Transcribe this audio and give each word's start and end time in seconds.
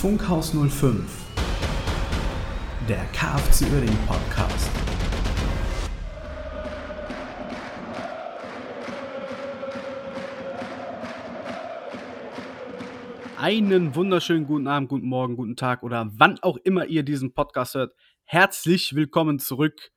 Funkhaus 0.00 0.54
05, 0.54 1.04
der 2.88 3.04
KFC 3.12 3.70
Uerdingen 3.70 3.98
Podcast. 4.06 4.70
Einen 13.36 13.94
wunderschönen 13.94 14.46
guten 14.46 14.66
Abend, 14.68 14.88
guten 14.88 15.06
Morgen, 15.06 15.36
guten 15.36 15.56
Tag 15.56 15.82
oder 15.82 16.10
wann 16.14 16.38
auch 16.40 16.56
immer 16.56 16.86
ihr 16.86 17.02
diesen 17.02 17.34
Podcast 17.34 17.74
hört. 17.74 17.92
Herzlich 18.24 18.94
willkommen 18.94 19.38
zurück. 19.38 19.92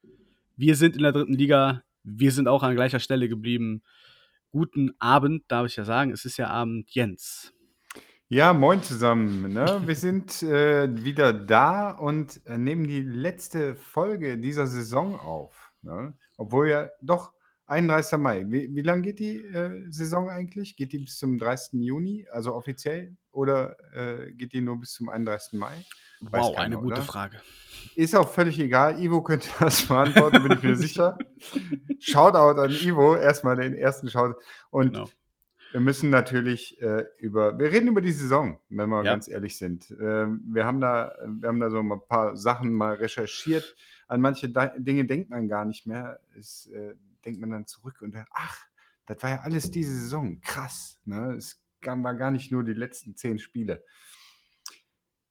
Wir 0.57 0.75
sind 0.75 0.97
in 0.97 1.03
der 1.03 1.13
dritten 1.13 1.35
Liga. 1.35 1.83
Wir 2.03 2.33
sind 2.33 2.49
auch 2.49 2.63
an 2.63 2.75
gleicher 2.75 2.99
Stelle 2.99 3.29
geblieben. 3.29 3.83
Guten 4.51 4.91
Abend, 4.99 5.45
darf 5.47 5.67
ich 5.67 5.77
ja 5.77 5.85
sagen. 5.85 6.11
Es 6.11 6.25
ist 6.25 6.35
ja 6.35 6.49
Abend, 6.49 6.93
Jens. 6.93 7.53
Ja, 8.33 8.51
moin 8.51 8.81
zusammen. 8.81 9.53
Ne? 9.53 9.83
Wir 9.85 9.95
sind 9.95 10.41
äh, 10.41 10.89
wieder 11.03 11.33
da 11.33 11.91
und 11.91 12.43
äh, 12.47 12.57
nehmen 12.57 12.87
die 12.87 13.03
letzte 13.03 13.75
Folge 13.75 14.39
dieser 14.39 14.65
Saison 14.65 15.19
auf. 15.19 15.71
Ne? 15.83 16.15
Obwohl 16.37 16.69
ja 16.69 16.89
doch 16.99 17.31
31. 17.67 18.17
Mai. 18.17 18.43
Wie, 18.47 18.73
wie 18.73 18.81
lange 18.81 19.03
geht 19.03 19.19
die 19.19 19.37
äh, 19.37 19.85
Saison 19.91 20.31
eigentlich? 20.31 20.75
Geht 20.75 20.93
die 20.93 20.97
bis 20.97 21.19
zum 21.19 21.37
30. 21.37 21.79
Juni, 21.83 22.25
also 22.31 22.55
offiziell? 22.55 23.15
Oder 23.31 23.75
äh, 23.93 24.31
geht 24.31 24.53
die 24.53 24.61
nur 24.61 24.79
bis 24.79 24.93
zum 24.93 25.09
31. 25.09 25.59
Mai? 25.59 25.85
Weiß 26.21 26.41
wow, 26.41 26.55
keiner, 26.55 26.65
eine 26.65 26.77
gute 26.77 26.93
oder? 26.95 27.01
Frage. 27.03 27.39
Ist 27.95 28.15
auch 28.15 28.29
völlig 28.29 28.59
egal. 28.59 28.99
Ivo 28.99 29.21
könnte 29.21 29.47
das 29.59 29.85
beantworten, 29.85 30.41
bin 30.41 30.53
ich 30.53 30.63
mir 30.63 30.75
sicher. 30.75 31.19
Shoutout 31.99 32.59
an 32.59 32.71
Ivo, 32.71 33.15
erstmal 33.15 33.57
den 33.57 33.75
ersten 33.75 34.09
Shoutout. 34.09 34.39
Und 34.71 34.93
genau. 34.93 35.09
Wir 35.73 35.79
müssen 35.79 36.11
natürlich 36.11 36.79
äh, 36.83 37.05
über, 37.17 37.57
wir 37.57 37.71
reden 37.71 37.87
über 37.87 38.01
die 38.01 38.11
Saison, 38.11 38.59
wenn 38.69 38.89
wir 38.89 39.03
ja. 39.03 39.11
ganz 39.11 39.27
ehrlich 39.27 39.57
sind. 39.57 39.89
Äh, 39.89 40.27
wir, 40.27 40.65
haben 40.65 40.79
da, 40.79 41.15
wir 41.25 41.49
haben 41.49 41.59
da 41.59 41.71
so 41.71 41.79
ein 41.79 41.91
paar 42.07 42.37
Sachen 42.37 42.71
mal 42.71 42.93
recherchiert. 42.93 43.75
An 44.07 44.21
manche 44.21 44.49
Dinge 44.77 45.05
denkt 45.05 45.31
man 45.31 45.47
gar 45.47 45.65
nicht 45.65 45.87
mehr. 45.87 46.19
Es 46.37 46.67
äh, 46.67 46.93
denkt 47.25 47.41
man 47.41 47.49
dann 47.49 47.65
zurück 47.65 48.03
und 48.03 48.13
dann, 48.13 48.27
ach, 48.29 48.63
das 49.07 49.23
war 49.23 49.31
ja 49.31 49.39
alles 49.41 49.71
diese 49.71 49.93
Saison. 49.93 50.39
Krass. 50.41 50.99
Ne? 51.05 51.33
Es 51.37 51.59
war 51.83 52.13
gar 52.13 52.29
nicht 52.29 52.51
nur 52.51 52.63
die 52.63 52.73
letzten 52.73 53.15
zehn 53.15 53.39
Spiele. 53.39 53.83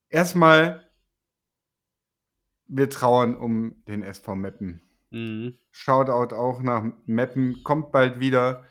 Erstmal, 0.08 0.90
wir 2.66 2.90
trauern 2.90 3.36
um 3.36 3.84
den 3.86 4.02
SV 4.02 4.34
Meppen. 4.34 4.82
Mhm. 5.10 5.56
Shoutout 5.70 6.34
auch 6.34 6.60
nach 6.62 6.84
Meppen, 7.06 7.62
kommt 7.62 7.92
bald 7.92 8.18
wieder. 8.18 8.64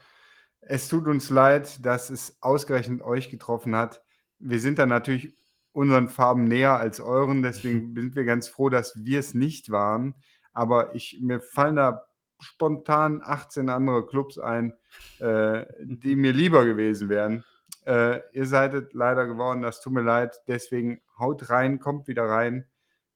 Es 0.62 0.88
tut 0.88 1.08
uns 1.08 1.30
leid, 1.30 1.86
dass 1.86 2.10
es 2.10 2.38
ausgerechnet 2.42 3.02
euch 3.02 3.30
getroffen 3.30 3.76
hat. 3.76 4.02
Wir 4.40 4.60
sind 4.60 4.80
da 4.80 4.86
natürlich 4.86 5.36
unseren 5.74 6.10
Farben 6.10 6.46
näher 6.46 6.78
als 6.78 7.00
euren, 7.00 7.42
deswegen 7.44 7.96
sind 7.96 8.16
wir 8.16 8.24
ganz 8.24 8.48
froh, 8.48 8.70
dass 8.70 8.94
wir 9.04 9.20
es 9.20 9.34
nicht 9.34 9.72
waren. 9.72 10.16
Aber 10.54 10.96
ich, 10.96 11.20
mir 11.22 11.40
fallen 11.40 11.78
da 11.78 12.06
spontan 12.40 13.22
18 13.24 13.70
andere 13.70 14.06
Clubs 14.06 14.38
ein, 14.38 14.74
äh, 15.20 15.66
die 15.82 16.16
mir 16.16 16.34
lieber 16.34 16.66
gewesen 16.66 17.10
wären. 17.10 17.44
Äh, 17.86 18.20
ihr 18.34 18.46
seid 18.46 18.94
leider 18.94 19.26
geworden, 19.26 19.62
das 19.62 19.82
tut 19.82 19.94
mir 19.94 20.02
leid. 20.02 20.40
Deswegen 20.48 21.02
haut 21.18 21.50
rein, 21.50 21.80
kommt 21.80 22.08
wieder 22.08 22.26
rein. 22.26 22.66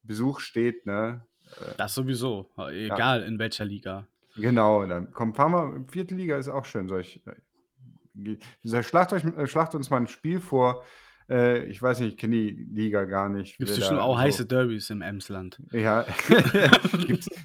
Besuch 0.04 0.40
steht, 0.40 0.86
ne? 0.86 1.26
Äh, 1.60 1.76
das 1.78 1.94
sowieso, 1.94 2.50
egal 2.72 3.22
ja. 3.22 3.28
in 3.28 3.40
welcher 3.40 3.66
Liga. 3.66 4.08
Genau, 4.36 4.86
dann 4.86 5.12
kommt 5.12 5.36
fahren 5.36 5.52
wir. 5.52 5.86
Vierte 5.88 6.16
Liga 6.16 6.38
ist 6.38 6.50
auch 6.50 6.66
schön. 6.66 6.88
Solch, 6.90 7.22
äh, 7.26 8.84
schlacht, 8.84 9.14
euch, 9.14 9.24
äh, 9.24 9.48
schlacht 9.48 9.76
uns 9.76 9.90
mal 9.90 9.98
ein 9.98 10.08
Spiel 10.08 10.40
vor, 10.40 10.84
äh, 11.30 11.66
ich 11.66 11.82
weiß 11.82 12.00
nicht, 12.00 12.14
ich 12.14 12.18
kenne 12.18 12.36
die 12.36 12.68
Liga 12.72 13.06
gar 13.06 13.30
nicht. 13.30 13.58
Gibt 13.58 13.70
es 13.70 13.78
bestimmt 13.78 14.00
auch 14.00 14.16
so. 14.16 14.22
heiße 14.22 14.46
Derbys 14.46 14.90
im 14.90 15.02
Emsland? 15.02 15.62
Ja. 15.72 16.06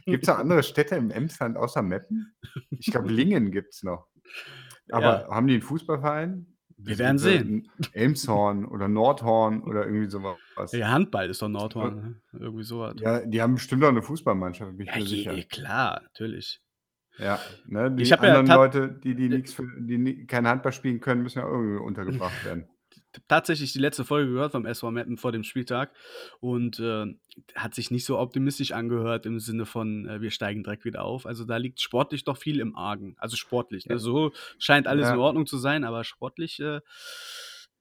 gibt 0.05 0.23
es 0.23 0.29
noch 0.29 0.39
andere 0.39 0.63
Städte 0.63 0.97
im 0.97 1.11
Emsland 1.11 1.57
außer 1.57 1.83
Meppen? 1.83 2.35
Ich 2.71 2.91
glaube, 2.91 3.09
Lingen 3.13 3.51
gibt 3.51 3.75
es 3.75 3.83
noch. 3.83 4.07
Aber 4.91 5.23
ja. 5.23 5.29
haben 5.29 5.47
die 5.47 5.55
einen 5.55 5.63
Fußballverein? 5.63 6.47
Wir 6.83 6.99
werden 6.99 7.19
sehen. 7.19 7.71
Elmshorn 7.93 8.65
oder 8.65 8.89
Nordhorn 8.89 9.63
oder 9.63 9.85
irgendwie 9.85 10.09
sowas. 10.09 10.39
Ja, 10.73 10.89
Handball 10.89 11.29
ist 11.29 11.43
doch 11.43 11.49
Nordhorn. 11.49 11.97
Ja. 11.97 12.03
Ne? 12.03 12.45
Irgendwie 12.45 12.65
sowas. 12.65 12.95
Ja, 13.01 13.21
die 13.21 13.43
haben 13.43 13.55
bestimmt 13.55 13.85
auch 13.85 13.89
eine 13.89 14.03
Fußballmannschaft, 14.03 14.77
bin 14.79 14.87
ich 14.87 14.93
ja, 14.93 14.99
mir 14.99 15.07
sicher. 15.07 15.33
Je, 15.35 15.45
klar, 15.45 16.01
natürlich. 16.03 16.63
Ja, 17.19 17.39
ne, 17.67 17.91
die 17.91 18.03
ich 18.05 18.19
anderen 18.19 18.47
ja 18.47 18.55
Leute, 18.55 18.89
die, 18.89 19.15
die, 19.15 19.29
nix 19.29 19.53
für, 19.53 19.67
die 19.79 20.27
kein 20.27 20.47
Handball 20.47 20.73
spielen 20.73 21.01
können, 21.01 21.23
müssen 21.23 21.39
ja 21.39 21.47
irgendwie 21.47 21.79
untergebracht 21.79 22.45
werden 22.45 22.69
tatsächlich 23.29 23.73
die 23.73 23.79
letzte 23.79 24.05
Folge 24.05 24.33
gehört 24.33 24.53
vom 24.53 24.67
SV 24.67 24.91
Mappen 24.91 25.17
vor 25.17 25.33
dem 25.33 25.43
Spieltag 25.43 25.93
und 26.41 26.79
äh, 26.79 27.07
hat 27.55 27.75
sich 27.75 27.91
nicht 27.91 28.05
so 28.05 28.19
optimistisch 28.19 28.73
angehört 28.73 29.27
im 29.27 29.41
Sinne 29.41 29.67
von, 29.67 30.09
äh, 30.09 30.21
wir 30.21 30.31
steigen 30.31 30.63
direkt 30.63 30.85
wieder 30.85 31.05
auf. 31.05 31.27
Also 31.27 31.45
da 31.45 31.57
liegt 31.57 31.81
sportlich 31.81 32.25
doch 32.25 32.37
viel 32.37 32.61
im 32.61 32.77
Argen. 32.77 33.15
Also 33.19 33.37
sportlich. 33.37 33.87
Ne? 33.87 33.99
So 33.99 34.33
scheint 34.59 34.87
alles 34.87 35.09
ja. 35.09 35.15
in 35.15 35.21
Ordnung 35.21 35.47
zu 35.47 35.59
sein, 35.59 35.85
aber 35.85 36.05
sportlich 36.05 36.61
äh, 36.61 36.81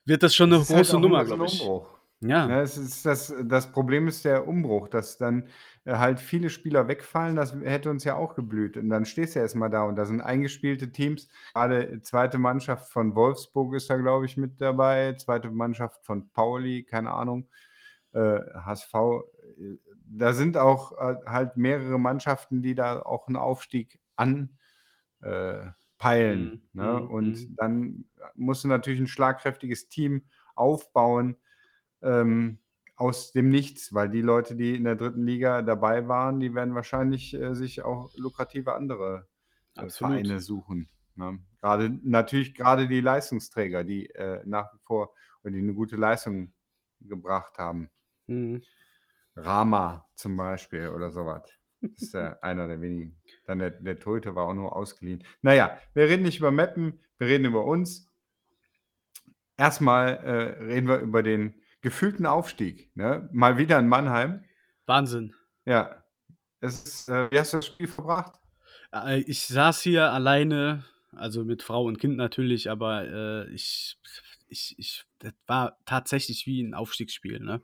wird 0.05 0.23
das 0.23 0.35
schon 0.35 0.49
eine 0.49 0.59
das 0.59 0.69
halt 0.69 0.77
große 0.79 0.93
halt 0.93 1.01
Nummer, 1.03 1.25
glaube 1.25 1.45
ich. 1.45 1.61
Umbruch. 1.61 1.98
Ja. 2.21 2.49
ja 2.49 2.61
es 2.61 2.77
ist 2.77 3.05
das, 3.05 3.33
das 3.43 3.71
Problem 3.71 4.07
ist 4.07 4.25
der 4.25 4.47
Umbruch, 4.47 4.89
dass 4.89 5.17
dann 5.17 5.47
äh, 5.85 5.95
halt 5.95 6.19
viele 6.19 6.49
Spieler 6.49 6.87
wegfallen, 6.87 7.35
das 7.35 7.55
hätte 7.55 7.89
uns 7.89 8.03
ja 8.03 8.15
auch 8.15 8.35
geblüht. 8.35 8.77
Und 8.77 8.89
dann 8.89 9.05
stehst 9.05 9.35
du 9.35 9.39
ja 9.39 9.43
erstmal 9.43 9.69
da 9.69 9.83
und 9.83 9.95
da 9.95 10.05
sind 10.05 10.21
eingespielte 10.21 10.91
Teams. 10.91 11.29
Gerade 11.53 12.01
zweite 12.01 12.37
Mannschaft 12.37 12.91
von 12.91 13.15
Wolfsburg 13.15 13.73
ist 13.75 13.89
da, 13.89 13.97
glaube 13.97 14.25
ich, 14.25 14.35
mit 14.37 14.59
dabei. 14.59 15.13
Zweite 15.13 15.49
Mannschaft 15.49 16.03
von 16.05 16.29
Pauli, 16.31 16.83
keine 16.83 17.11
Ahnung. 17.11 17.47
Äh, 18.11 18.39
HSV. 18.53 18.93
Äh, 18.93 19.77
da 20.11 20.33
sind 20.33 20.57
auch 20.57 20.91
äh, 20.97 21.15
halt 21.25 21.55
mehrere 21.55 21.99
Mannschaften, 21.99 22.61
die 22.61 22.75
da 22.75 23.01
auch 23.01 23.27
einen 23.27 23.37
Aufstieg 23.37 23.99
anpeilen. 24.15 24.51
Äh, 25.23 26.35
mhm. 26.35 26.61
Ne? 26.73 26.99
Mhm. 27.01 27.07
Und 27.07 27.31
mhm. 27.31 27.55
dann 27.55 28.05
musst 28.35 28.65
du 28.65 28.67
natürlich 28.67 28.99
ein 28.99 29.07
schlagkräftiges 29.07 29.87
Team 29.87 30.23
aufbauen 30.55 31.37
ähm, 32.01 32.59
aus 32.95 33.31
dem 33.31 33.49
Nichts, 33.49 33.93
weil 33.93 34.09
die 34.09 34.21
Leute, 34.21 34.55
die 34.55 34.75
in 34.75 34.83
der 34.83 34.95
dritten 34.95 35.25
Liga 35.25 35.61
dabei 35.61 36.07
waren, 36.07 36.39
die 36.39 36.53
werden 36.53 36.75
wahrscheinlich 36.75 37.33
äh, 37.33 37.55
sich 37.55 37.81
auch 37.81 38.11
lukrative 38.15 38.73
andere 38.75 39.27
äh, 39.77 39.89
Vereine 39.89 40.41
suchen. 40.41 40.89
Ne? 41.15 41.39
Gerade 41.61 41.97
natürlich 42.03 42.55
gerade 42.55 42.87
die 42.87 43.01
Leistungsträger, 43.01 43.83
die 43.83 44.09
äh, 44.09 44.41
nach 44.45 44.73
wie 44.73 44.79
vor 44.83 45.13
oder 45.43 45.51
die 45.51 45.59
eine 45.59 45.73
gute 45.73 45.95
Leistung 45.95 46.53
gebracht 46.99 47.57
haben. 47.57 47.89
Mhm. 48.27 48.63
Rama 49.35 50.05
zum 50.15 50.35
Beispiel 50.35 50.89
oder 50.89 51.11
sowas. 51.11 51.43
Das 51.81 52.01
ist 52.01 52.13
ja 52.13 52.37
einer 52.41 52.67
der 52.67 52.81
wenigen. 52.81 53.17
Dann 53.45 53.59
der, 53.59 53.71
der 53.71 53.99
Tote 53.99 54.35
war 54.35 54.47
auch 54.47 54.53
nur 54.53 54.75
ausgeliehen. 54.75 55.23
Naja, 55.41 55.77
wir 55.93 56.09
reden 56.09 56.23
nicht 56.23 56.39
über 56.39 56.51
Mappen, 56.51 56.99
wir 57.17 57.27
reden 57.27 57.45
über 57.45 57.65
uns. 57.65 58.09
Erstmal 59.57 60.17
äh, 60.17 60.63
reden 60.63 60.87
wir 60.87 60.99
über 60.99 61.23
den 61.23 61.58
gefühlten 61.81 62.25
Aufstieg. 62.25 62.95
Ne? 62.95 63.29
Mal 63.31 63.57
wieder 63.57 63.79
in 63.79 63.87
Mannheim. 63.87 64.43
Wahnsinn. 64.85 65.33
Ja. 65.65 66.03
Es 66.61 67.07
äh, 67.07 67.31
wie 67.31 67.39
hast 67.39 67.53
du 67.53 67.57
das 67.57 67.67
Spiel 67.67 67.87
verbracht? 67.87 68.39
Äh, 68.93 69.21
ich 69.21 69.45
saß 69.47 69.81
hier 69.81 70.11
alleine, 70.11 70.83
also 71.11 71.43
mit 71.43 71.63
Frau 71.63 71.85
und 71.85 71.99
Kind 71.99 72.17
natürlich, 72.17 72.69
aber 72.69 73.05
äh, 73.07 73.53
ich, 73.53 73.97
ich, 74.47 74.75
ich, 74.77 75.05
das 75.19 75.33
war 75.47 75.77
tatsächlich 75.85 76.45
wie 76.45 76.61
ein 76.61 76.73
Aufstiegsspiel. 76.73 77.39
Ne? 77.39 77.61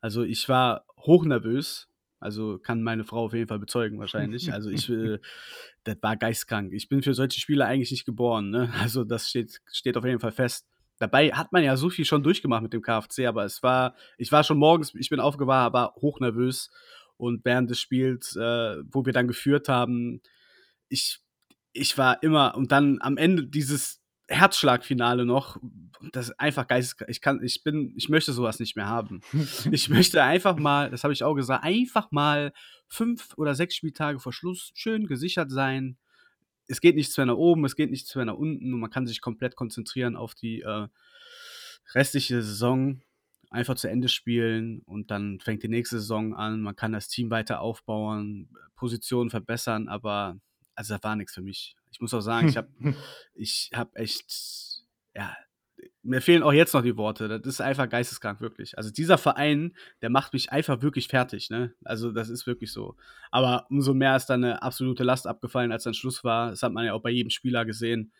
Also 0.00 0.22
ich 0.22 0.48
war 0.48 0.84
hochnervös. 0.98 1.88
Also 2.20 2.58
kann 2.58 2.82
meine 2.82 3.04
Frau 3.04 3.26
auf 3.26 3.34
jeden 3.34 3.48
Fall 3.48 3.58
bezeugen 3.58 3.98
wahrscheinlich. 3.98 4.50
Also 4.50 4.70
ich, 4.70 4.88
äh, 4.88 5.18
das 5.84 5.96
war 6.00 6.16
geistkrank. 6.16 6.72
Ich 6.72 6.88
bin 6.88 7.02
für 7.02 7.12
solche 7.12 7.38
Spiele 7.38 7.66
eigentlich 7.66 7.90
nicht 7.90 8.06
geboren. 8.06 8.48
Ne? 8.48 8.72
Also 8.80 9.04
das 9.04 9.28
steht, 9.28 9.60
steht 9.70 9.96
auf 9.98 10.06
jeden 10.06 10.20
Fall 10.20 10.32
fest. 10.32 10.66
Dabei 10.98 11.30
hat 11.30 11.52
man 11.52 11.64
ja 11.64 11.76
so 11.76 11.90
viel 11.90 12.04
schon 12.04 12.22
durchgemacht 12.22 12.62
mit 12.62 12.72
dem 12.72 12.82
KFC, 12.82 13.26
aber 13.26 13.44
es 13.44 13.62
war, 13.62 13.94
ich 14.16 14.30
war 14.30 14.44
schon 14.44 14.58
morgens, 14.58 14.94
ich 14.94 15.10
bin 15.10 15.20
aufgewacht, 15.20 15.72
war 15.72 15.94
hochnervös 15.96 16.70
und 17.16 17.44
während 17.44 17.70
des 17.70 17.80
Spiels, 17.80 18.36
äh, 18.36 18.76
wo 18.90 19.04
wir 19.04 19.12
dann 19.12 19.28
geführt 19.28 19.68
haben, 19.68 20.20
ich, 20.88 21.20
ich 21.72 21.98
war 21.98 22.22
immer 22.22 22.54
und 22.56 22.70
dann 22.72 22.98
am 23.00 23.16
Ende 23.16 23.46
dieses 23.46 24.00
Herzschlagfinale 24.28 25.26
noch, 25.26 25.58
das 26.12 26.28
ist 26.28 26.40
einfach 26.40 26.66
geisteskrank. 26.66 27.10
Ich 27.10 27.20
kann, 27.20 27.42
ich 27.42 27.62
bin, 27.62 27.92
ich 27.96 28.08
möchte 28.08 28.32
sowas 28.32 28.58
nicht 28.58 28.74
mehr 28.74 28.88
haben. 28.88 29.20
ich 29.70 29.88
möchte 29.88 30.22
einfach 30.22 30.56
mal, 30.56 30.90
das 30.90 31.04
habe 31.04 31.12
ich 31.12 31.24
auch 31.24 31.34
gesagt, 31.34 31.64
einfach 31.64 32.10
mal 32.10 32.52
fünf 32.88 33.34
oder 33.36 33.54
sechs 33.54 33.74
Spieltage 33.74 34.18
vor 34.20 34.32
Schluss 34.32 34.70
schön 34.74 35.06
gesichert 35.06 35.50
sein, 35.50 35.98
es 36.66 36.80
geht 36.80 36.96
nichts 36.96 37.16
mehr 37.16 37.26
nach 37.26 37.36
oben, 37.36 37.64
es 37.64 37.76
geht 37.76 37.90
nichts 37.90 38.14
mehr 38.14 38.24
nach 38.24 38.34
unten 38.34 38.72
und 38.72 38.80
man 38.80 38.90
kann 38.90 39.06
sich 39.06 39.20
komplett 39.20 39.56
konzentrieren 39.56 40.16
auf 40.16 40.34
die 40.34 40.62
äh, 40.62 40.88
restliche 41.94 42.42
Saison, 42.42 43.02
einfach 43.50 43.76
zu 43.76 43.88
Ende 43.88 44.08
spielen 44.08 44.80
und 44.82 45.10
dann 45.10 45.40
fängt 45.40 45.62
die 45.62 45.68
nächste 45.68 46.00
Saison 46.00 46.34
an. 46.34 46.60
Man 46.60 46.76
kann 46.76 46.92
das 46.92 47.08
Team 47.08 47.30
weiter 47.30 47.60
aufbauen, 47.60 48.48
Positionen 48.74 49.30
verbessern, 49.30 49.88
aber 49.88 50.38
also 50.74 50.94
das 50.94 51.02
war 51.04 51.16
nichts 51.16 51.34
für 51.34 51.42
mich. 51.42 51.76
Ich 51.92 52.00
muss 52.00 52.14
auch 52.14 52.20
sagen, 52.20 52.48
ich 52.48 52.56
habe 52.56 52.68
ich 53.34 53.70
hab 53.72 53.96
echt, 53.96 54.84
ja, 55.14 55.36
mir 56.04 56.20
fehlen 56.20 56.42
auch 56.42 56.52
jetzt 56.52 56.74
noch 56.74 56.82
die 56.82 56.96
Worte. 56.96 57.28
Das 57.40 57.46
ist 57.46 57.60
einfach 57.60 57.88
geisteskrank, 57.88 58.40
wirklich. 58.40 58.76
Also 58.76 58.90
dieser 58.90 59.18
Verein, 59.18 59.74
der 60.02 60.10
macht 60.10 60.32
mich 60.34 60.52
einfach 60.52 60.82
wirklich 60.82 61.08
fertig, 61.08 61.50
ne? 61.50 61.72
Also 61.84 62.12
das 62.12 62.28
ist 62.28 62.46
wirklich 62.46 62.72
so. 62.72 62.96
Aber 63.30 63.66
umso 63.70 63.94
mehr 63.94 64.14
ist 64.14 64.26
dann 64.26 64.44
eine 64.44 64.62
absolute 64.62 65.02
Last 65.02 65.26
abgefallen, 65.26 65.72
als 65.72 65.84
dann 65.84 65.94
Schluss 65.94 66.22
war. 66.22 66.50
Das 66.50 66.62
hat 66.62 66.72
man 66.72 66.84
ja 66.84 66.92
auch 66.92 67.02
bei 67.02 67.10
jedem 67.10 67.30
Spieler 67.30 67.64
gesehen. 67.64 68.12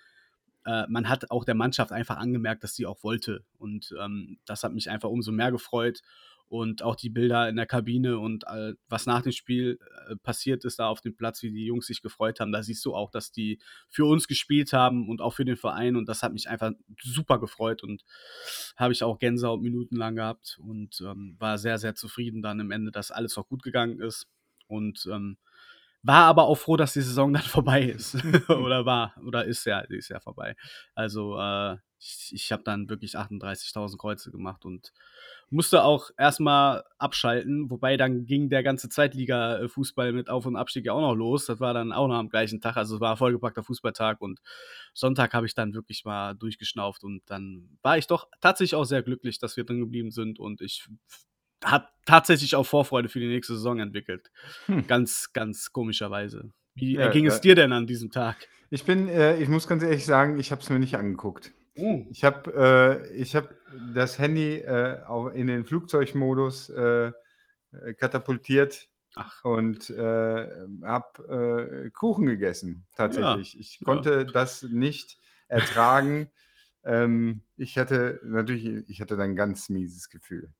Äh, 0.65 0.85
man 0.89 1.09
hat 1.09 1.31
auch 1.31 1.45
der 1.45 1.55
Mannschaft 1.55 1.93
einfach 1.93 2.17
angemerkt, 2.17 2.65
dass 2.65 2.75
sie 2.75 2.87
auch 2.87 3.05
wollte. 3.05 3.45
Und 3.59 3.95
ähm, 4.01 4.39
das 4.47 4.65
hat 4.65 4.73
mich 4.73 4.91
einfach 4.91 5.11
umso 5.11 5.31
mehr 5.31 5.53
gefreut 5.53 6.01
und 6.55 6.83
auch 6.85 6.95
die 6.95 7.11
Bilder 7.11 7.49
in 7.49 7.57
der 7.57 7.67
Kabine 7.67 8.17
und 8.21 8.45
äh, 8.47 8.75
was 8.89 9.07
nach 9.07 9.23
dem 9.23 9.33
Spiel 9.33 9.81
äh, 10.09 10.15
passiert 10.15 10.65
ist 10.65 10.79
da 10.79 10.87
auf 10.87 11.01
dem 11.01 11.17
Platz, 11.17 11.43
wie 11.43 11.51
die 11.51 11.67
Jungs 11.67 11.89
sich 11.89 12.01
gefreut 12.01 12.39
haben, 12.39 12.53
da 12.53 12.63
siehst 12.63 12.85
du 12.85 12.95
auch, 12.95 13.11
dass 13.11 13.33
die 13.33 13.59
für 13.91 14.05
uns 14.05 14.29
gespielt 14.29 14.73
haben 14.73 15.09
und 15.09 15.21
auch 15.21 15.33
für 15.33 15.45
den 15.45 15.57
Verein 15.57 15.97
und 15.97 16.09
das 16.09 16.23
hat 16.23 16.33
mich 16.33 16.49
einfach 16.49 16.71
super 17.03 17.41
gefreut 17.41 17.83
und 17.83 18.05
habe 18.77 18.93
ich 18.93 19.03
auch 19.03 19.19
Gänsehaut 19.19 19.63
minutenlang 19.63 20.15
gehabt 20.15 20.57
und 20.63 21.01
ähm, 21.01 21.35
war 21.41 21.59
sehr, 21.59 21.79
sehr 21.79 21.97
zufrieden 21.97 22.41
dann 22.41 22.61
am 22.61 22.71
Ende, 22.71 22.93
dass 22.93 23.11
alles 23.11 23.37
auch 23.37 23.49
gut 23.49 23.65
gegangen 23.65 23.99
ist 23.99 24.29
und 24.69 25.09
ähm, 25.11 25.39
war 26.05 26.27
aber 26.27 26.45
auch 26.45 26.57
froh, 26.57 26.77
dass 26.77 26.93
die 26.93 27.01
Saison 27.01 27.33
dann 27.33 27.43
vorbei 27.43 27.83
ist. 27.83 28.15
oder 28.49 28.87
war, 28.87 29.15
oder 29.27 29.45
ist 29.45 29.65
ja, 29.65 29.81
ist 29.81 30.11
ja 30.11 30.21
vorbei. 30.21 30.55
Also 30.95 31.37
äh, 31.37 31.79
ich, 32.05 32.35
ich 32.35 32.53
habe 32.53 32.63
dann 32.63 32.89
wirklich 32.89 33.17
38.000 33.17 33.97
Kreuze 33.97 34.31
gemacht 34.31 34.65
und 34.65 34.93
musste 35.49 35.85
auch 35.85 36.11
erstmal 36.19 36.85
abschalten, 36.99 37.71
wobei 37.71 37.97
dann 37.97 38.27
ging 38.27 38.51
der 38.51 38.63
ganze 38.63 38.89
Zweitliga-Fußball 38.89 40.13
mit 40.13 40.29
Auf- 40.29 40.47
und 40.47 40.57
Abstieg 40.57 40.87
ja 40.87 40.93
auch 40.93 41.01
noch 41.01 41.15
los. 41.15 41.47
Das 41.47 41.61
war 41.61 41.73
dann 41.73 41.93
auch 41.93 42.09
noch 42.09 42.17
am 42.17 42.29
gleichen 42.29 42.61
Tag, 42.61 42.77
also 42.77 42.97
es 42.97 43.01
war 43.01 43.13
ein 43.13 43.17
vollgepackter 43.17 43.63
Fußballtag 43.63 44.21
und 44.21 44.41
Sonntag 44.93 45.33
habe 45.33 45.47
ich 45.47 45.55
dann 45.55 45.75
wirklich 45.75 46.05
mal 46.05 46.35
durchgeschnauft 46.35 47.05
und 47.05 47.23
dann 47.27 47.79
war 47.83 47.97
ich 47.97 48.07
doch 48.07 48.29
tatsächlich 48.41 48.75
auch 48.75 48.85
sehr 48.85 49.03
glücklich, 49.03 49.39
dass 49.39 49.57
wir 49.57 49.65
drin 49.65 49.81
geblieben 49.81 50.11
sind 50.11 50.39
und 50.39 50.61
ich 50.61 50.87
habe 51.65 51.89
tatsächlich 52.05 52.57
auch 52.57 52.65
Vorfreude 52.65 53.09
für 53.09 53.21
die 53.21 53.29
nächste 53.29 53.55
Saison 53.55 53.79
entwickelt. 53.79 54.31
Hm. 54.67 54.87
Ganz, 54.87 55.33
ganz 55.33 55.73
komischerweise. 55.73 56.53
Wie 56.75 56.95
ja, 56.95 57.09
ging 57.09 57.27
es 57.27 57.41
dir 57.41 57.55
denn 57.55 57.73
an 57.73 57.87
diesem 57.87 58.11
Tag? 58.11 58.49
Ich 58.69 58.85
bin, 58.85 59.09
äh, 59.09 59.39
ich 59.39 59.49
muss 59.49 59.67
ganz 59.67 59.83
ehrlich 59.83 60.05
sagen, 60.05 60.39
ich 60.39 60.51
habe 60.51 60.61
es 60.61 60.69
mir 60.69 60.81
nicht 60.81 60.97
angeguckt. 60.97 61.53
Oh. 61.77 62.07
Ich 62.11 62.25
habe 62.25 63.03
äh, 63.13 63.25
hab 63.25 63.51
das 63.95 64.19
Handy 64.19 64.59
äh, 64.59 64.99
in 65.35 65.49
den 65.49 65.65
Flugzeugmodus 65.65 66.71
äh, 66.71 67.13
äh, 67.83 67.95
katapultiert 67.95 68.89
Ach. 69.17 69.45
und 69.45 69.91
äh, 69.91 70.49
habe 70.83 71.87
äh, 71.87 71.91
Kuchen 71.91 72.27
gegessen, 72.27 72.87
tatsächlich. 72.97 73.55
Ja. 73.55 73.61
Ich 73.61 73.81
konnte 73.85 74.11
ja. 74.11 74.25
das 74.25 74.63
nicht 74.63 75.19
ertragen. 75.49 76.31
ähm, 76.85 77.43
ich 77.57 77.77
hatte 77.79 78.21
natürlich, 78.25 78.89
ich 78.89 79.01
hatte 79.01 79.17
dann 79.17 79.31
ein 79.31 79.37
ganz 79.37 79.69
mieses 79.69 80.11
Gefühl. 80.11 80.53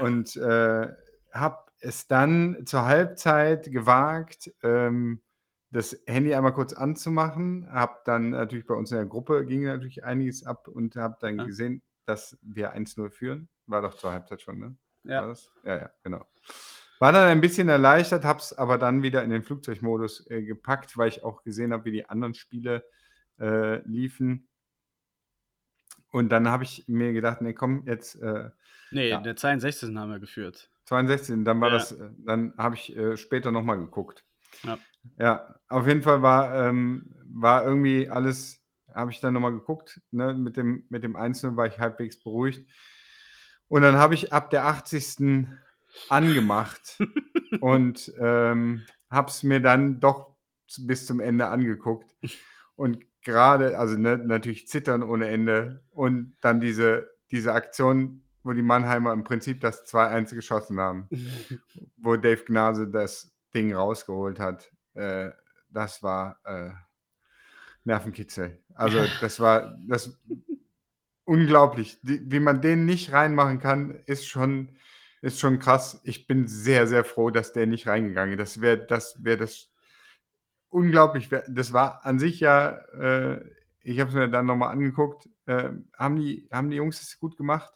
und 0.00 0.36
äh, 0.36 0.88
habe 1.32 1.58
es 1.80 2.06
dann 2.06 2.64
zur 2.66 2.84
Halbzeit 2.84 3.70
gewagt, 3.70 4.52
ähm, 4.62 5.20
das 5.70 5.96
Handy 6.06 6.34
einmal 6.34 6.52
kurz 6.52 6.72
anzumachen, 6.72 7.70
habe 7.70 7.98
dann 8.04 8.30
natürlich 8.30 8.66
bei 8.66 8.74
uns 8.74 8.90
in 8.90 8.96
der 8.96 9.06
Gruppe 9.06 9.46
ging 9.46 9.62
natürlich 9.62 10.04
einiges 10.04 10.44
ab 10.44 10.66
und 10.68 10.96
habe 10.96 11.16
dann 11.20 11.38
ja. 11.38 11.44
gesehen, 11.44 11.82
dass 12.06 12.36
wir 12.42 12.74
1-0 12.74 13.10
führen. 13.10 13.48
War 13.66 13.82
doch 13.82 13.94
zur 13.94 14.12
Halbzeit 14.12 14.42
schon, 14.42 14.58
ne? 14.58 14.76
Ja. 15.04 15.32
ja, 15.64 15.76
ja, 15.76 15.90
genau. 16.02 16.26
War 16.98 17.12
dann 17.12 17.28
ein 17.28 17.40
bisschen 17.40 17.68
erleichtert, 17.68 18.24
habe 18.24 18.40
es 18.40 18.52
aber 18.52 18.76
dann 18.76 19.02
wieder 19.02 19.22
in 19.22 19.30
den 19.30 19.42
Flugzeugmodus 19.42 20.28
äh, 20.28 20.42
gepackt, 20.42 20.98
weil 20.98 21.08
ich 21.08 21.24
auch 21.24 21.42
gesehen 21.44 21.72
habe, 21.72 21.86
wie 21.86 21.92
die 21.92 22.06
anderen 22.06 22.34
Spiele 22.34 22.84
äh, 23.38 23.80
liefen. 23.88 24.48
Und 26.10 26.30
dann 26.30 26.48
habe 26.48 26.64
ich 26.64 26.84
mir 26.88 27.12
gedacht, 27.12 27.40
nee, 27.40 27.54
komm, 27.54 27.84
jetzt. 27.86 28.16
Äh, 28.16 28.50
nee, 28.90 29.08
ja. 29.08 29.20
der 29.20 29.36
62. 29.36 29.96
haben 29.96 30.10
wir 30.10 30.18
geführt. 30.18 30.70
62. 30.86 31.44
Dann 31.44 31.60
war 31.60 31.68
ja. 31.68 31.74
das, 31.74 31.92
äh, 31.92 32.10
dann 32.18 32.52
habe 32.58 32.74
ich 32.74 32.94
äh, 32.94 33.16
später 33.16 33.52
nochmal 33.52 33.78
geguckt. 33.78 34.24
Ja. 34.64 34.78
Ja, 35.18 35.54
auf 35.68 35.86
jeden 35.86 36.02
Fall 36.02 36.22
war, 36.22 36.68
ähm, 36.68 37.14
war 37.24 37.64
irgendwie 37.64 38.08
alles, 38.08 38.60
habe 38.94 39.10
ich 39.10 39.20
dann 39.20 39.34
nochmal 39.34 39.52
geguckt, 39.52 40.00
ne, 40.10 40.34
mit 40.34 40.56
dem, 40.56 40.84
mit 40.88 41.04
dem 41.04 41.16
Einzelnen 41.16 41.56
war 41.56 41.66
ich 41.66 41.78
halbwegs 41.78 42.18
beruhigt. 42.22 42.68
Und 43.68 43.82
dann 43.82 43.96
habe 43.96 44.14
ich 44.14 44.32
ab 44.32 44.50
der 44.50 44.66
80. 44.66 45.46
angemacht 46.08 46.98
und 47.60 48.12
ähm, 48.18 48.82
habe 49.10 49.28
es 49.28 49.42
mir 49.42 49.60
dann 49.60 50.00
doch 50.00 50.34
bis 50.78 51.06
zum 51.06 51.20
Ende 51.20 51.46
angeguckt. 51.48 52.14
Und 52.76 53.04
gerade, 53.22 53.78
also 53.78 53.96
ne, 53.96 54.18
natürlich 54.18 54.68
zittern 54.68 55.02
ohne 55.02 55.28
Ende 55.28 55.84
und 55.90 56.36
dann 56.40 56.60
diese, 56.60 57.10
diese 57.30 57.52
Aktion, 57.52 58.22
wo 58.42 58.52
die 58.52 58.62
Mannheimer 58.62 59.12
im 59.12 59.24
Prinzip 59.24 59.60
das 59.60 59.86
2-1 59.86 60.34
geschossen 60.34 60.80
haben, 60.80 61.08
wo 61.96 62.16
Dave 62.16 62.44
Gnase 62.44 62.88
das 62.88 63.32
Ding 63.54 63.74
rausgeholt 63.74 64.40
hat. 64.40 64.70
Äh, 65.00 65.32
das 65.70 66.02
war 66.02 66.38
äh, 66.44 66.70
Nervenkitzel. 67.84 68.62
Also 68.74 69.04
das 69.20 69.40
war 69.40 69.78
das 69.86 70.18
unglaublich. 71.24 71.98
Die, 72.02 72.20
wie 72.30 72.40
man 72.40 72.60
den 72.60 72.84
nicht 72.86 73.12
reinmachen 73.12 73.60
kann, 73.60 73.94
ist 74.06 74.26
schon, 74.26 74.76
ist 75.22 75.40
schon 75.40 75.58
krass. 75.58 76.00
Ich 76.04 76.26
bin 76.26 76.48
sehr, 76.48 76.86
sehr 76.86 77.04
froh, 77.04 77.30
dass 77.30 77.52
der 77.52 77.66
nicht 77.66 77.86
reingegangen 77.86 78.38
ist. 78.38 78.40
Das 78.40 78.60
wäre 78.60 78.84
das, 78.84 79.22
wär 79.24 79.36
das 79.36 79.70
unglaublich. 80.68 81.28
Das 81.48 81.72
war 81.72 82.04
an 82.04 82.18
sich 82.18 82.40
ja, 82.40 82.70
äh, 82.98 83.44
ich 83.82 84.00
habe 84.00 84.10
es 84.10 84.14
mir 84.14 84.28
dann 84.28 84.46
nochmal 84.46 84.72
angeguckt, 84.72 85.28
äh, 85.46 85.70
haben, 85.96 86.16
die, 86.16 86.48
haben 86.52 86.70
die 86.70 86.76
Jungs 86.76 87.00
es 87.00 87.18
gut 87.18 87.36
gemacht? 87.36 87.72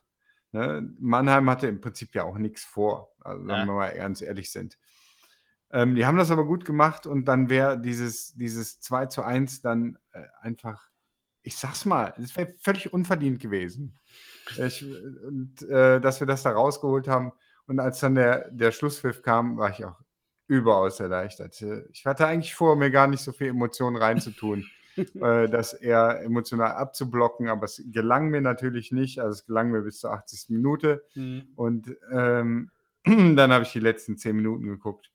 Ne? 0.52 0.88
Mannheim 0.98 1.48
hatte 1.48 1.66
im 1.66 1.80
Prinzip 1.80 2.14
ja 2.14 2.24
auch 2.24 2.38
nichts 2.38 2.64
vor, 2.64 3.14
also, 3.20 3.40
ja. 3.48 3.60
wenn 3.60 3.66
wir 3.66 3.74
mal 3.74 3.94
ganz 3.94 4.20
ehrlich 4.20 4.50
sind. 4.52 4.78
Ähm, 5.74 5.96
die 5.96 6.06
haben 6.06 6.16
das 6.16 6.30
aber 6.30 6.44
gut 6.44 6.64
gemacht 6.64 7.04
und 7.04 7.24
dann 7.24 7.50
wäre 7.50 7.80
dieses, 7.80 8.32
dieses 8.34 8.80
2 8.80 9.06
zu 9.06 9.22
1 9.24 9.60
dann 9.60 9.98
äh, 10.12 10.22
einfach, 10.40 10.88
ich 11.42 11.56
sag's 11.56 11.84
mal, 11.84 12.14
es 12.16 12.36
wäre 12.36 12.54
völlig 12.60 12.92
unverdient 12.92 13.40
gewesen. 13.40 13.98
Ich, 14.56 14.86
und 15.26 15.62
äh, 15.62 16.00
dass 16.00 16.20
wir 16.20 16.28
das 16.28 16.44
da 16.44 16.52
rausgeholt 16.52 17.08
haben. 17.08 17.32
Und 17.66 17.80
als 17.80 17.98
dann 17.98 18.14
der, 18.14 18.50
der 18.52 18.70
Schlusspfiff 18.70 19.22
kam, 19.22 19.56
war 19.56 19.70
ich 19.70 19.84
auch 19.84 19.98
überaus 20.46 21.00
erleichtert. 21.00 21.60
Ich 21.90 22.06
hatte 22.06 22.28
eigentlich 22.28 22.54
vor, 22.54 22.76
mir 22.76 22.92
gar 22.92 23.08
nicht 23.08 23.22
so 23.22 23.32
viel 23.32 23.48
Emotionen 23.48 23.96
reinzutun, 23.96 24.66
äh, 24.96 25.48
das 25.48 25.72
eher 25.72 26.20
emotional 26.22 26.70
abzublocken, 26.72 27.48
aber 27.48 27.64
es 27.64 27.82
gelang 27.86 28.28
mir 28.28 28.42
natürlich 28.42 28.92
nicht. 28.92 29.18
Also 29.18 29.40
es 29.40 29.46
gelang 29.46 29.72
mir 29.72 29.82
bis 29.82 29.98
zur 29.98 30.12
80. 30.12 30.50
Minute. 30.50 31.04
Mhm. 31.16 31.48
Und 31.56 31.96
ähm, 32.12 32.70
dann 33.04 33.52
habe 33.52 33.64
ich 33.64 33.72
die 33.72 33.80
letzten 33.80 34.16
10 34.16 34.36
Minuten 34.36 34.68
geguckt. 34.68 35.10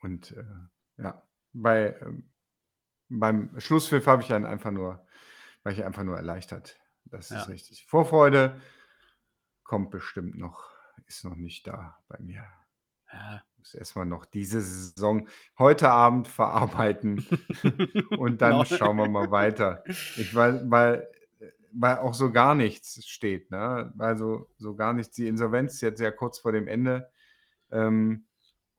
Und 0.00 0.32
äh, 0.32 0.44
ja, 1.02 1.22
bei, 1.52 1.96
ähm, 2.00 2.30
beim 3.08 3.58
Schlusspfiff 3.60 4.06
habe 4.06 4.22
ich 4.22 4.28
dann 4.28 4.44
einfach 4.44 4.70
nur, 4.70 5.06
war 5.62 5.72
ich 5.72 5.84
einfach 5.84 6.02
nur 6.02 6.16
erleichtert. 6.16 6.78
Das 7.04 7.30
ja. 7.30 7.40
ist 7.40 7.48
richtig. 7.48 7.86
Vorfreude 7.86 8.60
kommt 9.62 9.90
bestimmt 9.90 10.36
noch, 10.36 10.70
ist 11.06 11.24
noch 11.24 11.36
nicht 11.36 11.66
da 11.66 11.98
bei 12.08 12.18
mir. 12.20 12.44
Ja. 13.12 13.42
Muss 13.58 13.74
erstmal 13.74 14.06
noch 14.06 14.24
diese 14.24 14.60
Saison 14.60 15.28
heute 15.58 15.90
Abend 15.90 16.28
verarbeiten 16.28 17.26
und 18.18 18.42
dann 18.42 18.52
genau. 18.52 18.64
schauen 18.64 18.96
wir 18.96 19.08
mal 19.08 19.30
weiter. 19.30 19.82
Ich 19.86 20.34
weil, 20.34 20.68
weil, 20.70 21.08
weil 21.72 21.98
auch 21.98 22.14
so 22.14 22.32
gar 22.32 22.54
nichts 22.54 23.06
steht, 23.06 23.50
ne? 23.50 23.92
Also 23.98 24.50
so 24.58 24.74
gar 24.74 24.92
nichts. 24.92 25.14
Die 25.14 25.28
Insolvenz 25.28 25.74
ist 25.74 25.80
jetzt 25.80 26.00
ja 26.00 26.10
kurz 26.10 26.38
vor 26.38 26.52
dem 26.52 26.68
Ende. 26.68 27.10
Ähm, 27.70 28.26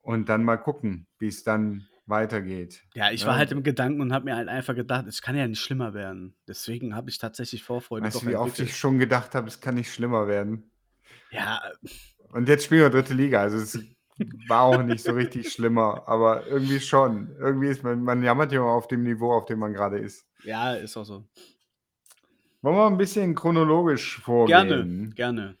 und 0.02 0.28
dann 0.28 0.44
mal 0.44 0.56
gucken, 0.56 1.06
wie 1.18 1.28
es 1.28 1.44
dann 1.44 1.86
weitergeht. 2.06 2.82
Ja, 2.94 3.10
ich 3.10 3.26
war 3.26 3.36
halt 3.36 3.52
im 3.52 3.62
Gedanken 3.62 4.00
und 4.00 4.12
habe 4.12 4.26
mir 4.26 4.36
halt 4.36 4.48
einfach 4.48 4.74
gedacht, 4.74 5.06
es 5.06 5.20
kann 5.20 5.36
ja 5.36 5.46
nicht 5.46 5.60
schlimmer 5.60 5.94
werden. 5.94 6.34
Deswegen 6.46 6.94
habe 6.94 7.10
ich 7.10 7.18
tatsächlich 7.18 7.62
Vorfreude. 7.62 8.06
Weißt 8.06 8.22
du, 8.22 8.26
wie 8.26 8.36
oft 8.36 8.58
ich 8.58 8.76
schon 8.76 8.98
gedacht 8.98 9.34
habe, 9.34 9.48
es 9.48 9.60
kann 9.60 9.74
nicht 9.74 9.92
schlimmer 9.92 10.26
werden? 10.26 10.70
Ja. 11.30 11.60
Und 12.32 12.48
jetzt 12.48 12.64
spielen 12.64 12.82
wir 12.82 12.90
dritte 12.90 13.14
Liga, 13.14 13.42
also 13.42 13.58
es 13.58 13.78
war 14.48 14.62
auch 14.62 14.82
nicht 14.82 15.04
so 15.04 15.12
richtig 15.12 15.52
schlimmer, 15.52 16.02
aber 16.06 16.46
irgendwie 16.46 16.80
schon. 16.80 17.34
Irgendwie 17.38 17.68
ist 17.68 17.84
man, 17.84 18.02
man 18.02 18.22
jammert 18.22 18.52
ja 18.52 18.62
auf 18.62 18.88
dem 18.88 19.02
Niveau, 19.02 19.32
auf 19.32 19.46
dem 19.46 19.58
man 19.58 19.72
gerade 19.72 19.98
ist. 19.98 20.26
Ja, 20.44 20.74
ist 20.74 20.96
auch 20.96 21.04
so. 21.04 21.24
Wollen 22.62 22.76
wir 22.76 22.86
ein 22.86 22.98
bisschen 22.98 23.34
chronologisch 23.34 24.20
vorgehen? 24.20 24.68
Gerne, 24.68 25.08
gerne. 25.14 25.56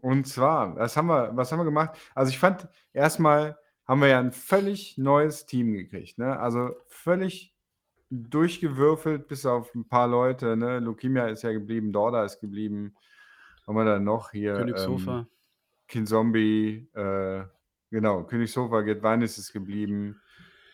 Und 0.00 0.26
zwar, 0.26 0.76
was 0.76 0.96
haben 0.96 1.08
wir, 1.08 1.36
was 1.36 1.50
haben 1.50 1.58
wir 1.58 1.64
gemacht? 1.64 1.98
Also 2.14 2.30
ich 2.30 2.38
fand 2.38 2.68
erstmal 2.92 3.58
haben 3.88 4.02
wir 4.02 4.08
ja 4.08 4.20
ein 4.20 4.32
völlig 4.32 4.98
neues 4.98 5.46
Team 5.46 5.72
gekriegt. 5.72 6.18
Ne? 6.18 6.38
Also 6.38 6.76
völlig 6.88 7.54
durchgewürfelt, 8.10 9.28
bis 9.28 9.46
auf 9.46 9.74
ein 9.74 9.88
paar 9.88 10.06
Leute. 10.06 10.56
Ne? 10.56 10.78
Lukimia 10.78 11.28
ist 11.28 11.42
ja 11.42 11.52
geblieben, 11.52 11.92
Dorda 11.92 12.24
ist 12.24 12.40
geblieben. 12.40 12.94
Haben 13.66 13.76
wir 13.76 13.84
dann 13.84 14.04
noch 14.04 14.30
hier? 14.30 14.54
Königshofer. 14.54 15.18
Ähm, 15.20 15.26
Kinzombie, 15.88 16.90
äh, 16.94 17.44
genau, 17.90 18.24
Königshofer, 18.24 18.82
Gedweinis 18.82 19.38
ist 19.38 19.52
geblieben. 19.54 20.20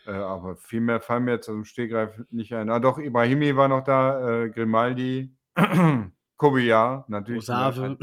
Äh, 0.07 0.13
aber 0.13 0.57
viel 0.57 0.81
mehr 0.81 1.01
fallen 1.01 1.25
mir 1.25 1.33
jetzt 1.33 1.49
aus 1.49 1.55
dem 1.55 1.65
Stegreif 1.65 2.21
nicht 2.31 2.53
ein. 2.53 2.69
Ah, 2.69 2.81
doch, 2.81 2.99
Ibrahimi 2.99 3.57
war 3.57 3.69
noch 3.69 3.85
da, 3.85 4.45
äh, 4.45 4.51
Grimaldi. 4.51 5.37
Kobiar, 6.37 7.05
natürlich. 7.09 7.45
Osave. 7.45 7.97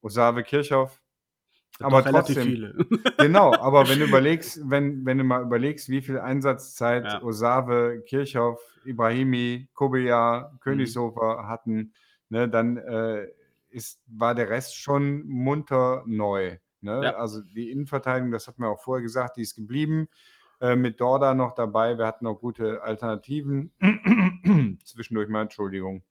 Osave 0.00 0.42
Kirchhoff. 0.42 1.00
Aber 1.80 2.04
trotzdem, 2.04 2.46
viele. 2.46 2.74
genau, 3.18 3.54
aber 3.54 3.88
wenn 3.88 3.98
du 3.98 4.04
überlegst, 4.06 4.60
wenn, 4.68 5.04
wenn 5.06 5.18
du 5.18 5.24
mal 5.24 5.42
überlegst, 5.42 5.88
wie 5.88 6.02
viel 6.02 6.18
Einsatzzeit 6.18 7.04
Ja. 7.04 7.22
Osave, 7.22 8.02
Kirchhoff, 8.06 8.60
Ibrahimi, 8.84 9.68
Mhm. 9.80 10.60
Königshofer 10.60 11.46
hatten, 11.48 11.92
ne, 12.28 12.48
dann 12.48 12.76
äh, 12.76 13.26
ist, 13.70 14.00
war 14.06 14.34
der 14.34 14.50
Rest 14.50 14.76
schon 14.76 15.26
munter 15.26 16.02
neu. 16.06 16.58
Ne? 16.80 17.00
Ja. 17.04 17.16
Also 17.16 17.42
die 17.42 17.70
Innenverteidigung, 17.70 18.30
das 18.32 18.48
hat 18.48 18.58
man 18.58 18.70
auch 18.70 18.82
vorher 18.82 19.02
gesagt, 19.02 19.36
die 19.36 19.42
ist 19.42 19.54
geblieben. 19.54 20.08
Äh, 20.60 20.76
mit 20.76 21.00
Dorda 21.00 21.34
noch 21.34 21.54
dabei. 21.54 21.96
Wir 21.96 22.06
hatten 22.06 22.26
auch 22.26 22.38
gute 22.38 22.82
Alternativen. 22.82 23.72
Zwischendurch 24.84 25.28
mal, 25.28 25.42
Entschuldigung. 25.42 26.02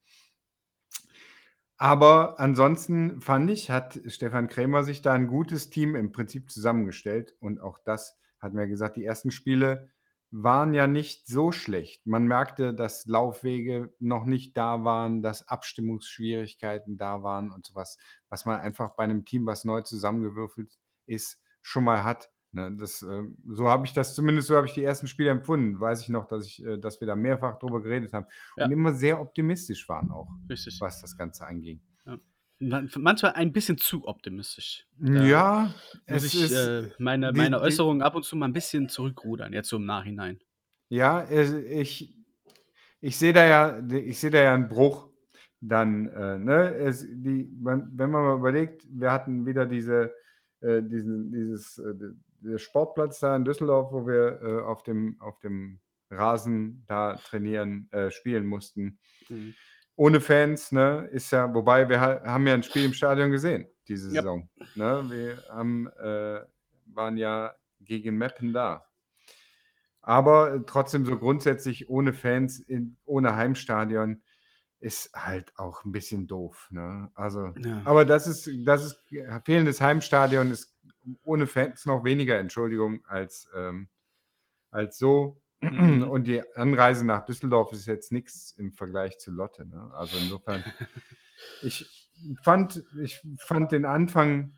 Aber 1.82 2.38
ansonsten 2.38 3.22
fand 3.22 3.50
ich, 3.50 3.70
hat 3.70 3.98
Stefan 4.04 4.48
Krämer 4.48 4.84
sich 4.84 5.00
da 5.00 5.14
ein 5.14 5.26
gutes 5.26 5.70
Team 5.70 5.96
im 5.96 6.12
Prinzip 6.12 6.50
zusammengestellt. 6.50 7.34
Und 7.40 7.58
auch 7.58 7.78
das 7.86 8.18
hat 8.38 8.52
mir 8.52 8.68
gesagt, 8.68 8.98
die 8.98 9.04
ersten 9.06 9.30
Spiele 9.30 9.88
waren 10.30 10.74
ja 10.74 10.86
nicht 10.86 11.26
so 11.26 11.52
schlecht. 11.52 12.06
Man 12.06 12.26
merkte, 12.26 12.74
dass 12.74 13.06
Laufwege 13.06 13.94
noch 13.98 14.26
nicht 14.26 14.58
da 14.58 14.84
waren, 14.84 15.22
dass 15.22 15.48
Abstimmungsschwierigkeiten 15.48 16.98
da 16.98 17.22
waren 17.22 17.50
und 17.50 17.64
sowas, 17.64 17.96
was 18.28 18.44
man 18.44 18.60
einfach 18.60 18.90
bei 18.90 19.04
einem 19.04 19.24
Team, 19.24 19.46
was 19.46 19.64
neu 19.64 19.80
zusammengewürfelt 19.80 20.78
ist, 21.06 21.40
schon 21.62 21.84
mal 21.84 22.04
hat. 22.04 22.30
Ne, 22.52 22.74
das, 22.76 23.02
äh, 23.02 23.22
so 23.46 23.68
habe 23.68 23.86
ich 23.86 23.92
das, 23.92 24.14
zumindest 24.16 24.48
so 24.48 24.56
habe 24.56 24.66
ich 24.66 24.72
die 24.74 24.82
ersten 24.82 25.06
Spiele 25.06 25.30
empfunden. 25.30 25.78
Weiß 25.78 26.02
ich 26.02 26.08
noch, 26.08 26.26
dass, 26.26 26.46
ich, 26.46 26.64
äh, 26.64 26.78
dass 26.78 27.00
wir 27.00 27.06
da 27.06 27.14
mehrfach 27.14 27.58
drüber 27.60 27.80
geredet 27.80 28.12
haben 28.12 28.26
Ja. 28.56 28.64
und 28.64 28.72
immer 28.72 28.92
sehr 28.92 29.20
optimistisch 29.20 29.88
waren 29.88 30.10
auch, 30.10 30.28
Richtig. 30.48 30.80
was 30.80 31.00
das 31.00 31.16
Ganze 31.16 31.46
anging. 31.46 31.80
Man- 32.58 32.90
Manchmal 32.98 33.32
ein 33.34 33.52
bisschen 33.52 33.78
zu 33.78 34.06
optimistisch. 34.06 34.86
Ja, 35.00 35.72
Muss 36.08 36.24
es 36.24 36.34
ich 36.34 36.42
ist, 36.42 36.52
äh, 36.52 36.90
meine, 36.98 37.32
meine 37.32 37.56
die- 37.56 37.62
Äußerungen 37.62 38.02
ab 38.02 38.14
und 38.16 38.24
zu 38.24 38.36
mal 38.36 38.46
ein 38.46 38.52
bisschen 38.52 38.88
zurückrudern, 38.88 39.52
jetzt 39.52 39.68
so 39.70 39.76
im 39.76 39.86
Nachhinein. 39.86 40.40
Ja, 40.90 41.26
ich, 41.30 42.14
ich 43.00 43.16
sehe 43.16 43.32
da 43.32 43.46
ja, 43.46 43.78
ich 43.96 44.18
sehe 44.18 44.30
da 44.30 44.42
ja 44.42 44.54
einen 44.54 44.68
Bruch. 44.68 45.08
Dann, 45.62 46.08
äh, 46.08 46.38
ne, 46.38 46.74
es, 46.74 47.02
die, 47.08 47.48
wenn 47.62 47.94
man 47.96 48.10
mal 48.10 48.36
überlegt, 48.36 48.86
wir 48.90 49.12
hatten 49.12 49.46
wieder 49.46 49.64
diese, 49.66 50.12
äh, 50.60 50.82
diesen, 50.82 51.30
dieses, 51.32 51.78
äh, 51.78 51.94
Sportplatz 52.56 53.20
da 53.20 53.36
in 53.36 53.44
Düsseldorf, 53.44 53.92
wo 53.92 54.06
wir 54.06 54.40
äh, 54.42 54.60
auf 54.62 54.82
dem, 54.82 55.16
auf 55.20 55.38
dem 55.40 55.80
Rasen 56.10 56.84
da 56.86 57.14
trainieren, 57.16 57.88
äh, 57.92 58.10
spielen 58.10 58.46
mussten. 58.46 58.98
Mhm. 59.28 59.54
Ohne 59.96 60.20
Fans, 60.20 60.72
ne, 60.72 61.08
ist 61.12 61.30
ja, 61.30 61.52
wobei 61.54 61.88
wir 61.88 62.00
ha- 62.00 62.22
haben 62.24 62.46
ja 62.46 62.54
ein 62.54 62.62
Spiel 62.62 62.84
im 62.86 62.94
Stadion 62.94 63.30
gesehen, 63.30 63.66
diese. 63.86 64.10
Saison. 64.10 64.48
Ne? 64.74 65.04
Wir 65.10 65.42
haben, 65.50 65.88
äh, 65.88 66.40
waren 66.86 67.16
ja 67.18 67.54
gegen 67.80 68.16
Meppen 68.16 68.52
da. 68.52 68.86
Aber 70.02 70.64
trotzdem 70.66 71.04
so 71.04 71.18
grundsätzlich 71.18 71.90
ohne 71.90 72.12
Fans, 72.14 72.58
in, 72.60 72.96
ohne 73.04 73.36
Heimstadion 73.36 74.22
ist 74.78 75.12
halt 75.14 75.52
auch 75.58 75.84
ein 75.84 75.92
bisschen 75.92 76.26
doof. 76.26 76.68
Ne? 76.70 77.10
Also, 77.14 77.52
Ja. 77.58 77.82
aber 77.84 78.06
das 78.06 78.26
ist, 78.26 78.50
das 78.64 78.84
ist, 78.86 79.04
fehlendes 79.44 79.80
Heimstadion 79.82 80.50
ist 80.50 80.74
ohne 81.22 81.46
Fans 81.46 81.86
noch 81.86 82.04
weniger, 82.04 82.38
Entschuldigung, 82.38 83.04
als, 83.06 83.48
ähm, 83.54 83.88
als 84.70 84.98
so. 84.98 85.40
Mhm. 85.60 86.04
Und 86.04 86.26
die 86.26 86.42
Anreise 86.56 87.06
nach 87.06 87.24
Düsseldorf 87.24 87.72
ist 87.72 87.86
jetzt 87.86 88.12
nichts 88.12 88.52
im 88.56 88.72
Vergleich 88.72 89.18
zu 89.18 89.30
Lotte. 89.30 89.66
Ne? 89.66 89.90
Also 89.94 90.16
insofern, 90.18 90.64
ich 91.62 92.10
fand, 92.42 92.84
ich 93.02 93.20
fand 93.38 93.72
den 93.72 93.84
Anfang 93.84 94.54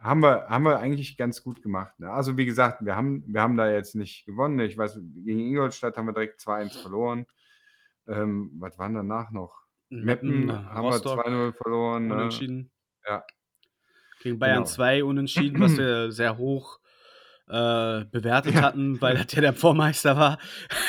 haben 0.00 0.20
wir, 0.20 0.48
haben 0.48 0.64
wir 0.64 0.78
eigentlich 0.78 1.16
ganz 1.16 1.42
gut 1.42 1.62
gemacht. 1.62 1.98
Ne? 1.98 2.10
Also 2.10 2.36
wie 2.36 2.46
gesagt, 2.46 2.84
wir 2.84 2.96
haben, 2.96 3.24
wir 3.26 3.40
haben 3.40 3.56
da 3.56 3.70
jetzt 3.70 3.94
nicht 3.94 4.24
gewonnen. 4.26 4.58
Ich 4.60 4.76
weiß, 4.76 5.00
gegen 5.24 5.40
Ingolstadt 5.40 5.96
haben 5.96 6.06
wir 6.06 6.12
direkt 6.12 6.40
2-1 6.40 6.80
verloren. 6.80 7.26
Ähm, 8.06 8.52
was 8.58 8.78
waren 8.78 8.94
danach 8.94 9.30
noch? 9.30 9.62
Meppen 9.88 10.48
äh, 10.48 10.52
haben 10.52 10.84
wir 10.84 10.96
2-0 10.96 11.52
verloren. 11.54 12.06
Ne? 12.08 12.14
unentschieden. 12.14 12.70
Ja. 13.06 13.24
Gegen 14.26 14.38
Bayern 14.40 14.58
Genau. 14.64 14.66
2 14.66 15.04
unentschieden, 15.04 15.60
was 15.60 15.76
wir 15.78 16.10
sehr 16.10 16.36
hoch 16.36 16.80
äh, 17.48 18.04
bewertet 18.10 18.54
Ja. 18.54 18.62
hatten, 18.62 19.00
weil 19.00 19.16
ja 19.16 19.40
der 19.40 19.52
Vormeister 19.52 20.16
war. 20.16 20.38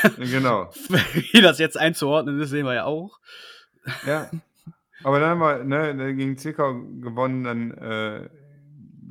Genau. 0.17 0.72
Wie 1.32 1.41
das 1.41 1.60
jetzt 1.60 1.77
einzuordnen 1.77 2.39
ist, 2.39 2.50
sehen 2.50 2.65
wir 2.65 2.74
ja 2.74 2.86
auch. 2.86 3.20
Ja. 4.08 4.29
Aber 5.03 5.20
dann 5.20 5.29
haben 5.29 5.39
wir 5.39 5.63
ne, 5.63 5.96
dann 5.96 6.17
gegen 6.17 6.36
Zwickau 6.38 6.74
gewonnen, 7.00 7.44
dann 7.44 7.72
äh, 7.72 8.29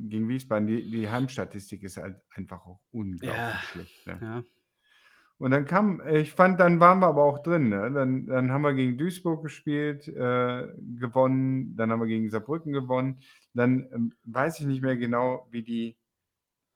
gegen 0.09 0.27
Wiesbaden. 0.27 0.67
Die, 0.67 0.91
die 0.91 1.09
Heimstatistik 1.09 1.83
ist 1.83 1.95
halt 1.97 2.17
einfach 2.35 2.65
auch 2.65 2.81
unglaublich 2.91 3.31
Ja. 3.33 3.59
schlecht. 3.71 4.07
Ne? 4.07 4.17
Ja. 4.21 4.43
Und 5.39 5.51
dann 5.51 5.65
kam, 5.65 6.01
ich 6.07 6.33
fand, 6.33 6.59
dann 6.59 6.79
waren 6.79 6.99
wir 6.99 7.07
aber 7.07 7.23
auch 7.23 7.39
drin. 7.39 7.69
Ne? 7.69 7.91
Dann, 7.91 8.25
dann 8.25 8.51
haben 8.51 8.63
wir 8.63 8.73
gegen 8.73 8.97
Duisburg 8.97 9.43
gespielt, 9.43 10.07
äh, 10.07 10.67
gewonnen. 10.97 11.75
Dann 11.75 11.91
haben 11.91 11.99
wir 11.99 12.07
gegen 12.07 12.29
Saarbrücken 12.29 12.73
gewonnen. 12.73 13.19
Dann 13.53 13.87
ähm, 13.91 14.13
weiß 14.23 14.59
ich 14.59 14.65
nicht 14.65 14.81
mehr 14.81 14.97
genau, 14.97 15.47
wie 15.51 15.63
die. 15.63 15.97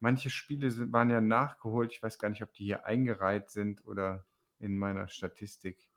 Manche 0.03 0.32
Spiele 0.32 0.72
sind, 0.72 0.91
waren 0.91 1.12
ja 1.12 1.22
nachgeholt. 1.22 1.91
Ich 1.91 2.01
weiß 2.01 2.18
gar 2.18 2.30
nicht, 2.30 2.41
ob 2.41 2.51
die 2.53 2.65
hier 2.65 2.88
eingereiht 2.88 3.51
sind 3.51 3.86
oder 3.86 4.25
in 4.58 4.75
meiner 4.77 5.08
Statistik. 5.08 5.89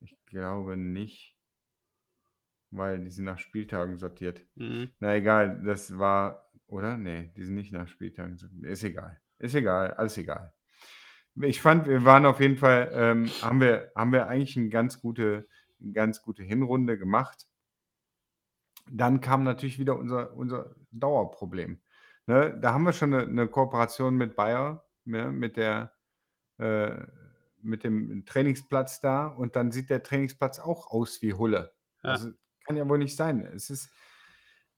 Ich 0.00 0.16
glaube 0.24 0.78
nicht, 0.78 1.36
weil 2.70 2.98
die 3.00 3.10
sind 3.10 3.26
nach 3.26 3.38
Spieltagen 3.38 3.98
sortiert. 3.98 4.42
Mhm. 4.54 4.90
Na 5.00 5.16
egal, 5.16 5.62
das 5.62 5.98
war, 5.98 6.50
oder? 6.66 6.96
Nee, 6.96 7.30
die 7.36 7.44
sind 7.44 7.56
nicht 7.56 7.72
nach 7.72 7.88
Spieltagen. 7.88 8.38
sortiert. 8.38 8.64
Ist 8.64 8.84
egal. 8.84 9.20
Ist 9.38 9.54
egal, 9.54 9.92
alles 9.92 10.16
egal. 10.16 10.54
Ich 11.36 11.60
fand, 11.60 11.86
wir 11.86 12.04
waren 12.04 12.26
auf 12.26 12.40
jeden 12.40 12.56
Fall, 12.56 12.90
ähm, 12.92 13.30
haben, 13.42 13.60
wir, 13.60 13.92
haben 13.94 14.12
wir 14.12 14.28
eigentlich 14.28 14.56
eine 14.56 14.68
ganz 14.68 15.00
gute, 15.00 15.46
eine 15.80 15.92
ganz 15.92 16.22
gute 16.22 16.42
Hinrunde 16.42 16.98
gemacht. 16.98 17.46
Dann 18.90 19.20
kam 19.20 19.44
natürlich 19.44 19.78
wieder 19.78 19.96
unser, 19.96 20.34
unser 20.34 20.74
Dauerproblem. 20.90 21.80
Ne? 22.26 22.58
Da 22.60 22.74
haben 22.74 22.84
wir 22.84 22.92
schon 22.92 23.14
eine, 23.14 23.24
eine 23.24 23.48
Kooperation 23.48 24.16
mit 24.16 24.36
Bayer, 24.36 24.84
ne? 25.04 25.30
mit, 25.30 25.56
der, 25.56 25.92
äh, 26.58 26.96
mit 27.62 27.84
dem 27.84 28.24
Trainingsplatz 28.26 29.00
da 29.00 29.26
und 29.26 29.56
dann 29.56 29.70
sieht 29.72 29.90
der 29.90 30.02
Trainingsplatz 30.02 30.58
auch 30.58 30.90
aus 30.90 31.22
wie 31.22 31.34
Hulle. 31.34 31.72
Ja. 32.02 32.10
Also 32.10 32.30
kann 32.64 32.76
ja 32.76 32.88
wohl 32.88 32.98
nicht 32.98 33.16
sein. 33.16 33.40
Es 33.54 33.70
ist, 33.70 33.90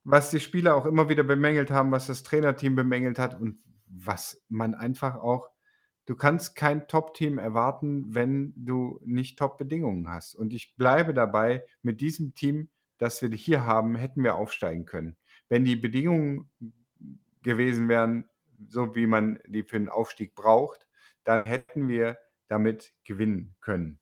was 0.05 0.31
die 0.31 0.41
Spieler 0.41 0.75
auch 0.75 0.87
immer 0.87 1.09
wieder 1.09 1.23
bemängelt 1.23 1.71
haben, 1.71 1.93
was 1.93 2.07
das 2.07 2.23
Trainerteam 2.23 2.75
bemängelt 2.75 3.19
hat 3.19 3.39
und 3.41 3.59
was 3.87 4.43
man 4.49 4.75
einfach 4.75 5.17
auch, 5.17 5.51
du 6.07 6.17
kannst 6.17 6.57
kein 6.57 6.89
Top-Team 6.89 7.39
erwarten, 7.39 8.15
wenn 8.15 8.53
du 8.57 9.01
nicht 9.05 9.39
Top-Bedingungen 9.39 10.09
hast. 10.09 10.35
Und 10.35 10.53
ich 10.53 10.75
bleibe 10.77 11.15
dabei, 11.15 11.65
mit 11.83 12.01
diesem 12.01 12.35
Team, 12.35 12.69
das 12.99 13.23
wir 13.23 13.31
hier 13.31 13.65
haben, 13.65 13.95
hätten 13.95 14.23
wir 14.23 14.35
aufsteigen 14.35 14.85
können. 14.85 15.17
Wenn 15.49 15.65
die 15.65 15.77
Bedingungen 15.77 16.51
gewesen 17.43 17.89
wären, 17.89 18.29
so 18.69 18.95
wie 18.95 19.07
man 19.07 19.39
die 19.47 19.63
für 19.63 19.79
den 19.79 19.89
Aufstieg 19.89 20.35
braucht, 20.35 20.87
dann 21.25 21.45
hätten 21.45 21.89
wir 21.89 22.19
damit 22.49 22.93
gewinnen 23.05 23.55
können. 23.61 23.99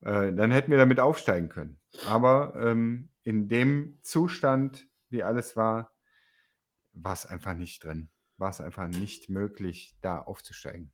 Äh, 0.00 0.32
dann 0.32 0.50
hätten 0.50 0.70
wir 0.70 0.78
damit 0.78 1.00
aufsteigen 1.00 1.48
können. 1.48 1.78
Aber 2.06 2.54
ähm, 2.56 3.10
in 3.22 3.48
dem 3.48 3.98
Zustand, 4.02 4.88
wie 5.08 5.22
alles 5.22 5.56
war, 5.56 5.92
war 6.92 7.12
es 7.12 7.26
einfach 7.26 7.54
nicht 7.54 7.84
drin. 7.84 8.10
War 8.38 8.50
es 8.50 8.60
einfach 8.60 8.88
nicht 8.88 9.28
möglich, 9.28 9.96
da 10.00 10.18
aufzusteigen. 10.18 10.92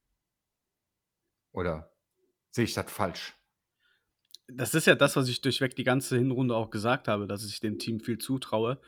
Oder 1.56 1.90
sehe 2.50 2.64
ich 2.64 2.74
das 2.74 2.90
falsch? 2.92 3.34
Das 4.46 4.74
ist 4.74 4.86
ja 4.86 4.94
das, 4.94 5.16
was 5.16 5.28
ich 5.28 5.40
durchweg 5.40 5.74
die 5.74 5.82
ganze 5.84 6.16
Hinrunde 6.16 6.54
auch 6.54 6.70
gesagt 6.70 7.08
habe, 7.08 7.26
dass 7.26 7.44
ich 7.44 7.58
dem 7.60 7.78
Team 7.78 7.98
viel 7.98 8.18
zutraue. 8.18 8.78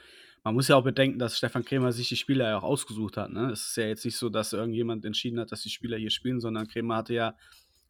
Man 0.45 0.55
muss 0.55 0.69
ja 0.69 0.77
auch 0.77 0.85
bedenken, 0.85 1.19
dass 1.19 1.37
Stefan 1.37 1.65
Krämer 1.65 1.91
sich 1.93 2.09
die 2.09 2.17
Spieler 2.17 2.51
ja 2.51 2.59
auch 2.59 2.63
ausgesucht 2.63 3.17
hat. 3.17 3.31
Ne? 3.33 3.51
Es 3.51 3.71
ist 3.71 3.77
ja 3.77 3.87
jetzt 3.87 4.05
nicht 4.05 4.17
so, 4.17 4.29
dass 4.29 4.53
irgendjemand 4.53 5.05
entschieden 5.05 5.41
hat, 5.41 5.51
dass 5.51 5.63
die 5.63 5.71
Spieler 5.71 5.97
hier 5.97 6.11
spielen, 6.11 6.41
sondern 6.41 6.69
Krämer 6.69 6.97
hatte 6.97 7.15
ja, 7.15 7.37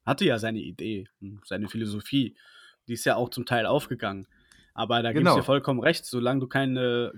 hatte 0.07 0.25
ja 0.25 0.39
seine 0.39 0.61
Idee, 0.61 1.09
seine 1.45 1.69
Philosophie. 1.69 2.37
Die 2.87 2.95
ist 2.95 3.05
ja 3.05 3.17
auch 3.17 3.29
zum 3.29 3.45
Teil 3.45 3.67
aufgegangen. 3.67 4.27
Aber 4.73 5.03
da 5.03 5.11
gebe 5.11 5.21
ich 5.21 5.25
Genau. 5.27 5.37
dir 5.37 5.43
vollkommen 5.45 5.81
recht, 5.81 6.07
solange 6.07 6.41
du 6.41 6.47
keine, 6.47 7.13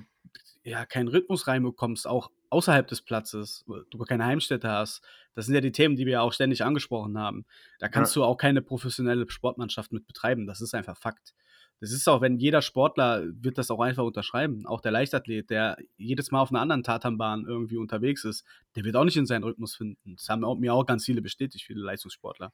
ja, 0.65 0.85
keinen 0.85 1.09
Rhythmus 1.09 1.47
reinbekommst, 1.47 2.09
auch 2.09 2.31
außerhalb 2.51 2.87
des 2.87 3.03
Platzes, 3.03 3.65
du 3.91 3.99
keine 3.99 4.27
Heimstätte 4.27 4.69
hast, 4.69 5.03
das 5.35 5.47
sind 5.47 5.55
ja 5.55 5.61
die 5.61 5.73
Themen, 5.73 5.97
die 5.97 6.07
wir 6.07 6.15
ja 6.15 6.21
auch 6.21 6.33
ständig 6.33 6.65
angesprochen 6.65 7.19
haben. 7.19 7.47
Da 7.79 7.89
kannst 7.89 8.15
du 8.17 8.25
auch 8.25 8.37
keine 8.37 8.61
professionelle 8.61 9.29
Sportmannschaft 9.31 9.93
mit 9.93 10.07
betreiben. 10.07 10.47
Das 10.47 10.61
ist 10.61 10.75
einfach 10.75 10.97
Fakt. 10.97 11.35
Das 11.81 11.93
ist 11.93 12.07
auch, 12.09 12.21
wenn 12.21 12.39
jeder 12.39 12.61
Sportler 12.61 13.25
wird 13.27 13.57
das 13.57 13.71
auch 13.71 13.81
einfach 13.81 14.05
unterschreiben. 14.05 14.67
Auch 14.67 14.83
der 14.83 14.93
Leichtathlet, 14.93 15.49
der 15.49 15.79
jedes 15.97 16.31
Mal 16.31 16.43
auf 16.43 16.51
einer 16.51 16.61
anderen 16.61 16.83
Tatanbahn 16.83 17.47
irgendwie 17.47 17.79
unterwegs 17.79 18.25
ist, 18.25 18.45
der 18.77 18.85
wird 18.85 18.97
auch 18.97 19.05
nicht 19.05 19.17
in 19.17 19.25
seinen 19.25 19.45
Rhythmus 19.45 19.77
finden. 19.77 20.17
Das 20.17 20.29
haben 20.29 20.45
auch, 20.45 20.59
mir 20.59 20.75
auch 20.75 20.85
ganz 20.85 21.07
viele 21.07 21.23
bestätigt, 21.23 21.65
viele 21.65 21.81
Leistungssportler. 21.81 22.53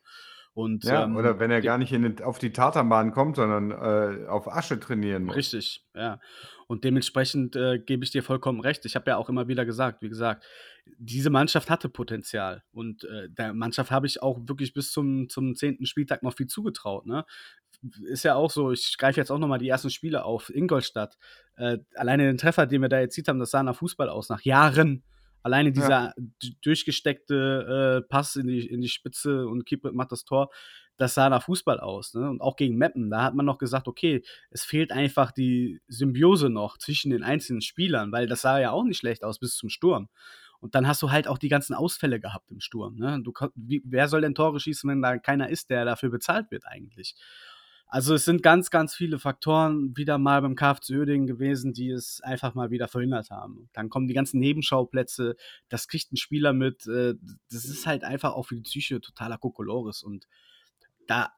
Und 0.57 0.85
Ja, 0.85 1.05
ähm, 1.05 1.17
oder 1.17 1.39
wenn 1.39 1.51
er 1.51 1.61
gar 1.61 1.77
nicht 1.77 1.93
in 1.93 2.23
auf 2.23 2.39
die 2.39 2.51
Tatanbahn 2.51 3.13
kommt, 3.13 3.37
sondern 3.37 3.73
äh, 3.73 4.27
auf 4.27 4.51
Asche 4.51 4.81
trainieren 4.81 5.25
muss. 5.25 5.37
Richtig, 5.37 5.85
ja. 5.95 6.19
Und 6.67 6.83
dementsprechend 6.83 7.57
äh, 7.57 7.79
gebe 7.79 8.05
ich 8.05 8.11
dir 8.11 8.23
vollkommen 8.23 8.61
recht. 8.61 8.87
Ich 8.87 8.97
habe 8.97 9.11
ja 9.11 9.19
auch 9.19 9.29
immer 9.29 9.49
wieder 9.49 9.67
gesagt, 9.67 10.01
wie 10.01 10.09
gesagt, 10.09 10.47
diese 10.97 11.29
Mannschaft 11.29 11.69
hatte 11.69 11.91
Potenzial. 11.91 12.63
Und 12.73 13.05
äh, 13.05 13.29
der 13.29 13.53
Mannschaft 13.53 13.91
habe 13.91 14.07
ich 14.07 14.23
auch 14.23 14.39
wirklich 14.49 14.73
bis 14.73 14.93
zum, 14.93 15.29
zum 15.29 15.55
10. 15.55 15.85
Spieltag 15.85 16.23
noch 16.23 16.35
viel 16.35 16.47
zugetraut. 16.47 17.05
Ne? 17.05 17.27
Ist 18.07 18.23
ja 18.23 18.35
auch 18.35 18.51
so, 18.51 18.73
ich 18.73 18.97
greife 18.97 19.21
jetzt 19.21 19.31
auch 19.31 19.39
nochmal 19.39 19.59
die 19.59 19.69
ersten 19.69 19.91
Spiele 19.91 20.25
auf. 20.25 20.49
Ingolstadt, 20.49 21.19
äh, 21.57 21.77
alleine 21.97 22.25
den 22.25 22.39
Treffer, 22.39 22.65
den 22.65 22.81
wir 22.81 22.89
da 22.89 22.99
erzielt 22.99 23.29
haben, 23.29 23.41
das 23.41 23.51
sah 23.51 23.63
nach 23.63 23.77
Fußball 23.77 24.09
aus, 24.09 24.31
nach 24.31 24.41
Jahren. 24.41 25.05
Alleine 25.47 25.71
dieser 25.71 26.13
Ja. 26.13 26.15
durchgesteckte 26.63 28.03
äh, 28.03 28.09
Pass 28.09 28.35
in 28.35 28.49
die, 28.49 28.67
in 28.67 28.81
die 28.81 28.89
Spitze 28.89 29.47
und 29.47 29.65
Kiepert 29.65 29.95
macht 29.95 30.11
das 30.11 30.25
Tor, 30.25 30.51
das 30.97 31.15
sah 31.15 31.29
nach 31.31 31.45
Fußball 31.45 31.79
aus. 31.79 32.15
Ne? 32.15 32.29
Und 32.29 32.41
auch 32.41 32.57
gegen 32.57 32.77
Meppen, 32.77 33.11
da 33.11 33.23
hat 33.23 33.37
man 33.37 33.47
noch 33.47 33.59
gesagt, 33.59 33.87
okay, 33.87 34.25
es 34.51 34.65
fehlt 34.65 34.91
einfach 34.91 35.31
die 35.31 35.81
Symbiose 35.87 36.51
noch 36.51 36.79
zwischen 36.79 37.11
den 37.11 37.23
einzelnen 37.23 37.61
Spielern, 37.61 38.11
weil 38.11 38.27
das 38.27 38.41
sah 38.41 38.59
ja 38.59 38.73
auch 38.73 38.83
nicht 38.83 38.99
schlecht 38.99 39.23
aus 39.23 39.39
bis 39.39 39.55
zum 39.57 39.69
Sturm. 39.69 40.09
Und 40.59 40.75
dann 40.75 40.89
hast 40.89 41.01
du 41.03 41.13
halt 41.13 41.29
auch 41.29 41.39
die 41.39 41.49
ganzen 41.49 41.75
Ausfälle 41.75 42.19
gehabt 42.19 42.51
im 42.51 42.59
Sturm. 42.59 42.97
Ne? 42.97 43.21
Du, 43.23 43.33
wie, 43.55 43.83
wer 43.85 44.09
soll 44.09 44.23
denn 44.23 44.35
Tore 44.35 44.59
schießen, 44.59 44.91
wenn 44.91 45.01
da 45.01 45.17
keiner 45.17 45.49
ist, 45.49 45.71
der 45.71 45.85
dafür 45.85 46.11
bezahlt 46.11 46.51
wird 46.51 46.67
eigentlich? 46.67 47.15
Also 47.89 48.15
es 48.15 48.25
sind 48.25 48.43
ganz, 48.43 48.71
ganz 48.71 48.95
viele 48.95 49.19
Faktoren 49.19 49.97
wieder 49.97 50.19
mal 50.19 50.43
beim 50.43 50.57
KFC 50.57 50.91
Uerdingen 50.91 51.27
gewesen, 51.27 51.73
die 51.73 51.91
es 51.91 52.21
einfach 52.21 52.55
mal 52.55 52.71
wieder 52.71 52.89
verhindert 52.89 53.31
haben. 53.31 53.69
Dann 53.73 53.89
kommen 53.91 54.09
die 54.09 54.15
ganzen 54.15 54.41
Nebenschauplätze, 54.41 55.37
das 55.69 55.87
kriegt 55.87 56.13
ein 56.13 56.17
Spieler 56.17 56.53
mit. 56.53 56.87
Äh, 56.87 57.15
das 57.51 57.65
ist 57.65 57.87
halt 57.87 58.03
einfach 58.03 58.33
auch 58.35 58.45
für 58.47 58.57
die 58.57 58.63
Psyche 58.63 59.01
totaler 59.01 59.39
Kokolores. 59.39 60.03
Und 60.03 60.27
da 61.07 61.33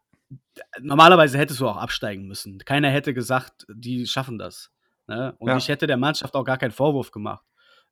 normalerweise 0.80 1.38
hättest 1.38 1.60
du 1.60 1.68
auch 1.68 1.76
absteigen 1.76 2.26
müssen. 2.26 2.58
Keiner 2.58 2.90
hätte 2.90 3.14
gesagt, 3.14 3.66
die 3.72 4.06
schaffen 4.06 4.38
das. 4.38 4.70
Ne? 5.06 5.34
Und 5.38 5.48
Ja. 5.48 5.56
ich 5.56 5.68
hätte 5.68 5.86
der 5.86 5.96
Mannschaft 5.96 6.34
auch 6.34 6.44
gar 6.44 6.58
keinen 6.58 6.70
Vorwurf 6.72 7.10
gemacht. 7.10 7.44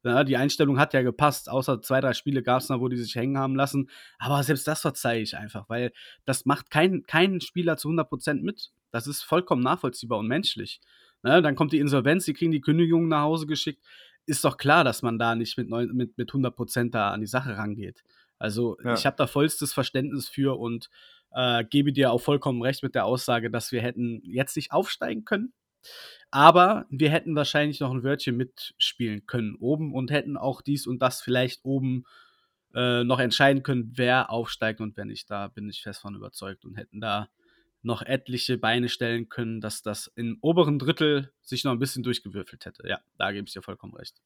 Ja, 0.06 0.24
die 0.24 0.36
Einstellung 0.36 0.78
hat 0.78 0.94
ja 0.94 1.02
gepasst, 1.02 1.50
außer 1.50 1.82
zwei, 1.82 2.00
drei 2.00 2.12
Spiele 2.14 2.42
gab 2.42 2.60
es 2.62 2.68
noch, 2.68 2.80
wo 2.80 2.88
die 2.88 2.96
sich 2.96 3.14
hängen 3.16 3.36
haben 3.38 3.56
lassen. 3.56 3.90
Aber 4.18 4.42
selbst 4.42 4.66
das 4.68 4.80
verzeihe 4.80 5.20
ich 5.20 5.36
einfach, 5.36 5.68
weil 5.68 5.92
das 6.24 6.44
macht 6.46 6.70
kein, 6.70 7.02
kein 7.02 7.40
Spieler 7.40 7.76
zu 7.76 7.88
100% 7.88 8.42
mit. 8.42 8.70
Das 8.92 9.06
ist 9.06 9.22
vollkommen 9.22 9.62
nachvollziehbar 9.62 10.18
und 10.18 10.28
menschlich. 10.28 10.80
Ne? 11.22 11.42
Dann 11.42 11.56
kommt 11.56 11.72
die 11.72 11.78
Insolvenz, 11.80 12.24
sie 12.24 12.34
kriegen 12.34 12.52
die 12.52 12.60
Kündigung 12.60 13.08
nach 13.08 13.22
Hause 13.22 13.46
geschickt. 13.46 13.84
Ist 14.26 14.44
doch 14.44 14.56
klar, 14.56 14.84
dass 14.84 15.02
man 15.02 15.18
da 15.18 15.34
nicht 15.34 15.56
mit, 15.58 15.68
neun- 15.68 15.92
mit, 15.92 16.16
mit 16.16 16.30
100% 16.32 16.90
da 16.90 17.10
an 17.10 17.20
die 17.20 17.26
Sache 17.26 17.56
rangeht. 17.56 18.02
Also 18.38 18.76
Ja. 18.84 18.94
ich 18.94 19.06
habe 19.06 19.16
da 19.16 19.26
vollstes 19.26 19.72
Verständnis 19.72 20.28
für 20.28 20.58
und 20.58 20.88
äh, 21.32 21.64
gebe 21.64 21.92
dir 21.92 22.12
auch 22.12 22.20
vollkommen 22.20 22.62
recht 22.62 22.82
mit 22.82 22.94
der 22.94 23.04
Aussage, 23.06 23.50
dass 23.50 23.72
wir 23.72 23.82
hätten 23.82 24.20
jetzt 24.24 24.56
nicht 24.56 24.72
aufsteigen 24.72 25.24
können. 25.24 25.52
Aber 26.30 26.86
wir 26.90 27.10
hätten 27.10 27.36
wahrscheinlich 27.36 27.80
noch 27.80 27.92
ein 27.92 28.02
Wörtchen 28.02 28.36
mitspielen 28.36 29.26
können 29.26 29.54
oben 29.56 29.94
und 29.94 30.10
hätten 30.10 30.36
auch 30.36 30.60
dies 30.60 30.86
und 30.86 31.00
das 31.00 31.20
vielleicht 31.22 31.64
oben 31.64 32.04
äh, 32.74 33.04
noch 33.04 33.20
entscheiden 33.20 33.62
können, 33.62 33.92
wer 33.94 34.30
aufsteigt 34.30 34.80
und 34.80 34.96
wer 34.96 35.04
nicht. 35.04 35.30
Da 35.30 35.48
bin 35.48 35.68
ich 35.68 35.82
fest 35.82 36.00
von 36.00 36.14
überzeugt 36.14 36.64
und 36.64 36.76
hätten 36.76 37.00
da 37.00 37.28
noch 37.82 38.02
etliche 38.02 38.58
Beine 38.58 38.88
stellen 38.88 39.28
können, 39.28 39.60
dass 39.60 39.80
das 39.80 40.12
im 40.16 40.38
oberen 40.40 40.78
Drittel 40.78 41.32
sich 41.40 41.64
noch 41.64 41.72
ein 41.72 41.78
bisschen 41.78 42.02
durchgewürfelt 42.02 42.66
hätte. 42.66 42.86
Ja, 42.86 42.98
da 43.16 43.32
gebe 43.32 43.46
ich 43.46 43.54
dir 43.54 43.62
vollkommen 43.62 43.94
recht. 43.94 44.20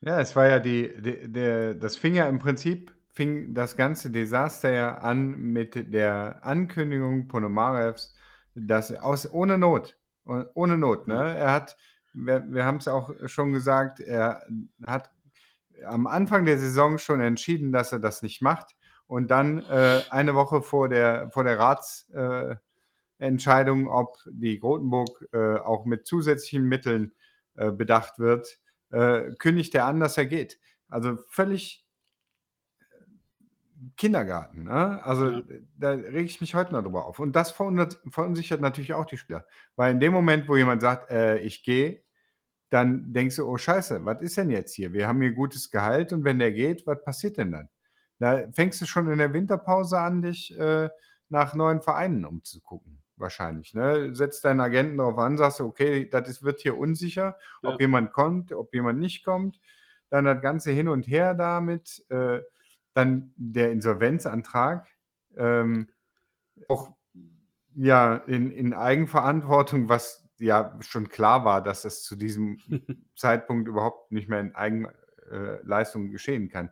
Ja, 0.00 0.20
es 0.20 0.36
war 0.36 0.48
ja 0.48 0.58
die, 0.58 0.92
die, 1.00 1.32
der, 1.32 1.74
das 1.74 1.96
fing 1.96 2.14
ja 2.14 2.28
im 2.28 2.40
Prinzip, 2.40 2.92
fing 3.12 3.54
das 3.54 3.76
ganze 3.76 4.10
Desaster 4.10 4.70
ja 4.70 4.98
an 4.98 5.30
mit 5.38 5.94
der 5.94 6.44
Ankündigung 6.44 7.28
Ponomarevs, 7.28 8.14
dass 8.54 8.92
aus, 8.92 9.32
ohne 9.32 9.56
Not, 9.56 9.96
ohne 10.24 10.78
Not, 10.78 11.06
ne? 11.06 11.36
Er 11.36 11.52
hat, 11.52 11.76
wir, 12.12 12.44
wir 12.48 12.64
haben 12.64 12.78
es 12.78 12.88
auch 12.88 13.12
schon 13.26 13.52
gesagt, 13.52 14.00
er 14.00 14.42
hat 14.86 15.10
am 15.86 16.06
Anfang 16.06 16.44
der 16.44 16.58
Saison 16.58 16.98
schon 16.98 17.20
entschieden, 17.20 17.72
dass 17.72 17.92
er 17.92 17.98
das 17.98 18.22
nicht 18.22 18.42
macht 18.42 18.76
und 19.06 19.30
dann 19.30 19.58
äh, 19.64 20.02
eine 20.10 20.34
Woche 20.34 20.62
vor 20.62 20.88
der, 20.88 21.30
vor 21.30 21.44
der 21.44 21.58
Ratsentscheidung, 21.58 23.86
äh, 23.86 23.90
ob 23.90 24.16
die 24.30 24.58
Grotenburg 24.58 25.28
äh, 25.32 25.58
auch 25.58 25.84
mit 25.84 26.06
zusätzlichen 26.06 26.64
Mitteln 26.64 27.12
äh, 27.56 27.70
bedacht 27.70 28.18
wird, 28.18 28.58
äh, 28.90 29.32
kündigt 29.38 29.74
er 29.74 29.86
an, 29.86 30.00
dass 30.00 30.18
er 30.18 30.26
geht. 30.26 30.58
Also 30.88 31.16
völlig 31.28 31.83
Kindergarten. 33.96 34.64
Ne? 34.64 35.04
Also 35.04 35.30
Ja. 35.30 35.42
da 35.78 35.90
rege 35.90 36.22
ich 36.22 36.40
mich 36.40 36.54
heute 36.54 36.72
noch 36.72 36.82
drüber 36.82 37.06
auf. 37.06 37.18
Und 37.18 37.34
das 37.36 37.50
verunsichert 37.52 38.60
natürlich 38.60 38.94
auch 38.94 39.06
die 39.06 39.16
Spieler. 39.18 39.46
Weil 39.76 39.92
in 39.92 40.00
dem 40.00 40.12
Moment, 40.12 40.48
wo 40.48 40.56
jemand 40.56 40.82
sagt, 40.82 41.10
äh, 41.10 41.38
ich 41.38 41.62
gehe, 41.64 42.02
dann 42.70 43.12
denkst 43.12 43.36
du, 43.36 43.46
oh 43.48 43.56
Scheiße, 43.56 44.04
was 44.04 44.20
ist 44.22 44.36
denn 44.36 44.50
jetzt 44.50 44.74
hier? 44.74 44.92
Wir 44.92 45.06
haben 45.08 45.20
hier 45.22 45.32
gutes 45.32 45.70
Gehalt 45.70 46.12
und 46.12 46.24
wenn 46.24 46.38
der 46.38 46.52
geht, 46.52 46.86
was 46.86 47.02
passiert 47.04 47.36
denn 47.38 47.52
dann? 47.52 47.68
Da 48.18 48.44
fängst 48.52 48.80
du 48.80 48.86
schon 48.86 49.10
in 49.10 49.18
der 49.18 49.32
Winterpause 49.32 49.98
an, 49.98 50.22
dich 50.22 50.58
äh, 50.58 50.88
nach 51.28 51.54
neuen 51.54 51.82
Vereinen 51.82 52.24
umzugucken. 52.24 53.02
Wahrscheinlich. 53.16 53.74
Ne? 53.74 54.14
Setzt 54.14 54.44
deinen 54.44 54.60
Agenten 54.60 54.98
darauf 54.98 55.18
an, 55.18 55.38
sagst 55.38 55.60
du, 55.60 55.66
okay, 55.66 56.08
das 56.08 56.28
ist, 56.28 56.42
wird 56.42 56.60
hier 56.60 56.76
unsicher, 56.78 57.36
ob 57.62 57.74
Ja. 57.74 57.80
jemand 57.80 58.12
kommt, 58.12 58.52
ob 58.52 58.74
jemand 58.74 58.98
nicht 58.98 59.24
kommt. 59.24 59.60
Dann 60.10 60.24
das 60.24 60.42
Ganze 60.42 60.72
hin 60.72 60.88
und 60.88 61.06
her 61.06 61.34
damit. 61.34 62.04
Äh, 62.10 62.40
dann 62.94 63.32
der 63.36 63.72
Insolvenzantrag. 63.72 64.86
Ähm, 65.36 65.88
auch 66.68 66.94
ja 67.74 68.16
in, 68.16 68.50
in 68.50 68.72
Eigenverantwortung, 68.74 69.88
was 69.88 70.28
ja 70.38 70.76
schon 70.80 71.08
klar 71.08 71.44
war, 71.44 71.62
dass 71.62 71.82
das 71.82 72.02
zu 72.02 72.16
diesem 72.16 72.58
Zeitpunkt 73.16 73.68
überhaupt 73.68 74.12
nicht 74.12 74.28
mehr 74.28 74.40
in 74.40 74.54
Eigenleistung 74.54 76.10
geschehen 76.10 76.48
kann. 76.48 76.70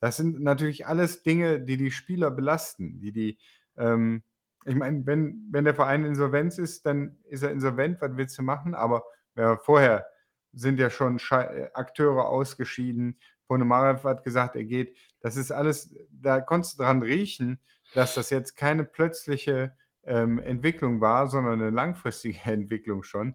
Das 0.00 0.16
sind 0.16 0.40
natürlich 0.40 0.86
alles 0.86 1.22
Dinge, 1.22 1.60
die 1.60 1.76
die 1.76 1.90
Spieler 1.90 2.30
belasten, 2.30 3.00
die 3.00 3.12
die, 3.12 3.38
ähm, 3.76 4.22
ich 4.66 4.74
meine, 4.74 5.06
wenn, 5.06 5.48
wenn 5.50 5.64
der 5.64 5.74
Verein 5.74 6.04
insolvenz 6.04 6.58
ist, 6.58 6.86
dann 6.86 7.18
ist 7.24 7.42
er 7.42 7.50
insolvent, 7.50 8.00
was 8.00 8.16
willst 8.16 8.38
du 8.38 8.42
machen? 8.42 8.74
Aber 8.74 9.04
ja, 9.36 9.56
vorher 9.56 10.06
sind 10.52 10.78
ja 10.78 10.90
schon 10.90 11.18
Schei- 11.18 11.70
Akteure 11.74 12.26
ausgeschieden. 12.28 13.18
Ponomarev 13.46 14.04
hat 14.04 14.24
gesagt, 14.24 14.56
er 14.56 14.64
geht. 14.64 14.96
Das 15.20 15.36
ist 15.36 15.52
alles, 15.52 15.94
da 16.10 16.40
konntest 16.40 16.78
du 16.78 16.82
dran 16.82 17.02
riechen, 17.02 17.58
dass 17.94 18.14
das 18.14 18.30
jetzt 18.30 18.56
keine 18.56 18.84
plötzliche 18.84 19.76
ähm, 20.04 20.38
Entwicklung 20.38 21.00
war, 21.00 21.28
sondern 21.28 21.60
eine 21.60 21.70
langfristige 21.70 22.38
Entwicklung 22.44 23.02
schon. 23.02 23.34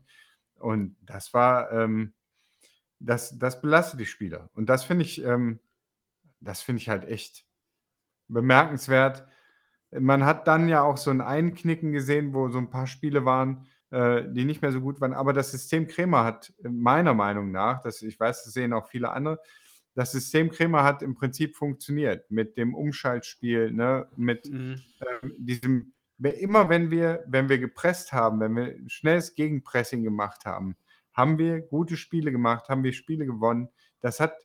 Und 0.55 0.95
das 1.01 1.33
war, 1.33 1.71
ähm, 1.71 2.13
das, 2.99 3.37
das 3.37 3.61
belastet 3.61 3.99
die 3.99 4.05
Spieler. 4.05 4.49
Und 4.53 4.67
das 4.67 4.83
finde 4.83 5.05
ich, 5.05 5.23
ähm, 5.23 5.59
das 6.41 6.61
finde 6.61 6.81
ich 6.81 6.89
halt 6.89 7.05
echt 7.05 7.45
bemerkenswert. 8.27 9.25
Man 9.91 10.25
hat 10.25 10.47
dann 10.47 10.69
ja 10.69 10.83
auch 10.83 10.97
so 10.97 11.09
ein 11.11 11.21
Einknicken 11.21 11.91
gesehen, 11.91 12.33
wo 12.33 12.49
so 12.49 12.59
ein 12.59 12.69
paar 12.69 12.87
Spiele 12.87 13.25
waren, 13.25 13.67
äh, 13.91 14.23
die 14.27 14.45
nicht 14.45 14.61
mehr 14.61 14.71
so 14.71 14.81
gut 14.81 15.01
waren. 15.01 15.13
Aber 15.13 15.33
das 15.33 15.51
System 15.51 15.87
Kremer 15.87 16.23
hat 16.23 16.53
äh, 16.63 16.69
meiner 16.69 17.13
Meinung 17.13 17.51
nach, 17.51 17.81
das, 17.81 18.01
ich 18.01 18.19
weiß, 18.19 18.43
das 18.43 18.53
sehen 18.53 18.73
auch 18.73 18.87
viele 18.89 19.09
andere, 19.11 19.39
das 19.99 20.13
System 20.13 20.49
Kremer 20.49 20.85
hat 20.85 21.01
im 21.01 21.13
Prinzip 21.13 21.57
funktioniert 21.57 22.31
mit 22.31 22.55
dem 22.57 22.73
Umschaltspiel, 22.73 23.71
ne, 23.71 24.07
mit 24.15 24.45
Mhm. 24.49 24.81
ähm, 25.21 25.33
diesem, 25.37 25.91
immer 26.19 26.69
wenn 26.69 26.89
wir, 26.89 27.25
wenn 27.27 27.49
wir 27.49 27.59
gepresst 27.59 28.13
haben, 28.13 28.39
wenn 28.39 28.55
wir 28.55 28.75
schnelles 28.87 29.35
Gegenpressing 29.35 30.01
gemacht 30.03 30.45
haben, 30.45 30.77
haben 31.11 31.37
wir 31.37 31.59
gute 31.59 31.97
Spiele 31.97 32.31
gemacht, 32.31 32.69
haben 32.69 32.83
wir 32.85 32.93
Spiele 32.93 33.25
gewonnen. 33.25 33.67
Das 33.99 34.21
hat 34.21 34.35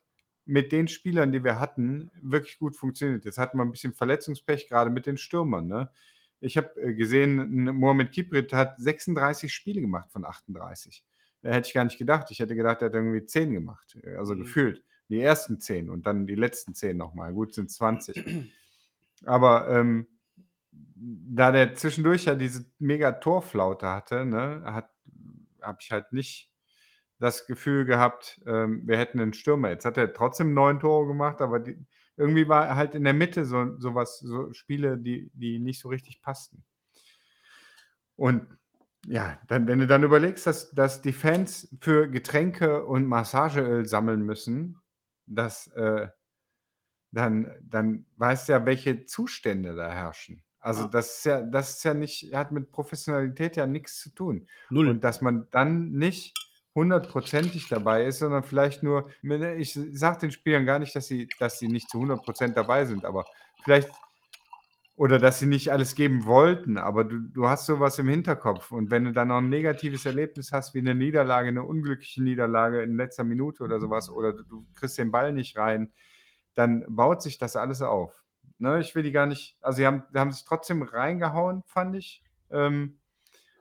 mit 0.44 0.72
den 0.72 0.88
Spielern, 0.88 1.30
die 1.30 1.44
wir 1.44 1.60
hatten, 1.60 2.10
wirklich 2.20 2.58
gut 2.58 2.74
funktioniert. 2.76 3.24
Jetzt 3.24 3.38
hatten 3.38 3.56
wir 3.56 3.64
ein 3.64 3.70
bisschen 3.70 3.94
Verletzungspech, 3.94 4.68
gerade 4.68 4.90
mit 4.90 5.06
den 5.06 5.16
Stürmern. 5.18 5.68
Ne? 5.68 5.88
Ich 6.40 6.56
habe 6.56 6.68
äh, 6.82 6.94
gesehen, 6.94 7.64
Mohamed 7.76 8.10
Kiprit 8.10 8.52
hat 8.52 8.74
36 8.80 9.54
Spiele 9.54 9.80
gemacht 9.80 10.10
von 10.10 10.24
38. 10.24 11.04
Da 11.42 11.50
hätte 11.52 11.68
ich 11.68 11.74
gar 11.74 11.84
nicht 11.84 11.98
gedacht. 11.98 12.26
Ich 12.32 12.40
hätte 12.40 12.56
gedacht, 12.56 12.82
er 12.82 12.86
hat 12.86 12.94
irgendwie 12.94 13.24
10 13.24 13.52
gemacht. 13.52 13.96
äh, 14.02 14.16
Also 14.16 14.34
Mhm. 14.34 14.40
gefühlt. 14.40 14.82
Die 15.08 15.20
ersten 15.20 15.60
10 15.60 15.90
und 15.90 16.06
dann 16.06 16.26
die 16.26 16.34
letzten 16.34 16.74
10 16.74 16.96
nochmal. 16.96 17.32
Gut, 17.32 17.54
sind 17.54 17.70
20. 17.70 18.52
Aber 19.24 19.68
ähm, 19.68 20.06
da 20.94 21.52
der 21.52 21.74
zwischendurch 21.74 22.24
ja 22.24 22.34
diese 22.34 22.64
mega 22.78 23.12
Torflaute 23.12 23.88
hatte, 23.88 24.24
ne, 24.24 24.62
hat, 24.64 24.90
habe 25.60 25.78
ich 25.80 25.90
halt 25.90 26.12
nicht 26.12 26.50
das 27.18 27.46
Gefühl 27.46 27.84
gehabt, 27.84 28.40
ähm, 28.46 28.82
wir 28.86 28.98
hätten 28.98 29.20
einen 29.20 29.34
Stürmer. 29.34 29.70
Jetzt 29.70 29.84
hat 29.84 29.96
er 29.96 30.12
trotzdem 30.12 30.52
neun 30.52 30.80
Tore 30.80 31.06
gemacht, 31.06 31.40
aber 31.40 31.60
die, 31.60 31.78
irgendwie 32.16 32.48
war 32.48 32.76
halt 32.76 32.94
in 32.94 33.04
der 33.04 33.14
Mitte 33.14 33.44
so, 33.44 33.78
so 33.78 33.94
was, 33.94 34.18
so 34.18 34.52
Spiele, 34.52 34.98
die, 34.98 35.30
die 35.34 35.58
nicht 35.58 35.80
so 35.80 35.88
richtig 35.88 36.22
passten. 36.22 36.64
Und 38.16 38.46
ja, 39.06 39.38
dann, 39.48 39.66
wenn 39.66 39.80
du 39.80 39.86
dann 39.86 40.02
überlegst, 40.02 40.46
dass, 40.46 40.70
dass 40.70 41.02
die 41.02 41.12
Fans 41.12 41.68
für 41.80 42.08
Getränke 42.08 42.84
und 42.84 43.06
Massageöl 43.06 43.86
sammeln 43.86 44.22
müssen, 44.22 44.80
das, 45.26 45.68
äh, 45.68 46.08
dann, 47.12 47.52
dann 47.62 48.06
weißt 48.16 48.48
du 48.48 48.52
ja, 48.54 48.66
welche 48.66 49.04
Zustände 49.06 49.74
da 49.76 49.90
herrschen. 49.92 50.42
Also 50.60 50.84
Ah. 50.84 50.88
das 50.88 51.18
ist 51.18 51.24
ja, 51.26 51.42
das 51.42 51.76
ist 51.76 51.84
ja 51.84 51.94
nicht, 51.94 52.34
hat 52.34 52.50
mit 52.50 52.70
Professionalität 52.70 53.56
ja 53.56 53.66
nichts 53.66 54.00
zu 54.00 54.10
tun. 54.10 54.48
Null. 54.70 54.88
Und 54.88 55.04
dass 55.04 55.20
man 55.20 55.46
dann 55.50 55.92
nicht 55.92 56.34
hundertprozentig 56.74 57.68
dabei 57.68 58.04
ist, 58.04 58.18
sondern 58.18 58.42
vielleicht 58.42 58.82
nur, 58.82 59.10
ich 59.22 59.78
sage 59.92 60.20
den 60.20 60.32
Spielern 60.32 60.66
gar 60.66 60.78
nicht, 60.80 60.96
dass 60.96 61.06
sie, 61.06 61.28
dass 61.38 61.58
sie 61.58 61.68
nicht 61.68 61.88
zu 61.90 61.98
100% 61.98 62.56
dabei 62.56 62.84
sind, 62.86 63.04
aber 63.04 63.24
vielleicht, 63.62 63.90
oder 64.96 65.18
dass 65.18 65.40
sie 65.40 65.46
nicht 65.46 65.72
alles 65.72 65.94
geben 65.96 66.24
wollten, 66.24 66.78
aber 66.78 67.04
du, 67.04 67.18
du 67.18 67.48
hast 67.48 67.66
sowas 67.66 67.98
im 67.98 68.08
Hinterkopf. 68.08 68.70
Und 68.70 68.90
wenn 68.90 69.04
du 69.04 69.12
dann 69.12 69.28
noch 69.28 69.38
ein 69.38 69.48
negatives 69.48 70.06
Erlebnis 70.06 70.52
hast, 70.52 70.74
wie 70.74 70.78
eine 70.78 70.94
Niederlage, 70.94 71.48
eine 71.48 71.64
unglückliche 71.64 72.22
Niederlage 72.22 72.82
in 72.82 72.96
letzter 72.96 73.24
Minute 73.24 73.64
oder 73.64 73.80
sowas, 73.80 74.08
oder 74.08 74.32
du, 74.32 74.44
du 74.44 74.66
kriegst 74.74 74.96
den 74.98 75.10
Ball 75.10 75.32
nicht 75.32 75.56
rein, 75.56 75.92
dann 76.54 76.84
baut 76.88 77.22
sich 77.22 77.38
das 77.38 77.56
alles 77.56 77.82
auf. 77.82 78.24
Ne, 78.58 78.80
ich 78.80 78.94
will 78.94 79.02
die 79.02 79.10
gar 79.10 79.26
nicht, 79.26 79.56
also 79.60 79.78
sie 79.78 79.86
haben, 79.86 80.04
haben 80.14 80.30
sich 80.30 80.44
trotzdem 80.44 80.82
reingehauen, 80.82 81.64
fand 81.66 81.96
ich. 81.96 82.22
Ähm, 82.50 83.00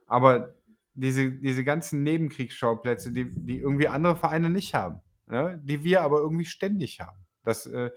aber 0.06 0.54
diese, 0.94 1.32
diese 1.32 1.64
ganzen 1.64 2.04
Nebenkriegsschauplätze, 2.04 3.10
die, 3.10 3.28
die 3.34 3.58
irgendwie 3.58 3.88
andere 3.88 4.14
Vereine 4.14 4.50
nicht 4.50 4.74
haben, 4.74 5.00
ne, 5.26 5.60
die 5.64 5.82
wir 5.82 6.02
aber 6.02 6.18
irgendwie 6.18 6.44
ständig 6.44 7.00
haben. 7.00 7.18
Das 7.42 7.66
äh, 7.66 7.90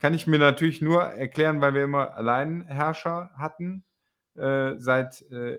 kann 0.00 0.14
ich 0.14 0.26
mir 0.26 0.38
natürlich 0.38 0.80
nur 0.80 1.02
erklären, 1.02 1.60
weil 1.60 1.74
wir 1.74 1.84
immer 1.84 2.14
Alleinherrscher 2.14 3.30
hatten 3.36 3.84
äh, 4.36 4.74
seit 4.78 5.22
äh, 5.30 5.58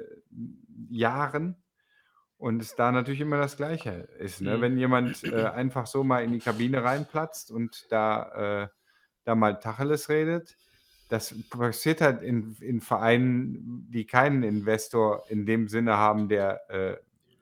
Jahren 0.89 1.55
und 2.37 2.61
es 2.61 2.75
da 2.75 2.91
natürlich 2.91 3.19
immer 3.21 3.37
das 3.37 3.57
Gleiche 3.57 4.07
ist. 4.17 4.41
Ne? 4.41 4.57
Mhm. 4.57 4.61
Wenn 4.61 4.77
jemand 4.77 5.23
äh, 5.25 5.45
einfach 5.45 5.87
so 5.87 6.03
mal 6.03 6.23
in 6.23 6.31
die 6.31 6.39
Kabine 6.39 6.83
reinplatzt 6.83 7.51
und 7.51 7.85
da, 7.89 8.63
äh, 8.63 8.67
da 9.25 9.35
mal 9.35 9.59
Tacheles 9.59 10.07
redet, 10.09 10.55
das 11.09 11.35
passiert 11.49 12.01
halt 12.01 12.21
in, 12.21 12.55
in 12.61 12.81
Vereinen, 12.81 13.87
die 13.89 14.05
keinen 14.05 14.43
Investor 14.43 15.23
in 15.27 15.45
dem 15.45 15.67
Sinne 15.67 15.97
haben, 15.97 16.29
der 16.29 16.69
äh, 16.69 16.97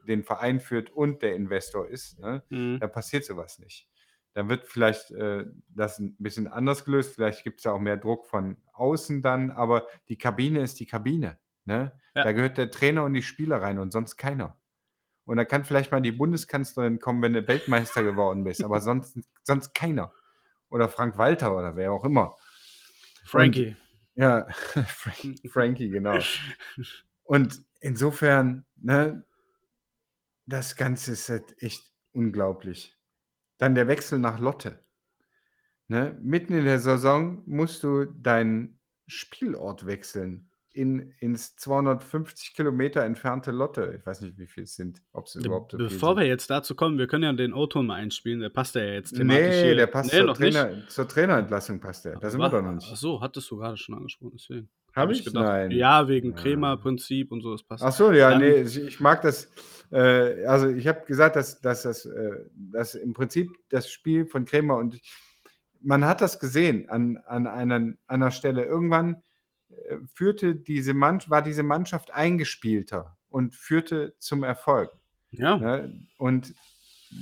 den 0.08 0.24
Verein 0.24 0.60
führt 0.60 0.90
und 0.90 1.22
der 1.22 1.36
Investor 1.36 1.88
ist. 1.88 2.18
Ne? 2.20 2.42
Mhm. 2.50 2.80
Da 2.80 2.88
passiert 2.88 3.26
sowas 3.26 3.60
nicht. 3.60 3.88
Dann 4.38 4.50
wird 4.50 4.67
vielleicht 4.67 5.10
äh, 5.10 5.45
das 5.69 5.97
ein 5.97 6.15
bisschen 6.19 6.47
anders 6.47 6.86
gelöst, 6.86 7.15
vielleicht 7.15 7.43
gibt 7.43 7.58
es 7.58 7.63
ja 7.63 7.71
auch 7.71 7.80
mehr 7.80 7.97
Druck 7.97 8.28
von 8.28 8.56
außen 8.73 9.23
dann, 9.23 9.50
aber 9.50 9.88
die 10.10 10.17
Kabine 10.19 10.62
ist 10.62 10.80
die 10.80 10.86
Kabine. 10.86 11.39
Ne? 11.65 11.91
Ja. 12.13 12.23
Da 12.23 12.34
gehört 12.34 12.60
der 12.60 12.69
Trainer 12.69 13.04
und 13.04 13.15
die 13.15 13.23
Spieler 13.23 13.63
rein 13.63 13.80
und 13.80 13.91
sonst 13.91 14.15
keiner. 14.15 14.56
Und 15.26 15.38
da 15.38 15.43
kann 15.43 15.65
vielleicht 15.65 15.91
mal 15.91 16.04
die 16.04 16.12
Bundeskanzlerin 16.12 17.00
kommen, 17.00 17.23
wenn 17.23 17.34
du 17.34 17.47
Weltmeister 17.47 18.04
geworden 18.04 18.43
bist, 18.43 18.63
aber 18.63 18.80
sonst, 18.80 19.17
sonst 19.41 19.73
keiner. 19.73 20.13
Oder 20.69 20.88
Frank 20.88 21.17
Walter 21.17 21.58
oder 21.58 21.76
wer 21.76 21.91
auch 21.91 22.04
immer. 22.04 22.36
Frankie. 23.26 23.76
Ja, 24.13 24.45
Frank, 24.88 25.39
Frankie, 25.50 25.89
genau. 25.89 26.19
Und 27.23 27.60
insofern, 27.80 28.67
ne, 28.76 29.26
das 30.45 30.76
Ganze 30.76 31.13
ist 31.13 31.28
halt 31.28 31.60
echt 31.60 31.91
unglaublich. 32.12 32.97
Dann 33.58 33.76
der 33.76 33.88
Wechsel 33.88 34.20
nach 34.20 34.39
Lotte. 34.39 34.80
Ne? 35.88 36.17
Mitten 36.22 36.54
in 36.54 36.65
der 36.65 36.80
Saison 36.80 37.41
musst 37.46 37.84
du 37.84 38.06
deinen 38.06 38.80
Spielort 39.08 39.86
wechseln 39.86 40.50
in, 40.74 41.12
ins 41.20 41.56
250 41.56 42.54
Kilometer 42.54 43.04
entfernte 43.04 43.50
Lotte. 43.52 43.96
Ich 43.98 44.06
weiß 44.06 44.22
nicht, 44.22 44.38
wie 44.38 44.46
viel 44.46 44.63
es 44.63 44.76
sind, 44.76 45.02
ob 45.12 45.26
es 45.26 45.34
überhaupt 45.36 45.72
so 45.72 45.78
viel 45.78 45.88
Bevor 45.88 46.10
sind. 46.10 46.17
wir 46.20 46.28
jetzt 46.28 46.50
dazu 46.52 46.76
kommen, 46.76 47.00
wir 47.00 47.08
können 47.08 47.24
ja 47.24 47.34
den 47.34 47.54
O-Ton 47.54 47.88
mal 47.88 47.96
einspielen, 47.96 48.41
der 48.41 48.50
passt 48.50 48.76
ja 48.76 48.84
jetzt 48.84 49.15
thematisch 49.15 49.48
Nee, 49.48 49.63
hier. 49.63 49.76
der 49.76 49.88
passt 49.88 50.12
Nee, 50.13 50.20
zur, 50.20 50.28
noch 50.28 50.38
nicht. 50.39 50.56
Trainer, 50.56 50.88
zur 50.88 51.08
Trainerentlassung 51.08 51.80
passt 51.80 52.06
der. 52.06 52.20
Da 52.20 52.30
sind 52.30 52.39
wir 52.39 52.50
doch 52.50 52.62
noch 52.62 52.74
nicht. 52.74 52.88
Ach 52.91 52.96
so, 52.96 53.20
hattest 53.22 53.50
du 53.50 53.58
gerade 53.58 53.78
schon 53.78 53.96
angesprochen, 53.96 54.34
deswegen. 54.36 54.70
Hab 54.98 55.10
Hab 55.10 55.12
ich? 55.12 55.32
Nein. 55.34 55.72
Ja, 55.72 56.08
wegen 56.08 56.32
Ja. 56.32 56.36
Kremer-Prinzip 56.36 57.32
und 57.32 57.42
so, 57.42 57.52
das 57.52 57.64
passt. 57.64 57.84
Ach 57.84 57.92
so, 57.94 58.12
ja, 58.12 58.32
Dann- 58.32 58.40
nee, 58.42 58.62
ich 58.62 59.00
mag 59.00 59.22
das. 59.22 59.50
Äh, 59.92 60.44
also 60.46 60.68
ich 60.70 60.88
habe 60.88 61.06
gesagt, 61.06 61.36
dass, 61.38 61.62
dass 61.62 61.84
das 61.84 62.06
äh, 62.06 62.46
dass 62.56 62.96
im 62.96 63.14
Prinzip 63.14 63.50
das 63.70 63.90
Spiel 63.90 64.26
von 64.26 64.44
Kremer 64.46 64.76
und 64.78 65.00
man 65.80 66.04
hat 66.06 66.20
das 66.22 66.40
gesehen 66.40 66.90
an, 66.90 67.18
an 67.28 67.48
einer, 67.48 67.94
einer 68.08 68.32
Stelle. 68.32 68.66
Irgendwann 68.66 69.22
äh, 69.70 69.98
führte 70.14 70.56
diese 70.56 70.94
Mannschaft, 70.94 71.30
war 71.30 71.42
diese 71.42 71.64
Mannschaft 71.64 72.12
eingespielter 72.12 73.16
und 73.30 73.56
führte 73.56 74.16
zum 74.20 74.44
Erfolg. 74.44 74.92
Ja, 75.32 75.58
Ne? 75.58 76.06
Und 76.18 76.54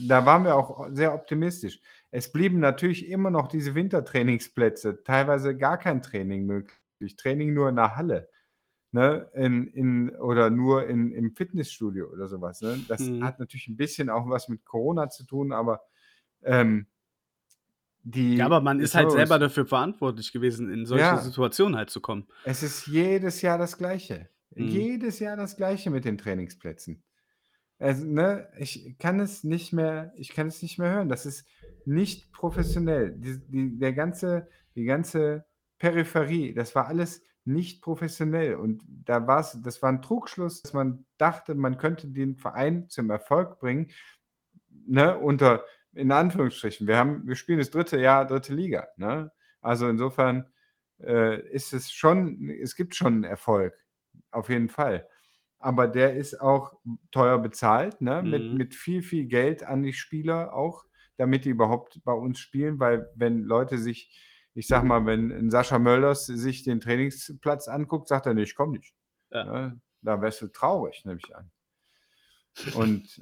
da 0.07 0.25
waren 0.25 0.43
wir 0.45 0.55
auch 0.55 0.87
sehr 0.91 1.13
optimistisch. 1.13 1.79
Es 2.11 2.31
blieben 2.31 2.59
natürlich 2.59 3.07
immer 3.09 3.29
noch 3.29 3.47
diese 3.47 3.75
Wintertrainingsplätze, 3.75 5.03
teilweise 5.03 5.55
gar 5.57 5.77
kein 5.77 6.01
Training 6.01 6.45
möglich, 6.45 6.75
Training 7.13 7.53
nur 7.53 7.69
in 7.69 7.75
der 7.75 7.95
Halle. 7.95 8.29
Ne, 8.91 9.29
in, 9.33 9.67
in, 9.67 10.09
oder 10.15 10.49
nur 10.49 10.87
in, 10.87 11.11
im 11.11 11.35
Fitnessstudio 11.35 12.09
oder 12.13 12.29
sowas. 12.29 12.61
Ne? 12.61 12.79
Das 12.87 13.01
Mhm. 13.01 13.25
hat 13.25 13.39
natürlich 13.39 13.67
ein 13.67 13.75
bisschen 13.75 14.09
auch 14.09 14.29
was 14.29 14.47
mit 14.47 14.63
Corona 14.63 15.09
zu 15.09 15.25
tun, 15.25 15.51
aber 15.51 15.81
ähm, 16.43 16.87
die. 18.03 18.35
ja 18.37 18.45
aber 18.45 18.61
man 18.61 18.79
ist 18.79 18.95
halt 18.95 19.11
selber 19.11 19.39
dafür 19.39 19.65
verantwortlich 19.65 20.31
gewesen, 20.31 20.71
in 20.71 20.85
solche 20.85 21.03
Ja. 21.03 21.17
Situationen 21.17 21.75
halt 21.75 21.89
zu 21.89 21.99
kommen. 22.01 22.27
Es 22.45 22.63
ist 22.63 22.87
jedes 22.87 23.41
Jahr 23.41 23.57
das 23.57 23.77
Gleiche. 23.77 24.29
Mhm. 24.51 24.67
Jedes 24.67 25.19
Jahr 25.19 25.35
das 25.35 25.57
Gleiche 25.57 25.89
mit 25.89 26.05
den 26.05 26.17
Trainingsplätzen. 26.17 27.03
Also, 27.79 28.05
ne, 28.05 28.47
ich 28.57 28.95
kann 28.99 29.19
es 29.19 29.43
nicht 29.43 29.73
mehr, 29.73 30.13
ich 30.15 30.29
kann 30.29 30.47
es 30.47 30.61
nicht 30.61 30.79
mehr 30.79 30.91
hören. 30.91 31.09
Das 31.09 31.25
ist 31.25 31.45
nicht 31.85 32.31
professionell. 32.31 33.11
Die, 33.17 33.39
die, 33.49 33.77
der 33.77 33.91
ganze, 33.91 34.47
die 34.75 34.85
ganze 34.85 35.45
Peripherie, 35.85 36.51
das 36.55 36.73
war 36.73 36.87
alles 36.87 37.21
nicht 37.43 37.83
professionell. 37.83 38.55
Und 38.55 38.81
da 38.87 39.27
war 39.27 39.41
es, 39.41 39.59
das 39.61 39.83
war 39.83 39.91
ein 39.91 40.01
Trugschluss, 40.01 40.63
dass 40.63 40.73
man 40.73 41.05
dachte, 41.19 41.53
man 41.53 41.77
könnte 41.77 42.07
den 42.07 42.35
Verein 42.37 42.89
zum 42.89 43.11
Erfolg 43.11 43.59
bringen, 43.59 43.91
ne, 44.87 45.15
unter, 45.19 45.63
in 45.93 46.11
Anführungsstrichen. 46.11 46.87
Wir 46.87 46.97
haben, 46.97 47.27
wir 47.27 47.35
spielen 47.35 47.59
das 47.59 47.69
dritte 47.69 47.99
Jahr, 47.99 48.25
dritte 48.25 48.51
Liga, 48.55 48.87
ne? 48.97 49.31
Also 49.61 49.87
insofern 49.87 50.47
äh, 51.03 51.39
ist 51.51 51.71
es 51.71 51.91
schon, 51.91 52.49
es 52.49 52.75
gibt 52.75 52.95
schon 52.95 53.13
einen 53.13 53.23
Erfolg, 53.23 53.75
auf 54.31 54.49
jeden 54.49 54.69
Fall. 54.69 55.07
Aber 55.59 55.87
der 55.87 56.15
ist 56.15 56.41
auch 56.41 56.73
teuer 57.11 57.37
bezahlt, 57.37 58.01
ne? 58.01 58.23
mit, 58.23 58.43
Mhm. 58.43 58.57
mit 58.57 58.73
viel, 58.75 59.03
viel 59.03 59.25
Geld 59.25 59.63
an 59.63 59.83
die 59.83 59.93
Spieler 59.93 60.53
auch, 60.55 60.85
damit 61.17 61.45
die 61.45 61.49
überhaupt 61.49 62.03
bei 62.03 62.11
uns 62.11 62.39
spielen, 62.39 62.79
weil 62.79 63.07
wenn 63.15 63.43
Leute 63.43 63.77
sich, 63.77 64.11
ich 64.55 64.67
sag 64.67 64.83
mal, 64.83 65.05
wenn 65.05 65.51
Sascha 65.51 65.77
Mölders 65.79 66.25
sich 66.25 66.63
den 66.63 66.79
Trainingsplatz 66.79 67.67
anguckt, 67.67 68.07
sagt 68.07 68.25
er, 68.25 68.33
nee, 68.33 68.43
ich 68.43 68.55
komme 68.55 68.77
nicht. 68.77 68.93
Ja. 69.31 69.43
Ne? 69.43 69.81
Da 70.01 70.21
wärst 70.21 70.41
du 70.41 70.47
traurig, 70.47 71.03
nehme 71.05 71.19
ich 71.23 71.35
an. 71.35 71.51
Und 72.75 73.19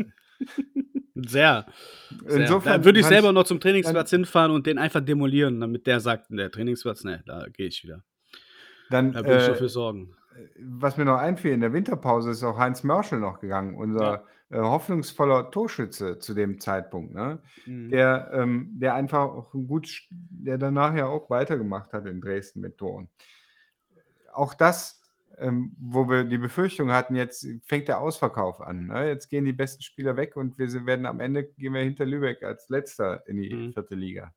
Sehr. 1.16 1.66
insofern 2.28 2.82
da 2.82 2.86
würde 2.86 3.00
ich 3.00 3.06
selber 3.06 3.32
noch 3.32 3.46
zum 3.46 3.60
Trainingsplatz 3.60 4.10
hinfahren 4.10 4.52
und 4.52 4.68
den 4.68 4.78
einfach 4.78 5.02
demolieren, 5.02 5.60
damit 5.60 5.88
der 5.88 6.00
sagt, 6.00 6.28
der 6.30 6.52
Trainingsplatz, 6.52 7.04
ne, 7.04 7.24
da 7.26 7.48
gehe 7.52 7.68
ich 7.68 7.84
wieder. 7.84 8.04
dann, 8.90 9.12
Da 9.12 9.24
will 9.24 9.38
ich 9.38 9.44
äh, 9.44 9.48
dafür 9.48 9.70
sorgen. 9.70 10.16
was 10.60 10.98
mir 10.98 11.06
noch 11.06 11.18
einfiel, 11.18 11.52
in 11.52 11.62
der 11.62 11.74
Winterpause 11.74 12.32
ist 12.32 12.44
auch 12.44 12.58
Heinz 12.58 12.84
Mörschel 12.84 13.20
noch 13.20 13.40
gegangen, 13.40 13.76
unser 13.76 14.26
äh, 14.54 14.58
hoffnungsvoller 14.58 15.52
Torschütze 15.52 16.20
zu 16.20 16.34
dem 16.34 16.60
Zeitpunkt, 16.60 17.14
ne? 17.14 17.40
Mhm. 17.66 17.90
der, 17.90 18.30
ähm, 18.34 18.70
der 18.76 18.94
einfach 18.96 19.22
auch 19.22 19.54
ein 19.54 19.68
gut, 19.68 20.08
der 20.10 20.58
danach 20.58 20.96
ja 20.96 21.08
auch 21.08 21.30
weitergemacht 21.30 21.92
hat 21.94 22.06
in 22.06 22.22
Dresden 22.22 22.62
mit 22.62 22.78
Toren. 22.78 23.10
Auch 24.32 24.54
das, 24.54 25.02
ähm, 25.38 25.76
wo 25.80 26.08
wir 26.10 26.24
die 26.24 26.38
Befürchtung 26.38 26.92
hatten, 26.92 27.16
jetzt 27.16 27.46
fängt 27.66 27.88
der 27.88 28.00
Ausverkauf 28.00 28.62
an. 28.62 28.88
Ne? 28.88 29.08
Jetzt 29.08 29.30
gehen 29.30 29.46
die 29.46 29.54
besten 29.54 29.82
Spieler 29.82 30.16
weg 30.16 30.36
und 30.36 30.58
wir 30.58 30.86
werden 30.86 31.06
am 31.06 31.20
Ende 31.20 31.46
gehen 31.46 31.74
wir 31.74 31.82
hinter 31.82 32.06
Lübeck 32.06 32.44
als 32.44 32.70
letzter 32.70 33.28
in 33.28 33.38
die 33.38 33.54
Mhm. 33.54 33.74
vierte 33.74 33.96
Liga. 33.96 34.34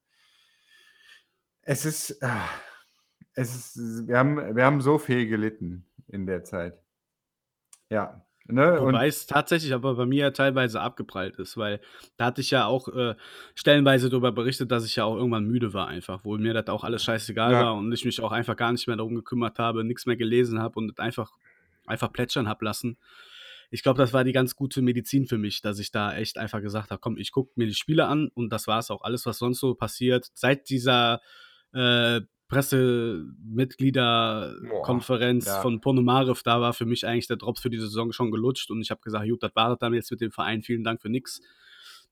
Es 1.62 1.85
ist, 1.85 2.22
ah, 2.22 2.48
es 3.35 3.76
ist, 3.76 4.09
wir 4.09 4.18
haben, 4.18 4.57
wir 4.57 4.64
haben 4.64 4.81
so 4.81 4.98
viel 4.98 5.29
gelitten 5.29 5.87
in 6.09 6.26
der 6.26 6.44
Zeit. 6.44 6.79
Ja, 7.90 8.25
ne? 8.48 8.78
Wobei 8.80 9.09
es 9.09 9.26
tatsächlich 9.26 9.72
aber 9.74 9.94
bei 9.94 10.06
mir 10.06 10.32
teilweise 10.32 10.80
abgeprallt 10.80 11.37
ist, 11.38 11.56
weil 11.56 11.80
da 12.16 12.26
hatte 12.26 12.40
ich 12.40 12.50
ja 12.50 12.66
auch 12.66 12.88
äh, 12.88 13.14
stellenweise 13.54 14.09
darüber 14.11 14.32
berichtet, 14.32 14.70
dass 14.70 14.85
ich 14.87 14.96
ja 14.96 15.04
auch 15.04 15.16
irgendwann 15.16 15.44
müde 15.46 15.72
war 15.74 15.88
einfach, 15.88 16.20
wo 16.24 16.37
mir 16.38 16.54
das 16.54 16.66
auch 16.68 16.85
alles 16.85 17.04
scheißegal 17.04 17.52
Ja. 17.52 17.62
war 17.64 17.74
und 17.74 17.92
ich 17.92 18.04
mich 18.04 18.20
auch 18.20 18.32
einfach 18.32 18.56
gar 18.56 18.72
nicht 18.72 18.87
mehr 18.87 18.96
darum 18.96 19.14
gekümmert 19.14 19.59
habe, 19.59 19.85
nichts 19.85 20.06
mehr 20.06 20.16
gelesen 20.16 20.61
habe 20.61 20.78
und 20.78 20.98
einfach, 21.00 21.32
einfach 21.87 22.12
plätschern 22.12 22.48
habe 22.48 22.64
lassen. 22.64 22.96
Ich 23.70 23.82
glaube, 23.82 23.98
das 23.98 24.12
war 24.12 24.22
die 24.22 24.32
ganz 24.32 24.54
gute 24.54 24.80
Medizin 24.80 25.26
für 25.26 25.38
mich, 25.38 25.61
dass 25.61 25.78
ich 25.80 25.90
da 25.90 26.14
echt 26.14 26.38
einfach 26.38 26.61
gesagt 26.61 26.90
habe, 26.90 27.00
komm, 27.00 27.16
ich 27.16 27.32
gucke 27.32 27.50
mir 27.56 27.66
die 27.66 27.74
Spiele 27.74 28.06
an 28.06 28.28
und 28.35 28.50
das 28.50 28.66
war 28.68 28.78
es 28.78 28.90
auch. 28.90 29.02
Alles, 29.02 29.26
was 29.26 29.38
sonst 29.38 29.59
so 29.59 29.74
passiert, 29.74 30.30
seit 30.35 30.68
dieser 30.70 31.20
äh, 31.72 32.20
Pressemitgliederkonferenz 32.48 35.46
ja. 35.46 35.62
von 35.62 35.80
Ponomarev, 35.80 36.42
da 36.44 36.61
war 36.61 36.72
für 36.72 36.87
mich 36.87 37.06
eigentlich 37.06 37.26
der 37.26 37.37
Drops 37.37 37.61
für 37.61 37.70
die 37.70 37.78
Saison 37.78 38.12
schon 38.12 38.30
gelutscht 38.30 38.70
und 38.70 38.80
ich 38.80 38.90
habe 38.90 39.00
gesagt, 39.00 39.28
gut, 39.28 39.42
das 39.42 39.50
war 39.54 39.72
es 39.72 39.78
dann 39.78 39.94
jetzt 39.94 40.11
mit 40.11 40.20
dem 40.20 40.30
Verein, 40.30 40.62
vielen 40.62 40.85
Dank 40.85 41.02
für 41.02 41.09
nix. 41.09 41.40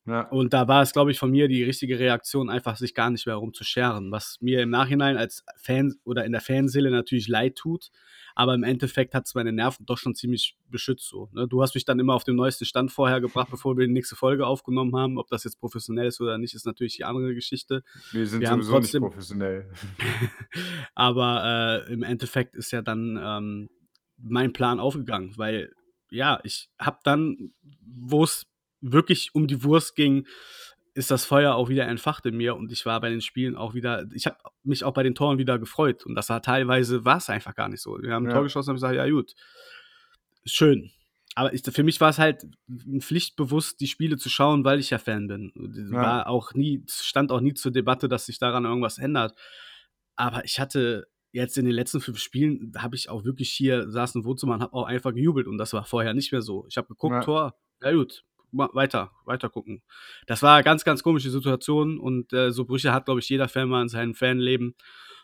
Ja. 0.07 0.29
Und 0.29 0.53
da 0.53 0.69
war 0.69 0.83
es, 0.83 0.93
glaube 0.93 1.11
ich, 1.11 1.19
von 1.19 1.31
mir 1.31 1.49
die 1.49 1.63
richtige 1.63 1.99
Reaktion, 1.99 2.51
einfach 2.51 2.77
sich 2.77 2.95
gar 2.95 3.11
nicht 3.11 3.25
mehr 3.25 3.37
rumzuscheren, 3.37 4.11
was 4.11 4.37
mir 4.41 4.61
im 4.61 4.69
Nachhinein 4.69 5.17
als 5.17 5.45
Fan 5.57 5.95
oder 6.05 6.27
in 6.27 6.33
der 6.33 6.43
Fanseele 6.43 6.91
natürlich 6.91 7.27
leid 7.27 7.57
tut. 7.57 7.91
Aber 8.35 8.55
im 8.55 8.65
Endeffekt 8.65 9.15
hat 9.15 9.27
es 9.27 9.35
meine 9.35 9.53
Nerven 9.53 9.87
doch 9.87 9.97
schon 9.97 10.15
ziemlich 10.15 10.59
beschützt. 10.69 11.09
So, 11.09 11.31
ne? 11.33 11.47
Du 11.49 11.63
hast 11.63 11.75
mich 11.75 11.85
dann 11.85 12.01
immer 12.01 12.15
auf 12.15 12.25
den 12.25 12.37
neuesten 12.37 12.65
Stand 12.65 12.93
vorher 12.93 13.21
gebracht, 13.21 13.49
bevor 13.51 13.79
wir 13.79 13.87
die 13.87 13.93
nächste 13.93 14.17
Folge 14.17 14.47
aufgenommen 14.47 14.95
haben. 14.95 15.19
Ob 15.19 15.29
das 15.29 15.45
jetzt 15.45 15.59
professionell 15.59 16.09
ist 16.09 16.21
oder 16.21 16.37
nicht, 16.37 16.55
ist 16.55 16.67
natürlich 16.67 16.97
die 16.97 17.05
andere 17.05 17.35
Geschichte. 17.35 17.83
Wir 18.13 18.27
sind 18.27 18.41
wir 18.41 18.49
sowieso 18.49 18.73
trotzdem, 18.73 19.03
nicht 19.03 19.13
professionell. 19.13 19.71
aber 20.95 21.85
äh, 21.87 21.93
im 21.93 22.03
Endeffekt 22.03 22.57
ist 22.57 22.73
ja 22.73 22.83
dann 22.83 23.19
ähm, 23.23 23.71
mein 24.19 24.53
Plan 24.53 24.81
aufgegangen, 24.81 25.33
weil 25.37 25.73
ja, 26.11 26.41
ich 26.45 26.71
habe 26.79 26.99
dann, 27.05 27.53
wo 27.81 28.25
es 28.25 28.47
wirklich 28.93 29.35
um 29.35 29.47
die 29.47 29.63
Wurst 29.65 29.97
ging, 29.97 30.27
ist 30.95 31.11
das 31.11 31.25
Feuer 31.25 31.55
auch 31.55 31.69
wieder 31.69 31.87
entfacht 31.89 32.25
in 32.27 32.37
mir 32.37 32.55
und 32.55 32.71
ich 32.71 32.87
war 32.87 33.01
bei 33.01 33.11
den 33.11 33.21
Spielen 33.21 33.57
auch 33.57 33.75
wieder, 33.75 34.07
ich 34.13 34.27
habe 34.27 34.37
mich 34.63 34.85
auch 34.85 34.95
bei 34.95 35.03
den 35.03 35.15
Toren 35.15 35.39
wieder 35.39 35.59
gefreut 35.59 36.07
und 36.07 36.15
das 36.15 36.29
war 36.29 36.41
teilweise, 36.41 37.05
war 37.05 37.17
es 37.17 37.29
einfach 37.29 37.55
gar 37.55 37.69
nicht 37.69 37.81
so. 37.81 37.99
Wir 38.01 38.13
haben 38.13 38.27
ein 38.27 38.29
ja. 38.29 38.35
Tor 38.35 38.45
geschossen 38.45 38.71
und 38.71 38.75
haben 38.75 38.77
gesagt, 38.77 38.95
ja 38.95 39.09
gut, 39.11 39.35
schön. 40.45 40.93
Aber 41.35 41.53
ich, 41.53 41.63
für 41.63 41.83
mich 41.83 42.01
war 42.01 42.11
es 42.11 42.19
halt 42.19 42.47
pflichtbewusst, 43.01 43.81
die 43.81 43.89
Spiele 43.89 44.17
zu 44.17 44.29
schauen, 44.29 44.65
weil 44.65 44.79
ich 44.79 44.91
ja 44.91 44.99
Fan 44.99 45.27
bin. 45.27 45.53
Ja. 45.91 45.97
War 45.97 46.29
auch 46.29 46.55
nie, 46.55 46.85
stand 46.89 47.33
auch 47.33 47.41
nie 47.41 47.55
zur 47.55 47.73
Debatte, 47.73 48.09
dass 48.09 48.27
sich 48.27 48.39
daran 48.39 48.65
irgendwas 48.65 48.99
ändert. 48.99 49.37
Aber 50.15 50.45
ich 50.45 50.61
hatte 50.61 51.09
jetzt 51.33 51.59
in 51.59 51.65
den 51.65 51.75
letzten 51.75 52.01
fünf 52.01 52.21
Spielen, 52.21 52.73
habe 52.77 52.95
ich 52.95 53.09
auch 53.09 53.25
wirklich 53.25 53.51
hier, 53.51 53.91
saß 53.91 54.15
im 54.15 54.25
Wohnzimmer 54.25 54.55
und 54.55 54.63
habe 54.63 54.75
auch 54.75 54.85
einfach 54.85 55.13
gejubelt 55.13 55.49
und 55.49 55.59
das 55.59 55.73
war 55.73 55.85
vorher 55.85 56.15
nicht 56.15 56.31
mehr 56.31 56.43
so. 56.43 56.67
Ich 56.69 56.77
habe 56.77 56.87
geguckt, 56.87 57.15
ja. 57.15 57.21
Tor, 57.23 57.55
ja 57.83 57.93
gut, 57.93 58.23
weiter, 58.57 59.13
weiter 59.25 59.51
gucken. 59.51 59.83
Das 60.27 60.43
war 60.43 60.57
eine 60.57 60.65
ganz, 60.65 60.85
ganz 60.85 61.03
komische 61.03 61.31
Situation 61.31 61.99
und 61.99 62.33
äh, 62.33 62.51
so 62.51 62.65
Brüche 62.65 62.93
hat, 62.93 63.07
glaube 63.07 63.21
ich, 63.21 63.29
jeder 63.29 63.49
Fan 63.49 63.69
mal 63.69 63.83
in 63.83 63.89
seinem 63.89 64.15
Fanleben. 64.15 64.75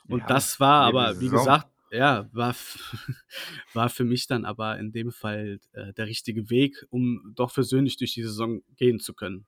Und 0.09 0.21
ja, 0.21 0.27
das 0.27 0.61
war 0.61 0.83
aber, 0.83 1.21
wie 1.21 1.29
gesagt, 1.29 1.69
ja, 1.90 2.29
war, 2.33 2.55
war 3.75 3.88
für 3.88 4.05
mich 4.05 4.27
dann 4.27 4.45
aber 4.45 4.79
in 4.79 4.93
dem 4.93 5.11
Fall 5.11 5.59
äh, 5.73 5.93
der 5.93 6.07
richtige 6.07 6.51
Weg, 6.51 6.87
um 6.90 7.33
doch 7.35 7.53
persönlich 7.53 7.97
durch 7.97 8.14
die 8.14 8.23
Saison 8.23 8.62
gehen 8.77 9.01
zu 9.01 9.14
können. 9.14 9.47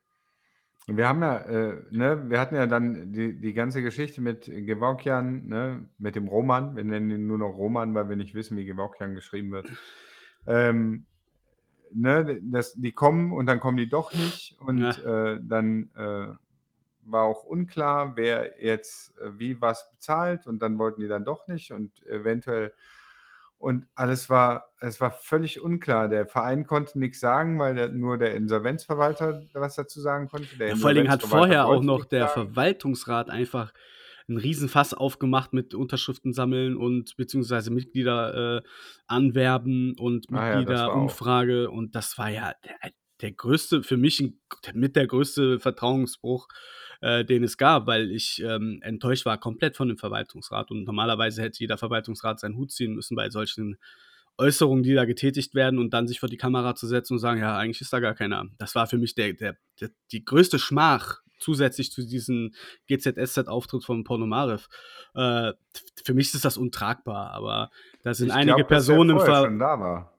Wir 0.89 1.07
haben 1.07 1.23
ja, 1.23 1.39
äh, 1.39 1.83
ne, 1.91 2.29
wir 2.29 2.41
hatten 2.41 2.57
ja 2.57 2.67
dann 2.67 3.13
die, 3.13 3.41
die 3.41 3.53
ganze 3.53 3.83
Geschichte 3.83 4.21
mit 4.21 4.47
Gewaukian, 4.47 5.47
ne, 5.47 5.89
mit 5.99 6.17
dem 6.17 6.27
Roman. 6.27 6.75
Wir 6.75 6.83
nennen 6.83 7.11
ihn 7.11 7.27
nur 7.29 7.39
noch 7.39 7.57
Roman, 7.57 7.95
weil 7.95 8.09
wir 8.09 8.17
nicht 8.17 8.35
wissen, 8.35 8.57
wie 8.57 8.65
Gewaukian 8.65 9.15
geschrieben 9.15 9.53
wird. 9.53 9.69
Ähm, 10.47 11.07
ne, 11.95 12.41
das, 12.43 12.75
die 12.75 12.93
kommen 12.93 13.33
und 13.33 13.47
dann 13.47 13.61
kommen 13.61 13.77
die 13.77 13.89
doch 13.89 14.13
nicht. 14.13 14.57
Und 14.61 14.81
ja. 14.81 15.33
äh, 15.33 15.41
dann 15.43 15.91
äh, 15.97 16.35
war 17.05 17.25
auch 17.25 17.45
unklar, 17.45 18.17
wer 18.17 18.63
jetzt 18.63 19.17
äh, 19.19 19.39
wie 19.39 19.61
was 19.61 19.91
bezahlt 19.91 20.47
und 20.47 20.61
dann 20.61 20.79
wollten 20.79 21.01
die 21.01 21.09
dann 21.09 21.25
doch 21.25 21.49
nicht 21.49 21.73
und 21.73 22.05
eventuell 22.07 22.73
und 23.63 23.87
alles 23.95 24.29
war, 24.29 24.73
es 24.81 25.01
war 25.01 25.13
völlig 25.13 25.61
unklar. 25.61 26.09
Der 26.09 26.27
Verein 26.27 26.67
konnte 26.67 26.99
nichts 26.99 27.21
sagen, 27.21 27.61
weil 27.61 27.77
der, 27.77 27.91
nur 27.91 28.19
der 28.19 28.35
Insolvenzverwalter 28.35 29.41
was 29.53 29.77
dazu 29.77 30.01
sagen 30.01 30.29
konnte. 30.29 30.49
Ja, 30.59 30.75
vor 30.75 30.89
allen 30.89 30.97
Dingen 30.97 31.11
hat 31.11 31.23
vorher 31.23 31.67
auch 31.67 31.81
noch 31.81 32.05
der 32.05 32.27
sagen. 32.27 32.49
Verwaltungsrat 32.49 33.31
einfach 33.31 33.73
ein 34.29 34.37
Riesenfass 34.37 34.95
aufgemacht 34.95 35.53
mit 35.53 35.75
Unterschriften 35.75 36.33
sammeln 36.33 36.77
und 36.77 37.17
beziehungsweise 37.17 37.71
Mitglieder 37.71 38.59
äh, 38.59 38.63
anwerben 39.07 39.95
und 39.99 40.31
Mitgliederumfrage. 40.31 41.65
Ja, 41.65 41.69
und 41.69 41.95
das 41.95 42.19
war 42.19 42.31
ja 42.31 42.55
der, 42.65 42.93
der 43.21 43.33
größte, 43.33 43.83
für 43.83 43.97
mich 43.97 44.21
ein, 44.21 44.41
mit 44.75 44.97
der 44.97 45.07
größte 45.07 45.61
Vertrauensbruch, 45.61 46.49
äh, 47.01 47.25
den 47.25 47.45
es 47.45 47.57
gab, 47.57 47.87
weil 47.87 48.11
ich 48.11 48.43
ähm, 48.45 48.81
enttäuscht 48.83 49.25
war 49.25 49.39
komplett 49.39 49.77
von 49.77 49.89
dem 49.89 49.99
Verwaltungsrat. 49.99 50.71
Und 50.71 50.85
normalerweise 50.85 51.43
hätte 51.43 51.61
jeder 51.61 51.79
Verwaltungsrat 51.79 52.41
seinen 52.41 52.57
Hut 52.57 52.73
ziehen 52.73 52.95
müssen 52.95 53.17
bei 53.17 53.31
solchen 53.31 53.77
Äußerungen, 54.39 54.83
die 54.83 54.95
da 54.95 55.05
getätigt 55.05 55.55
werden 55.55 55.79
und 55.79 55.93
dann 55.93 56.09
sich 56.09 56.21
vor 56.21 56.29
die 56.29 56.37
Kamera 56.37 56.75
zu 56.75 56.87
setzen 56.87 57.15
und 57.15 57.19
sagen, 57.19 57.41
ja, 57.41 57.57
eigentlich 57.57 57.81
ist 57.81 57.93
da 57.93 58.01
gar 58.01 58.15
keiner. 58.15 58.47
Das 58.59 58.75
war 58.75 58.87
für 58.87 58.99
mich 58.99 59.15
der, 59.15 59.35
der, 59.35 59.57
der 59.81 59.91
die 60.11 60.25
größte 60.25 60.59
Schmach 60.59 61.21
zusätzlich 61.39 61.93
zu 61.93 62.07
diesem 62.07 62.53
GZSZ-Auftritt 62.89 63.85
von 63.85 64.05
Ponomarev. 64.05 64.69
Äh, 65.15 65.53
für 66.05 66.15
mich 66.15 66.33
ist 66.33 66.45
das 66.45 66.57
untragbar, 66.57 67.33
aber 67.33 67.71
da 68.03 68.15
sind 68.15 68.29
ich 68.29 68.35
einige 68.35 68.57
glaub, 68.57 68.69
Personen 68.69 69.11
im 69.11 69.19
Fall. 69.19 69.45
Schon 69.45 69.59
da 69.59 69.79
war. 69.79 70.19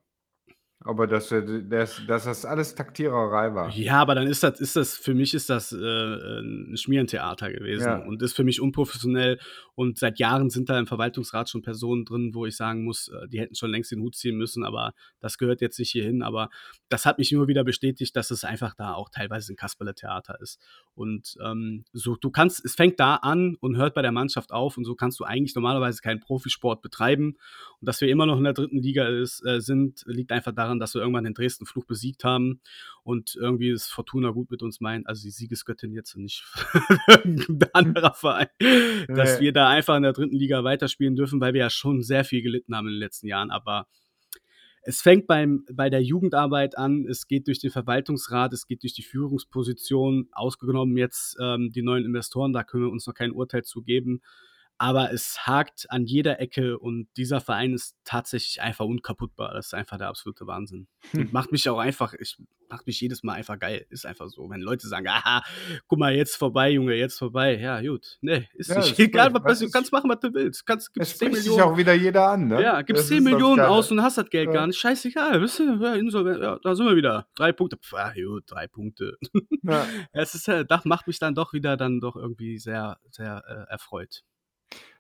Aber 0.86 1.08
dass, 1.08 1.30
dass, 1.30 2.02
dass 2.06 2.24
das 2.26 2.46
alles 2.46 2.76
Taktiererei 2.76 3.54
war. 3.56 3.70
Ja, 3.72 4.02
aber 4.02 4.16
dann 4.16 4.28
ist 4.28 4.44
das, 4.44 4.60
ist 4.60 4.76
das 4.76 4.98
für 4.98 5.14
mich 5.14 5.34
ist 5.34 5.50
das 5.50 5.72
äh, 5.72 5.78
ein 5.78 6.76
Schmierentheater 6.76 7.52
gewesen 7.52 7.86
ja. 7.86 7.98
und 7.98 8.22
ist 8.22 8.36
für 8.36 8.44
mich 8.44 8.60
unprofessionell. 8.60 9.40
Und 9.76 9.98
seit 9.98 10.20
Jahren 10.20 10.50
sind 10.50 10.70
da 10.70 10.78
im 10.78 10.86
Verwaltungsrat 10.86 11.50
schon 11.50 11.62
Personen 11.62 12.06
drin, 12.06 12.32
wo 12.34 12.46
ich 12.46 12.58
sagen 12.58 12.84
muss, 12.84 13.08
äh, 13.08 13.28
die 13.30 13.40
hätten 13.40 13.56
schon 13.56 13.72
längst 13.72 13.92
den 13.92 14.02
Hut 14.02 14.16
ziehen 14.16 14.38
müssen, 14.38 14.64
aber 14.66 14.94
das 15.20 15.38
gehört 15.38 15.62
jetzt 15.62 15.80
nicht 15.80 15.92
hierhin. 15.92 16.22
Aber 16.22 16.50
das 16.90 17.06
hat 17.06 17.18
mich 17.18 17.32
nur 17.32 17.48
wieder 17.48 17.64
bestätigt, 17.64 18.16
dass 18.16 18.30
es 18.30 18.44
einfach 18.44 18.76
da 18.76 18.94
auch 18.94 19.10
teilweise 19.10 19.54
ein 19.54 19.56
Kasperle-Theater 19.56 20.40
ist. 20.42 20.60
Und 20.96 21.36
ähm, 21.44 21.86
so, 21.94 22.16
du 22.16 22.30
kannst, 22.30 22.64
es 22.66 22.76
fängt 22.76 23.00
da 23.00 23.16
an 23.16 23.56
und 23.62 23.78
hört 23.78 23.96
bei 23.96 24.02
der 24.02 24.12
Mannschaft 24.12 24.52
auf 24.52 24.78
und 24.78 24.86
so 24.86 24.96
kannst 24.96 25.20
du 25.20 25.24
eigentlich 25.24 25.56
normalerweise 25.56 26.02
keinen 26.02 26.20
Profisport 26.20 26.82
betreiben. 26.82 27.38
Und 27.80 27.88
dass 27.88 28.02
wir 28.02 28.10
immer 28.10 28.26
noch 28.26 28.38
in 28.38 28.44
der 28.44 28.54
dritten 28.54 28.80
Liga 28.80 29.08
ist, 29.08 29.44
äh, 29.46 29.60
sind, 29.60 30.04
liegt 30.06 30.32
einfach 30.32 30.52
daran, 30.54 30.73
daran, 30.74 30.80
dass 30.80 30.94
wir 30.94 31.02
irgendwann 31.02 31.24
den 31.24 31.34
Dresden 31.34 31.66
Fluch 31.66 31.86
besiegt 31.86 32.24
haben 32.24 32.62
und 33.04 33.36
irgendwie 33.36 33.70
ist 33.70 33.88
Fortuna 33.88 34.32
gut 34.32 34.52
mit 34.52 34.62
uns 34.62 34.82
meint, 34.82 35.08
also 35.08 35.24
die 35.24 35.32
Siegesgöttin 35.32 35.94
jetzt 35.94 36.16
und 36.16 36.24
nicht 36.24 36.44
ein 37.08 37.58
anderer 37.74 38.14
Verein, 38.14 38.48
dass 39.08 39.40
wir 39.40 39.54
da 39.54 39.70
einfach 39.70 39.96
in 39.96 40.04
der 40.04 40.14
dritten 40.14 40.36
Liga 40.36 40.64
weiterspielen 40.64 41.16
dürfen, 41.16 41.40
weil 41.40 41.54
wir 41.54 41.62
ja 41.62 41.70
schon 41.70 42.02
sehr 42.02 42.24
viel 42.24 42.42
gelitten 42.42 42.76
haben 42.76 42.88
in 42.88 42.94
den 42.94 43.00
letzten 43.00 43.28
Jahren, 43.28 43.52
aber 43.52 43.88
es 44.86 45.02
fängt 45.02 45.28
beim, 45.28 45.64
bei 45.72 45.90
der 45.90 46.04
Jugendarbeit 46.04 46.78
an, 46.78 47.06
es 47.08 47.28
geht 47.28 47.48
durch 47.48 47.60
den 47.60 47.72
Verwaltungsrat, 47.72 48.52
es 48.52 48.68
geht 48.68 48.84
durch 48.84 48.94
die 48.94 49.04
Führungsposition, 49.04 50.28
ausgenommen 50.34 50.98
jetzt 50.98 51.38
ähm, 51.42 51.72
die 51.72 51.84
neuen 51.84 52.04
Investoren, 52.04 52.52
da 52.52 52.64
können 52.64 52.84
wir 52.84 52.92
uns 52.92 53.08
noch 53.08 53.14
kein 53.14 53.32
Urteil 53.32 53.64
zu 53.64 53.82
geben 53.82 54.22
aber 54.84 55.14
es 55.14 55.48
hakt 55.48 55.90
an 55.92 56.06
jeder 56.06 56.42
Ecke 56.42 56.78
und 56.78 57.08
dieser 57.16 57.40
Verein 57.40 57.74
ist 57.74 57.96
tatsächlich 58.04 58.62
einfach 58.62 58.84
unkaputtbar. 58.84 59.54
Das 59.54 59.68
ist 59.68 59.74
einfach 59.74 59.98
der 59.98 60.10
absolute 60.10 60.46
Wahnsinn. 60.46 60.90
Hm. 61.12 61.30
macht 61.32 61.54
mich 61.54 61.70
auch 61.70 61.78
einfach, 61.78 62.14
ich 62.20 62.38
macht 62.68 62.86
mich 62.86 63.00
jedes 63.00 63.24
Mal 63.24 63.36
einfach 63.36 63.58
geil. 63.58 63.86
Ist 63.92 64.06
einfach 64.06 64.28
so. 64.28 64.50
Wenn 64.50 64.60
Leute 64.60 64.90
sagen, 64.90 65.08
aha, 65.08 65.42
guck 65.88 66.00
mal, 66.00 66.14
jetzt 66.14 66.36
vorbei, 66.36 66.72
Junge, 66.72 66.96
jetzt 66.96 67.18
vorbei. 67.18 67.58
Ja, 67.58 67.80
gut. 67.80 68.18
Nee, 68.20 68.50
ist 68.56 68.72
ja, 68.72 68.80
nicht 68.80 69.00
egal, 69.00 69.34
was, 69.34 69.60
du 69.60 69.70
kannst 69.70 69.94
machen, 69.94 70.10
was 70.10 70.20
du 70.20 70.34
willst. 70.34 70.66
Kannst, 70.66 70.94
gibst 70.94 71.14
es 71.14 71.18
10 71.18 71.32
Millionen. 71.32 71.54
sich 71.54 71.64
auch 71.64 71.78
wieder 71.78 71.94
jeder 71.94 72.28
an, 72.28 72.50
ne? 72.50 72.62
Ja, 72.62 72.82
gibst 72.82 73.08
10 73.08 73.24
Millionen 73.24 73.62
aus 73.62 73.90
und 73.90 74.02
hast 74.02 74.18
das 74.18 74.30
Geld 74.30 74.48
ja. 74.48 74.54
gar 74.54 74.68
nicht. 74.68 74.80
Scheißegal, 74.80 75.42
wisst 75.42 75.62
ihr, 75.62 75.80
ja, 75.80 75.96
ja, 75.96 76.60
da 76.62 76.76
sind 76.76 76.86
wir 76.86 76.98
wieder. 76.98 77.30
Drei 77.36 77.54
Punkte. 77.54 77.78
Pff, 77.78 77.94
ah, 77.94 78.12
gut, 78.14 78.44
drei 78.48 78.68
Punkte. 78.68 79.18
Ja. 79.62 79.88
es 80.12 80.36
ist, 80.36 80.50
das 80.50 80.84
macht 80.84 81.08
mich 81.08 81.20
dann 81.20 81.36
doch 81.36 81.54
wieder 81.54 81.78
dann 81.78 82.02
doch 82.02 82.18
irgendwie 82.18 82.58
sehr, 82.58 82.98
sehr 83.12 83.44
äh, 83.48 83.72
erfreut. 83.72 84.24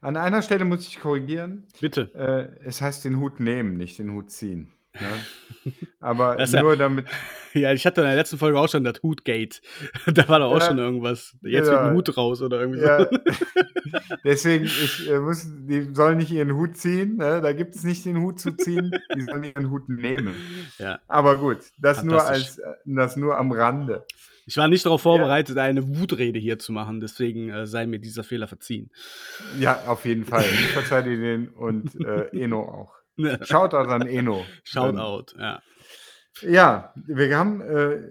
An 0.01 0.17
einer 0.17 0.41
Stelle 0.41 0.65
muss 0.65 0.87
ich 0.87 0.99
korrigieren. 0.99 1.65
Bitte. 1.79 2.11
Äh, 2.13 2.67
es 2.67 2.81
heißt 2.81 3.05
den 3.05 3.19
Hut 3.19 3.39
nehmen, 3.39 3.77
nicht 3.77 3.99
den 3.99 4.11
Hut 4.11 4.31
ziehen. 4.31 4.71
Ja? 4.99 5.71
Aber 5.99 6.35
nur 6.35 6.71
ja, 6.71 6.75
damit. 6.75 7.07
Ja, 7.53 7.71
ich 7.71 7.85
hatte 7.85 8.01
in 8.01 8.07
der 8.07 8.15
letzten 8.15 8.39
Folge 8.39 8.59
auch 8.59 8.67
schon 8.67 8.83
das 8.83 9.01
Hutgate. 9.03 9.61
da 10.07 10.27
war 10.27 10.39
doch 10.39 10.51
auch 10.51 10.59
ja, 10.59 10.67
schon 10.67 10.79
irgendwas. 10.79 11.37
Jetzt 11.43 11.69
wird 11.69 11.79
ein 11.79 11.93
Hut 11.93 12.17
raus 12.17 12.41
oder 12.41 12.59
irgendwie 12.59 12.79
so. 12.79 13.99
Deswegen, 14.23 14.65
ich 14.65 15.07
äh, 15.07 15.19
muss, 15.19 15.45
die 15.47 15.93
sollen 15.93 16.17
nicht 16.17 16.31
ihren 16.31 16.55
Hut 16.55 16.77
ziehen. 16.77 17.17
Ne? 17.17 17.41
Da 17.41 17.53
gibt 17.53 17.75
es 17.75 17.83
nicht 17.83 18.05
den 18.05 18.21
Hut 18.21 18.39
zu 18.39 18.51
ziehen. 18.53 18.91
Die 19.15 19.21
sollen 19.21 19.43
ihren 19.43 19.69
Hut 19.69 19.87
nehmen. 19.87 20.33
Ja. 20.79 20.99
Aber 21.07 21.37
gut, 21.37 21.59
das 21.77 22.03
nur 22.03 22.25
als 22.25 22.57
äh, 22.57 22.73
das 22.85 23.17
nur 23.17 23.37
am 23.37 23.51
Rande. 23.51 24.05
Ich 24.45 24.57
war 24.57 24.67
nicht 24.67 24.85
darauf 24.85 25.01
vorbereitet, 25.01 25.55
ja. 25.55 25.63
eine 25.63 25.87
Wutrede 25.87 26.39
hier 26.39 26.59
zu 26.59 26.71
machen, 26.71 26.99
deswegen 26.99 27.49
äh, 27.49 27.65
sei 27.65 27.85
mir 27.85 27.99
dieser 27.99 28.23
Fehler 28.23 28.47
verziehen. 28.47 28.91
Ja, 29.59 29.83
auf 29.87 30.05
jeden 30.05 30.25
Fall. 30.25 30.43
Ich 30.53 30.71
verzeihe 30.71 31.03
dir 31.03 31.17
den 31.17 31.49
und 31.49 31.95
äh, 32.05 32.27
Eno 32.31 32.61
auch. 32.61 32.95
Shoutout 33.45 33.89
an 33.89 34.07
Eno. 34.07 34.45
Shoutout, 34.63 35.37
ja. 35.37 35.61
Ja, 36.41 36.93
wir 36.95 37.37
haben, 37.37 37.61
äh, 37.61 38.01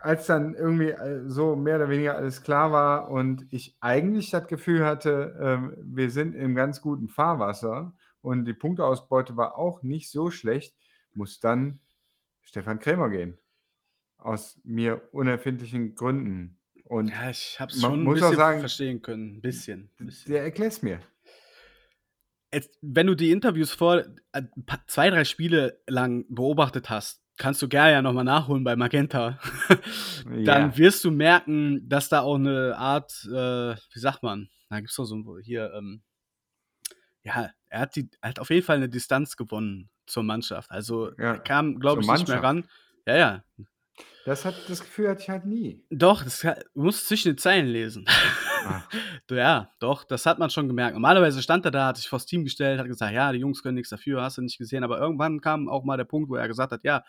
als 0.00 0.26
dann 0.26 0.54
irgendwie 0.54 0.90
äh, 0.90 1.22
so 1.26 1.54
mehr 1.56 1.76
oder 1.76 1.88
weniger 1.88 2.16
alles 2.16 2.42
klar 2.42 2.72
war 2.72 3.10
und 3.10 3.46
ich 3.50 3.76
eigentlich 3.80 4.30
das 4.30 4.46
Gefühl 4.48 4.84
hatte, 4.84 5.38
ähm, 5.40 5.74
wir 5.80 6.10
sind 6.10 6.34
im 6.34 6.54
ganz 6.54 6.80
guten 6.80 7.08
Fahrwasser 7.08 7.94
und 8.20 8.46
die 8.46 8.54
Punkteausbeute 8.54 9.36
war 9.36 9.56
auch 9.56 9.82
nicht 9.82 10.10
so 10.10 10.30
schlecht, 10.30 10.74
muss 11.14 11.40
dann 11.40 11.80
Stefan 12.42 12.80
Krämer 12.80 13.10
gehen 13.10 13.38
aus 14.22 14.60
mir 14.64 15.02
unerfindlichen 15.12 15.94
Gründen. 15.94 16.58
Und 16.84 17.08
ja, 17.08 17.30
ich 17.30 17.58
habe 17.60 17.70
es 17.72 17.80
schon 17.80 18.02
ein 18.04 18.12
bisschen 18.12 18.34
sagen, 18.36 18.60
verstehen 18.60 19.00
können. 19.02 19.36
Ein 19.36 19.40
bisschen. 19.40 19.90
bisschen. 19.98 20.32
Der 20.32 20.42
erklärt 20.42 20.82
mir. 20.82 21.00
Jetzt, 22.52 22.78
wenn 22.82 23.06
du 23.06 23.14
die 23.14 23.30
Interviews 23.30 23.70
vor 23.72 24.04
äh, 24.32 24.42
zwei, 24.88 25.08
drei 25.10 25.24
Spiele 25.24 25.80
lang 25.86 26.24
beobachtet 26.28 26.90
hast, 26.90 27.22
kannst 27.36 27.62
du 27.62 27.68
gerne 27.68 27.92
ja 27.92 28.02
nochmal 28.02 28.24
nachholen 28.24 28.64
bei 28.64 28.74
Magenta. 28.74 29.38
Dann 30.24 30.70
Ja. 30.70 30.76
wirst 30.76 31.04
du 31.04 31.12
merken, 31.12 31.88
dass 31.88 32.08
da 32.08 32.20
auch 32.22 32.34
eine 32.34 32.76
Art, 32.76 33.12
äh, 33.26 33.76
wie 33.94 33.98
sagt 33.98 34.22
man, 34.24 34.48
da 34.68 34.78
gibt 34.78 34.90
es 34.90 34.96
doch 34.96 35.04
so 35.04 35.38
hier, 35.38 35.72
ähm, 35.74 36.02
ja, 37.22 37.50
er 37.68 37.80
hat, 37.80 37.94
die, 37.96 38.10
er 38.20 38.30
hat 38.30 38.40
auf 38.40 38.50
jeden 38.50 38.64
Fall 38.66 38.76
eine 38.78 38.88
Distanz 38.88 39.36
gewonnen 39.36 39.88
zur 40.06 40.24
Mannschaft. 40.24 40.70
Also 40.72 41.10
Ja, 41.18 41.34
er 41.34 41.38
kam, 41.38 41.78
glaube 41.78 42.02
ich, 42.02 42.10
nicht 42.10 42.28
mehr 42.28 42.42
ran. 42.42 42.66
Ja, 43.06 43.16
ja. 43.16 43.44
Das, 44.24 44.44
hat, 44.44 44.54
das 44.68 44.80
Gefühl 44.80 45.08
hatte 45.08 45.22
ich 45.22 45.28
halt 45.28 45.46
nie. 45.46 45.82
Doch, 45.90 46.22
das 46.22 46.40
du 46.40 46.54
musst 46.74 47.08
zwischen 47.08 47.28
den 47.28 47.38
Zeilen 47.38 47.66
lesen. 47.66 48.06
Ja, 49.30 49.70
doch, 49.78 50.04
das 50.04 50.26
hat 50.26 50.38
man 50.38 50.50
schon 50.50 50.66
gemerkt. 50.66 50.92
Normalerweise 50.92 51.40
stand 51.40 51.64
er 51.64 51.70
da, 51.70 51.86
hat 51.86 51.96
sich 51.96 52.08
vors 52.08 52.26
Team 52.26 52.44
gestellt, 52.44 52.78
hat 52.78 52.88
gesagt, 52.88 53.14
ja, 53.14 53.32
die 53.32 53.38
Jungs 53.38 53.62
können 53.62 53.76
nichts 53.76 53.90
dafür, 53.90 54.22
hast 54.22 54.36
du 54.36 54.42
nicht 54.42 54.58
gesehen. 54.58 54.84
Aber 54.84 54.98
irgendwann 54.98 55.40
kam 55.40 55.68
auch 55.68 55.84
mal 55.84 55.96
der 55.96 56.04
Punkt, 56.04 56.28
wo 56.28 56.34
er 56.34 56.46
gesagt 56.46 56.72
hat, 56.72 56.84
ja, 56.84 57.04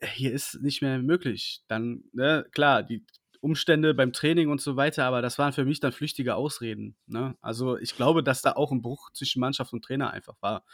hier 0.00 0.32
ist 0.32 0.60
nicht 0.62 0.82
mehr 0.82 0.98
möglich. 0.98 1.62
Dann, 1.66 2.04
ne, 2.12 2.46
klar, 2.52 2.82
die 2.82 3.04
Umstände 3.40 3.94
beim 3.94 4.12
Training 4.12 4.48
und 4.48 4.60
so 4.60 4.76
weiter, 4.76 5.04
aber 5.04 5.22
das 5.22 5.38
waren 5.38 5.52
für 5.52 5.64
mich 5.64 5.80
dann 5.80 5.92
flüchtige 5.92 6.34
Ausreden. 6.34 6.96
Ne? 7.06 7.36
Also 7.40 7.78
ich 7.78 7.94
glaube, 7.94 8.22
dass 8.22 8.42
da 8.42 8.52
auch 8.52 8.72
ein 8.72 8.82
Bruch 8.82 9.10
zwischen 9.12 9.40
Mannschaft 9.40 9.72
und 9.72 9.84
Trainer 9.84 10.10
einfach 10.10 10.36
war. 10.40 10.64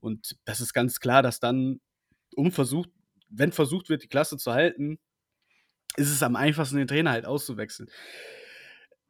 Und 0.00 0.36
das 0.44 0.60
ist 0.60 0.72
ganz 0.72 1.00
klar, 1.00 1.22
dass 1.22 1.40
dann, 1.40 1.80
um 2.34 2.50
versucht, 2.52 2.90
wenn 3.32 3.52
versucht 3.52 3.88
wird, 3.88 4.02
die 4.02 4.08
Klasse 4.08 4.36
zu 4.36 4.52
halten, 4.52 4.98
ist 5.96 6.10
es 6.10 6.22
am 6.22 6.36
einfachsten, 6.36 6.76
den 6.76 6.88
Trainer 6.88 7.10
halt 7.10 7.26
auszuwechseln. 7.26 7.88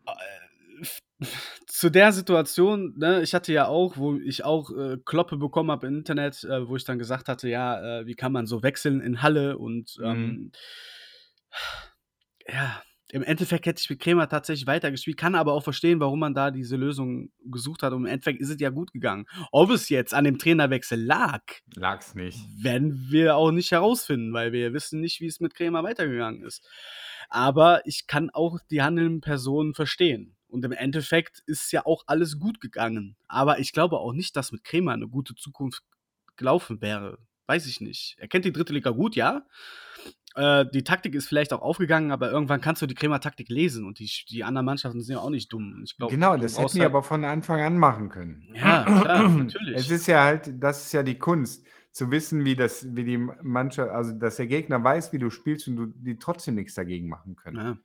Äh, 0.06 1.22
Zu 1.66 1.90
der 1.90 2.12
Situation, 2.12 2.94
ne, 2.96 3.22
ich 3.22 3.35
hatte 3.35 3.52
ja 3.52 3.66
auch, 3.68 3.96
wo 3.96 4.16
ich 4.16 4.44
auch 4.44 4.70
äh, 4.76 4.96
Kloppe 5.04 5.37
bekommen 5.37 5.70
habe 5.70 5.87
im 5.87 5.98
Internet, 5.98 6.42
äh, 6.44 6.68
wo 6.68 6.74
ich 6.76 6.85
dann 6.85 6.98
gesagt 6.98 7.28
hatte, 7.28 7.48
ja, 7.48 8.00
äh, 8.00 8.06
wie 8.06 8.14
kann 8.14 8.32
man 8.32 8.46
so 8.46 8.62
wechseln 8.62 9.00
in 9.00 9.22
Halle 9.22 9.58
und 9.58 9.96
Mhm. 9.98 10.04
ähm, 10.04 10.52
ja, 12.48 12.82
im 13.12 13.22
Endeffekt 13.22 13.66
hätte 13.66 13.79
ich 13.79 13.90
mit 13.90 14.01
Kremer 14.01 14.27
tatsächlich 14.27 14.66
weitergespielt, 14.66 15.18
kann 15.18 15.35
aber 15.35 15.53
auch 15.53 15.62
verstehen, 15.62 16.01
warum 16.01 16.18
man 16.18 16.33
da 16.33 16.51
diese 16.51 16.77
Lösung 16.77 17.31
gesucht 17.44 17.83
hat 17.83 17.92
und 17.92 18.01
im 18.01 18.07
Endeffekt 18.07 18.40
ist 18.40 18.48
es 18.48 18.59
ja 18.59 18.70
gut 18.70 18.90
gegangen. 18.90 19.27
Ob 19.53 19.70
es 19.70 19.90
jetzt 19.90 20.14
an 20.14 20.25
dem 20.25 20.38
Trainerwechsel 20.38 20.98
lag, 20.98 21.42
lag's 21.77 22.14
nicht. 22.14 22.38
werden 22.57 23.09
wir 23.11 23.37
auch 23.37 23.51
nicht 23.51 23.70
herausfinden, 23.70 24.33
weil 24.33 24.53
wir 24.53 24.72
wissen 24.72 25.01
nicht, 25.01 25.20
wie 25.20 25.27
es 25.27 25.40
mit 25.40 25.55
Kremer 25.55 25.85
weitergegangen 25.85 26.42
ist. 26.42 26.66
Aber 27.29 27.87
ich 27.87 28.07
kann 28.07 28.31
auch 28.31 28.59
die 28.70 28.81
handelnden 28.81 29.20
Personen 29.20 29.75
verstehen. 29.75 30.35
Und 30.48 30.64
im 30.64 30.72
Endeffekt 30.72 31.42
ist 31.44 31.70
ja 31.70 31.85
auch 31.85 32.05
alles 32.07 32.38
gut 32.38 32.61
gegangen. 32.61 33.16
Aber 33.29 33.59
ich 33.59 33.72
glaube 33.72 33.98
auch 33.98 34.14
nicht, 34.14 34.37
dass 34.37 34.53
mit 34.53 34.64
Kremer 34.64 34.92
eine 34.92 35.09
gute 35.09 35.35
Zukunft 35.35 35.83
gelaufen 36.37 36.81
wäre. 36.81 37.18
Weiß 37.46 37.66
ich 37.66 37.83
nicht. 37.83 38.16
Er 38.18 38.29
kennt 38.29 38.46
die 38.46 38.53
dritte 38.53 38.72
Liga 38.72 38.90
gut, 38.90 39.16
ja. 39.16 39.46
Äh, 40.35 40.66
die 40.73 40.85
Taktik 40.85 41.14
ist 41.14 41.27
vielleicht 41.27 41.53
auch 41.53 41.62
aufgegangen, 41.62 42.11
aber 42.11 42.31
irgendwann 42.31 42.61
kannst 42.61 42.81
du 42.83 42.87
die 42.87 42.95
Kremer-Taktik 42.95 43.49
lesen 43.49 43.85
und 43.87 43.99
die, 43.99 44.11
die 44.31 44.45
anderen 44.45 44.64
Mannschaften 44.66 45.01
sind 45.03 45.14
ja 45.16 45.21
auch 45.21 45.31
nicht 45.31 45.53
dumm. 45.53 45.83
Ich 45.85 45.97
glaub, 45.97 46.11
Genau, 46.11 46.37
das 46.37 46.59
hätten 46.59 46.73
die 46.73 46.81
halt- 46.81 46.90
aber 46.90 47.03
von 47.03 47.25
Anfang 47.25 47.61
an 47.61 47.79
machen 47.79 48.09
können. 48.09 48.49
Ja, 48.55 48.85
klar, 48.85 49.29
natürlich. 49.29 49.77
Es 49.77 49.90
ist 49.90 50.07
ja 50.07 50.25
halt, 50.25 50.53
das 50.62 50.87
ist 50.87 50.92
ja 50.92 51.03
die 51.03 51.18
Kunst, 51.18 51.64
zu 51.92 52.11
wissen, 52.11 52.47
wie 52.47 52.57
das, 52.57 52.97
wie 52.97 53.05
die 53.05 53.18
Mannschaft, 53.18 53.90
also 53.90 54.12
dass 54.12 54.37
der 54.37 54.47
Gegner 54.47 54.83
weiß, 54.83 55.12
wie 55.12 55.18
du 55.18 55.29
spielst 55.29 55.68
und 55.68 55.77
du 55.77 55.87
die 55.87 56.18
trotzdem 56.18 56.55
nichts 56.55 56.75
dagegen 56.75 57.09
machen 57.09 57.37
können. 57.37 57.57
ja. 57.59 57.77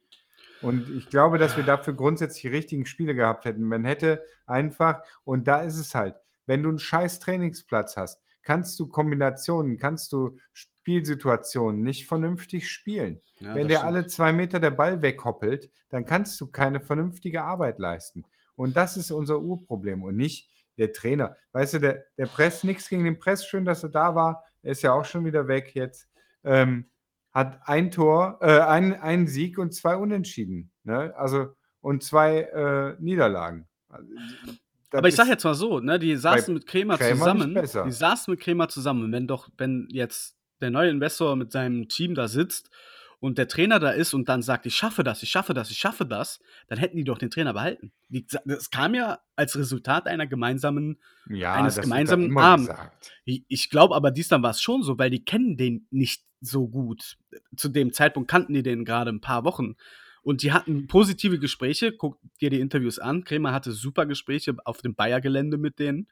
Und 0.61 0.89
ich 0.89 1.09
glaube, 1.09 1.37
dass 1.37 1.55
wir 1.55 1.63
dafür 1.63 1.93
grundsätzlich 1.93 2.41
die 2.41 2.47
richtigen 2.47 2.87
Spiele 2.87 3.13
gehabt 3.13 3.45
hätten. 3.45 3.61
Man 3.63 3.85
hätte 3.85 4.23
einfach, 4.47 5.03
und 5.23 5.47
da 5.47 5.61
ist 5.61 5.77
es 5.77 5.93
halt, 5.93 6.15
wenn 6.47 6.63
du 6.63 6.69
einen 6.69 6.79
scheiß 6.79 7.19
Trainingsplatz 7.19 7.95
hast, 7.95 8.21
kannst 8.41 8.79
du 8.79 8.87
Kombinationen, 8.87 9.77
kannst 9.77 10.11
du 10.13 10.39
Spielsituationen 10.87 11.81
nicht 11.81 12.07
vernünftig 12.07 12.71
spielen. 12.71 13.19
Ja, 13.39 13.53
Wenn 13.55 13.67
stimmt. 13.69 13.83
alle 13.83 14.07
zwei 14.07 14.31
Meter 14.31 14.61
der 14.61 14.71
Ball 14.71 15.01
weghoppelt, 15.01 15.69
dann 15.89 16.05
kannst 16.05 16.39
du 16.39 16.47
keine 16.47 16.79
vernünftige 16.79 17.43
Arbeit 17.43 17.77
leisten. 17.77 18.23
Und 18.55 18.77
das 18.77 18.95
ist 18.95 19.11
unser 19.11 19.39
Urproblem 19.41 20.01
und 20.03 20.15
nicht 20.15 20.49
der 20.77 20.93
Trainer. 20.93 21.35
Weißt 21.51 21.73
du, 21.73 21.79
der, 21.79 22.05
der 22.17 22.27
Press, 22.27 22.63
nichts 22.63 22.87
gegen 22.87 23.03
den 23.03 23.19
Press, 23.19 23.45
schön, 23.45 23.65
dass 23.65 23.83
er 23.83 23.89
da 23.89 24.15
war. 24.15 24.45
Er 24.61 24.71
ist 24.71 24.81
ja 24.81 24.93
auch 24.93 25.03
schon 25.03 25.25
wieder 25.25 25.49
weg 25.49 25.75
jetzt. 25.75 26.07
Ähm, 26.45 26.89
hat 27.33 27.59
ein 27.65 27.91
Tor, 27.91 28.37
äh, 28.41 28.61
ein, 28.61 28.93
einen 28.99 29.27
Sieg 29.27 29.57
und 29.59 29.73
zwei 29.73 29.97
Unentschieden. 29.97 30.71
Ne? 30.85 31.13
Also 31.17 31.53
und 31.81 32.01
zwei 32.01 32.43
äh, 32.43 32.95
Niederlagen. 32.99 33.67
Also, 33.89 34.07
Aber 34.91 35.07
ich 35.09 35.15
sag 35.15 35.25
ist- 35.25 35.31
jetzt 35.31 35.43
mal 35.43 35.53
so, 35.53 35.81
ne, 35.81 35.99
die 35.99 36.15
saßen 36.15 36.53
mit 36.53 36.65
Krämer 36.65 36.97
nicht 36.97 37.09
zusammen. 37.09 37.53
Die 37.87 37.91
saßen 37.91 38.31
mit 38.31 38.39
Kremer 38.39 38.69
zusammen. 38.69 39.11
Wenn 39.11 39.27
doch, 39.27 39.49
wenn 39.57 39.87
jetzt 39.91 40.36
der 40.61 40.71
neue 40.71 40.89
Investor 40.89 41.35
mit 41.35 41.51
seinem 41.51 41.87
Team 41.87 42.15
da 42.15 42.27
sitzt 42.27 42.69
und 43.19 43.37
der 43.37 43.47
Trainer 43.47 43.79
da 43.79 43.91
ist 43.91 44.13
und 44.13 44.29
dann 44.29 44.41
sagt, 44.41 44.65
ich 44.65 44.75
schaffe 44.75 45.03
das, 45.03 45.23
ich 45.23 45.29
schaffe 45.29 45.53
das, 45.53 45.71
ich 45.71 45.77
schaffe 45.77 46.05
das, 46.05 46.39
dann 46.67 46.77
hätten 46.77 46.97
die 46.97 47.03
doch 47.03 47.17
den 47.17 47.31
Trainer 47.31 47.53
behalten. 47.53 47.91
Die, 48.09 48.25
das 48.45 48.69
kam 48.69 48.93
ja 48.93 49.19
als 49.35 49.57
Resultat 49.57 50.07
einer 50.07 50.27
gemeinsamen 50.27 50.99
ja, 51.27 51.53
eines 51.53 51.79
gemeinsamen 51.79 52.37
Abends. 52.37 52.71
ich 53.25 53.69
glaube 53.69 53.95
aber 53.95 54.11
diesmal 54.11 54.43
war 54.43 54.51
es 54.51 54.61
schon 54.61 54.83
so, 54.83 54.99
weil 54.99 55.09
die 55.09 55.25
kennen 55.25 55.57
den 55.57 55.87
nicht 55.89 56.23
so 56.41 56.67
gut. 56.67 57.17
Zu 57.55 57.69
dem 57.69 57.91
Zeitpunkt 57.91 58.29
kannten 58.29 58.53
die 58.53 58.63
den 58.63 58.85
gerade 58.85 59.11
ein 59.11 59.21
paar 59.21 59.43
Wochen. 59.43 59.75
Und 60.21 60.43
die 60.43 60.51
hatten 60.51 60.87
positive 60.87 61.39
Gespräche. 61.39 61.93
Guck 61.93 62.19
dir 62.41 62.49
die 62.49 62.59
Interviews 62.59 62.99
an. 62.99 63.23
Kremer 63.23 63.53
hatte 63.53 63.71
super 63.71 64.05
Gespräche 64.05 64.55
auf 64.65 64.81
dem 64.81 64.93
Bayer-Gelände 64.93 65.57
mit 65.57 65.79
denen, 65.79 66.07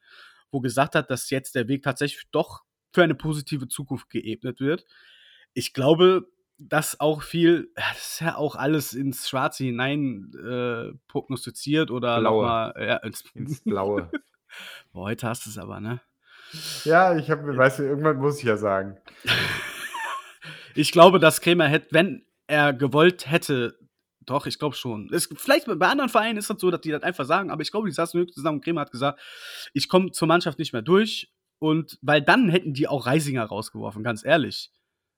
wo 0.51 0.61
gesagt 0.61 0.95
hat, 0.95 1.11
dass 1.11 1.29
jetzt 1.29 1.53
der 1.53 1.67
Weg 1.67 1.83
tatsächlich 1.83 2.23
doch 2.31 2.63
für 2.95 3.03
eine 3.03 3.15
positive 3.15 3.67
Zukunft 3.67 4.09
geebnet 4.09 4.59
wird. 4.59 4.85
Ich 5.53 5.73
glaube, 5.73 6.27
dass 6.57 6.99
auch 6.99 7.21
viel, 7.21 7.71
ja, 7.77 7.83
das 7.93 8.13
ist 8.13 8.21
ja 8.21 8.37
auch 8.37 8.55
alles 8.55 8.93
ins 8.93 9.29
Schwarze 9.29 9.65
hinein 9.65 10.31
äh, 10.33 10.97
prognostiziert 11.07 11.91
oder 11.91 12.19
Blaue. 12.19 12.41
nochmal, 12.41 12.73
ja, 12.79 12.95
ins, 12.97 13.23
Ins 13.35 13.61
Blaue. 13.61 14.09
Boah, 14.93 15.05
heute 15.09 15.27
hast 15.27 15.45
du 15.45 15.49
es 15.49 15.57
aber, 15.57 15.79
ne? 15.79 16.01
ja, 16.85 17.17
ich 17.17 17.29
habe, 17.29 17.57
weißt 17.57 17.79
du, 17.79 17.83
irgendwann 17.83 18.17
muss 18.17 18.39
ich 18.39 18.45
ja 18.45 18.57
sagen. 18.57 18.97
Ich 20.77 20.91
glaube, 20.91 21.19
dass 21.19 21.39
Kremer 21.39 21.69
hätte, 21.69 21.87
wenn 21.91 22.25
er 22.47 22.73
gewollt 22.73 23.31
hätte, 23.31 23.79
doch, 24.25 24.45
ich 24.45 24.59
glaube 24.59 24.75
schon. 24.75 25.09
Es, 25.13 25.29
vielleicht 25.37 25.67
bei 25.67 25.87
anderen 25.87 26.09
Vereinen 26.09 26.37
ist 26.37 26.49
das 26.49 26.59
so, 26.59 26.69
dass 26.69 26.81
die 26.81 26.91
das 26.91 27.01
einfach 27.01 27.23
sagen, 27.23 27.49
aber 27.49 27.61
ich 27.61 27.71
glaube, 27.71 27.87
die 27.87 27.93
saßen 27.93 28.19
wirklich 28.19 28.35
zusammen 28.35 28.57
und 28.57 28.63
Kremer 28.65 28.81
hat 28.81 28.91
gesagt, 28.91 29.21
ich 29.73 29.87
komme 29.87 30.11
zur 30.11 30.27
Mannschaft 30.27 30.59
nicht 30.59 30.73
mehr 30.73 30.81
durch. 30.81 31.31
Und 31.65 31.97
weil 32.03 32.21
dann 32.21 32.49
hätten 32.49 32.73
die 32.73 32.87
auch 32.87 33.07
Reisinger 33.07 33.43
rausgeworfen, 33.43 34.03
ganz 34.03 34.23
ehrlich. 34.23 34.71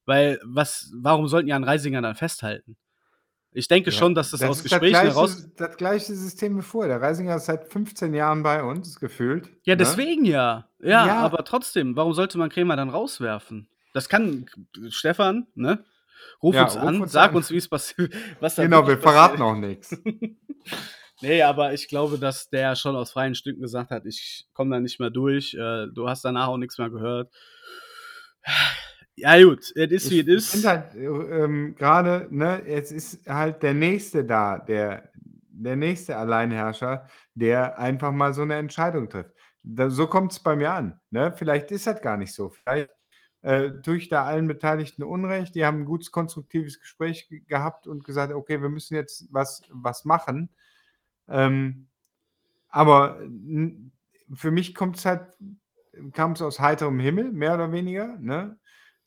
Weil, 0.06 0.40
was, 0.46 0.90
warum 0.96 1.28
sollten 1.28 1.48
die 1.48 1.54
an 1.54 1.66
Reisinger 1.66 2.02
dann 2.02 2.16
festhalten? 2.16 2.78
Ich 3.52 3.68
denke 3.68 3.90
Ja, 3.90 3.98
schon, 3.98 4.16
dass 4.16 4.32
das, 4.32 4.42
aus 4.44 4.58
ist 4.58 4.64
Gesprächen 4.64 4.92
gleiche, 4.92 5.08
heraus. 5.10 5.50
Das 5.58 5.76
gleiche 5.76 6.16
System 6.16 6.58
wie 6.58 6.62
vorher. 6.62 7.00
Der 7.00 7.06
Reisinger 7.06 7.36
ist 7.36 7.48
seit 7.48 7.70
15 7.70 8.14
Jahren 8.14 8.44
bei 8.44 8.64
uns, 8.64 8.98
gefühlt. 8.98 9.50
Ja, 9.64 9.74
ne? 9.74 9.78
deswegen 9.78 10.24
ja. 10.24 10.70
ja. 10.80 11.06
Ja. 11.06 11.18
aber 11.18 11.44
trotzdem, 11.44 11.98
warum 11.98 12.14
sollte 12.14 12.38
man 12.38 12.50
Kremer 12.50 12.78
dann 12.78 12.90
rauswerfen? 12.90 13.68
Das 13.94 14.08
kann 14.08 14.46
Stefan, 14.90 15.48
ne? 15.56 15.84
Ruf 16.42 16.56
Ja, 16.56 16.64
uns 16.64 16.76
ruf 16.76 16.84
an, 16.84 17.02
uns 17.02 17.12
sag 17.12 17.32
an. 17.32 17.38
uns, 17.38 17.52
wie 17.52 17.58
es 17.58 17.68
passiert. 17.68 18.14
Genau, 18.56 18.88
wir 18.88 18.98
verraten 19.00 19.42
auch 19.42 19.56
nichts. 19.56 19.98
Nee, 21.22 21.42
aber 21.42 21.74
ich 21.74 21.88
glaube, 21.88 22.20
dass 22.20 22.50
der 22.50 22.76
schon 22.76 22.96
aus 22.96 23.12
freien 23.12 23.36
Stücken 23.36 23.62
gesagt 23.62 23.90
hat, 23.90 24.06
ich 24.06 24.48
komme 24.54 24.76
da 24.76 24.80
nicht 24.80 25.00
mehr 25.00 25.10
durch. 25.10 25.54
Äh, 25.56 25.88
du 25.94 26.08
hast 26.08 26.24
danach 26.24 26.48
auch 26.48 26.58
nichts 26.58 26.78
mehr 26.78 26.90
gehört. 26.90 27.34
Ja, 29.16 29.42
gut, 29.42 29.72
es 29.76 29.92
ist 29.92 30.12
wie 30.12 30.20
es 30.20 30.54
ist. 30.54 30.66
halt 30.68 30.94
äh, 30.94 31.06
ähm, 31.06 31.76
gerade, 31.76 32.28
ne, 32.30 32.62
jetzt 32.68 32.92
ist 32.92 33.28
halt 33.28 33.64
der 33.64 33.74
Nächste 33.74 34.24
da, 34.24 34.60
der, 34.60 35.10
der 35.50 35.76
nächste 35.76 36.18
Alleinherrscher, 36.18 37.08
der 37.34 37.80
einfach 37.80 38.12
mal 38.12 38.34
so 38.34 38.44
eine 38.44 38.56
Entscheidung 38.56 39.10
trifft. 39.10 39.32
Da, 39.64 39.90
so 39.90 40.06
kommt 40.06 40.34
es 40.34 40.40
bei 40.40 40.56
mir 40.56 40.72
an. 40.72 41.00
Ne? 41.10 41.34
Vielleicht 41.36 41.72
ist 41.72 41.88
das 41.88 42.00
gar 42.02 42.18
nicht 42.18 42.32
so. 42.34 42.50
Vielleicht 42.50 42.92
äh, 43.42 43.72
tue 43.84 43.98
ich 43.98 44.08
da 44.08 44.24
allen 44.24 44.48
Beteiligten 44.48 45.04
Unrecht. 45.04 45.56
Die 45.56 45.66
haben 45.66 45.80
ein 45.82 45.86
gutes, 45.86 46.12
konstruktives 46.12 46.80
Gespräch 46.80 47.28
ge- 47.28 47.42
gehabt 47.48 47.88
und 47.88 48.04
gesagt, 48.04 48.32
okay, 48.34 48.62
wir 48.62 48.70
müssen 48.70 48.94
jetzt 48.94 49.28
was, 49.32 49.64
was 49.72 50.06
machen. 50.06 50.50
Ähm, 51.28 51.88
aber 52.70 53.20
für 54.34 54.52
mich 54.52 54.76
kommt 54.76 54.98
es 54.98 55.06
halt, 55.06 55.28
kam 56.14 56.34
es 56.34 56.42
aus 56.42 56.60
heiterem 56.60 57.00
Himmel, 57.00 57.32
mehr 57.32 57.56
oder 57.56 57.72
weniger. 57.72 58.18
Ne? 58.20 58.58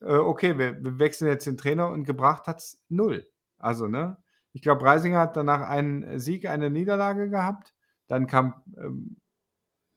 Äh, 0.01 0.17
okay, 0.17 0.59
wir, 0.59 0.83
wir 0.83 0.99
wechseln 0.99 1.29
jetzt 1.29 1.47
den 1.47 1.57
Trainer 1.57 1.89
und 1.91 2.05
gebracht 2.05 2.47
hat 2.47 2.59
es 2.59 2.81
null. 2.89 3.29
Also, 3.59 3.87
ne? 3.87 4.17
Ich 4.53 4.63
glaube, 4.63 4.85
Reisinger 4.85 5.21
hat 5.21 5.37
danach 5.37 5.69
einen 5.69 6.19
Sieg, 6.19 6.47
eine 6.47 6.71
Niederlage 6.71 7.29
gehabt. 7.29 7.75
Dann 8.09 8.27
kam 8.27 8.63
ähm, 8.77 9.17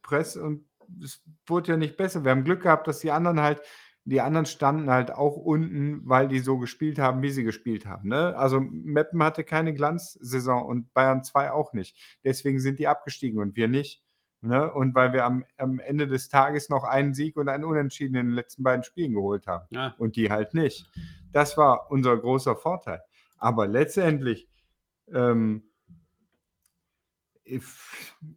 Press 0.03 0.37
und 0.37 0.67
es 1.01 1.23
wurde 1.47 1.71
ja 1.71 1.77
nicht 1.77 1.97
besser. 1.97 2.23
Wir 2.23 2.31
haben 2.31 2.43
Glück 2.43 2.61
gehabt, 2.61 2.87
dass 2.87 2.99
die 2.99 3.11
anderen 3.11 3.39
halt, 3.41 3.61
die 4.05 4.21
anderen 4.21 4.45
standen 4.45 4.89
halt 4.89 5.11
auch 5.11 5.37
unten, 5.37 6.01
weil 6.03 6.27
die 6.27 6.39
so 6.39 6.57
gespielt 6.57 6.99
haben, 6.99 7.21
wie 7.21 7.29
sie 7.29 7.43
gespielt 7.43 7.85
haben. 7.85 8.09
Ne? 8.09 8.35
Also 8.35 8.59
Meppen 8.59 9.23
hatte 9.23 9.43
keine 9.43 9.73
Glanzsaison 9.73 10.63
und 10.63 10.93
Bayern 10.93 11.23
2 11.23 11.51
auch 11.51 11.73
nicht. 11.73 11.97
Deswegen 12.23 12.59
sind 12.59 12.79
die 12.79 12.87
abgestiegen 12.87 13.39
und 13.39 13.55
wir 13.55 13.67
nicht. 13.67 14.03
Ne? 14.41 14.71
Und 14.73 14.93
weil 14.93 15.13
wir 15.13 15.23
am, 15.23 15.45
am 15.57 15.79
Ende 15.79 16.07
des 16.07 16.27
Tages 16.27 16.67
noch 16.67 16.83
einen 16.83 17.13
Sieg 17.13 17.37
und 17.37 17.47
einen 17.47 17.63
Unentschieden 17.63 18.15
in 18.15 18.25
den 18.27 18.35
letzten 18.35 18.63
beiden 18.63 18.83
Spielen 18.83 19.13
geholt 19.13 19.47
haben. 19.47 19.67
Ja. 19.69 19.95
Und 19.97 20.17
die 20.17 20.29
halt 20.29 20.53
nicht. 20.53 20.89
Das 21.31 21.57
war 21.57 21.89
unser 21.89 22.17
großer 22.17 22.57
Vorteil. 22.57 23.01
Aber 23.37 23.67
letztendlich, 23.67 24.49
ähm, 25.13 25.63
ich, 27.45 27.63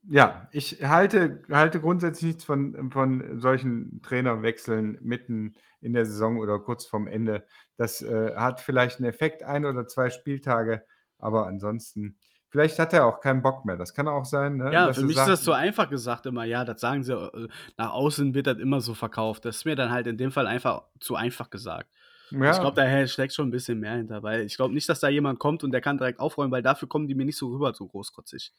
ja, 0.09 0.49
ich 0.53 0.83
halte, 0.83 1.43
halte 1.51 1.81
grundsätzlich 1.81 2.29
nichts 2.29 2.45
von, 2.45 2.91
von 2.91 3.41
solchen 3.41 4.03
Trainerwechseln 4.03 4.99
mitten 5.01 5.55
in 5.81 5.93
der 5.93 6.07
Saison 6.07 6.39
oder 6.39 6.59
kurz 6.59 6.87
vorm 6.87 7.07
Ende. 7.07 7.47
Das 7.77 8.03
äh, 8.03 8.35
hat 8.35 8.61
vielleicht 8.61 8.99
einen 8.99 9.09
Effekt, 9.09 9.43
ein 9.43 9.65
oder 9.65 9.87
zwei 9.87 10.11
Spieltage, 10.11 10.85
aber 11.19 11.47
ansonsten 11.47 12.17
Vielleicht 12.49 12.79
hat 12.79 12.95
er 12.95 13.05
auch 13.05 13.21
keinen 13.21 13.43
Bock 13.43 13.65
mehr. 13.65 13.77
Das 13.77 13.93
kann 13.93 14.09
auch 14.09 14.25
sein. 14.25 14.57
Ne? 14.57 14.73
Ja, 14.73 14.87
dass 14.87 14.97
für 14.97 15.05
mich 15.05 15.17
sagt, 15.17 15.29
ist 15.29 15.41
das 15.41 15.45
so 15.45 15.53
einfach 15.53 15.91
gesagt 15.91 16.25
immer, 16.25 16.45
ja, 16.45 16.65
das 16.65 16.81
sagen 16.81 17.03
sie, 17.03 17.13
äh, 17.13 17.49
nach 17.77 17.93
außen 17.93 18.35
wird 18.35 18.47
das 18.47 18.59
immer 18.59 18.81
so 18.81 18.95
verkauft. 18.95 19.45
Das 19.45 19.57
ist 19.57 19.65
mir 19.65 19.77
dann 19.77 19.91
halt 19.91 20.07
in 20.07 20.17
dem 20.17 20.31
Fall 20.31 20.47
einfach 20.47 20.85
zu 21.01 21.17
einfach 21.17 21.51
gesagt. 21.51 21.91
Ja, 22.31 22.51
Ich 22.53 22.61
glaube, 22.61 22.75
da 22.77 23.07
steckt 23.07 23.33
schon 23.35 23.49
ein 23.49 23.51
bisschen 23.53 23.79
mehr 23.79 23.95
hinter, 23.95 24.23
weil 24.23 24.43
ich 24.43 24.57
glaube 24.57 24.75
nicht, 24.75 24.89
dass 24.89 25.01
da 25.01 25.09
jemand 25.09 25.39
kommt 25.39 25.63
und 25.65 25.71
der 25.71 25.81
kann 25.81 25.99
direkt 25.99 26.19
aufräumen, 26.21 26.51
weil 26.53 26.63
dafür 26.63 26.89
kommen 26.89 27.07
die 27.07 27.15
mir 27.15 27.25
nicht 27.25 27.39
so 27.39 27.49
rüber, 27.49 27.73
so 27.75 27.87
großkotzig. 27.87 28.53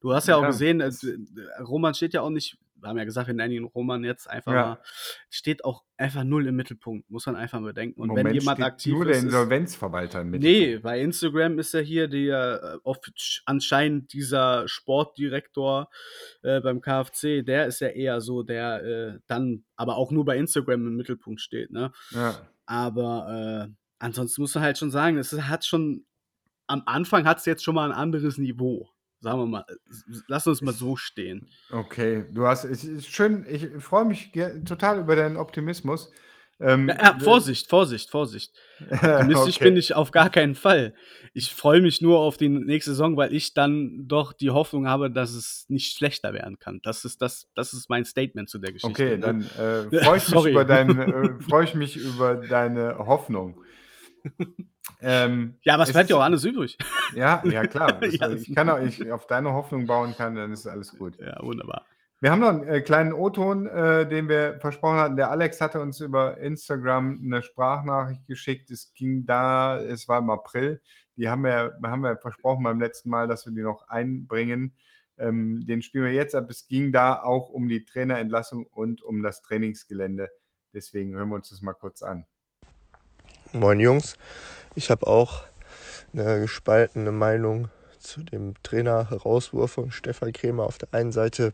Du 0.00 0.12
hast 0.12 0.28
ja 0.28 0.36
auch 0.36 0.42
Ja. 0.42 0.48
gesehen, 0.48 0.80
äh, 0.80 0.90
Roman 1.62 1.94
steht 1.94 2.12
ja 2.14 2.20
auch 2.22 2.30
nicht, 2.30 2.58
wir 2.76 2.88
haben 2.88 2.98
ja 2.98 3.04
gesagt, 3.04 3.26
wir 3.28 3.34
nennen 3.34 3.52
ihn 3.52 3.64
Roman 3.64 4.04
jetzt 4.04 4.28
einfach 4.28 4.52
Ja. 4.52 4.62
mal, 4.66 4.78
steht 5.30 5.64
auch 5.64 5.84
einfach 5.96 6.24
null 6.24 6.46
im 6.46 6.56
Mittelpunkt, 6.56 7.08
muss 7.10 7.26
man 7.26 7.36
einfach 7.36 7.60
bedenken. 7.60 8.00
Und 8.00 8.10
im 8.10 8.16
wenn 8.16 8.26
Moment 8.26 8.42
jemand 8.42 8.62
aktiv 8.62 8.92
nur 8.92 9.04
der 9.04 9.12
ist, 9.12 9.18
ist 9.18 9.24
Insolvenzverwalter 9.24 10.20
im 10.20 10.30
Mittelpunkt. 10.30 10.68
Nee, 10.68 10.78
bei 10.78 11.00
Instagram 11.00 11.58
ist 11.58 11.74
er 11.74 11.82
hier 11.82 12.08
der 12.08 12.80
äh, 12.84 12.94
anscheinend 13.46 14.12
dieser 14.12 14.68
Sportdirektor 14.68 15.88
äh, 16.42 16.60
beim 16.60 16.80
KfC, 16.80 17.42
der 17.42 17.66
ist 17.66 17.80
ja 17.80 17.88
eher 17.88 18.20
so, 18.20 18.42
der 18.42 18.82
äh, 18.82 19.18
dann 19.26 19.64
aber 19.76 19.96
auch 19.96 20.10
nur 20.10 20.24
bei 20.24 20.36
Instagram 20.36 20.86
im 20.86 20.96
Mittelpunkt 20.96 21.40
steht, 21.40 21.70
ne? 21.70 21.92
Ja. 22.10 22.40
Aber 22.66 23.68
äh, 23.68 23.72
ansonsten 23.98 24.42
muss 24.42 24.54
man 24.54 24.64
halt 24.64 24.78
schon 24.78 24.90
sagen, 24.90 25.18
es 25.18 25.32
hat 25.32 25.64
schon 25.64 26.04
am 26.66 26.82
Anfang 26.86 27.26
hat 27.26 27.38
es 27.38 27.44
jetzt 27.44 27.62
schon 27.62 27.74
mal 27.74 27.90
ein 27.90 27.96
anderes 27.96 28.38
Niveau. 28.38 28.88
Sagen 29.20 29.38
wir 29.38 29.46
mal, 29.46 29.64
lass 30.28 30.46
uns 30.46 30.60
mal 30.60 30.74
so 30.74 30.96
stehen. 30.96 31.48
Okay, 31.70 32.26
du 32.30 32.46
hast, 32.46 32.64
es 32.64 32.84
ist 32.84 33.08
schön, 33.08 33.46
ich 33.48 33.68
freue 33.82 34.04
mich 34.04 34.32
total 34.66 35.00
über 35.00 35.16
deinen 35.16 35.36
Optimismus. 35.36 36.10
Ähm, 36.60 36.88
Ja, 36.88 36.96
ja, 36.96 37.18
Vorsicht, 37.18 37.68
Vorsicht, 37.68 38.10
Vorsicht. 38.10 38.52
Optimistisch 38.90 39.58
bin 39.58 39.76
ich 39.76 39.94
auf 39.94 40.10
gar 40.12 40.30
keinen 40.30 40.54
Fall. 40.54 40.94
Ich 41.32 41.52
freue 41.52 41.80
mich 41.80 42.00
nur 42.00 42.20
auf 42.20 42.36
die 42.36 42.48
nächste 42.48 42.92
Saison, 42.92 43.16
weil 43.16 43.34
ich 43.34 43.54
dann 43.54 44.06
doch 44.06 44.32
die 44.32 44.50
Hoffnung 44.50 44.88
habe, 44.88 45.10
dass 45.10 45.34
es 45.34 45.66
nicht 45.68 45.96
schlechter 45.96 46.32
werden 46.32 46.58
kann. 46.58 46.80
Das 46.82 47.04
ist, 47.04 47.20
das, 47.22 47.48
das 47.54 47.72
ist 47.72 47.90
mein 47.90 48.04
Statement 48.04 48.48
zu 48.48 48.58
der 48.58 48.72
Geschichte. 48.72 49.04
Okay, 49.04 49.18
dann 49.18 49.42
äh, 49.58 50.04
freue 50.04 50.18
ich, 50.18 50.28
mich 50.30 50.44
über 50.46 50.64
dein, 50.64 50.98
äh, 50.98 51.40
freu 51.40 51.64
ich 51.64 51.74
mich 51.74 51.96
über 51.96 52.36
deine 52.36 52.98
Hoffnung. 52.98 53.60
Ähm, 55.00 55.56
Ja, 55.62 55.74
aber 55.74 55.84
es 55.84 55.92
bleibt 55.92 56.10
ja 56.10 56.16
auch 56.16 56.22
alles 56.22 56.44
übrig. 56.44 56.78
Ja, 57.14 57.42
ja 57.44 57.66
klar. 57.66 57.92
Das, 58.00 58.14
Ja. 58.18 58.30
Ich 58.30 58.54
kann 58.54 58.68
auch, 58.68 58.80
ich 58.80 59.10
auf 59.12 59.26
deine 59.26 59.52
Hoffnung 59.52 59.86
bauen 59.86 60.14
kann, 60.16 60.34
dann 60.34 60.52
ist 60.52 60.66
alles 60.66 60.96
gut. 60.96 61.16
Ja, 61.18 61.40
wunderbar. 61.42 61.84
Wir 62.20 62.30
haben 62.30 62.40
noch 62.40 62.48
einen 62.48 62.66
äh, 62.66 62.80
kleinen 62.80 63.12
O-Ton, 63.12 63.66
äh, 63.66 64.08
den 64.08 64.28
wir 64.28 64.58
versprochen 64.60 64.96
hatten. 64.96 65.16
Der 65.16 65.30
Alex 65.30 65.60
hatte 65.60 65.80
uns 65.80 66.00
über 66.00 66.38
Instagram 66.38 67.20
eine 67.22 67.42
Sprachnachricht 67.42 68.26
geschickt. 68.26 68.70
Es 68.70 68.94
ging 68.94 69.26
da, 69.26 69.78
es 69.78 70.08
war 70.08 70.20
im 70.20 70.30
April. 70.30 70.80
Die 71.16 71.28
haben 71.28 71.42
wir, 71.42 71.78
haben 71.84 72.00
wir 72.00 72.16
versprochen 72.16 72.64
beim 72.64 72.80
letzten 72.80 73.10
Mal, 73.10 73.28
dass 73.28 73.46
wir 73.46 73.52
die 73.52 73.62
noch 73.62 73.88
einbringen. 73.88 74.74
Ähm, 75.18 75.64
den 75.66 75.82
spielen 75.82 76.04
wir 76.04 76.12
jetzt 76.12 76.34
ab. 76.34 76.46
Es 76.48 76.66
ging 76.66 76.92
da 76.92 77.22
auch 77.22 77.50
um 77.50 77.68
die 77.68 77.84
Trainerentlassung 77.84 78.66
und 78.66 79.02
um 79.02 79.22
das 79.22 79.42
Trainingsgelände. 79.42 80.30
Deswegen 80.72 81.14
hören 81.14 81.28
wir 81.28 81.36
uns 81.36 81.50
das 81.50 81.62
mal 81.62 81.74
kurz 81.74 82.02
an. 82.02 82.26
Moin 83.52 83.78
Jungs, 83.78 84.16
ich 84.74 84.90
habe 84.90 85.06
auch 85.06 85.44
eine 86.12 86.40
gespaltene 86.40 87.12
Meinung 87.12 87.68
zu 87.98 88.22
dem 88.22 88.54
Trainer-Herauswurf 88.62 89.72
von 89.72 89.90
Stefan 89.90 90.32
Krämer. 90.32 90.64
Auf 90.64 90.78
der 90.78 90.88
einen 90.92 91.12
Seite 91.12 91.52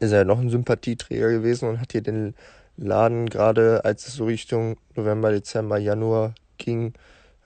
ist 0.00 0.12
er 0.12 0.24
noch 0.24 0.38
ein 0.38 0.50
Sympathieträger 0.50 1.30
gewesen 1.30 1.68
und 1.68 1.80
hat 1.80 1.92
hier 1.92 2.02
den 2.02 2.34
Laden 2.76 3.28
gerade, 3.28 3.84
als 3.84 4.08
es 4.08 4.14
so 4.14 4.24
Richtung 4.24 4.76
November, 4.94 5.30
Dezember, 5.30 5.78
Januar 5.78 6.34
ging, 6.58 6.94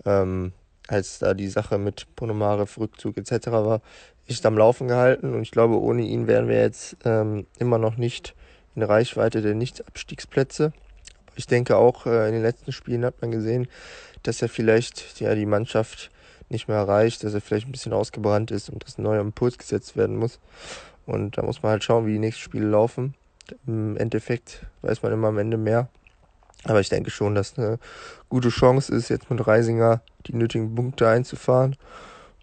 ähm, 0.05 0.53
als 0.89 1.19
da 1.19 1.35
die 1.35 1.49
Sache 1.49 1.79
mit 1.79 2.07
Ponomarev, 2.15 2.79
Rückzug 2.79 3.17
etc. 3.17 3.49
war, 3.49 3.81
echt 4.29 4.47
am 4.47 4.57
Laufen 4.57 4.89
gehalten. 4.89 5.35
Und 5.35 5.43
ich 5.43 5.51
glaube, 5.51 5.81
ohne 5.81 6.03
ihn 6.03 6.27
wären 6.27 6.49
wir 6.49 6.61
jetzt 6.61 6.97
ähm, 7.05 7.47
immer 7.59 7.79
noch 7.79 7.97
nicht 7.97 8.35
in 8.77 8.83
Reichweite 8.83 9.43
der 9.43 9.55
Nicht-Abstiegsplätze. 9.55 10.73
Ich 11.35 11.47
denke 11.47 11.77
auch, 11.77 12.07
äh, 12.07 12.29
in 12.29 12.35
den 12.35 12.43
letzten 12.43 12.73
Spielen 12.73 13.05
hat 13.05 13.21
man 13.21 13.31
gesehen, 13.31 13.69
dass 14.27 14.43
er 14.43 14.49
vielleicht 14.49 15.21
ja, 15.21 15.35
die 15.35 15.47
Mannschaft 15.47 16.11
nicht 16.49 16.69
mehr 16.69 16.79
erreicht, 16.79 17.25
dass 17.25 17.35
er 17.35 17.41
vielleicht 17.41 17.67
ein 17.67 17.73
bisschen 17.73 17.93
ausgebrannt 17.93 18.51
ist 18.51 18.69
und 18.69 18.85
dass 18.85 18.99
ein 18.99 19.03
neuer 19.03 19.21
Impuls 19.21 19.59
gesetzt 19.59 19.97
werden 19.97 20.17
muss. 20.17 20.39
Und 21.07 21.39
da 21.39 21.43
muss 21.43 21.63
man 21.63 21.73
halt 21.73 21.85
schauen, 21.85 22.07
wie 22.07 22.13
die 22.13 22.19
nächsten 22.19 22.43
Spiele 22.43 22.67
laufen. 22.67 23.15
Im 23.67 23.97
Endeffekt 23.97 24.67
weiß 24.83 25.03
man 25.03 25.13
immer 25.13 25.29
am 25.29 25.39
Ende 25.39 25.57
mehr. 25.57 25.89
Aber 26.65 26.81
ich 26.81 26.89
denke 26.89 27.11
schon, 27.11 27.35
dass 27.35 27.59
eine 27.59 27.79
gute 28.29 28.49
Chance 28.49 28.93
ist, 28.93 29.09
jetzt 29.09 29.31
mit 29.31 29.47
Reisinger 29.47 30.01
die 30.27 30.35
nötigen 30.35 30.75
Punkte 30.75 31.09
einzufahren, 31.09 31.77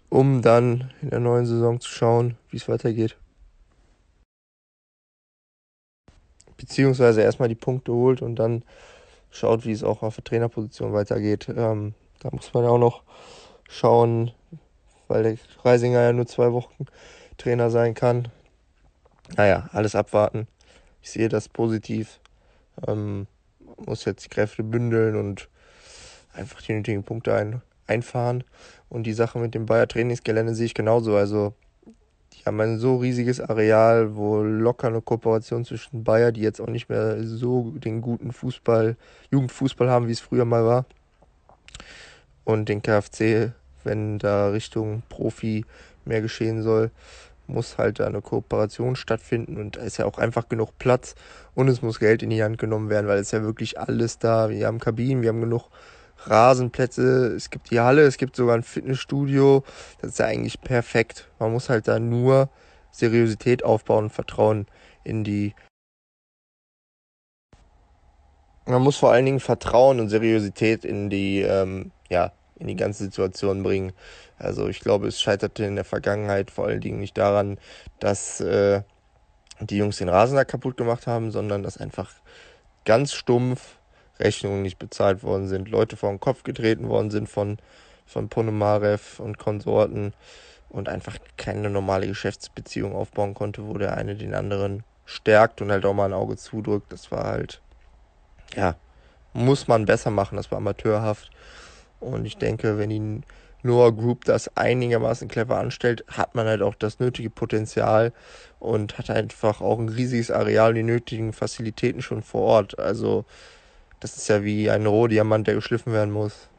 um 0.08 0.40
dann 0.40 0.92
in 1.02 1.10
der 1.10 1.20
neuen 1.20 1.44
Saison 1.44 1.80
zu 1.80 1.90
schauen, 1.90 2.36
wie 2.50 2.56
es 2.56 2.68
weitergeht. 2.68 3.16
Beziehungsweise 6.56 7.20
erstmal 7.20 7.48
die 7.48 7.54
Punkte 7.54 7.92
holt 7.92 8.22
und 8.22 8.36
dann 8.36 8.62
schaut, 9.34 9.66
wie 9.66 9.72
es 9.72 9.82
auch 9.82 10.02
auf 10.02 10.14
der 10.14 10.24
Trainerposition 10.24 10.92
weitergeht. 10.92 11.48
Ähm, 11.54 11.94
da 12.20 12.30
muss 12.32 12.54
man 12.54 12.64
ja 12.64 12.70
auch 12.70 12.78
noch 12.78 13.02
schauen, 13.68 14.30
weil 15.08 15.22
der 15.22 15.36
Reisinger 15.62 16.00
ja 16.00 16.12
nur 16.12 16.26
zwei 16.26 16.52
Wochen 16.52 16.86
Trainer 17.36 17.70
sein 17.70 17.94
kann. 17.94 18.28
Naja, 19.36 19.68
alles 19.72 19.94
abwarten. 19.94 20.46
Ich 21.02 21.10
sehe 21.10 21.28
das 21.28 21.48
positiv. 21.48 22.20
Ähm, 22.86 23.26
muss 23.84 24.04
jetzt 24.04 24.24
die 24.24 24.28
Kräfte 24.28 24.62
bündeln 24.62 25.16
und 25.16 25.48
einfach 26.32 26.62
die 26.62 26.72
nötigen 26.72 27.02
Punkte 27.02 27.34
ein, 27.34 27.62
einfahren. 27.86 28.44
Und 28.88 29.04
die 29.04 29.12
Sache 29.12 29.38
mit 29.38 29.54
dem 29.54 29.66
Bayer 29.66 29.88
Trainingsgelände 29.88 30.54
sehe 30.54 30.66
ich 30.66 30.74
genauso. 30.74 31.16
Also, 31.16 31.54
die 32.44 32.48
haben 32.48 32.60
ein 32.60 32.78
so 32.78 32.96
riesiges 32.96 33.40
Areal, 33.40 34.16
wo 34.16 34.42
locker 34.42 34.88
eine 34.88 35.00
Kooperation 35.00 35.64
zwischen 35.64 36.04
Bayer, 36.04 36.30
die 36.30 36.42
jetzt 36.42 36.60
auch 36.60 36.68
nicht 36.68 36.90
mehr 36.90 37.24
so 37.24 37.70
den 37.76 38.02
guten 38.02 38.32
Fußball, 38.32 38.96
Jugendfußball 39.30 39.88
haben, 39.88 40.08
wie 40.08 40.12
es 40.12 40.20
früher 40.20 40.44
mal 40.44 40.66
war, 40.66 40.84
und 42.44 42.68
den 42.68 42.82
KfC, 42.82 43.52
wenn 43.82 44.18
da 44.18 44.50
Richtung 44.50 45.02
Profi 45.08 45.64
mehr 46.04 46.20
geschehen 46.20 46.62
soll, 46.62 46.90
muss 47.46 47.78
halt 47.78 48.00
da 48.00 48.06
eine 48.06 48.20
Kooperation 48.20 48.94
stattfinden 48.94 49.56
und 49.56 49.76
da 49.76 49.80
ist 49.80 49.96
ja 49.96 50.04
auch 50.04 50.18
einfach 50.18 50.48
genug 50.48 50.78
Platz 50.78 51.14
und 51.54 51.68
es 51.68 51.80
muss 51.80 51.98
Geld 51.98 52.22
in 52.22 52.30
die 52.30 52.42
Hand 52.42 52.58
genommen 52.58 52.90
werden, 52.90 53.06
weil 53.06 53.18
es 53.18 53.30
ja 53.30 53.42
wirklich 53.42 53.78
alles 53.78 54.18
da. 54.18 54.50
Wir 54.50 54.66
haben 54.66 54.80
Kabinen, 54.80 55.22
wir 55.22 55.30
haben 55.30 55.40
genug 55.40 55.68
Rasenplätze, 56.18 57.34
es 57.34 57.50
gibt 57.50 57.70
die 57.70 57.80
Halle, 57.80 58.02
es 58.02 58.16
gibt 58.16 58.36
sogar 58.36 58.56
ein 58.56 58.62
Fitnessstudio. 58.62 59.64
Das 60.00 60.12
ist 60.12 60.18
ja 60.18 60.26
eigentlich 60.26 60.60
perfekt. 60.60 61.30
Man 61.38 61.52
muss 61.52 61.68
halt 61.68 61.88
da 61.88 61.98
nur 61.98 62.48
Seriosität 62.90 63.64
aufbauen 63.64 64.04
und 64.04 64.10
Vertrauen 64.10 64.66
in 65.02 65.24
die. 65.24 65.54
Man 68.66 68.82
muss 68.82 68.96
vor 68.96 69.12
allen 69.12 69.26
Dingen 69.26 69.40
Vertrauen 69.40 70.00
und 70.00 70.08
Seriosität 70.08 70.84
in 70.84 71.10
die, 71.10 71.42
ähm, 71.42 71.92
ja, 72.08 72.32
in 72.58 72.68
die 72.68 72.76
ganze 72.76 73.04
Situation 73.04 73.62
bringen. 73.62 73.92
Also 74.38 74.68
ich 74.68 74.80
glaube, 74.80 75.08
es 75.08 75.20
scheiterte 75.20 75.64
in 75.64 75.74
der 75.74 75.84
Vergangenheit 75.84 76.50
vor 76.50 76.66
allen 76.66 76.80
Dingen 76.80 76.98
nicht 76.98 77.18
daran, 77.18 77.58
dass 77.98 78.40
äh, 78.40 78.82
die 79.60 79.76
Jungs 79.76 79.98
den 79.98 80.08
Rasen 80.08 80.36
da 80.36 80.44
kaputt 80.44 80.76
gemacht 80.76 81.06
haben, 81.06 81.30
sondern 81.30 81.62
dass 81.62 81.76
einfach 81.76 82.10
ganz 82.84 83.12
stumpf 83.12 83.78
Rechnungen 84.18 84.62
nicht 84.62 84.78
bezahlt 84.78 85.22
worden 85.22 85.48
sind, 85.48 85.68
Leute 85.68 85.96
vor 85.96 86.10
den 86.10 86.20
Kopf 86.20 86.42
getreten 86.42 86.88
worden 86.88 87.10
sind 87.10 87.28
von, 87.28 87.58
von 88.06 88.28
Ponomarev 88.28 89.20
und 89.20 89.38
Konsorten 89.38 90.12
und 90.68 90.88
einfach 90.88 91.18
keine 91.36 91.70
normale 91.70 92.06
Geschäftsbeziehung 92.06 92.94
aufbauen 92.94 93.34
konnte, 93.34 93.66
wo 93.66 93.78
der 93.78 93.96
eine 93.96 94.16
den 94.16 94.34
anderen 94.34 94.82
stärkt 95.04 95.60
und 95.60 95.70
halt 95.70 95.84
auch 95.84 95.94
mal 95.94 96.06
ein 96.06 96.12
Auge 96.12 96.36
zudrückt. 96.36 96.92
Das 96.92 97.10
war 97.10 97.24
halt, 97.24 97.60
ja, 98.56 98.76
muss 99.32 99.68
man 99.68 99.84
besser 99.84 100.10
machen, 100.10 100.36
das 100.36 100.50
war 100.50 100.58
amateurhaft. 100.58 101.30
Und 102.00 102.24
ich 102.24 102.36
denke, 102.36 102.78
wenn 102.78 102.90
die 102.90 103.20
Noah 103.62 103.92
Group 103.92 104.24
das 104.24 104.54
einigermaßen 104.56 105.26
clever 105.28 105.58
anstellt, 105.58 106.04
hat 106.08 106.34
man 106.34 106.46
halt 106.46 106.60
auch 106.60 106.74
das 106.74 107.00
nötige 107.00 107.30
Potenzial 107.30 108.12
und 108.58 108.98
hat 108.98 109.10
einfach 109.10 109.60
auch 109.60 109.78
ein 109.78 109.88
riesiges 109.88 110.30
Areal 110.30 110.70
und 110.70 110.74
die 110.76 110.82
nötigen 110.82 111.32
Facilitäten 111.32 112.02
schon 112.02 112.22
vor 112.22 112.42
Ort. 112.42 112.78
Also 112.78 113.24
das 114.04 114.18
ist 114.18 114.28
ja 114.28 114.44
wie 114.44 114.68
ein 114.68 114.84
Rohdiamant, 114.84 115.46
der 115.46 115.54
geschliffen 115.54 115.94
werden 115.94 116.12
muss. 116.12 116.50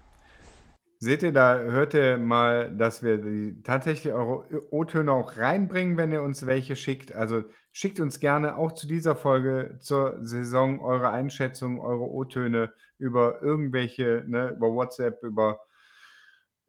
Seht 0.98 1.22
ihr, 1.22 1.32
da 1.32 1.60
hört 1.60 1.94
ihr 1.94 2.18
mal, 2.18 2.76
dass 2.76 3.04
wir 3.04 3.20
die, 3.20 3.62
tatsächlich 3.62 4.12
eure 4.12 4.46
O-Töne 4.72 5.12
auch 5.12 5.38
reinbringen, 5.38 5.96
wenn 5.96 6.12
ihr 6.12 6.24
uns 6.24 6.48
welche 6.48 6.76
schickt. 6.76 7.14
Also 7.14 7.44
schickt 7.72 8.00
uns 8.00 8.20
gerne 8.20 8.58
auch 8.58 8.72
zu 8.72 8.88
dieser 8.88 9.16
Folge 9.16 9.78
zur 9.80 10.18
Saison 10.26 10.80
eure 10.80 11.12
Einschätzung, 11.12 11.80
eure 11.80 12.10
O-Töne 12.10 12.74
über 12.98 13.44
irgendwelche, 13.44 14.24
ne, 14.26 14.56
über 14.56 14.74
WhatsApp, 14.74 15.22
über 15.22 15.60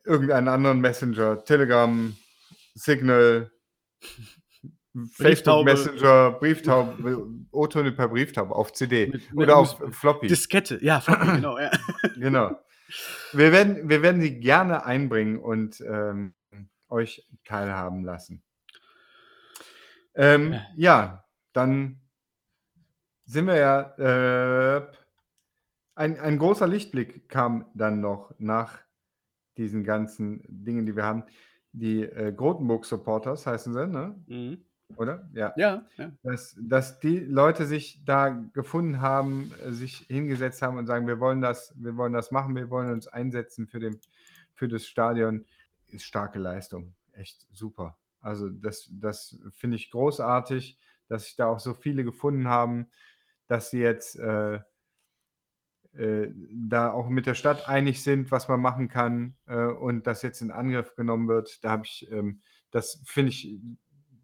irgendeinen 0.04 0.48
anderen 0.48 0.82
Messenger, 0.82 1.42
Telegram, 1.42 2.14
Signal, 2.74 3.50
Facebook. 5.12 5.64
Messenger, 5.64 6.32
Brieftaube, 6.32 7.26
O-Töne 7.52 7.92
per 7.92 8.08
Brieftaube 8.08 8.54
auf 8.54 8.72
CD 8.72 9.06
Mit- 9.06 9.32
mit- 9.32 9.44
oder 9.44 9.56
auf 9.58 9.76
Floppy. 9.90 10.26
Diskette, 10.26 10.78
ja, 10.82 11.00
Floppy, 11.00 11.26
genau, 11.36 11.58
ja. 11.58 11.70
Genau. 12.16 12.58
Wir 13.32 13.50
werden, 13.52 13.88
wir 13.88 14.00
werden 14.02 14.20
sie 14.20 14.38
gerne 14.38 14.84
einbringen 14.86 15.38
und 15.38 15.80
ähm, 15.80 16.34
euch 16.88 17.26
teilhaben 17.44 18.04
lassen. 18.04 18.42
Ähm, 20.14 20.52
Ja. 20.52 20.62
ja, 20.76 21.24
dann 21.52 22.00
sind 23.24 23.46
wir 23.46 23.56
ja. 23.56 24.76
Äh, 24.78 24.86
ein, 25.96 26.18
ein 26.20 26.38
großer 26.38 26.66
Lichtblick 26.68 27.28
kam 27.28 27.66
dann 27.74 28.00
noch 28.00 28.34
nach 28.38 28.78
diesen 29.56 29.82
ganzen 29.82 30.42
Dingen, 30.46 30.84
die 30.86 30.94
wir 30.94 31.04
haben. 31.04 31.24
Die 31.72 32.02
äh, 32.02 32.32
Grotenburg-Supporters 32.36 33.46
heißen 33.46 33.72
sie, 33.72 33.86
ne? 33.86 34.14
Mhm. 34.26 34.64
Oder? 34.94 35.28
Ja. 35.32 35.52
Ja, 35.56 35.84
ja. 35.96 36.12
Dass, 36.22 36.56
dass 36.60 37.00
die 37.00 37.18
Leute 37.18 37.66
sich 37.66 38.04
da 38.04 38.28
gefunden 38.28 39.00
haben, 39.00 39.52
äh, 39.64 39.72
sich 39.72 39.98
hingesetzt 40.08 40.62
haben 40.62 40.78
und 40.78 40.86
sagen, 40.86 41.06
wir 41.06 41.20
wollen 41.20 41.40
das, 41.40 41.74
wir 41.76 41.96
wollen 41.96 42.12
das 42.12 42.30
machen, 42.30 42.54
wir 42.54 42.70
wollen 42.70 42.92
uns 42.92 43.08
einsetzen 43.08 43.66
für, 43.66 43.80
den, 43.80 44.00
für 44.54 44.68
das 44.68 44.86
Stadion, 44.86 45.44
ist 45.88 46.04
starke 46.04 46.38
Leistung. 46.38 46.94
Echt 47.12 47.46
super. 47.52 47.98
Also 48.20 48.48
das, 48.48 48.88
das 48.92 49.38
finde 49.52 49.76
ich 49.76 49.90
großartig, 49.90 50.78
dass 51.08 51.24
sich 51.24 51.36
da 51.36 51.46
auch 51.46 51.60
so 51.60 51.74
viele 51.74 52.04
gefunden 52.04 52.48
haben, 52.48 52.90
dass 53.46 53.70
sie 53.70 53.78
jetzt 53.78 54.18
äh, 54.18 54.60
äh, 55.96 56.30
da 56.52 56.90
auch 56.90 57.08
mit 57.08 57.26
der 57.26 57.34
Stadt 57.34 57.68
einig 57.68 58.02
sind, 58.02 58.30
was 58.30 58.48
man 58.48 58.60
machen 58.60 58.88
kann 58.88 59.36
äh, 59.46 59.66
und 59.66 60.06
das 60.06 60.22
jetzt 60.22 60.42
in 60.42 60.50
Angriff 60.50 60.94
genommen 60.94 61.28
wird. 61.28 61.64
Da 61.64 61.70
habe 61.70 61.84
ich, 61.84 62.10
ähm, 62.10 62.42
das 62.70 63.00
finde 63.04 63.30
ich, 63.30 63.58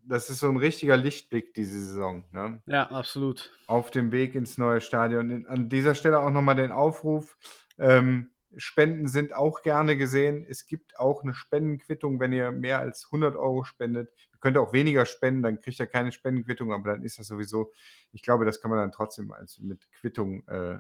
das 0.04 0.30
ist 0.30 0.40
so 0.40 0.48
ein 0.48 0.56
richtiger 0.56 0.96
Lichtblick 0.96 1.54
diese 1.54 1.80
Saison. 1.80 2.24
Ne? 2.32 2.62
Ja, 2.66 2.90
absolut. 2.90 3.52
Auf 3.66 3.90
dem 3.90 4.12
Weg 4.12 4.34
ins 4.34 4.58
neue 4.58 4.80
Stadion. 4.80 5.46
An 5.46 5.68
dieser 5.68 5.94
Stelle 5.94 6.20
auch 6.20 6.30
nochmal 6.30 6.56
den 6.56 6.72
Aufruf. 6.72 7.36
Ähm, 7.78 8.30
Spenden 8.56 9.08
sind 9.08 9.32
auch 9.34 9.62
gerne 9.62 9.96
gesehen. 9.96 10.44
Es 10.46 10.66
gibt 10.66 10.98
auch 10.98 11.22
eine 11.22 11.32
Spendenquittung, 11.34 12.20
wenn 12.20 12.32
ihr 12.32 12.50
mehr 12.52 12.80
als 12.80 13.06
100 13.06 13.34
Euro 13.36 13.64
spendet. 13.64 14.10
Ihr 14.32 14.38
könnt 14.40 14.58
auch 14.58 14.72
weniger 14.74 15.06
spenden, 15.06 15.42
dann 15.42 15.60
kriegt 15.60 15.78
ihr 15.80 15.86
keine 15.86 16.12
Spendenquittung, 16.12 16.72
aber 16.72 16.90
dann 16.92 17.02
ist 17.02 17.18
das 17.18 17.28
sowieso, 17.28 17.72
ich 18.12 18.20
glaube, 18.22 18.44
das 18.44 18.60
kann 18.60 18.70
man 18.70 18.78
dann 18.80 18.92
trotzdem 18.92 19.32
als 19.32 19.58
mit 19.58 19.90
Quittung 19.92 20.46
äh, 20.48 20.78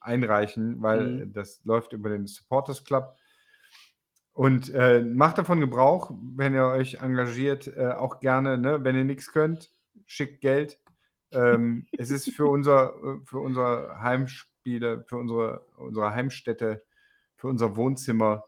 einreichen, 0.00 0.82
weil 0.82 1.06
Mhm. 1.26 1.32
das 1.32 1.64
läuft 1.64 1.92
über 1.92 2.10
den 2.10 2.26
Supporters 2.26 2.84
Club. 2.84 3.16
Und 4.34 4.74
äh, 4.74 5.00
macht 5.00 5.38
davon 5.38 5.60
Gebrauch, 5.60 6.10
wenn 6.36 6.54
ihr 6.54 6.66
euch 6.66 6.94
engagiert, 6.94 7.68
äh, 7.68 7.92
auch 7.92 8.18
gerne, 8.18 8.58
ne? 8.58 8.82
wenn 8.82 8.96
ihr 8.96 9.04
nichts 9.04 9.32
könnt, 9.32 9.70
schickt 10.06 10.40
Geld. 10.40 10.80
Ähm, 11.30 11.86
es 11.98 12.10
ist 12.10 12.30
für 12.32 12.46
unser, 12.46 12.94
äh, 12.96 13.20
für 13.24 13.38
unsere 13.38 14.00
Heimspiele, 14.00 15.04
für 15.06 15.18
unsere, 15.18 15.60
unsere 15.76 16.12
Heimstätte, 16.12 16.84
für 17.36 17.46
unser 17.46 17.76
Wohnzimmer 17.76 18.44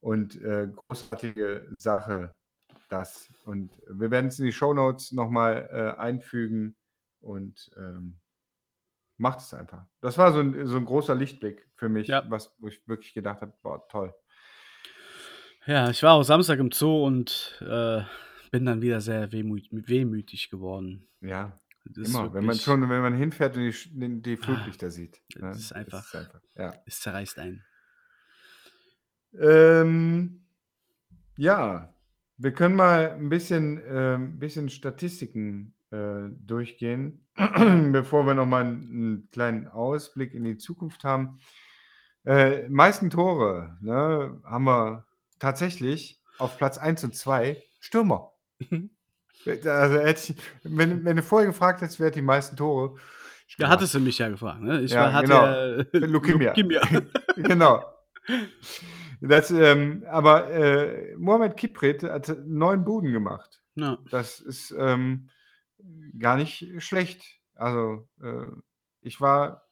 und 0.00 0.40
äh, 0.42 0.68
großartige 0.88 1.74
Sache 1.76 2.32
das. 2.88 3.28
Und 3.44 3.72
wir 3.88 4.12
werden 4.12 4.28
es 4.28 4.38
in 4.38 4.46
die 4.46 4.52
Shownotes 4.52 5.10
nochmal 5.10 5.68
äh, 5.72 6.00
einfügen 6.00 6.76
und 7.20 7.68
ähm, 7.76 8.20
macht 9.18 9.40
es 9.40 9.52
einfach. 9.54 9.84
Das 10.00 10.18
war 10.18 10.32
so 10.32 10.38
ein, 10.38 10.66
so 10.66 10.76
ein 10.76 10.84
großer 10.84 11.16
Lichtblick 11.16 11.68
für 11.74 11.88
mich, 11.88 12.06
Ja. 12.06 12.24
was, 12.28 12.54
wo 12.58 12.68
ich 12.68 12.86
wirklich 12.86 13.12
gedacht 13.12 13.40
habe, 13.40 13.52
boah, 13.62 13.86
toll. 13.88 14.14
Ja, 15.66 15.90
ich 15.90 16.02
war 16.02 16.14
auch 16.14 16.22
Samstag 16.22 16.58
im 16.58 16.70
Zoo 16.72 17.04
und 17.04 17.60
äh, 17.60 18.02
bin 18.50 18.64
dann 18.66 18.82
wieder 18.82 19.00
sehr 19.00 19.32
wehmüt 19.32 19.68
wehmütig 19.70 20.48
geworden. 20.50 21.08
Ja, 21.20 21.58
Das 21.84 22.08
ist 22.08 22.14
immer. 22.14 22.24
Wenn 22.32 22.44
man 22.44 22.54
wirklich- 22.54 22.62
schon, 22.62 22.82
wenn 22.88 23.02
man 23.02 23.14
hinfährt 23.14 23.56
und 23.56 23.62
die, 23.64 23.72
die, 23.90 24.22
die 24.22 24.36
Flutlichter 24.36 24.90
sieht. 24.90 25.20
ne? 25.34 25.48
das 25.48 25.58
ist 25.58 25.72
einfach- 25.72 26.04
ja. 26.56 26.72
Es 26.86 27.00
zerreißt 27.00 27.38
einen. 27.38 27.64
Ähm, 29.38 30.44
ja, 31.36 31.92
wir 32.38 32.52
können 32.52 32.76
mal 32.76 33.10
ein 33.10 33.28
bisschen, 33.28 33.82
ähm, 33.86 34.38
bisschen 34.38 34.68
Statistiken 34.70 35.74
äh, 35.90 36.28
durchgehen, 36.40 37.26
bevor 37.92 38.24
wir 38.26 38.34
nochmal 38.34 38.62
einen, 38.64 38.82
einen 38.90 39.30
kleinen 39.30 39.66
Ausblick 39.68 40.32
in 40.32 40.44
die 40.44 40.56
Zukunft 40.58 41.04
haben. 41.04 41.40
Äh, 42.24 42.68
meisten 42.68 43.10
Tore 43.10 43.76
ne, 43.80 44.40
haben 44.44 44.64
wir 44.64 45.05
tatsächlich 45.38 46.20
auf 46.38 46.56
Platz 46.58 46.78
1 46.78 47.04
und 47.04 47.14
2 47.14 47.62
Stürmer. 47.80 48.32
Also 49.64 49.98
hätte 50.00 50.32
ich, 50.32 50.36
wenn, 50.64 51.04
wenn 51.04 51.16
du 51.16 51.22
vorher 51.22 51.46
gefragt 51.48 51.80
hättest, 51.80 52.00
wer 52.00 52.08
hat 52.08 52.14
die 52.16 52.22
meisten 52.22 52.56
Tore? 52.56 52.96
Stürmer. 53.46 53.70
hattest 53.70 53.94
du 53.94 54.00
mich 54.00 54.18
ja 54.18 54.28
gefragt, 54.28 54.60
ne? 54.60 54.80
Ich 54.82 54.90
Ja, 54.90 55.02
war, 55.02 55.12
hatte 55.12 55.26
genau. 55.28 55.46
ja, 55.46 56.06
Leukämie. 56.06 56.44
Leukämie. 56.46 56.78
genau. 57.36 57.84
Das, 59.20 59.50
ähm, 59.50 60.04
aber 60.08 60.50
äh, 60.50 61.14
Mohamed 61.16 61.56
Kipret 61.56 62.02
hat 62.02 62.36
neun 62.44 62.84
Buden 62.84 63.12
gemacht. 63.12 63.62
ja. 63.76 63.98
Das 64.10 64.40
ist 64.40 64.74
ähm, 64.76 65.28
gar 66.18 66.36
nicht 66.36 66.82
schlecht. 66.82 67.22
Also 67.54 68.08
äh, 68.20 68.46
ich 69.00 69.20
war, 69.20 69.65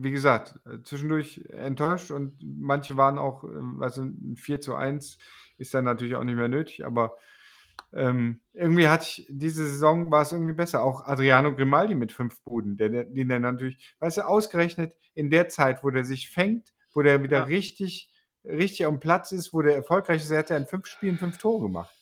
wie 0.00 0.10
gesagt, 0.10 0.58
äh, 0.66 0.82
zwischendurch 0.82 1.44
enttäuscht 1.50 2.10
und 2.10 2.38
manche 2.42 2.96
waren 2.96 3.18
auch, 3.18 3.44
ähm, 3.44 3.82
also 3.82 4.02
ein 4.02 4.36
4 4.36 4.60
zu 4.60 4.74
1 4.74 5.18
ist 5.58 5.74
dann 5.74 5.84
natürlich 5.84 6.14
auch 6.14 6.24
nicht 6.24 6.36
mehr 6.36 6.48
nötig, 6.48 6.86
aber 6.86 7.16
ähm, 7.92 8.40
irgendwie 8.52 8.88
hatte 8.88 9.06
ich 9.08 9.26
diese 9.30 9.66
Saison 9.66 10.10
war 10.10 10.22
es 10.22 10.32
irgendwie 10.32 10.52
besser. 10.52 10.82
Auch 10.82 11.06
Adriano 11.06 11.54
Grimaldi 11.54 11.94
mit 11.94 12.12
fünf 12.12 12.40
Buden, 12.42 12.76
der, 12.76 12.90
der, 12.90 13.04
den 13.04 13.28
der 13.28 13.40
natürlich, 13.40 13.94
weißt 14.00 14.18
du, 14.18 14.26
ausgerechnet 14.26 14.94
in 15.14 15.30
der 15.30 15.48
Zeit, 15.48 15.82
wo 15.82 15.90
der 15.90 16.04
sich 16.04 16.30
fängt, 16.30 16.74
wo 16.92 17.02
der 17.02 17.22
wieder 17.22 17.38
Ja. 17.38 17.44
richtig, 17.44 18.12
richtig 18.44 18.86
am 18.86 19.00
Platz 19.00 19.32
ist, 19.32 19.52
wo 19.52 19.62
der 19.62 19.74
erfolgreich 19.74 20.22
ist, 20.22 20.30
er 20.30 20.40
hat 20.40 20.50
ja 20.50 20.56
in 20.56 20.66
fünf 20.66 20.86
Spielen 20.86 21.18
fünf 21.18 21.38
Tore 21.38 21.62
gemacht. 21.62 21.94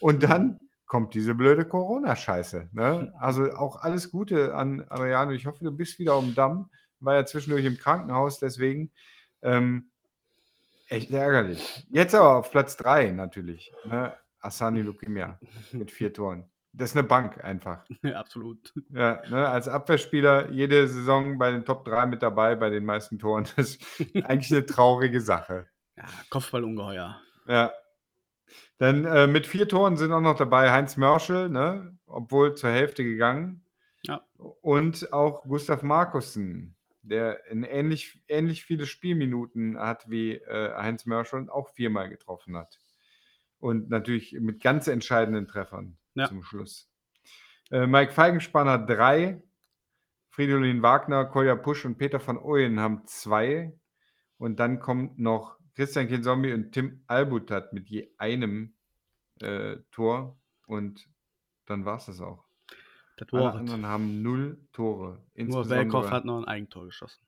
Und 0.00 0.22
dann 0.22 0.58
kommt 0.86 1.14
diese 1.14 1.34
blöde 1.34 1.64
Corona-Scheiße. 1.64 2.70
Ne? 2.72 3.12
Also 3.18 3.52
auch 3.52 3.76
alles 3.76 4.10
Gute 4.10 4.54
an 4.54 4.84
Adriano. 4.88 5.32
Ich 5.32 5.46
hoffe, 5.46 5.64
du 5.64 5.72
bist 5.72 5.98
wieder 5.98 6.20
dem 6.20 6.34
Damm. 6.34 6.70
War 7.06 7.14
ja 7.14 7.24
zwischendurch 7.24 7.64
im 7.64 7.78
Krankenhaus, 7.78 8.38
deswegen 8.38 8.90
ähm, 9.42 9.90
echt 10.88 11.10
ärgerlich. 11.10 11.86
Jetzt 11.88 12.14
aber 12.14 12.36
auf 12.36 12.50
Platz 12.50 12.76
3 12.76 13.12
natürlich. 13.12 13.72
Ne? 13.84 14.12
Asani 14.40 14.82
Lukimia 14.82 15.38
mit 15.72 15.90
vier 15.90 16.12
Toren. 16.12 16.44
Das 16.72 16.90
ist 16.90 16.96
eine 16.96 17.06
Bank 17.06 17.42
einfach. 17.42 17.84
ja, 18.02 18.18
absolut. 18.20 18.74
Ja, 18.90 19.22
ne, 19.30 19.48
als 19.48 19.66
Abwehrspieler 19.66 20.50
jede 20.50 20.86
Saison 20.88 21.38
bei 21.38 21.50
den 21.50 21.64
Top 21.64 21.86
3 21.86 22.04
mit 22.06 22.22
dabei, 22.22 22.54
bei 22.54 22.68
den 22.68 22.84
meisten 22.84 23.18
Toren. 23.18 23.48
Das 23.56 23.76
ist 23.76 23.82
eigentlich 24.24 24.52
eine 24.52 24.66
traurige 24.66 25.22
Sache. 25.22 25.66
Ja, 25.96 26.04
Kopfballungeheuer. 26.28 27.18
Ja. 27.46 27.72
Dann 28.78 29.06
äh, 29.06 29.26
mit 29.26 29.46
vier 29.46 29.66
Toren 29.68 29.96
sind 29.96 30.12
auch 30.12 30.20
noch 30.20 30.36
dabei 30.36 30.70
Heinz 30.70 30.98
Mörschel, 30.98 31.48
ne? 31.48 31.96
obwohl 32.06 32.54
zur 32.56 32.70
Hälfte 32.70 33.04
gegangen. 33.04 33.64
Ja. 34.02 34.20
Und 34.36 35.12
auch 35.14 35.44
Gustav 35.44 35.82
Markussen, 35.82 36.75
der 37.08 37.46
in 37.46 37.62
ähnlich, 37.64 38.22
ähnlich 38.28 38.64
viele 38.64 38.86
Spielminuten 38.86 39.78
hat 39.78 40.08
wie 40.10 40.34
äh, 40.34 40.74
Heinz 40.74 41.06
Mörschel 41.06 41.40
und 41.40 41.50
auch 41.50 41.68
viermal 41.70 42.08
getroffen 42.08 42.56
hat. 42.56 42.80
Und 43.58 43.88
natürlich 43.88 44.32
mit 44.32 44.62
ganz 44.62 44.86
entscheidenden 44.86 45.48
Treffern 45.48 45.96
Ja. 46.14 46.28
zum 46.28 46.42
Schluss. 46.42 46.90
Äh, 47.70 47.86
Mike 47.86 48.12
Feigenspanner 48.12 48.78
drei, 48.78 49.42
Fridolin 50.28 50.82
Wagner, 50.82 51.24
Kolja 51.24 51.56
Pusch 51.56 51.84
und 51.84 51.96
Peter 51.96 52.24
van 52.24 52.38
Ooyen 52.38 52.78
haben 52.80 53.06
zwei. 53.06 53.72
Und 54.38 54.60
dann 54.60 54.80
kommt 54.80 55.18
noch 55.18 55.58
Christian 55.74 56.08
Kinzombie 56.08 56.52
und 56.52 56.72
Tim 56.72 57.02
Albutat 57.06 57.72
mit 57.72 57.88
je 57.88 58.10
einem 58.18 58.74
äh, 59.40 59.76
Tor. 59.90 60.38
Und 60.66 61.08
dann 61.64 61.84
war 61.84 61.96
es 61.96 62.06
das 62.06 62.20
auch. 62.20 62.45
Das 63.16 63.32
Alle 63.32 63.52
anderen 63.52 63.86
haben 63.86 64.22
null 64.22 64.58
Tore. 64.72 65.22
Nur 65.34 65.68
Welkow 65.68 66.10
hat 66.10 66.24
noch 66.24 66.38
ein 66.38 66.44
Eigentor 66.44 66.84
geschossen. 66.84 67.24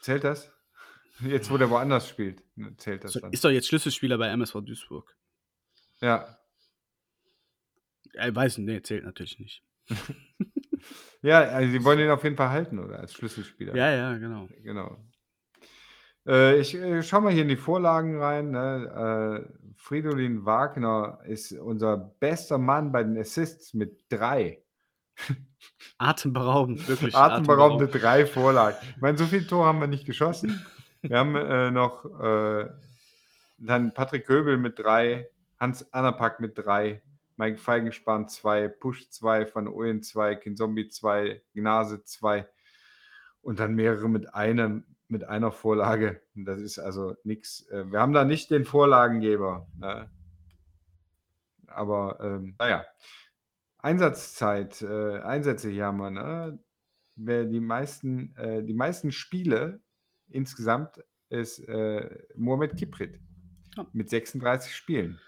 Zählt 0.00 0.24
das? 0.24 0.52
Jetzt, 1.20 1.50
wo 1.50 1.58
der 1.58 1.68
woanders 1.68 2.08
spielt, 2.08 2.44
ne, 2.56 2.76
zählt 2.76 3.02
das 3.02 3.12
So, 3.12 3.20
dann. 3.20 3.32
ist 3.32 3.44
doch 3.44 3.50
jetzt 3.50 3.66
Schlüsselspieler 3.66 4.18
bei 4.18 4.28
MSV 4.28 4.60
Duisburg. 4.60 5.16
Ja. 6.00 6.38
Ich 8.12 8.34
weiß 8.34 8.58
nicht, 8.58 8.66
nee, 8.66 8.82
zählt 8.82 9.04
natürlich 9.04 9.38
nicht. 9.40 9.64
Ja, 11.22 11.40
also 11.40 11.70
sie 11.72 11.84
wollen 11.84 11.98
ihn 11.98 12.10
auf 12.10 12.22
jeden 12.22 12.36
Fall 12.36 12.50
halten, 12.50 12.78
oder? 12.78 13.00
Als 13.00 13.12
Schlüsselspieler. 13.14 13.74
Ja, 13.74 13.90
ja, 13.90 14.16
genau. 14.18 14.48
Genau. 14.62 14.96
Äh, 16.26 16.60
ich 16.60 16.74
äh, 16.74 17.02
schaue 17.02 17.22
mal 17.22 17.32
hier 17.32 17.42
in 17.42 17.48
die 17.48 17.56
Vorlagen 17.56 18.20
rein. 18.20 18.50
Ne? 18.52 19.48
Äh, 19.48 19.72
Fridolin 19.76 20.44
Wagner 20.44 21.20
ist 21.24 21.52
unser 21.52 21.96
bester 21.96 22.58
Mann 22.58 22.92
bei 22.92 23.02
den 23.02 23.18
Assists 23.18 23.74
mit 23.74 24.04
drei. 24.08 24.62
Atemberaubend, 25.98 26.86
wirklich. 26.88 27.14
Atemberaubende 27.14 27.88
drei 27.88 28.26
Vorlagen. 28.26 28.76
Ich 28.94 29.02
meine, 29.02 29.18
so 29.18 29.26
viele 29.26 29.46
Tore 29.46 29.66
haben 29.66 29.80
wir 29.80 29.88
nicht 29.88 30.06
geschossen. 30.06 30.64
Wir 31.02 31.18
haben 31.18 31.34
äh, 31.34 31.70
noch 31.70 32.04
äh, 32.20 32.68
dann 33.58 33.94
Patrick 33.94 34.26
Köbel 34.26 34.56
mit 34.56 34.78
drei, 34.78 35.28
Hans 35.58 35.92
Anapak 35.92 36.40
mit 36.40 36.56
drei, 36.56 37.02
Mike 37.36 37.58
Feigenspan 37.58 38.28
zwei, 38.28 38.68
Push 38.68 39.10
zwei, 39.10 39.52
Van 39.52 39.68
Ooyen 39.68 40.02
zwei, 40.02 40.34
Kinzombie 40.34 40.88
zwei, 40.88 41.42
Gnase 41.54 42.04
zwei 42.04 42.48
und 43.42 43.60
dann 43.60 43.74
mehrere 43.74 44.08
mit 44.08 44.34
einem 44.34 44.84
mit 45.08 45.24
einer 45.24 45.50
Vorlage. 45.50 46.20
Das 46.34 46.60
ist 46.60 46.78
also 46.78 47.16
nichts. 47.24 47.66
Äh, 47.68 47.90
wir 47.90 48.00
haben 48.00 48.12
da 48.12 48.24
nicht 48.24 48.50
den 48.50 48.64
Vorlagengeber. 48.64 49.66
Ne? 49.78 50.10
Aber 51.66 52.18
ähm, 52.20 52.54
naja, 52.58 52.84
Einsatzzeit, 53.88 54.82
äh, 54.82 55.20
Einsätze 55.20 55.70
hier 55.70 55.86
haben 55.86 55.96
wir. 55.96 56.10
Ne? 56.10 56.58
Die 57.16 57.60
meisten, 57.60 58.36
äh, 58.36 58.62
die 58.62 58.74
meisten 58.74 59.12
Spiele 59.12 59.80
insgesamt 60.28 61.02
ist 61.30 61.58
äh, 61.68 62.18
Mohamed 62.36 62.76
Kiprit 62.76 63.18
oh. 63.78 63.86
mit 63.94 64.10
36 64.10 64.76
Spielen. 64.76 65.18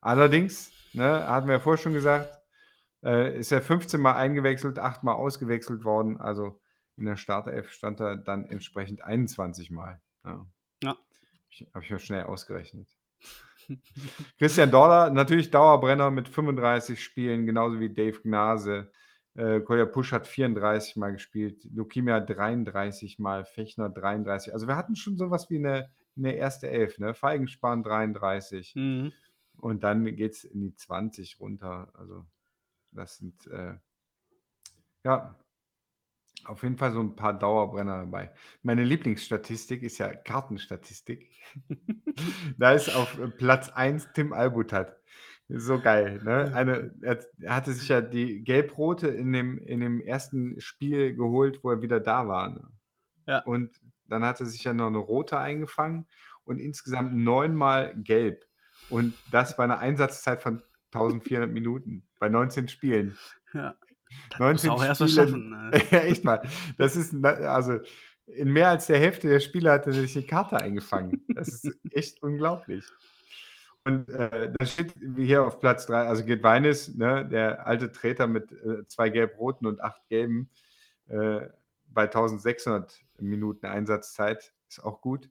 Allerdings, 0.00 0.72
ne, 0.94 1.28
hatten 1.28 1.46
wir 1.46 1.56
ja 1.56 1.60
vorher 1.60 1.82
schon 1.82 1.92
gesagt, 1.92 2.40
äh, 3.04 3.38
ist 3.38 3.52
er 3.52 3.60
15 3.60 4.00
Mal 4.00 4.14
eingewechselt, 4.14 4.78
8 4.78 5.02
Mal 5.02 5.12
ausgewechselt 5.12 5.84
worden. 5.84 6.18
Also 6.18 6.58
in 6.96 7.04
der 7.04 7.16
Startelf 7.16 7.70
stand 7.70 8.00
er 8.00 8.16
dann 8.16 8.46
entsprechend 8.46 9.02
21 9.02 9.70
Mal. 9.70 10.00
Ja. 10.24 10.46
ja. 10.82 10.96
Habe 11.74 11.84
ich 11.84 11.90
mir 11.90 11.98
schnell 11.98 12.24
ausgerechnet. 12.24 12.88
Christian 14.38 14.70
Dorler, 14.70 15.10
natürlich 15.10 15.50
Dauerbrenner 15.50 16.10
mit 16.10 16.28
35 16.28 17.02
Spielen, 17.02 17.46
genauso 17.46 17.80
wie 17.80 17.92
Dave 17.92 18.20
Gnase. 18.22 18.90
Äh, 19.34 19.60
Kolja 19.60 19.86
Pusch 19.86 20.12
hat 20.12 20.26
34 20.26 20.96
Mal 20.96 21.12
gespielt, 21.12 21.64
Lukimia 21.72 22.20
33 22.20 23.18
Mal, 23.18 23.44
Fechner 23.44 23.88
33. 23.88 24.52
Also 24.52 24.66
wir 24.66 24.76
hatten 24.76 24.96
schon 24.96 25.16
sowas 25.16 25.50
wie 25.50 25.58
eine, 25.58 25.90
eine 26.16 26.34
erste 26.34 26.68
Elf, 26.68 26.98
ne? 26.98 27.14
Feigenspan 27.14 27.82
33. 27.82 28.74
Mhm. 28.74 29.12
Und 29.56 29.84
dann 29.84 30.04
geht 30.04 30.32
es 30.32 30.44
in 30.44 30.60
die 30.60 30.74
20 30.74 31.38
runter. 31.38 31.92
Also 31.94 32.24
das 32.92 33.18
sind 33.18 33.46
äh, 33.46 33.74
ja 35.04 35.36
auf 36.44 36.62
jeden 36.62 36.76
Fall 36.76 36.92
so 36.92 37.00
ein 37.00 37.16
paar 37.16 37.38
Dauerbrenner 37.38 37.98
dabei. 37.98 38.32
Meine 38.62 38.84
Lieblingsstatistik 38.84 39.82
ist 39.82 39.98
ja 39.98 40.14
Kartenstatistik. 40.14 41.30
Da 42.58 42.72
ist 42.72 42.94
auf 42.94 43.18
äh, 43.18 43.28
Platz 43.28 43.70
1 43.70 44.08
Tim 44.14 44.32
Albutat. 44.32 44.96
So 45.48 45.80
geil, 45.80 46.20
ne? 46.22 46.52
Eine, 46.54 46.94
er 47.00 47.54
hatte 47.54 47.72
sich 47.72 47.88
ja 47.88 48.00
die 48.00 48.44
Gelb-Rote 48.44 49.08
in 49.08 49.32
dem, 49.32 49.58
in 49.58 49.80
dem 49.80 50.00
ersten 50.00 50.60
Spiel 50.60 51.16
geholt, 51.16 51.64
wo 51.64 51.70
er 51.70 51.82
wieder 51.82 51.98
da 51.98 52.28
war. 52.28 52.50
Ne? 52.50 52.68
Ja. 53.26 53.38
Und 53.40 53.80
dann 54.06 54.24
hat 54.24 54.38
er 54.40 54.46
sich 54.46 54.62
ja 54.62 54.72
noch 54.72 54.86
eine 54.86 54.98
rote 54.98 55.38
eingefangen 55.38 56.06
und 56.44 56.58
insgesamt 56.58 57.14
neunmal 57.14 57.94
gelb. 57.96 58.44
Und 58.90 59.14
das 59.30 59.56
bei 59.56 59.64
einer 59.64 59.78
Einsatzzeit 59.78 60.42
von 60.42 60.62
1400 60.92 61.50
Minuten, 61.50 62.06
bei 62.18 62.28
19 62.28 62.68
Spielen. 62.68 63.16
Ja. 63.52 63.74
19 64.38 64.70
auch 64.70 64.84
erst 64.84 65.02
Spiele. 65.02 65.26
schaffen. 65.26 65.50
Ne? 65.70 65.82
Ja, 65.90 65.98
echt 66.00 66.24
mal. 66.24 66.42
Das 66.78 66.96
ist, 66.96 67.14
also 67.24 67.78
in 68.26 68.52
mehr 68.52 68.68
als 68.68 68.86
der 68.86 68.98
Hälfte 68.98 69.28
der 69.28 69.40
Spiele 69.40 69.70
hat 69.70 69.86
er 69.86 69.92
sich 69.92 70.16
eine 70.16 70.26
Karte 70.26 70.56
eingefangen. 70.56 71.24
Das 71.34 71.48
ist 71.48 71.78
echt 71.92 72.22
unglaublich. 72.22 72.84
Und 73.84 74.08
äh, 74.10 74.52
da 74.58 74.66
steht 74.66 74.94
hier 75.16 75.44
auf 75.44 75.58
Platz 75.58 75.86
3, 75.86 76.06
also 76.06 76.24
geht 76.24 76.42
Weines, 76.42 76.94
ne, 76.94 77.26
der 77.26 77.66
alte 77.66 77.90
Treter 77.90 78.26
mit 78.26 78.52
äh, 78.52 78.86
zwei 78.86 79.08
gelb-roten 79.08 79.66
und 79.66 79.80
acht 79.80 80.06
gelben, 80.08 80.50
äh, 81.08 81.40
bei 81.86 82.02
1600 82.02 83.00
Minuten 83.18 83.66
Einsatzzeit, 83.66 84.52
ist 84.68 84.84
auch 84.84 85.00
gut. 85.00 85.28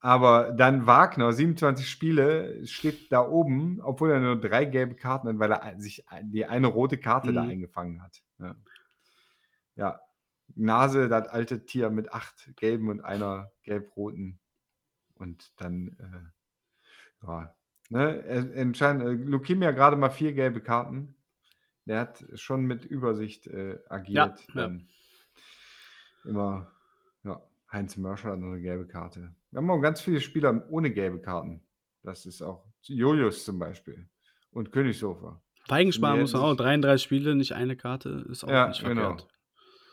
Aber 0.00 0.52
dann 0.52 0.86
Wagner, 0.86 1.32
27 1.32 1.88
Spiele, 1.88 2.64
steht 2.66 3.10
da 3.10 3.20
oben, 3.26 3.80
obwohl 3.80 4.10
er 4.12 4.20
nur 4.20 4.40
drei 4.40 4.64
gelbe 4.64 4.94
Karten 4.94 5.28
hat, 5.28 5.38
weil 5.38 5.50
er 5.50 5.80
sich 5.80 6.04
die 6.22 6.46
eine 6.46 6.68
rote 6.68 6.98
Karte 6.98 7.30
mhm. 7.30 7.34
da 7.34 7.42
eingefangen 7.42 8.02
hat. 8.02 8.22
Ja. 8.38 8.56
ja. 9.76 10.00
Nase, 10.54 11.08
das 11.08 11.28
alte 11.28 11.66
Tier 11.66 11.90
mit 11.90 12.12
acht 12.12 12.56
gelben 12.56 12.88
und 12.88 13.00
einer 13.00 13.50
gelb-roten. 13.64 14.38
Und 15.14 15.52
dann, 15.56 15.96
äh, 15.98 17.26
ja, 17.26 17.54
ne, 17.90 18.24
entscheidend, 18.24 19.02
äh, 19.02 19.12
Lukimia 19.12 19.72
gerade 19.72 19.96
mal 19.96 20.10
vier 20.10 20.32
gelbe 20.32 20.60
Karten. 20.60 21.16
Der 21.86 22.00
hat 22.00 22.24
schon 22.34 22.64
mit 22.64 22.84
Übersicht 22.84 23.46
äh, 23.46 23.78
agiert. 23.88 24.46
Ja, 24.54 24.68
ja. 24.68 24.78
Immer, 26.24 26.70
Heinz 27.70 27.96
Mörscher 27.96 28.30
hat 28.30 28.38
noch 28.38 28.48
eine 28.48 28.60
gelbe 28.60 28.86
Karte. 28.86 29.34
Wir 29.50 29.58
haben 29.58 29.70
auch 29.70 29.80
ganz 29.80 30.00
viele 30.00 30.20
Spieler 30.20 30.66
ohne 30.70 30.90
gelbe 30.90 31.20
Karten. 31.20 31.62
Das 32.02 32.26
ist 32.26 32.42
auch 32.42 32.64
Julius 32.82 33.44
zum 33.44 33.58
Beispiel 33.58 34.08
und 34.50 34.72
Königshofer. 34.72 35.42
Feigensparen 35.66 36.20
muss 36.20 36.32
man 36.32 36.42
auch 36.42 36.56
33 36.56 37.02
Spiele, 37.02 37.34
nicht 37.34 37.52
eine 37.52 37.76
Karte, 37.76 38.24
ist 38.30 38.44
auch 38.44 38.48
ja, 38.48 38.68
nicht 38.68 38.80
verkehrt. 38.80 39.18
Genau. 39.18 39.28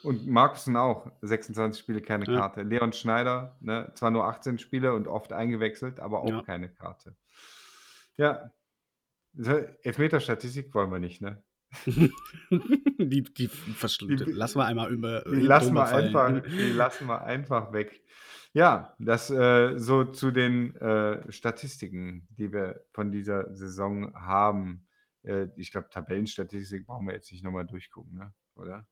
Und 0.04 0.28
Markusen 0.28 0.78
auch, 0.78 1.12
26 1.22 1.82
Spiele, 1.82 2.02
keine 2.02 2.26
ja. 2.26 2.38
Karte. 2.38 2.62
Leon 2.62 2.94
Schneider, 2.94 3.58
ne, 3.60 3.92
zwar 3.96 4.12
nur 4.12 4.26
18 4.26 4.60
Spiele 4.60 4.94
und 4.94 5.08
oft 5.08 5.34
eingewechselt, 5.34 6.00
aber 6.00 6.22
auch 6.22 6.30
ja. 6.30 6.42
keine 6.44 6.70
Karte. 6.70 7.16
Ja, 8.16 8.52
Elfmeter-Statistik 9.36 10.74
wollen 10.74 10.92
wir 10.92 11.00
nicht, 11.00 11.22
ne? 11.22 11.44
die, 11.86 13.24
die, 13.24 13.50
die, 13.50 13.50
lassen 14.32 14.60
wir 14.60 14.66
einmal 14.66 14.92
über. 14.92 15.24
Die 15.24 15.42
lassen 15.42 15.74
wir, 15.74 15.86
einfach, 15.86 16.42
die 16.44 16.72
lassen 16.72 17.08
wir 17.08 17.24
einfach 17.24 17.74
weg. 17.74 18.02
Ja, 18.54 18.96
das 19.00 19.30
äh, 19.30 19.78
so 19.78 20.06
zu 20.06 20.32
den 20.32 20.76
äh, 20.78 21.30
Statistiken, 21.32 22.28
die 22.30 22.54
wir 22.54 22.86
von 22.94 23.12
dieser 23.12 23.54
Saison 23.54 24.16
haben. 24.16 24.88
Äh, 25.24 25.48
ich 25.58 25.72
glaube, 25.72 25.90
Tabellenstatistik 25.90 26.86
brauchen 26.86 27.08
wir 27.08 27.16
jetzt 27.16 27.32
nicht 27.32 27.44
nochmal 27.44 27.66
durchgucken, 27.66 28.18
ne? 28.18 28.34
oder? 28.56 28.88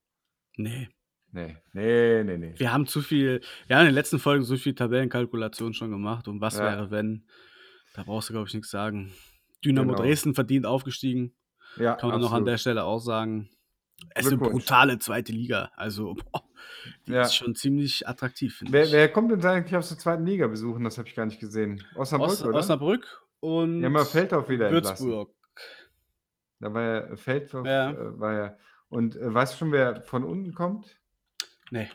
Nee. 0.58 0.90
Nee, 1.32 1.56
nee, 1.72 2.24
nee, 2.24 2.38
nee. 2.38 2.54
Wir 2.58 2.72
haben 2.72 2.86
zu 2.86 3.02
viel, 3.02 3.42
ja, 3.68 3.80
in 3.80 3.86
den 3.86 3.96
letzten 3.96 4.20
Folgen 4.20 4.44
so 4.44 4.56
viel 4.56 4.76
Tabellenkalkulation 4.76 5.74
schon 5.74 5.90
gemacht 5.90 6.28
und 6.28 6.42
was 6.42 6.58
ja. 6.58 6.66
wäre, 6.66 6.92
wenn. 6.92 7.26
Da 7.96 8.04
brauchst 8.04 8.30
du, 8.30 8.34
glaube 8.34 8.48
ich, 8.48 8.54
nichts 8.54 8.70
sagen. 8.70 9.14
Dynamo 9.64 9.94
genau. 9.94 10.04
Dresden 10.04 10.36
verdient 10.36 10.66
aufgestiegen. 10.66 11.34
Ja, 11.78 11.96
Kann 11.96 12.10
man 12.10 12.16
absolut. 12.16 12.22
noch 12.22 12.34
an 12.34 12.46
der 12.46 12.58
Stelle 12.58 12.84
auch 12.84 13.00
sagen. 13.00 13.50
Es 14.16 14.26
ist 14.26 14.34
eine 14.34 14.42
brutale 14.42 15.00
zweite 15.00 15.32
Liga. 15.32 15.72
Also, 15.76 16.16
boah, 16.32 16.44
die 17.08 17.14
ja. 17.14 17.22
ist 17.22 17.36
schon 17.36 17.56
ziemlich 17.56 18.08
attraktiv, 18.08 18.62
wer, 18.68 18.92
wer, 18.92 19.10
kommt 19.12 19.32
denn 19.32 19.44
eigentlich 19.46 19.76
aus 19.76 19.90
der 19.90 19.98
zweiten 19.98 20.26
Liga 20.26 20.48
besuchen? 20.48 20.84
Das 20.84 20.98
habe 20.98 21.08
ich 21.08 21.16
gar 21.16 21.26
nicht 21.26 21.40
gesehen. 21.40 21.84
Osnabrück, 21.96 22.32
Os 22.32 22.44
oder? 22.44 22.58
Osnabrück 22.58 23.24
und 23.40 23.82
ja, 23.82 23.90
mal 23.90 24.06
Feldhoff 24.06 24.50
wieder 24.50 24.72
Würzburg. 24.72 25.30
Entlassen. 25.30 25.44
Da 26.60 26.74
war 26.74 26.82
ja 26.82 27.16
Feldhoff, 27.16 27.66
ja. 27.66 27.92
Äh, 27.92 28.20
war 28.20 28.34
ja. 28.34 28.58
Und 28.90 29.16
äh, 29.16 29.34
weißt 29.34 29.54
du 29.54 29.58
schon, 29.58 29.72
wer 29.72 30.02
von 30.02 30.24
unten 30.24 30.54
kommt? 30.54 30.98
Nee. 31.72 31.90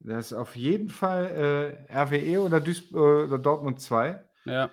Das 0.00 0.26
ist 0.26 0.32
auf 0.32 0.56
jeden 0.56 0.88
Fall 0.88 1.86
äh, 1.90 1.92
RWE 1.92 2.40
oder, 2.40 2.60
Duis 2.60 2.92
oder 2.92 3.38
Dortmund 3.38 3.80
2. 3.80 4.22
Ja. 4.44 4.70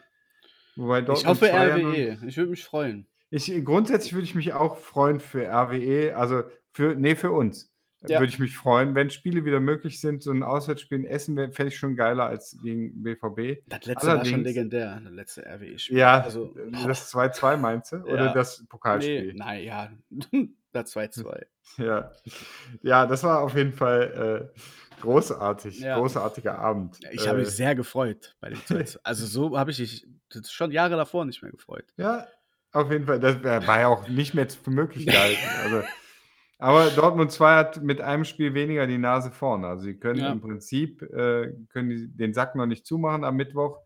Wobei 0.75 1.01
Dortmund 1.01 1.19
ich 1.19 1.27
hoffe 1.27 1.51
RWE. 1.51 2.19
Ich 2.27 2.37
würde 2.37 2.51
mich 2.51 2.63
freuen. 2.63 3.07
Ich, 3.29 3.51
grundsätzlich 3.65 4.13
würde 4.13 4.25
ich 4.25 4.35
mich 4.35 4.53
auch 4.53 4.77
freuen 4.77 5.19
für 5.19 5.47
RWE, 5.47 6.15
also 6.15 6.43
für, 6.71 6.95
nee, 6.95 7.15
für 7.15 7.31
uns. 7.31 7.73
Ja. 8.07 8.19
Würde 8.19 8.31
ich 8.31 8.39
mich 8.39 8.55
freuen, 8.55 8.93
wenn 8.93 9.09
Spiele 9.09 9.43
wieder 9.43 9.59
möglich 9.59 9.99
sind. 9.99 10.21
So 10.21 10.31
ein 10.31 10.43
Auswärtsspiel 10.43 10.99
in 10.99 11.05
Essen 11.05 11.35
fände 11.51 11.69
ich 11.69 11.77
schon 11.77 11.95
geiler 11.95 12.27
als 12.27 12.57
gegen 12.61 13.01
BVB. 13.01 13.63
Das 13.65 13.85
letzte 13.85 14.07
Allerdings, 14.07 14.07
war 14.07 14.25
schon 14.25 14.43
legendär, 14.43 15.01
das 15.03 15.13
letzte 15.13 15.45
RWE-Spiel. 15.45 15.97
Ja, 15.97 16.21
also, 16.21 16.53
das 16.85 17.13
2-2 17.13 17.57
meinst 17.57 17.91
du? 17.91 17.95
Oder 18.03 18.25
ja. 18.25 18.33
das 18.33 18.63
Pokalspiel? 18.69 19.33
Nee, 19.33 19.39
nein, 19.39 19.63
ja, 19.63 19.91
das 20.71 20.95
2-2. 20.95 21.45
Ja. 21.77 22.13
ja, 22.81 23.05
das 23.05 23.23
war 23.23 23.41
auf 23.41 23.53
jeden 23.53 23.73
Fall 23.73 24.49
äh, 24.55 25.01
großartig. 25.01 25.79
Ja. 25.79 25.99
Großartiger 25.99 26.57
Abend. 26.57 26.97
Ich 27.11 27.27
habe 27.27 27.39
mich 27.39 27.49
äh, 27.49 27.51
sehr 27.51 27.75
gefreut 27.75 28.37
bei 28.39 28.49
dem 28.49 28.65
2 28.65 28.99
Also 29.03 29.25
so 29.25 29.57
habe 29.59 29.71
ich 29.71 29.79
mich 29.79 30.07
schon 30.47 30.71
Jahre 30.71 30.95
davor 30.95 31.25
nicht 31.25 31.41
mehr 31.41 31.51
gefreut. 31.51 31.93
Ja, 31.97 32.25
auf 32.77 32.91
jeden 32.91 33.05
Fall. 33.05 33.19
Das 33.19 33.43
war 33.43 33.79
ja 33.79 33.87
auch 33.87 34.07
nicht 34.07 34.33
mehr 34.33 34.47
für 34.49 34.71
möglich 34.71 35.05
gehalten. 35.05 35.41
Also, 35.63 35.83
aber 36.59 36.89
Dortmund 36.89 37.31
2 37.31 37.55
hat 37.55 37.83
mit 37.83 38.01
einem 38.01 38.25
Spiel 38.25 38.53
weniger 38.53 38.87
die 38.87 38.97
Nase 38.97 39.31
vorn. 39.31 39.63
Also 39.63 39.83
sie 39.83 39.95
können 39.95 40.19
ja. 40.19 40.31
im 40.31 40.41
Prinzip 40.41 41.01
äh, 41.03 41.53
können 41.69 42.17
den 42.17 42.33
Sack 42.33 42.55
noch 42.55 42.65
nicht 42.65 42.85
zumachen 42.85 43.23
am 43.23 43.35
Mittwoch, 43.35 43.79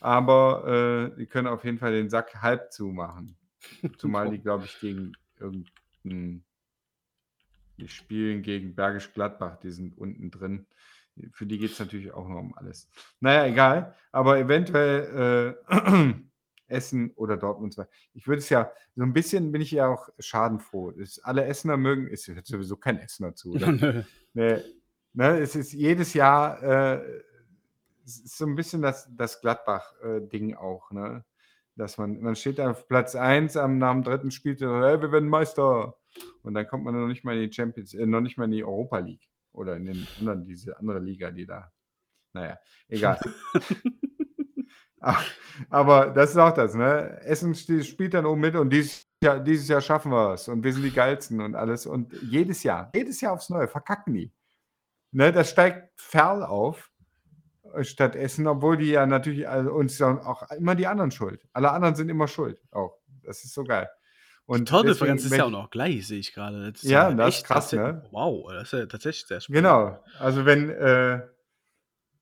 aber 0.00 1.12
äh, 1.14 1.18
die 1.18 1.26
können 1.26 1.48
auf 1.48 1.64
jeden 1.64 1.78
Fall 1.78 1.92
den 1.92 2.08
Sack 2.08 2.40
halb 2.40 2.72
zumachen. 2.72 3.36
Zumal 3.98 4.30
die, 4.30 4.38
glaube 4.38 4.66
ich, 4.66 4.78
gegen 4.78 5.12
irgendeinen 5.40 6.44
die 7.78 7.88
spielen 7.88 8.42
gegen 8.42 8.74
Bergisch 8.74 9.12
Gladbach, 9.12 9.58
die 9.58 9.70
sind 9.70 9.98
unten 9.98 10.30
drin. 10.30 10.66
Für 11.32 11.46
die 11.46 11.58
geht 11.58 11.72
es 11.72 11.78
natürlich 11.78 12.12
auch 12.12 12.28
noch 12.28 12.38
um 12.38 12.54
alles. 12.56 12.90
Naja, 13.20 13.46
egal. 13.46 13.94
Aber 14.12 14.38
eventuell 14.38 15.56
äh, 15.68 16.14
Essen 16.68 17.12
oder 17.12 17.36
Dortmund 17.36 17.74
2. 17.74 17.86
Ich 18.14 18.26
würde 18.26 18.38
es 18.38 18.48
ja, 18.48 18.70
so 18.94 19.02
ein 19.02 19.12
bisschen 19.12 19.52
bin 19.52 19.60
ich 19.60 19.70
ja 19.70 19.88
auch 19.88 20.08
schadenfroh. 20.18 20.92
Das, 20.92 21.18
alle 21.20 21.44
Essener 21.44 21.76
mögen, 21.76 22.06
ist 22.08 22.26
jetzt 22.26 22.48
sowieso 22.48 22.76
kein 22.76 22.98
Essener 22.98 23.34
zu. 23.34 23.52
Oder? 23.52 23.72
nee, 24.34 24.58
ne, 25.12 25.38
es 25.38 25.56
ist 25.56 25.72
jedes 25.72 26.14
Jahr, 26.14 26.62
äh, 26.62 27.22
es 28.04 28.20
ist 28.20 28.38
so 28.38 28.46
ein 28.46 28.54
bisschen 28.54 28.82
das, 28.82 29.08
das 29.16 29.40
Gladbach-Ding 29.40 30.54
auch. 30.54 30.90
Ne? 30.90 31.24
Dass 31.74 31.98
man, 31.98 32.20
man 32.20 32.36
steht 32.36 32.60
auf 32.60 32.88
Platz 32.88 33.14
1 33.14 33.56
am, 33.56 33.78
nach 33.78 33.92
dem 33.92 34.02
dritten 34.02 34.30
Spiel, 34.30 34.56
hey, 34.58 35.00
wir 35.00 35.12
werden 35.12 35.28
Meister. 35.28 35.96
Und 36.42 36.54
dann 36.54 36.66
kommt 36.66 36.84
man 36.84 36.94
noch 36.94 37.08
nicht 37.08 37.24
mal 37.24 37.36
in 37.36 37.48
die 37.48 37.54
Champions, 37.54 37.94
äh, 37.94 38.06
noch 38.06 38.20
nicht 38.20 38.38
mal 38.38 38.44
in 38.44 38.52
die 38.52 38.64
Europa 38.64 38.98
League. 38.98 39.28
Oder 39.52 39.76
in 39.76 39.86
den 39.86 40.06
anderen, 40.18 40.44
diese 40.44 40.78
andere 40.78 40.98
Liga, 41.00 41.30
die 41.30 41.46
da. 41.46 41.72
Naja, 42.32 42.58
egal. 42.88 43.18
Aber 45.70 46.06
das 46.10 46.30
ist 46.30 46.36
auch 46.36 46.52
das, 46.52 46.74
ne? 46.74 47.20
Essen 47.22 47.54
spielt 47.54 48.14
dann 48.14 48.26
oben 48.26 48.40
mit 48.40 48.54
und 48.56 48.70
dieses 48.70 49.06
Jahr, 49.22 49.40
dieses 49.40 49.68
Jahr 49.68 49.80
schaffen 49.80 50.12
wir 50.12 50.34
es 50.34 50.48
und 50.48 50.62
wir 50.62 50.72
sind 50.72 50.82
die 50.82 50.92
Geilsten 50.92 51.40
und 51.40 51.54
alles. 51.54 51.86
Und 51.86 52.12
jedes 52.22 52.62
Jahr, 52.62 52.90
jedes 52.94 53.20
Jahr 53.20 53.32
aufs 53.32 53.48
Neue, 53.48 53.68
verkacken 53.68 54.14
die. 54.14 54.32
Ne, 55.12 55.32
das 55.32 55.50
steigt 55.50 55.88
Ferl 55.96 56.42
auf 56.42 56.90
äh, 57.74 57.84
statt 57.84 58.16
Essen, 58.16 58.46
obwohl 58.46 58.76
die 58.76 58.90
ja 58.90 59.06
natürlich 59.06 59.48
also 59.48 59.72
uns 59.72 60.00
auch 60.02 60.50
immer 60.50 60.74
die 60.74 60.86
anderen 60.86 61.10
schuld. 61.10 61.46
Alle 61.52 61.70
anderen 61.70 61.94
sind 61.94 62.08
immer 62.08 62.28
schuld 62.28 62.60
auch. 62.70 62.98
Das 63.22 63.44
ist 63.44 63.54
so 63.54 63.64
geil. 63.64 63.88
Und 64.46 64.60
die 64.60 64.64
Tordifferenz 64.64 65.24
ist 65.24 65.34
ja 65.34 65.44
auch 65.44 65.50
noch 65.50 65.70
gleich, 65.70 66.06
sehe 66.06 66.20
ich 66.20 66.32
gerade. 66.32 66.70
Das 66.72 66.82
ja, 66.82 67.08
ja 67.08 67.14
das 67.14 67.38
ist 67.38 67.46
krass, 67.46 67.72
ne? 67.72 68.02
Wow, 68.12 68.52
das 68.52 68.72
ist 68.72 68.78
ja 68.78 68.86
tatsächlich 68.86 69.26
sehr 69.26 69.40
spannend. 69.40 69.62
Genau. 69.62 69.98
Also 70.20 70.44
wenn, 70.44 70.70
äh, 70.70 71.22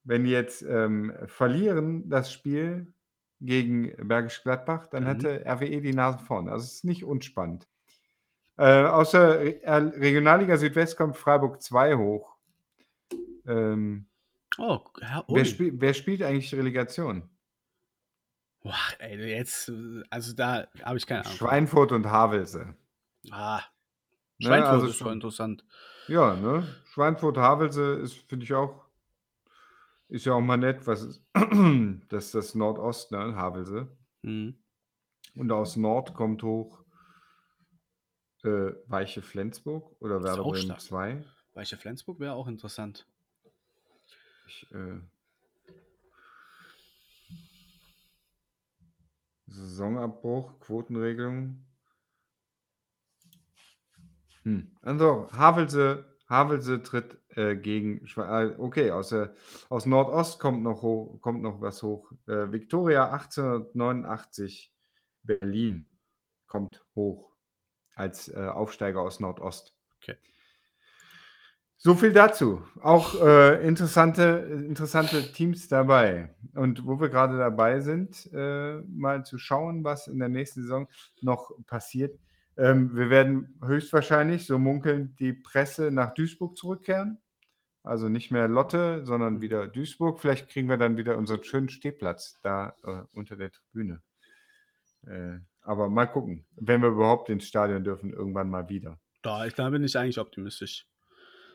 wenn 0.05 0.27
jetzt 0.27 0.63
ähm, 0.63 1.13
verlieren 1.27 2.09
das 2.09 2.33
Spiel 2.33 2.93
gegen 3.41 3.95
Bergisch 4.09 4.43
Gladbach, 4.43 4.87
dann 4.87 5.05
mhm. 5.05 5.09
hätte 5.09 5.45
RWE 5.47 5.81
die 5.81 5.95
Nase 5.95 6.19
vorne. 6.19 6.53
Also 6.53 6.65
es 6.65 6.75
ist 6.75 6.85
nicht 6.85 7.05
unspannend. 7.05 7.67
Äh, 8.57 8.85
außer 8.85 9.41
Regionalliga 9.41 10.57
Südwest 10.57 10.97
kommt 10.97 11.17
Freiburg 11.17 11.61
2 11.61 11.97
hoch. 11.97 12.37
Ähm, 13.47 14.07
oh, 14.59 14.81
ja, 15.01 15.25
wer, 15.29 15.45
spiel, 15.45 15.73
wer, 15.75 15.93
spielt 15.93 16.23
eigentlich 16.23 16.55
Relegation? 16.55 17.29
Boah, 18.63 18.75
ey, 18.99 19.19
jetzt, 19.37 19.71
also 20.09 20.35
da 20.35 20.69
habe 20.83 20.97
ich 20.97 21.07
keine 21.07 21.25
Ahnung. 21.25 21.37
Schweinfurt 21.37 21.93
und 21.93 22.07
Havelse. 22.07 22.75
Ah, 23.31 23.61
Schweinfurt 24.39 24.71
ne, 24.71 24.75
also 24.75 24.87
ist 24.87 24.97
schon 24.97 25.13
interessant. 25.13 25.65
Ja, 26.07 26.35
ne? 26.37 26.67
Schweinfurt, 26.87 27.37
Havelse 27.37 27.95
ist, 27.95 28.15
finde 28.29 28.45
ich 28.45 28.55
auch 28.55 28.84
ist 30.09 30.27
ja 30.27 30.35
auch 30.35 30.41
mal 30.41 30.57
nett, 30.57 30.87
was 30.87 31.03
ist, 31.03 31.25
das 32.09 32.27
ist 32.27 32.35
das 32.35 32.55
Nordost, 32.55 33.13
ne, 33.13 33.35
Havelse. 33.37 33.89
Mhm. 34.23 34.59
Und 35.35 35.51
aus 35.51 35.77
Nord 35.77 36.15
kommt 36.15 36.43
hoch 36.43 36.85
äh, 38.45 38.73
Weiche 38.87 39.23
Flensburg 39.23 39.97
oder 40.01 40.23
Werder 40.23 40.43
Bremen 40.43 40.79
2. 40.79 41.25
Weiche 41.55 41.77
Flensburg 41.77 42.21
wäre 42.21 42.35
auch 42.35 42.47
interessant. 42.47 43.07
Ich, 44.47 44.71
äh, 44.73 45.01
Saisonabbruch, 49.47 50.59
Quotenregelung. 50.61 51.65
Hm. 54.43 54.77
Also, 54.83 55.29
Havelse 55.33 56.15
Havelse 56.29 56.83
tritt 56.83 57.19
äh, 57.37 57.57
gegen 57.57 58.07
äh, 58.16 58.55
okay, 58.59 58.91
aus, 58.91 59.12
äh, 59.12 59.28
aus 59.68 59.87
Nordost 59.87 60.39
kommt 60.39 60.62
noch, 60.62 60.82
hoch, 60.82 61.20
kommt 61.20 61.43
noch 61.43 61.61
was 61.61 61.82
hoch. 61.82 62.12
Äh, 62.26 62.53
Victoria 62.53 63.12
1889 63.12 64.72
Berlin 65.22 65.87
kommt 66.47 66.85
hoch 66.95 67.32
als 67.95 68.28
äh, 68.28 68.47
Aufsteiger 68.47 69.01
aus 69.01 69.20
Nordost. 69.20 69.74
Okay. 69.97 70.16
So 71.76 71.95
viel 71.95 72.12
dazu. 72.12 72.62
Auch 72.80 73.20
äh, 73.22 73.66
interessante, 73.66 74.62
interessante 74.66 75.32
Teams 75.32 75.68
dabei. 75.68 76.35
Und 76.55 76.87
wo 76.87 77.01
wir 77.01 77.09
gerade 77.09 77.37
dabei 77.37 77.80
sind, 77.80 78.30
äh, 78.32 78.80
mal 78.89 79.24
zu 79.24 79.39
schauen, 79.39 79.85
was 79.85 80.07
in 80.07 80.18
der 80.18 80.28
nächsten 80.28 80.62
Saison 80.62 80.89
noch 81.20 81.51
passiert. 81.66 82.18
Ähm, 82.57 82.95
wir 82.95 83.11
werden 83.11 83.59
höchstwahrscheinlich, 83.64 84.47
so 84.47 84.59
munkeln 84.59 85.14
die 85.18 85.32
Presse, 85.32 85.91
nach 85.91 86.14
Duisburg 86.14 86.57
zurückkehren. 86.57 87.18
Also 87.85 88.09
nicht 88.09 88.30
mehr 88.30 88.49
Lotte, 88.49 89.05
sondern 89.05 89.43
wieder 89.43 89.68
Duisburg. 89.68 90.18
Vielleicht 90.18 90.49
kriegen 90.49 90.70
wir 90.70 90.78
dann 90.78 90.97
wieder 90.97 91.18
unseren 91.18 91.45
schönen 91.45 91.68
Stehplatz 91.68 92.41
da 92.43 92.74
äh, 92.82 93.03
unter 93.12 93.37
der 93.37 93.53
Tribüne. 93.53 94.01
Äh, 95.07 95.39
aber 95.61 95.91
mal 95.91 96.07
gucken, 96.07 96.47
wenn 96.57 96.80
wir 96.80 96.89
überhaupt 96.89 97.28
ins 97.28 97.47
Stadion 97.47 97.85
dürfen, 97.85 98.14
irgendwann 98.14 98.49
mal 98.49 98.70
wieder. 98.70 98.99
Da, 99.22 99.47
da 99.49 99.68
bin 99.68 99.85
ich 99.85 99.99
eigentlich 99.99 100.18
optimistisch. 100.18 100.87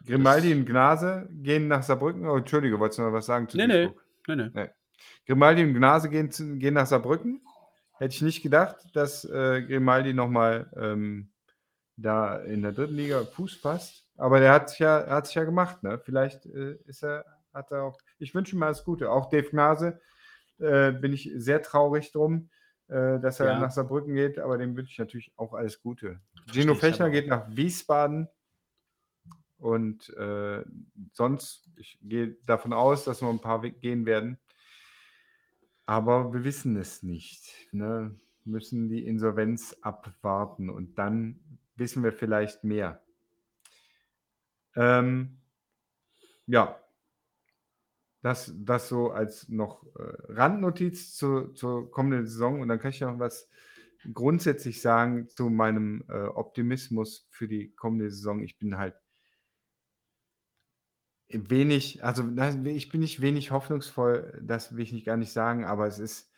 Grimaldi 0.05 0.53
und 0.53 0.65
Gnase 0.65 1.27
gehen 1.32 1.67
nach 1.67 1.82
Saarbrücken. 1.82 2.27
Oh, 2.27 2.38
Entschuldige, 2.38 2.80
wolltest 2.80 2.99
du 2.99 3.03
noch 3.03 3.13
was 3.13 3.25
sagen 3.25 3.49
zu 3.49 3.57
nee, 3.57 3.67
Duisburg? 3.67 4.05
Nee, 4.27 4.36
nee, 4.36 4.49
nee. 4.53 4.69
Grimaldi 5.25 5.63
und 5.63 5.73
Gnase 5.73 6.09
gehen, 6.09 6.30
gehen 6.59 6.75
nach 6.75 6.86
Saarbrücken. 6.86 7.41
Hätte 7.93 8.13
ich 8.15 8.21
nicht 8.21 8.43
gedacht, 8.43 8.77
dass 8.93 9.25
äh, 9.25 9.63
Grimaldi 9.63 10.13
nochmal 10.13 10.71
ähm, 10.77 11.32
da 11.97 12.38
in 12.38 12.61
der 12.61 12.71
dritten 12.71 12.95
Liga 12.95 13.25
Fuß 13.25 13.55
fasst. 13.55 14.05
Aber 14.20 14.39
der 14.39 14.51
hat 14.51 14.70
sich 14.70 14.80
ja, 14.80 15.07
hat 15.07 15.28
sich 15.28 15.36
ja 15.36 15.45
gemacht. 15.45 15.82
Ne? 15.82 15.97
Vielleicht 16.03 16.45
äh, 16.45 16.76
ist 16.86 17.03
er, 17.03 17.26
hat 17.53 17.72
er 17.72 17.84
auch. 17.84 17.97
Ich 18.20 18.36
wünsche 18.36 18.55
ihm 18.55 18.63
alles 18.63 18.84
Gute. 18.84 19.09
Auch 19.09 19.30
Dave 19.30 19.49
Gnase 19.49 19.99
äh, 20.59 20.91
bin 20.91 21.13
ich 21.13 21.32
sehr 21.36 21.61
traurig 21.61 22.11
drum, 22.11 22.49
äh, 22.89 23.20
dass 23.20 23.39
er 23.39 23.47
ja. 23.47 23.59
nach 23.59 23.72
Saarbrücken 23.72 24.13
geht, 24.13 24.38
aber 24.38 24.57
dem 24.57 24.76
wünsche 24.76 24.91
ich 24.91 24.99
natürlich 24.99 25.32
auch 25.38 25.53
alles 25.53 25.82
Gute. 25.82 26.20
Gino 26.51 26.76
Fechner 26.76 27.09
geht 27.09 27.28
nach 27.28 27.47
Wiesbaden. 27.49 28.28
Und 29.57 30.09
äh, 30.15 30.63
sonst, 31.11 31.70
ich 31.76 31.97
gehe 32.01 32.38
davon 32.45 32.72
aus, 32.72 33.03
dass 33.03 33.22
noch 33.22 33.30
ein 33.30 33.41
paar 33.41 33.61
gehen 33.61 34.05
werden. 34.05 34.38
Aber 35.86 36.34
wir 36.34 36.43
wissen 36.43 36.78
es 36.78 37.03
nicht. 37.03 37.67
Ne? 37.72 38.15
Müssen 38.45 38.89
die 38.89 39.05
Insolvenz 39.05 39.76
abwarten 39.82 40.70
und 40.70 40.97
dann 40.97 41.39
wissen 41.76 42.03
wir 42.03 42.13
vielleicht 42.13 42.63
mehr. 42.63 43.01
Ähm, 44.76 45.38
ja, 46.47 46.80
das, 48.22 48.53
das 48.55 48.89
so 48.89 49.11
als 49.11 49.47
noch 49.49 49.84
äh, 49.95 50.34
Randnotiz 50.34 51.15
zu, 51.15 51.53
zur 51.53 51.89
kommenden 51.91 52.28
Saison 52.28 52.61
und 52.61 52.67
dann 52.67 52.80
kann 52.80 52.91
ich 52.91 53.01
noch 53.01 53.20
was 53.20 53.49
grundsätzlich 54.13 54.82
sagen 54.82 55.28
zu 55.30 55.49
meinem 55.49 56.03
äh, 56.09 56.26
Optimismus 56.28 57.28
für 57.32 57.47
die 57.47 57.72
kommende 57.76 58.09
Saison. 58.09 58.41
Ich 58.41 58.57
bin 58.57 58.78
halt 58.78 58.95
Wenig, 61.32 62.03
also 62.03 62.24
ich 62.63 62.89
bin 62.89 63.01
nicht 63.01 63.22
wenig 63.22 63.51
hoffnungsvoll, 63.51 64.41
das 64.41 64.76
will 64.76 64.82
ich 64.82 64.93
nicht 64.93 65.05
gar 65.05 65.15
nicht 65.15 65.32
sagen, 65.32 65.63
aber 65.63 65.86
es 65.86 65.99
ist 65.99 66.28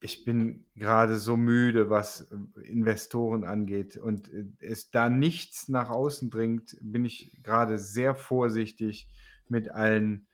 ich 0.00 0.24
bin 0.24 0.66
gerade 0.74 1.16
so 1.16 1.36
müde, 1.36 1.90
was 1.90 2.22
äh, 2.30 2.60
Investoren 2.62 3.44
angeht 3.44 3.96
und 3.96 4.32
äh, 4.32 4.44
es 4.60 4.90
da 4.90 5.08
nichts 5.08 5.68
nach 5.68 5.90
außen 5.90 6.30
bringt, 6.30 6.76
bin 6.80 7.04
ich 7.04 7.32
gerade 7.42 7.78
sehr 7.78 8.14
vorsichtig 8.14 9.08
mit 9.48 9.70
allen 9.70 10.26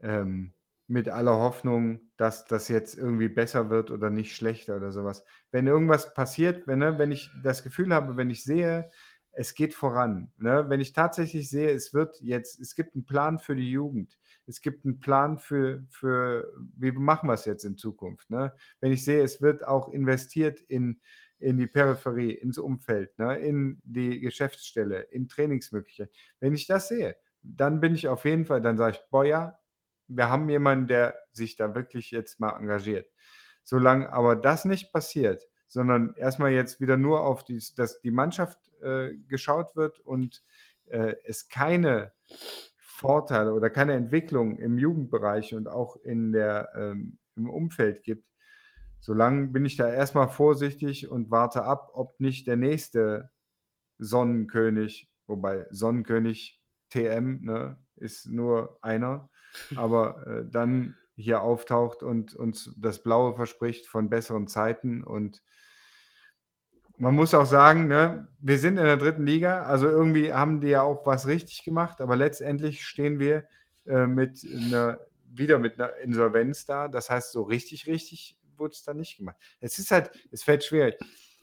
ähm, 0.00 0.54
mit 0.90 1.10
aller 1.10 1.36
Hoffnung, 1.36 2.00
dass 2.16 2.46
das 2.46 2.68
jetzt 2.68 2.96
irgendwie 2.96 3.28
besser 3.28 3.68
wird 3.68 3.90
oder 3.90 4.08
nicht 4.08 4.34
schlechter 4.34 4.76
oder 4.76 4.90
sowas. 4.90 5.22
Wenn 5.50 5.66
irgendwas 5.66 6.14
passiert, 6.14 6.66
wenn, 6.66 6.78
ne, 6.78 6.98
wenn 6.98 7.12
ich 7.12 7.30
das 7.42 7.62
Gefühl 7.62 7.92
habe, 7.92 8.16
wenn 8.16 8.30
ich 8.30 8.42
sehe 8.42 8.90
es 9.38 9.54
geht 9.54 9.72
voran. 9.72 10.32
Ne? 10.36 10.64
Wenn 10.68 10.80
ich 10.80 10.92
tatsächlich 10.92 11.48
sehe, 11.48 11.70
es 11.70 11.94
wird 11.94 12.20
jetzt, 12.20 12.58
es 12.58 12.74
gibt 12.74 12.96
einen 12.96 13.06
Plan 13.06 13.38
für 13.38 13.54
die 13.54 13.70
Jugend, 13.70 14.18
es 14.48 14.62
gibt 14.62 14.84
einen 14.84 14.98
Plan 14.98 15.38
für, 15.38 15.84
für 15.90 16.52
wie 16.76 16.90
machen 16.92 17.28
wir 17.28 17.34
es 17.34 17.44
jetzt 17.44 17.64
in 17.64 17.76
Zukunft. 17.76 18.30
Ne? 18.30 18.52
Wenn 18.80 18.92
ich 18.92 19.04
sehe, 19.04 19.22
es 19.22 19.42
wird 19.42 19.66
auch 19.66 19.90
investiert 19.90 20.60
in, 20.60 21.00
in 21.38 21.58
die 21.58 21.66
Peripherie, 21.66 22.32
ins 22.32 22.58
Umfeld, 22.58 23.18
ne? 23.18 23.38
in 23.38 23.80
die 23.84 24.20
Geschäftsstelle, 24.20 25.02
in 25.02 25.28
Trainingsmöglichkeiten. 25.28 26.12
Wenn 26.40 26.54
ich 26.54 26.66
das 26.66 26.88
sehe, 26.88 27.16
dann 27.42 27.80
bin 27.80 27.94
ich 27.94 28.08
auf 28.08 28.24
jeden 28.24 28.46
Fall, 28.46 28.62
dann 28.62 28.78
sage 28.78 28.96
ich, 28.96 29.10
boah 29.10 29.24
ja, 29.24 29.58
wir 30.08 30.30
haben 30.30 30.48
jemanden, 30.48 30.88
der 30.88 31.18
sich 31.32 31.56
da 31.56 31.74
wirklich 31.74 32.10
jetzt 32.10 32.40
mal 32.40 32.56
engagiert. 32.58 33.10
Solange 33.62 34.10
aber 34.10 34.34
das 34.34 34.64
nicht 34.64 34.92
passiert, 34.92 35.46
sondern 35.66 36.14
erstmal 36.16 36.52
jetzt 36.52 36.80
wieder 36.80 36.96
nur 36.96 37.20
auf 37.20 37.44
die, 37.44 37.62
dass 37.76 38.00
die 38.00 38.10
Mannschaft 38.10 38.58
äh, 38.80 39.14
geschaut 39.28 39.76
wird 39.76 40.00
und 40.00 40.42
äh, 40.86 41.16
es 41.24 41.48
keine 41.50 42.12
Vorteile 42.98 43.54
oder 43.54 43.70
keine 43.70 43.92
Entwicklung 43.92 44.58
im 44.58 44.76
Jugendbereich 44.76 45.54
und 45.54 45.68
auch 45.68 45.94
in 46.02 46.32
der, 46.32 46.72
ähm, 46.74 47.18
im 47.36 47.48
Umfeld 47.48 48.02
gibt, 48.02 48.26
solange 48.98 49.46
bin 49.46 49.64
ich 49.64 49.76
da 49.76 49.88
erstmal 49.88 50.28
vorsichtig 50.28 51.08
und 51.08 51.30
warte 51.30 51.62
ab, 51.62 51.90
ob 51.92 52.18
nicht 52.18 52.48
der 52.48 52.56
nächste 52.56 53.30
Sonnenkönig, 53.98 55.08
wobei 55.28 55.66
Sonnenkönig 55.70 56.60
TM, 56.90 57.44
ne, 57.44 57.78
ist 57.94 58.26
nur 58.26 58.78
einer, 58.82 59.30
aber 59.76 60.26
äh, 60.26 60.44
dann 60.50 60.96
hier 61.14 61.42
auftaucht 61.42 62.02
und 62.02 62.34
uns 62.34 62.74
das 62.76 63.04
Blaue 63.04 63.36
verspricht 63.36 63.86
von 63.86 64.10
besseren 64.10 64.48
Zeiten 64.48 65.04
und 65.04 65.40
man 66.98 67.14
muss 67.14 67.34
auch 67.34 67.46
sagen, 67.46 67.86
ne, 67.86 68.28
wir 68.40 68.58
sind 68.58 68.76
in 68.76 68.84
der 68.84 68.96
dritten 68.96 69.24
Liga, 69.24 69.62
also 69.62 69.88
irgendwie 69.88 70.32
haben 70.32 70.60
die 70.60 70.68
ja 70.68 70.82
auch 70.82 71.06
was 71.06 71.26
richtig 71.26 71.64
gemacht, 71.64 72.00
aber 72.00 72.16
letztendlich 72.16 72.84
stehen 72.84 73.18
wir 73.18 73.44
äh, 73.86 74.06
mit 74.06 74.44
einer, 74.44 74.98
wieder 75.30 75.58
mit 75.58 75.80
einer 75.80 75.96
Insolvenz 75.96 76.66
da. 76.66 76.88
Das 76.88 77.08
heißt, 77.08 77.32
so 77.32 77.42
richtig, 77.42 77.86
richtig 77.86 78.36
wurde 78.56 78.72
es 78.72 78.82
dann 78.82 78.96
nicht 78.96 79.16
gemacht. 79.16 79.36
Es 79.60 79.78
ist 79.78 79.90
halt, 79.90 80.10
es 80.32 80.42
fällt 80.42 80.64
schwer. 80.64 80.94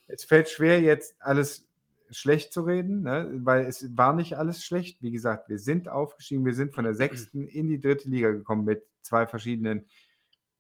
Es 0.08 0.26
fällt 0.26 0.49
schwer, 0.49 0.82
jetzt 0.82 1.16
alles 1.20 1.66
schlecht 2.12 2.53
zu 2.53 2.62
reden, 2.62 3.01
ne, 3.03 3.30
weil 3.43 3.66
es 3.66 3.97
war 3.97 4.14
nicht 4.14 4.38
alles 4.38 4.64
schlecht. 4.64 5.01
Wie 5.01 5.12
gesagt, 5.12 5.49
wir 5.49 5.58
sind 5.58 5.88
aufgestiegen, 5.88 6.45
wir 6.45 6.53
sind 6.53 6.76
von 6.76 6.84
der 6.84 6.93
sechsten 6.95 7.47
in 7.47 7.70
die 7.70 7.80
dritte 7.80 8.10
Liga 8.10 8.32
gekommen 8.32 8.66
mit 8.66 8.84
zwei 9.01 9.26
verschiedenen 9.26 9.86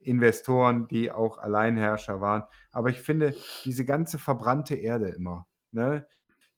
Investoren, 0.05 0.87
die 0.87 1.11
auch 1.11 1.37
Alleinherrscher 1.37 2.21
waren. 2.21 2.43
Aber 2.71 2.89
ich 2.89 3.01
finde, 3.01 3.35
diese 3.63 3.85
ganze 3.85 4.17
verbrannte 4.17 4.75
Erde 4.75 5.09
immer, 5.09 5.47
ne? 5.71 6.07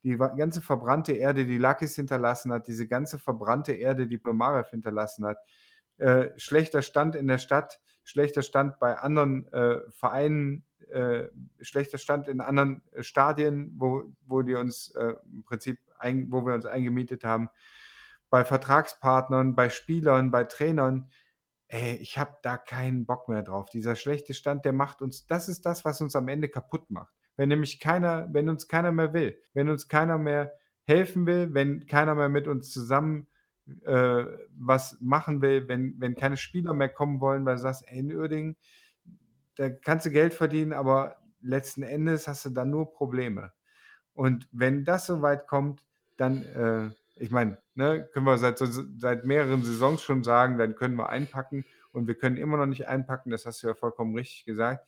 die 0.04 0.18
ganze 0.18 0.62
verbrannte 0.62 1.14
Erde, 1.14 1.46
die 1.46 1.58
Lakis 1.58 1.96
hinterlassen 1.96 2.54
hat, 2.54 2.68
diese 2.68 2.88
ganze 2.88 3.20
verbrannte 3.20 3.74
Erde, 3.74 4.08
die 4.08 4.18
Pomarev 4.18 4.70
hinterlassen 4.70 5.26
hat, 5.26 5.38
äh, 5.98 6.30
schlechter 6.38 6.82
Stand 6.82 7.16
in 7.16 7.28
der 7.28 7.40
Stadt, 7.40 7.80
schlechter 8.04 8.42
Stand 8.42 8.80
bei 8.80 8.98
anderen 8.98 9.52
äh, 9.52 9.80
Vereinen, 9.90 10.64
äh, 10.92 11.26
schlechter 11.62 11.98
Stand 11.98 12.28
in 12.28 12.40
anderen 12.40 12.84
Stadien, 13.00 13.74
wo, 13.78 14.04
wo 14.26 14.44
die 14.44 14.56
uns 14.56 14.92
äh, 14.92 15.16
im 15.26 15.44
Prinzip, 15.44 15.80
ein, 16.00 16.32
wo 16.32 16.46
wir 16.46 16.54
uns 16.54 16.66
eingemietet 16.66 17.24
haben, 17.24 17.50
bei 18.30 18.46
Vertragspartnern, 18.46 19.56
bei 19.56 19.70
Spielern, 19.70 20.32
bei 20.32 20.44
Trainern 20.44 21.10
ey, 21.70 21.96
ich 21.96 22.18
habe 22.18 22.38
da 22.44 22.58
keinen 22.58 23.06
Bock 23.06 23.30
mehr 23.30 23.44
drauf. 23.44 23.70
Dieser 23.70 23.96
schlechte 23.96 24.34
Stand, 24.34 24.66
der 24.66 24.74
macht 24.74 25.02
uns, 25.02 25.26
das 25.28 25.50
ist 25.50 25.66
das, 25.66 25.86
was 25.86 26.02
uns 26.02 26.16
am 26.16 26.28
Ende 26.28 26.50
kaputt 26.50 26.90
macht. 26.90 27.14
Wenn 27.36 27.50
nämlich 27.50 27.80
keiner, 27.80 28.28
wenn 28.32 28.50
uns 28.50 28.68
keiner 28.68 28.92
mehr 28.92 29.14
will, 29.14 29.38
wenn 29.54 29.70
uns 29.70 29.88
keiner 29.88 30.18
mehr 30.18 30.54
helfen 30.84 31.26
will, 31.28 31.54
wenn 31.54 31.86
keiner 31.86 32.16
mehr 32.16 32.30
mit 32.30 32.48
uns 32.48 32.72
zusammen 32.72 33.28
äh, 33.86 34.26
was 34.58 34.98
machen 35.02 35.42
will, 35.42 35.68
wenn, 35.68 35.96
wenn 36.00 36.16
keine 36.16 36.38
Spieler 36.38 36.74
mehr 36.74 36.90
kommen 36.90 37.20
wollen, 37.20 37.46
weil 37.46 37.56
du 37.56 37.62
sagst, 37.62 37.84
ey, 37.88 38.00
in 38.00 38.16
Uerdingen, 38.16 38.56
da 39.56 39.70
kannst 39.70 40.06
du 40.06 40.12
Geld 40.12 40.34
verdienen, 40.34 40.74
aber 40.74 41.18
letzten 41.42 41.84
Endes 41.84 42.28
hast 42.28 42.46
du 42.46 42.50
dann 42.50 42.70
nur 42.70 42.94
Probleme. 42.94 43.52
Und 44.14 44.48
wenn 44.52 44.86
das 44.86 45.06
so 45.06 45.22
weit 45.22 45.48
kommt, 45.48 45.84
dann 46.16 46.44
äh, 46.44 46.90
ich 47.20 47.32
meine, 47.32 47.58
ne, 47.76 48.08
können 48.14 48.26
wir 48.26 48.38
seit, 48.38 48.58
seit 48.58 49.26
mehreren 49.26 49.64
Saisons 49.64 50.02
schon 50.02 50.24
sagen, 50.24 50.58
dann 50.58 50.76
können 50.76 50.96
wir 50.96 51.10
einpacken 51.10 51.66
und 51.92 52.08
wir 52.08 52.16
können 52.16 52.38
immer 52.38 52.58
noch 52.58 52.66
nicht 52.66 52.88
einpacken, 52.88 53.32
das 53.32 53.46
hast 53.46 53.64
du 53.64 53.68
ja 53.68 53.74
vollkommen 53.74 54.16
richtig 54.16 54.46
gesagt. 54.46 54.86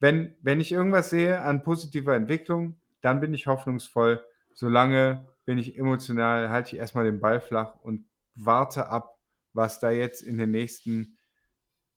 Wenn, 0.00 0.34
wenn 0.42 0.60
ich 0.60 0.72
irgendwas 0.72 1.10
sehe 1.10 1.40
an 1.40 1.62
positiver 1.62 2.14
Entwicklung, 2.16 2.80
dann 3.00 3.20
bin 3.20 3.34
ich 3.34 3.46
hoffnungsvoll. 3.46 4.24
Solange 4.52 5.26
bin 5.44 5.58
ich 5.58 5.78
emotional, 5.78 6.50
halte 6.50 6.74
ich 6.74 6.80
erstmal 6.80 7.04
den 7.04 7.20
Ball 7.20 7.40
flach 7.40 7.76
und 7.76 8.06
warte 8.34 8.88
ab, 8.88 9.18
was 9.52 9.80
da 9.80 9.90
jetzt 9.90 10.22
in 10.22 10.38
den 10.38 10.50
nächsten 10.50 11.18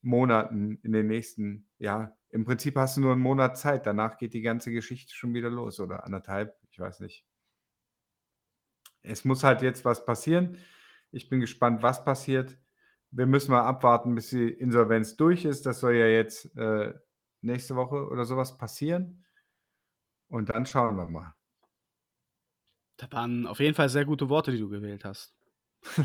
Monaten, 0.01 0.79
in 0.83 0.91
den 0.91 1.07
nächsten, 1.07 1.67
ja, 1.79 2.15
im 2.29 2.45
Prinzip 2.45 2.75
hast 2.75 2.97
du 2.97 3.01
nur 3.01 3.13
einen 3.13 3.21
Monat 3.21 3.57
Zeit, 3.57 3.85
danach 3.85 4.17
geht 4.17 4.33
die 4.33 4.41
ganze 4.41 4.71
Geschichte 4.71 5.15
schon 5.15 5.33
wieder 5.33 5.49
los 5.49 5.79
oder 5.79 6.03
anderthalb, 6.03 6.55
ich 6.69 6.79
weiß 6.79 6.99
nicht 6.99 7.25
es 9.05 9.25
muss 9.25 9.43
halt 9.43 9.61
jetzt 9.61 9.85
was 9.85 10.05
passieren. 10.05 10.57
Ich 11.11 11.29
bin 11.29 11.39
gespannt, 11.39 11.81
was 11.81 12.03
passiert. 12.03 12.57
Wir 13.11 13.25
müssen 13.25 13.51
mal 13.51 13.63
abwarten, 13.63 14.15
bis 14.15 14.29
die 14.29 14.49
Insolvenz 14.49 15.15
durch 15.15 15.45
ist. 15.45 15.65
Das 15.65 15.79
soll 15.79 15.95
ja 15.95 16.07
jetzt 16.07 16.55
äh, 16.57 16.93
nächste 17.41 17.75
Woche 17.75 18.07
oder 18.07 18.25
sowas 18.25 18.57
passieren. 18.57 19.25
Und 20.27 20.49
dann 20.49 20.65
schauen 20.65 20.97
wir 20.97 21.07
mal. 21.07 21.33
Da 22.97 23.11
waren 23.11 23.45
auf 23.47 23.59
jeden 23.59 23.75
Fall 23.75 23.89
sehr 23.89 24.05
gute 24.05 24.29
Worte, 24.29 24.51
die 24.51 24.59
du 24.59 24.69
gewählt 24.69 25.05
hast. 25.05 25.35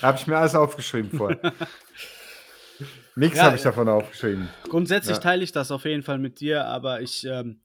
da 0.00 0.08
habe 0.08 0.18
ich 0.18 0.26
mir 0.26 0.38
alles 0.38 0.54
aufgeschrieben 0.54 1.10
vorher. 1.10 1.52
Nichts 3.16 3.36
ja, 3.36 3.44
habe 3.44 3.56
ich 3.56 3.62
davon 3.62 3.88
aufgeschrieben. 3.88 4.48
Grundsätzlich 4.64 5.16
ja. 5.16 5.22
teile 5.22 5.44
ich 5.44 5.52
das 5.52 5.70
auf 5.70 5.84
jeden 5.84 6.02
Fall 6.02 6.18
mit 6.18 6.40
dir, 6.40 6.64
aber 6.64 7.02
ich 7.02 7.24
ähm, 7.26 7.60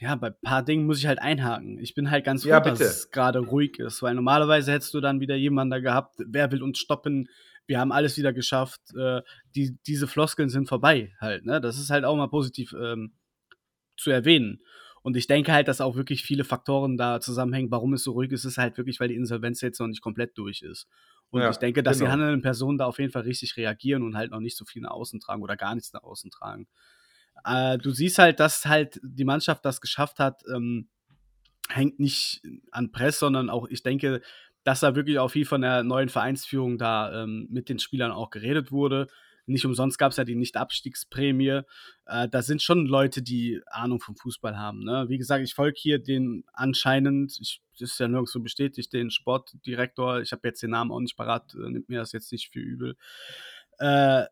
ja, 0.00 0.16
bei 0.16 0.28
ein 0.28 0.40
paar 0.42 0.64
Dingen 0.64 0.86
muss 0.86 0.98
ich 0.98 1.06
halt 1.06 1.20
einhaken. 1.20 1.78
Ich 1.78 1.94
bin 1.94 2.10
halt 2.10 2.24
ganz 2.24 2.42
froh, 2.42 2.50
ja, 2.50 2.60
dass 2.60 2.80
es 2.80 3.10
gerade 3.10 3.38
ruhig 3.38 3.78
ist, 3.78 4.02
weil 4.02 4.14
normalerweise 4.14 4.72
hättest 4.72 4.94
du 4.94 5.00
dann 5.00 5.20
wieder 5.20 5.36
jemanden 5.36 5.70
da 5.70 5.78
gehabt, 5.78 6.16
wer 6.26 6.50
will 6.50 6.62
uns 6.62 6.78
stoppen, 6.78 7.28
wir 7.66 7.78
haben 7.78 7.92
alles 7.92 8.18
wieder 8.18 8.32
geschafft, 8.32 8.80
äh, 8.96 9.22
die, 9.54 9.78
diese 9.86 10.06
Floskeln 10.06 10.48
sind 10.48 10.68
vorbei 10.68 11.12
halt, 11.20 11.46
ne? 11.46 11.60
Das 11.60 11.78
ist 11.78 11.90
halt 11.90 12.04
auch 12.04 12.16
mal 12.16 12.28
positiv 12.28 12.74
ähm, 12.78 13.14
zu 13.96 14.10
erwähnen. 14.10 14.60
Und 15.02 15.16
ich 15.16 15.26
denke 15.26 15.52
halt, 15.52 15.68
dass 15.68 15.82
auch 15.82 15.96
wirklich 15.96 16.22
viele 16.22 16.44
Faktoren 16.44 16.96
da 16.96 17.20
zusammenhängen, 17.20 17.70
warum 17.70 17.92
es 17.92 18.04
so 18.04 18.12
ruhig 18.12 18.32
ist, 18.32 18.44
ist 18.44 18.56
halt 18.56 18.78
wirklich, 18.78 19.00
weil 19.00 19.08
die 19.08 19.14
Insolvenz 19.14 19.60
jetzt 19.60 19.78
noch 19.78 19.86
nicht 19.86 20.00
komplett 20.00 20.36
durch 20.38 20.62
ist. 20.62 20.88
Und 21.30 21.42
ja, 21.42 21.50
ich 21.50 21.58
denke, 21.58 21.82
dass 21.82 21.98
genau. 21.98 22.08
die 22.08 22.12
handelnden 22.12 22.42
Personen 22.42 22.78
da 22.78 22.86
auf 22.86 22.98
jeden 22.98 23.12
Fall 23.12 23.22
richtig 23.22 23.56
reagieren 23.56 24.02
und 24.02 24.16
halt 24.16 24.30
noch 24.30 24.40
nicht 24.40 24.56
so 24.56 24.64
viel 24.64 24.82
nach 24.82 24.92
außen 24.92 25.20
tragen 25.20 25.42
oder 25.42 25.56
gar 25.56 25.74
nichts 25.74 25.92
nach 25.92 26.02
außen 26.02 26.30
tragen. 26.30 26.68
Äh, 27.44 27.78
du 27.78 27.90
siehst 27.90 28.18
halt, 28.18 28.40
dass 28.40 28.64
halt 28.66 29.00
die 29.02 29.24
Mannschaft 29.24 29.64
das 29.64 29.80
geschafft 29.80 30.18
hat, 30.18 30.42
ähm, 30.52 30.88
hängt 31.68 31.98
nicht 31.98 32.42
an 32.70 32.92
Press, 32.92 33.18
sondern 33.18 33.50
auch, 33.50 33.68
ich 33.68 33.82
denke, 33.82 34.20
dass 34.64 34.80
da 34.80 34.94
wirklich 34.94 35.18
auch 35.18 35.28
viel 35.28 35.44
von 35.44 35.60
der 35.60 35.82
neuen 35.82 36.08
Vereinsführung 36.08 36.78
da 36.78 37.22
ähm, 37.22 37.46
mit 37.50 37.68
den 37.68 37.78
Spielern 37.78 38.12
auch 38.12 38.30
geredet 38.30 38.72
wurde. 38.72 39.08
Nicht 39.46 39.66
umsonst 39.66 39.98
gab 39.98 40.12
es 40.12 40.16
ja 40.16 40.24
die 40.24 40.36
Nicht-Abstiegsprämie. 40.36 41.60
Äh, 42.06 42.28
da 42.30 42.42
sind 42.42 42.62
schon 42.62 42.86
Leute, 42.86 43.22
die 43.22 43.60
Ahnung 43.66 44.00
vom 44.00 44.16
Fußball 44.16 44.56
haben. 44.56 44.84
Ne? 44.84 45.06
Wie 45.08 45.18
gesagt, 45.18 45.44
ich 45.44 45.54
folge 45.54 45.78
hier 45.78 45.98
den 45.98 46.44
anscheinend, 46.54 47.38
ich, 47.40 47.60
das 47.78 47.92
ist 47.92 48.00
ja 48.00 48.08
nirgendwo 48.08 48.40
bestätigt, 48.40 48.92
den 48.94 49.10
Sportdirektor. 49.10 50.20
Ich 50.20 50.32
habe 50.32 50.48
jetzt 50.48 50.62
den 50.62 50.70
Namen 50.70 50.90
auch 50.90 51.00
nicht 51.00 51.16
parat, 51.16 51.54
äh, 51.54 51.68
nimmt 51.68 51.90
mir 51.90 51.98
das 51.98 52.12
jetzt 52.12 52.32
nicht 52.32 52.52
für 52.52 52.60
übel. 52.60 52.96
Äh, 53.78 54.24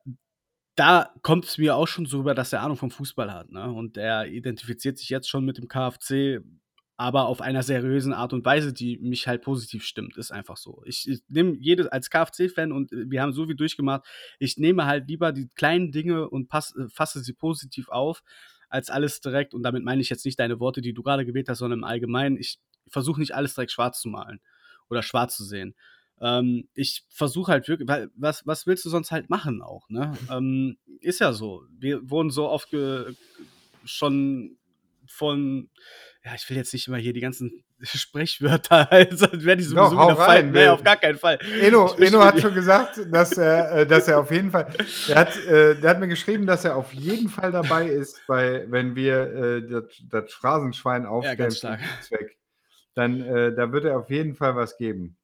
da 0.75 1.12
kommt 1.23 1.45
es 1.45 1.59
mir 1.59 1.77
auch 1.77 1.87
schon 1.87 2.07
so 2.07 2.18
rüber, 2.18 2.35
dass 2.35 2.53
er 2.53 2.62
Ahnung 2.62 2.77
vom 2.77 2.91
Fußball 2.91 3.33
hat. 3.33 3.51
Ne? 3.51 3.70
Und 3.70 3.97
er 3.97 4.27
identifiziert 4.27 4.99
sich 4.99 5.11
jetzt 5.11 5.29
schon 5.29 5.45
mit 5.45 5.59
dem 5.59 5.68
KFC, 5.68 6.41
aber 6.97 7.27
auf 7.27 7.41
einer 7.41 7.62
seriösen 7.62 8.12
Art 8.12 8.33
und 8.33 8.45
Weise, 8.45 8.73
die 8.73 8.97
mich 8.99 9.27
halt 9.27 9.43
positiv 9.43 9.85
stimmt. 9.85 10.16
Ist 10.16 10.31
einfach 10.31 10.57
so. 10.57 10.83
Ich, 10.87 11.09
ich 11.09 11.20
nehme 11.29 11.57
jedes 11.59 11.89
als 11.89 12.11
KFC-Fan 12.11 12.73
und 12.73 12.91
wir 12.93 13.20
haben 13.20 13.33
so 13.33 13.47
viel 13.47 13.57
durchgemacht. 13.57 14.07
Ich 14.39 14.57
nehme 14.57 14.87
halt 14.87 15.09
lieber 15.09 15.33
die 15.33 15.49
kleinen 15.55 15.93
Dinge 15.93 16.29
und 16.29 16.49
pass, 16.49 16.75
äh, 16.77 16.89
fasse 16.89 17.20
sie 17.20 17.33
positiv 17.33 17.89
auf, 17.89 18.23
als 18.68 18.89
alles 18.89 19.20
direkt. 19.20 19.53
Und 19.53 19.62
damit 19.64 19.85
meine 19.85 20.01
ich 20.01 20.11
jetzt 20.11 20.25
nicht 20.25 20.39
deine 20.39 20.61
Worte, 20.61 20.81
die 20.81 20.95
du 20.95 21.03
gerade 21.03 21.27
gewählt 21.27 21.49
hast, 21.49 21.59
sondern 21.59 21.81
im 21.81 21.85
Allgemeinen. 21.85 22.37
Ich 22.39 22.61
versuche 22.89 23.20
nicht 23.20 23.35
alles 23.35 23.55
direkt 23.55 23.73
schwarz 23.73 24.01
zu 24.01 24.09
malen 24.09 24.41
oder 24.89 25.03
schwarz 25.03 25.37
zu 25.37 25.45
sehen. 25.45 25.75
Ähm, 26.23 26.68
ich 26.75 27.05
versuche 27.11 27.51
halt 27.51 27.66
wirklich, 27.68 27.89
weil 27.89 28.09
was, 28.14 28.47
was 28.47 28.66
willst 28.66 28.85
du 28.85 28.91
sonst 28.91 29.11
halt 29.11 29.29
machen 29.29 29.61
auch, 29.61 29.89
ne? 29.89 30.12
Ähm, 30.31 30.79
ist 31.01 31.18
ja 31.18 31.33
so. 31.33 31.64
Wir 31.77 32.09
wurden 32.09 32.31
so 32.31 32.49
oft 32.49 32.68
schon 33.85 34.57
von, 35.09 35.68
ja, 36.25 36.33
ich 36.37 36.49
will 36.49 36.57
jetzt 36.57 36.73
nicht 36.73 36.87
immer 36.87 36.97
hier 36.97 37.12
die 37.12 37.20
ganzen 37.20 37.64
Sprechwörter, 37.83 38.91
also 38.93 39.27
werde 39.33 39.62
ich 39.62 39.68
sowieso 39.68 39.97
Doch, 39.97 40.11
wieder 40.11 40.16
fallen. 40.16 40.53
Nee, 40.53 40.68
auf 40.68 40.85
gar 40.85 40.97
keinen 40.97 41.18
Fall. 41.18 41.41
Eno, 41.61 41.93
Eno 41.95 42.20
hat 42.23 42.41
schon 42.41 42.55
gesagt, 42.55 43.01
dass 43.11 43.37
er, 43.37 43.73
äh, 43.73 43.87
dass 43.87 44.07
er 44.07 44.20
auf 44.20 44.31
jeden 44.31 44.53
Fall, 44.53 44.73
er 45.09 45.16
hat, 45.16 45.37
äh, 45.47 45.75
der 45.75 45.91
hat 45.91 45.99
mir 45.99 46.09
geschrieben, 46.09 46.47
dass 46.47 46.64
er 46.64 46.77
auf 46.77 46.93
jeden 46.93 47.29
Fall 47.29 47.51
dabei 47.51 47.89
ist, 47.89 48.20
bei, 48.29 48.64
wenn 48.68 48.95
wir 48.95 49.35
äh, 49.35 49.68
das, 49.68 49.85
das 50.09 50.33
Phrasenschwein 50.33 51.05
aufstellen, 51.05 51.51
ja, 51.62 51.79
Zweck. 52.01 52.39
Dann, 52.95 53.23
äh, 53.23 53.55
da 53.55 53.73
wird 53.73 53.87
er 53.87 53.99
auf 53.99 54.11
jeden 54.11 54.35
Fall 54.35 54.55
was 54.55 54.77
geben. 54.77 55.16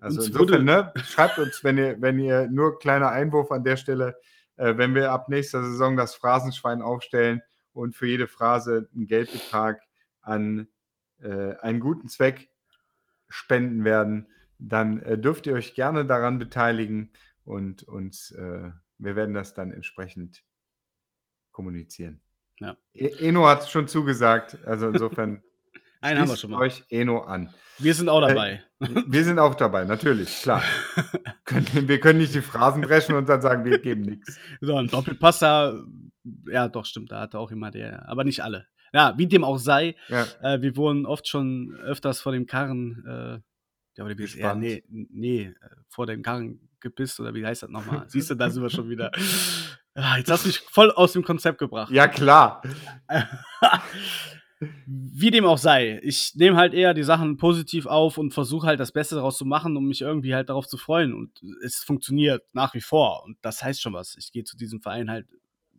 Also 0.00 0.22
insofern, 0.22 0.64
ne, 0.64 0.92
schreibt 1.04 1.38
uns, 1.38 1.64
wenn 1.64 1.76
ihr, 1.78 2.00
wenn 2.00 2.18
ihr 2.18 2.48
nur 2.48 2.78
kleiner 2.78 3.10
Einwurf 3.10 3.50
an 3.50 3.64
der 3.64 3.76
Stelle, 3.76 4.16
äh, 4.56 4.76
wenn 4.76 4.94
wir 4.94 5.10
ab 5.10 5.28
nächster 5.28 5.64
Saison 5.64 5.96
das 5.96 6.14
Phrasenschwein 6.14 6.82
aufstellen 6.82 7.42
und 7.72 7.96
für 7.96 8.06
jede 8.06 8.28
Phrase 8.28 8.88
einen 8.94 9.06
Geldbetrag 9.06 9.82
an 10.22 10.68
äh, 11.20 11.56
einen 11.56 11.80
guten 11.80 12.08
Zweck 12.08 12.50
spenden 13.28 13.84
werden, 13.84 14.28
dann 14.58 15.00
äh, 15.02 15.18
dürft 15.18 15.46
ihr 15.46 15.54
euch 15.54 15.74
gerne 15.74 16.04
daran 16.04 16.38
beteiligen 16.38 17.12
und 17.44 17.82
uns, 17.84 18.30
äh, 18.32 18.70
wir 18.98 19.16
werden 19.16 19.34
das 19.34 19.54
dann 19.54 19.72
entsprechend 19.72 20.44
kommunizieren. 21.50 22.20
Ja. 22.58 22.76
E 22.92 23.08
Eno 23.26 23.46
hat 23.48 23.62
es 23.62 23.70
schon 23.70 23.88
zugesagt, 23.88 24.58
also 24.66 24.88
insofern 24.88 25.42
Einen 26.00 26.20
haben 26.20 26.28
wir 26.28 26.36
schon 26.36 26.50
mal. 26.50 26.60
euch 26.60 26.82
Eno 26.88 27.20
an. 27.20 27.52
Wir 27.78 27.94
sind 27.94 28.08
auch 28.08 28.20
dabei. 28.20 28.62
Äh, 28.80 28.86
wir 29.06 29.24
sind 29.24 29.38
auch 29.38 29.54
dabei, 29.54 29.84
natürlich, 29.84 30.42
klar. 30.42 30.62
wir 31.72 32.00
können 32.00 32.18
nicht 32.18 32.34
die 32.34 32.40
Phrasen 32.40 32.82
brechen 32.82 33.14
und 33.14 33.28
dann 33.28 33.42
sagen, 33.42 33.64
wir 33.64 33.78
geben 33.78 34.02
nichts. 34.02 34.38
So, 34.60 34.76
ein 34.76 34.88
Doppelpasser, 34.88 35.84
ja, 36.46 36.68
doch, 36.68 36.84
stimmt, 36.84 37.12
da 37.12 37.20
hatte 37.20 37.38
auch 37.38 37.50
immer 37.50 37.70
der, 37.70 38.08
aber 38.08 38.24
nicht 38.24 38.42
alle. 38.42 38.66
Ja, 38.92 39.14
wie 39.16 39.26
dem 39.26 39.44
auch 39.44 39.58
sei, 39.58 39.94
ja. 40.08 40.26
äh, 40.42 40.60
wir 40.62 40.76
wurden 40.76 41.06
oft 41.06 41.28
schon 41.28 41.76
öfters 41.82 42.20
vor 42.20 42.32
dem 42.32 42.46
Karren 42.46 43.04
äh, 43.06 43.38
Ja, 43.96 44.04
oder 44.04 44.18
wie 44.18 44.24
ja, 44.24 44.54
nee, 44.54 44.82
nee, 44.88 45.42
äh, 45.42 45.54
vor 45.88 46.06
dem 46.06 46.22
Gang 46.22 46.58
gepisst 46.80 47.20
oder 47.20 47.34
wie 47.34 47.44
heißt 47.44 47.62
das 47.62 47.70
nochmal? 47.70 48.04
Siehst 48.08 48.30
du, 48.30 48.34
da 48.34 48.50
sind 48.50 48.62
wir 48.62 48.70
schon 48.70 48.88
wieder. 48.88 49.12
Ah, 49.94 50.16
jetzt 50.16 50.30
hast 50.30 50.44
du 50.44 50.48
mich 50.48 50.60
voll 50.60 50.90
aus 50.90 51.12
dem 51.12 51.22
Konzept 51.22 51.58
gebracht. 51.58 51.92
Ja, 51.92 52.08
klar. 52.08 52.62
Wie 54.86 55.30
dem 55.30 55.46
auch 55.46 55.58
sei, 55.58 56.00
ich 56.02 56.34
nehme 56.34 56.56
halt 56.56 56.74
eher 56.74 56.92
die 56.92 57.02
Sachen 57.02 57.38
positiv 57.38 57.86
auf 57.86 58.18
und 58.18 58.34
versuche 58.34 58.66
halt 58.66 58.78
das 58.78 58.92
Beste 58.92 59.14
daraus 59.14 59.38
zu 59.38 59.46
machen, 59.46 59.76
um 59.76 59.86
mich 59.86 60.02
irgendwie 60.02 60.34
halt 60.34 60.50
darauf 60.50 60.66
zu 60.66 60.76
freuen. 60.76 61.14
Und 61.14 61.42
es 61.64 61.76
funktioniert 61.76 62.44
nach 62.52 62.74
wie 62.74 62.82
vor. 62.82 63.24
Und 63.24 63.38
das 63.40 63.62
heißt 63.62 63.80
schon 63.80 63.94
was. 63.94 64.16
Ich 64.16 64.32
gehe 64.32 64.44
zu 64.44 64.56
diesem 64.56 64.82
Verein 64.82 65.10
halt 65.10 65.26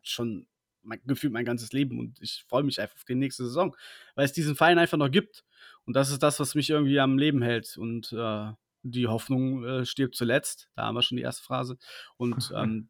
schon 0.01 0.47
mein, 0.81 0.99
gefühlt 1.05 1.31
mein 1.31 1.45
ganzes 1.45 1.73
Leben 1.73 1.99
und 1.99 2.19
ich 2.21 2.43
freue 2.47 2.63
mich 2.63 2.81
einfach 2.81 2.95
auf 2.95 3.03
die 3.03 3.13
nächste 3.13 3.43
Saison, 3.43 3.75
weil 4.15 4.25
es 4.25 4.33
diesen 4.33 4.55
Verein 4.55 4.79
einfach 4.79 4.97
noch 4.97 5.11
gibt. 5.11 5.43
Und 5.85 5.95
das 5.95 6.09
ist 6.09 6.23
das, 6.23 6.39
was 6.39 6.55
mich 6.55 6.71
irgendwie 6.71 6.99
am 6.99 7.19
Leben 7.19 7.43
hält. 7.43 7.77
Und 7.77 8.11
äh, 8.13 8.51
die 8.83 9.07
Hoffnung 9.07 9.63
äh, 9.63 9.85
stirbt 9.85 10.15
zuletzt. 10.15 10.69
Da 10.75 10.85
haben 10.85 10.95
wir 10.95 11.03
schon 11.03 11.17
die 11.17 11.23
erste 11.23 11.43
Phrase. 11.43 11.77
Und 12.17 12.51
ähm, 12.55 12.87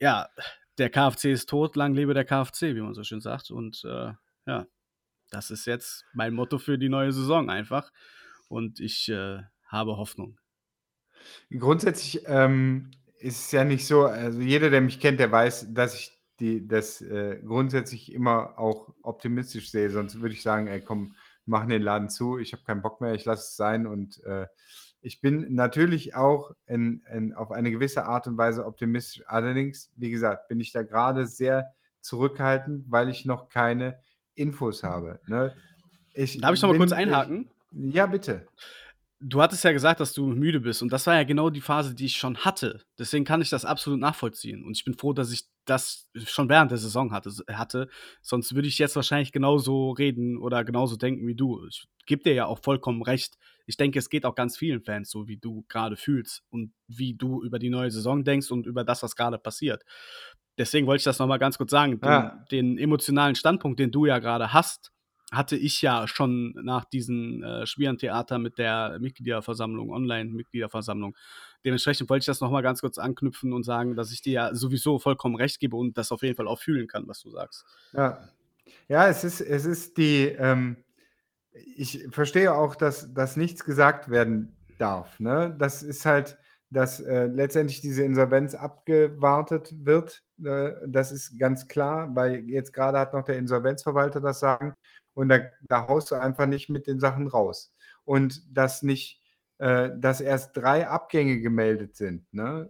ja, 0.00 0.28
der 0.78 0.88
KFC 0.88 1.26
ist 1.26 1.50
tot, 1.50 1.76
lang 1.76 1.94
lebe 1.94 2.14
der 2.14 2.24
KFC, 2.24 2.74
wie 2.74 2.80
man 2.80 2.94
so 2.94 3.04
schön 3.04 3.20
sagt. 3.20 3.50
Und 3.50 3.84
äh, 3.84 4.12
ja, 4.46 4.66
das 5.30 5.50
ist 5.50 5.66
jetzt 5.66 6.04
mein 6.12 6.34
Motto 6.34 6.58
für 6.58 6.78
die 6.78 6.88
neue 6.88 7.12
Saison 7.12 7.50
einfach. 7.50 7.90
Und 8.48 8.80
ich 8.80 9.08
äh, 9.08 9.42
habe 9.66 9.96
Hoffnung. 9.96 10.38
Grundsätzlich 11.50 12.22
ähm, 12.26 12.90
ist 13.18 13.46
es 13.46 13.52
ja 13.52 13.64
nicht 13.64 13.86
so, 13.86 14.04
also 14.04 14.40
jeder, 14.40 14.70
der 14.70 14.80
mich 14.80 15.00
kennt, 15.00 15.20
der 15.20 15.30
weiß, 15.30 15.72
dass 15.72 15.94
ich 15.94 16.18
die, 16.40 16.66
das 16.66 17.00
äh, 17.02 17.40
grundsätzlich 17.44 18.12
immer 18.12 18.58
auch 18.58 18.94
optimistisch 19.02 19.70
sehe. 19.70 19.90
Sonst 19.90 20.20
würde 20.20 20.34
ich 20.34 20.42
sagen, 20.42 20.66
ey, 20.66 20.80
komm, 20.80 21.14
machen 21.44 21.68
den 21.68 21.82
Laden 21.82 22.08
zu, 22.08 22.38
ich 22.38 22.52
habe 22.52 22.64
keinen 22.64 22.82
Bock 22.82 23.00
mehr, 23.00 23.14
ich 23.14 23.24
lasse 23.24 23.42
es 23.42 23.56
sein. 23.56 23.86
Und 23.86 24.22
äh, 24.24 24.46
ich 25.02 25.20
bin 25.20 25.54
natürlich 25.54 26.14
auch 26.14 26.52
in, 26.66 27.04
in, 27.12 27.34
auf 27.34 27.50
eine 27.50 27.70
gewisse 27.70 28.06
Art 28.06 28.26
und 28.26 28.38
Weise 28.38 28.66
optimistisch. 28.66 29.22
Allerdings, 29.26 29.92
wie 29.96 30.10
gesagt, 30.10 30.48
bin 30.48 30.60
ich 30.60 30.72
da 30.72 30.82
gerade 30.82 31.26
sehr 31.26 31.74
zurückhaltend, 32.00 32.86
weil 32.88 33.10
ich 33.10 33.26
noch 33.26 33.48
keine 33.48 34.00
Infos 34.34 34.82
habe. 34.82 35.20
Ne? 35.26 35.54
Ich 36.14 36.38
Darf 36.40 36.54
ich 36.54 36.62
noch 36.62 36.70
mal 36.70 36.78
kurz 36.78 36.92
einhaken? 36.92 37.50
Ich, 37.70 37.94
ja, 37.94 38.06
bitte 38.06 38.46
du 39.20 39.42
hattest 39.42 39.64
ja 39.64 39.72
gesagt, 39.72 40.00
dass 40.00 40.14
du 40.14 40.26
müde 40.26 40.60
bist 40.60 40.82
und 40.82 40.90
das 40.90 41.06
war 41.06 41.14
ja 41.14 41.24
genau 41.24 41.50
die 41.50 41.60
Phase, 41.60 41.94
die 41.94 42.06
ich 42.06 42.16
schon 42.16 42.38
hatte. 42.38 42.82
Deswegen 42.98 43.24
kann 43.24 43.42
ich 43.42 43.50
das 43.50 43.64
absolut 43.64 44.00
nachvollziehen 44.00 44.64
und 44.64 44.76
ich 44.76 44.84
bin 44.84 44.94
froh, 44.94 45.12
dass 45.12 45.30
ich 45.30 45.44
das 45.66 46.08
schon 46.24 46.48
während 46.48 46.70
der 46.70 46.78
Saison 46.78 47.12
hatte. 47.12 47.30
hatte. 47.52 47.88
Sonst 48.22 48.54
würde 48.54 48.66
ich 48.66 48.78
jetzt 48.78 48.96
wahrscheinlich 48.96 49.30
genauso 49.30 49.90
reden 49.92 50.38
oder 50.38 50.64
genauso 50.64 50.96
denken 50.96 51.26
wie 51.26 51.34
du. 51.34 51.64
Ich 51.68 51.86
gebe 52.06 52.22
dir 52.22 52.32
ja 52.32 52.46
auch 52.46 52.60
vollkommen 52.60 53.02
recht. 53.02 53.36
Ich 53.66 53.76
denke, 53.76 53.98
es 53.98 54.08
geht 54.08 54.24
auch 54.24 54.34
ganz 54.34 54.56
vielen 54.56 54.82
Fans 54.82 55.10
so, 55.10 55.28
wie 55.28 55.36
du 55.36 55.64
gerade 55.68 55.96
fühlst 55.96 56.42
und 56.50 56.72
wie 56.88 57.14
du 57.14 57.42
über 57.42 57.58
die 57.58 57.70
neue 57.70 57.90
Saison 57.90 58.24
denkst 58.24 58.50
und 58.50 58.66
über 58.66 58.84
das, 58.84 59.02
was 59.02 59.14
gerade 59.14 59.38
passiert. 59.38 59.84
Deswegen 60.58 60.86
wollte 60.86 61.00
ich 61.00 61.04
das 61.04 61.18
nochmal 61.18 61.38
ganz 61.38 61.56
kurz 61.56 61.70
sagen. 61.70 62.00
Den, 62.00 62.30
den 62.50 62.78
emotionalen 62.78 63.34
Standpunkt, 63.34 63.80
den 63.80 63.90
du 63.90 64.06
ja 64.06 64.18
gerade 64.18 64.52
hast, 64.52 64.92
hatte 65.32 65.56
ich 65.56 65.80
ja 65.80 66.08
schon 66.08 66.52
nach 66.62 66.84
diesem 66.84 67.42
äh, 67.42 67.66
Schwierentheater 67.66 68.38
mit 68.38 68.58
der 68.58 68.98
Mitgliederversammlung, 69.00 69.90
Online-Mitgliederversammlung. 69.90 71.16
Dementsprechend 71.64 72.10
wollte 72.10 72.22
ich 72.22 72.26
das 72.26 72.40
nochmal 72.40 72.62
ganz 72.62 72.80
kurz 72.80 72.98
anknüpfen 72.98 73.52
und 73.52 73.62
sagen, 73.62 73.94
dass 73.94 74.12
ich 74.12 74.22
dir 74.22 74.32
ja 74.32 74.54
sowieso 74.54 74.98
vollkommen 74.98 75.36
recht 75.36 75.60
gebe 75.60 75.76
und 75.76 75.96
das 75.96 76.10
auf 76.10 76.22
jeden 76.22 76.36
Fall 76.36 76.48
auch 76.48 76.58
fühlen 76.58 76.88
kann, 76.88 77.06
was 77.06 77.20
du 77.20 77.30
sagst. 77.30 77.64
Ja, 77.92 78.18
ja 78.88 79.08
es, 79.08 79.22
ist, 79.22 79.40
es 79.40 79.66
ist 79.66 79.98
die, 79.98 80.24
ähm, 80.24 80.78
ich 81.52 82.08
verstehe 82.10 82.52
auch, 82.52 82.74
dass, 82.74 83.12
dass 83.14 83.36
nichts 83.36 83.64
gesagt 83.64 84.10
werden 84.10 84.56
darf. 84.78 85.20
Ne? 85.20 85.54
Das 85.58 85.82
ist 85.82 86.06
halt, 86.06 86.38
dass 86.70 87.00
äh, 87.00 87.26
letztendlich 87.26 87.80
diese 87.80 88.04
Insolvenz 88.04 88.54
abgewartet 88.54 89.74
wird. 89.84 90.22
Äh, 90.44 90.72
das 90.86 91.10
ist 91.10 91.38
ganz 91.38 91.66
klar, 91.66 92.14
weil 92.14 92.48
jetzt 92.48 92.72
gerade 92.72 92.98
hat 92.98 93.12
noch 93.12 93.24
der 93.24 93.38
Insolvenzverwalter 93.38 94.20
das 94.20 94.40
Sagen. 94.40 94.74
Und 95.14 95.28
da, 95.28 95.40
da 95.68 95.88
haust 95.88 96.10
du 96.10 96.14
einfach 96.14 96.46
nicht 96.46 96.68
mit 96.68 96.86
den 96.86 97.00
Sachen 97.00 97.26
raus. 97.26 97.74
Und 98.04 98.56
dass 98.56 98.82
nicht, 98.82 99.20
äh, 99.58 99.90
dass 99.98 100.20
erst 100.20 100.56
drei 100.56 100.88
Abgänge 100.88 101.40
gemeldet 101.40 101.96
sind, 101.96 102.32
ne? 102.32 102.68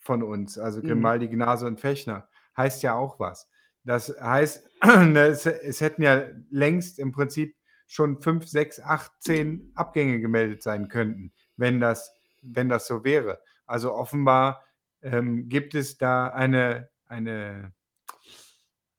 Von 0.00 0.22
uns, 0.22 0.58
also 0.58 0.80
mhm. 0.80 0.88
Grimaldi, 0.88 1.28
Gnase 1.28 1.66
und 1.66 1.80
Fechner, 1.80 2.28
heißt 2.56 2.82
ja 2.82 2.94
auch 2.94 3.20
was. 3.20 3.48
Das 3.84 4.14
heißt, 4.20 4.68
es, 5.14 5.46
es 5.46 5.80
hätten 5.80 6.02
ja 6.02 6.24
längst 6.50 6.98
im 6.98 7.12
Prinzip 7.12 7.54
schon 7.86 8.20
fünf, 8.22 8.48
sechs, 8.48 8.80
acht, 8.80 9.12
zehn 9.20 9.70
Abgänge 9.74 10.20
gemeldet 10.20 10.62
sein 10.62 10.88
könnten, 10.88 11.32
wenn 11.56 11.78
das, 11.78 12.14
wenn 12.42 12.68
das 12.68 12.86
so 12.86 13.04
wäre. 13.04 13.40
Also 13.66 13.94
offenbar 13.94 14.64
ähm, 15.00 15.48
gibt 15.48 15.74
es 15.74 15.96
da 15.96 16.28
eine, 16.28 16.88
eine 17.06 17.72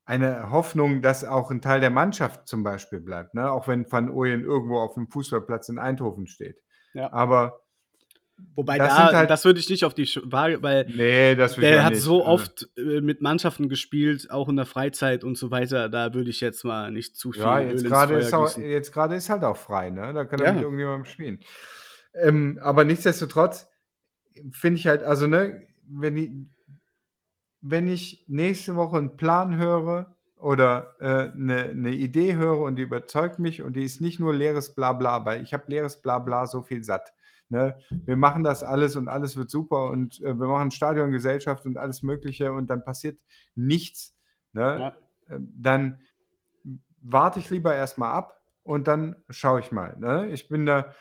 eine 0.06 0.52
Hoffnung, 0.52 1.02
dass 1.02 1.24
auch 1.24 1.50
ein 1.50 1.62
Teil 1.62 1.80
der 1.80 1.90
Mannschaft 1.90 2.48
zum 2.48 2.64
Beispiel 2.64 3.00
bleibt, 3.00 3.36
ne? 3.36 3.50
auch 3.50 3.68
wenn 3.68 3.90
Van 3.90 4.10
Ooyen 4.10 4.44
irgendwo 4.44 4.80
auf 4.80 4.96
dem 4.96 5.08
Fußballplatz 5.08 5.70
in 5.70 5.80
Eindhoven 5.80 6.28
steht. 6.28 6.62
Ja. 6.94 7.12
Aber 7.14 7.62
Wobei 8.56 8.78
das 8.78 8.90
da, 8.90 9.14
halt, 9.14 9.30
das 9.30 9.46
würde 9.46 9.60
ich 9.60 9.70
nicht 9.70 9.86
auf 9.86 9.94
die 9.94 10.10
Waage, 10.24 10.62
weil 10.62 10.86
nee, 10.88 11.36
das 11.36 11.56
der 11.56 11.86
hat 11.86 11.94
nicht. 11.94 12.02
so 12.02 12.26
oft 12.26 12.68
äh, 12.76 13.00
mit 13.00 13.22
Mannschaften 13.22 13.70
gespielt, 13.70 14.30
auch 14.32 14.50
in 14.50 14.56
der 14.56 14.66
Freizeit 14.66 15.24
und 15.24 15.38
so 15.38 15.52
weiter. 15.52 15.88
Da 15.88 16.14
würde 16.14 16.32
ich 16.32 16.42
jetzt 16.42 16.66
mal 16.66 16.92
nicht 16.92 17.16
zu 17.16 17.32
viel. 17.32 17.44
Ja, 17.44 17.60
jetzt 17.60 17.86
gerade 17.86 18.16
ist, 18.16 18.34
auch, 18.34 18.58
jetzt 18.58 18.92
gerade 18.92 19.16
ist 19.16 19.30
halt 19.30 19.44
auch 19.44 19.56
frei, 19.56 19.92
ne? 19.92 20.14
Da 20.14 20.26
kann 20.26 20.40
er 20.40 20.48
ja. 20.48 20.54
mit 20.54 20.64
irgendjemandem 20.64 21.06
spielen. 21.06 21.40
Ähm, 22.14 22.60
aber 22.62 22.84
nichtsdestotrotz 22.84 23.68
finde 24.52 24.80
ich 24.80 24.88
halt, 24.88 25.04
also 25.04 25.28
ne, 25.28 25.68
wenn 25.88 26.16
die, 26.16 26.48
wenn 27.62 27.88
ich 27.88 28.26
nächste 28.28 28.76
Woche 28.76 28.98
einen 28.98 29.18
Plan 29.18 29.58
höre 29.58 30.16
oder 30.38 30.96
äh, 31.00 31.32
eine, 31.32 31.70
eine 31.70 31.92
Idee 31.92 32.36
höre 32.36 32.60
und 32.60 32.76
die 32.76 32.84
überzeugt 32.84 33.40
mich 33.40 33.62
und 33.62 33.74
die 33.76 33.84
ist 33.84 34.02
nicht 34.02 34.20
nur 34.20 34.34
leeres 34.34 34.76
Blabla, 34.76 35.26
weil 35.26 35.42
ich 35.42 35.54
habe 35.54 35.64
leeres 35.68 36.02
Blabla 36.02 36.46
so 36.48 36.62
viel 36.62 36.84
satt. 36.84 37.14
Ne? 37.50 37.78
Wir 37.90 38.18
machen 38.18 38.44
das 38.44 38.64
alles 38.64 38.96
und 38.96 39.08
alles 39.08 39.38
wird 39.38 39.50
super 39.50 39.90
und 39.90 40.20
äh, 40.22 40.38
wir 40.38 40.48
machen 40.48 40.72
Stadiongesellschaft 40.72 41.66
und 41.66 41.78
alles 41.78 42.04
Mögliche 42.04 42.52
und 42.52 42.68
dann 42.70 42.84
passiert 42.84 43.20
nichts. 43.56 44.16
Ne? 44.54 44.62
Ja. 45.30 45.36
Äh, 45.36 45.40
dann 45.40 46.02
warte 47.02 47.40
ich 47.40 47.50
lieber 47.50 47.76
erstmal 47.76 48.12
ab 48.12 48.42
und 48.64 48.88
dann 48.88 49.16
schaue 49.30 49.60
ich 49.60 49.72
mal. 49.72 49.96
Ne? 50.00 50.30
Ich 50.32 50.48
bin 50.48 50.66
da, 50.66 50.94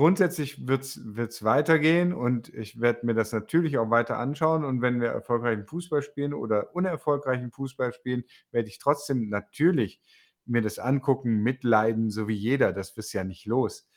grundsätzlich 0.00 0.66
wird 0.66 0.84
es 0.84 1.44
weitergehen 1.44 2.14
und 2.14 2.48
ich 2.54 2.80
werde 2.80 3.04
mir 3.04 3.12
das 3.12 3.32
natürlich 3.32 3.76
auch 3.76 3.90
weiter 3.90 4.16
anschauen. 4.16 4.64
Und 4.64 4.80
wenn 4.80 4.98
wir 4.98 5.08
erfolgreichen 5.08 5.66
Fußball 5.66 6.00
spielen 6.00 6.32
oder 6.32 6.74
unerfolgreichen 6.74 7.50
Fußball 7.50 7.92
spielen, 7.92 8.24
werde 8.50 8.70
ich 8.70 8.78
trotzdem 8.78 9.28
natürlich 9.28 10.00
mir 10.46 10.62
das 10.62 10.78
angucken, 10.78 11.42
mitleiden, 11.42 12.08
so 12.08 12.28
wie 12.28 12.34
jeder. 12.34 12.72
Das 12.72 12.96
ist 12.96 13.12
ja 13.12 13.24
nicht 13.24 13.44
los. 13.44 13.90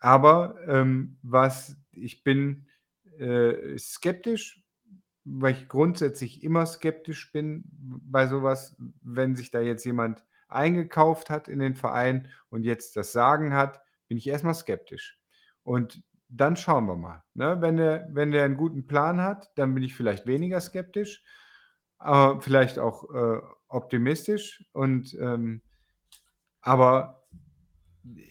Aber 0.00 0.56
ähm, 0.66 1.18
was 1.20 1.76
ich 1.90 2.24
bin 2.24 2.66
äh, 3.18 3.76
skeptisch, 3.76 4.64
weil 5.24 5.52
ich 5.52 5.68
grundsätzlich 5.68 6.42
immer 6.42 6.64
skeptisch 6.64 7.32
bin 7.32 7.64
bei 7.70 8.28
sowas, 8.28 8.76
wenn 9.02 9.36
sich 9.36 9.50
da 9.50 9.60
jetzt 9.60 9.84
jemand 9.84 10.24
eingekauft 10.48 11.28
hat 11.28 11.48
in 11.48 11.58
den 11.58 11.74
Verein 11.74 12.30
und 12.48 12.64
jetzt 12.64 12.96
das 12.96 13.12
Sagen 13.12 13.52
hat, 13.52 13.82
bin 14.12 14.18
ich 14.18 14.26
erstmal 14.26 14.52
skeptisch. 14.52 15.18
Und 15.62 16.02
dann 16.28 16.54
schauen 16.54 16.84
wir 16.84 16.96
mal. 16.96 17.24
Ne? 17.32 17.56
Wenn, 17.62 17.78
der, 17.78 18.06
wenn 18.10 18.30
der 18.30 18.44
einen 18.44 18.58
guten 18.58 18.86
Plan 18.86 19.22
hat, 19.22 19.50
dann 19.54 19.72
bin 19.72 19.82
ich 19.82 19.94
vielleicht 19.94 20.26
weniger 20.26 20.60
skeptisch, 20.60 21.24
aber 21.96 22.42
vielleicht 22.42 22.78
auch 22.78 23.04
äh, 23.14 23.40
optimistisch. 23.68 24.66
Und 24.72 25.16
ähm, 25.18 25.62
aber 26.60 27.24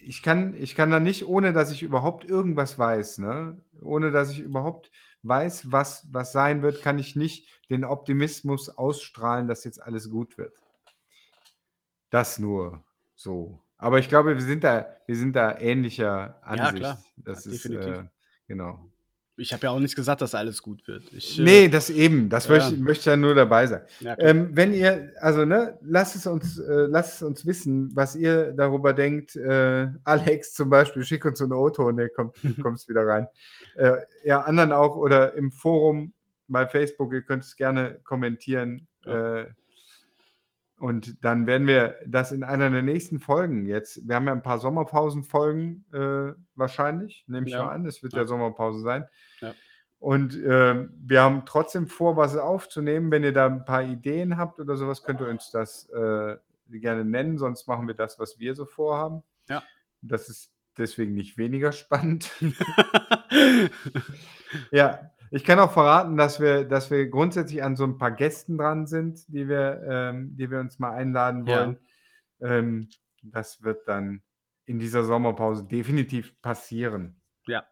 ich 0.04 0.22
kann, 0.22 0.54
ich 0.54 0.76
kann 0.76 0.92
da 0.92 1.00
nicht, 1.00 1.26
ohne 1.26 1.52
dass 1.52 1.72
ich 1.72 1.82
überhaupt 1.82 2.24
irgendwas 2.24 2.78
weiß, 2.78 3.18
ne? 3.18 3.60
ohne 3.80 4.12
dass 4.12 4.30
ich 4.30 4.38
überhaupt 4.38 4.92
weiß, 5.24 5.72
was, 5.72 6.06
was 6.12 6.30
sein 6.30 6.62
wird, 6.62 6.80
kann 6.80 7.00
ich 7.00 7.16
nicht 7.16 7.48
den 7.70 7.84
Optimismus 7.84 8.68
ausstrahlen, 8.68 9.48
dass 9.48 9.64
jetzt 9.64 9.82
alles 9.82 10.10
gut 10.10 10.38
wird. 10.38 10.56
Das 12.10 12.38
nur 12.38 12.84
so. 13.16 13.61
Aber 13.82 13.98
ich 13.98 14.08
glaube, 14.08 14.36
wir 14.36 14.42
sind 14.42 14.62
da, 14.62 14.86
wir 15.06 15.16
sind 15.16 15.34
da 15.34 15.58
ähnlicher 15.58 16.38
Ansicht. 16.42 16.74
Ja, 16.74 16.78
klar. 16.78 17.02
Das 17.16 17.44
ja, 17.44 17.52
ist, 17.52 17.66
äh, 17.66 18.04
genau. 18.46 18.88
Ich 19.36 19.52
habe 19.52 19.64
ja 19.64 19.70
auch 19.70 19.80
nicht 19.80 19.96
gesagt, 19.96 20.20
dass 20.20 20.36
alles 20.36 20.62
gut 20.62 20.86
wird. 20.86 21.12
Ich, 21.12 21.36
äh, 21.36 21.42
nee, 21.42 21.68
das 21.68 21.90
eben. 21.90 22.28
Das 22.28 22.46
ja. 22.46 22.52
möchte, 22.52 22.76
möchte 22.76 23.10
ja 23.10 23.16
nur 23.16 23.34
dabei 23.34 23.66
sein. 23.66 23.82
Ja, 23.98 24.14
ähm, 24.20 24.50
wenn 24.52 24.72
ihr, 24.72 25.12
also 25.20 25.44
ne, 25.44 25.80
lasst 25.82 26.14
es 26.14 26.28
uns, 26.28 26.58
äh, 26.58 26.86
lasst 26.86 27.16
es 27.16 27.22
uns 27.22 27.44
wissen, 27.44 27.90
was 27.92 28.14
ihr 28.14 28.52
darüber 28.52 28.92
denkt. 28.92 29.34
Äh, 29.34 29.88
Alex 30.04 30.54
zum 30.54 30.70
Beispiel, 30.70 31.02
schick 31.02 31.24
uns 31.24 31.42
einen 31.42 31.52
Auto 31.52 31.84
und 31.84 31.96
der 31.96 32.08
kommt, 32.08 32.36
kommst 32.62 32.88
wieder 32.88 33.04
rein. 33.04 33.26
Äh, 33.74 33.96
ja, 34.22 34.42
anderen 34.42 34.70
auch 34.70 34.94
oder 34.94 35.34
im 35.34 35.50
Forum 35.50 36.12
bei 36.46 36.68
Facebook, 36.68 37.12
ihr 37.12 37.22
könnt 37.22 37.42
es 37.42 37.56
gerne 37.56 37.98
kommentieren. 38.04 38.86
Ja. 39.04 39.46
Und 40.82 41.24
dann 41.24 41.46
werden 41.46 41.68
wir 41.68 41.94
das 42.08 42.32
in 42.32 42.42
einer 42.42 42.68
der 42.68 42.82
nächsten 42.82 43.20
Folgen 43.20 43.66
jetzt, 43.66 44.00
wir 44.08 44.16
haben 44.16 44.26
ja 44.26 44.32
ein 44.32 44.42
paar 44.42 44.58
Sommerpausenfolgen 44.58 45.84
äh, 45.92 46.32
wahrscheinlich, 46.56 47.22
nehme 47.28 47.46
ich 47.46 47.52
Ja. 47.52 47.66
mal 47.66 47.70
an, 47.72 47.86
es 47.86 48.02
wird 48.02 48.14
Ja. 48.14 48.22
ja 48.22 48.26
Sommerpause 48.26 48.80
sein. 48.80 49.06
Ja. 49.40 49.54
Und 50.00 50.34
äh, 50.42 50.88
wir 50.98 51.22
haben 51.22 51.44
trotzdem 51.46 51.86
vor, 51.86 52.16
was 52.16 52.36
aufzunehmen. 52.36 53.12
Wenn 53.12 53.22
ihr 53.22 53.32
da 53.32 53.46
ein 53.46 53.64
paar 53.64 53.84
Ideen 53.84 54.36
habt 54.36 54.58
oder 54.58 54.76
sowas, 54.76 55.04
könnt 55.04 55.20
ihr 55.20 55.28
uns 55.28 55.52
das 55.52 55.88
äh, 55.90 56.36
gerne 56.68 57.04
nennen, 57.04 57.38
sonst 57.38 57.68
machen 57.68 57.86
wir 57.86 57.94
das, 57.94 58.18
was 58.18 58.40
wir 58.40 58.56
so 58.56 58.64
vorhaben. 58.66 59.22
Ja. 59.48 59.62
Das 60.00 60.28
ist 60.28 60.50
deswegen 60.78 61.14
nicht 61.14 61.38
weniger 61.38 61.70
spannend. 61.70 62.28
Ja, 64.70 65.10
ich 65.34 65.44
kann 65.44 65.58
auch 65.58 65.72
verraten, 65.72 66.18
dass 66.18 66.40
wir, 66.40 66.64
dass 66.64 66.90
wir 66.90 67.08
grundsätzlich 67.08 67.62
an 67.62 67.74
so 67.74 67.84
ein 67.84 67.96
paar 67.96 68.10
Gästen 68.10 68.58
dran 68.58 68.86
sind, 68.86 69.26
die 69.28 69.48
wir, 69.48 69.82
ähm, 69.88 70.36
die 70.36 70.50
wir 70.50 70.60
uns 70.60 70.78
mal 70.78 70.92
einladen 70.92 71.46
Ja. 71.46 71.56
wollen. 71.56 71.78
Ähm, 72.40 72.90
das 73.22 73.62
wird 73.62 73.88
dann 73.88 74.22
in 74.66 74.78
dieser 74.78 75.04
Sommerpause 75.04 75.64
definitiv 75.64 76.38
passieren. 76.42 77.20
Ja. 77.46 77.66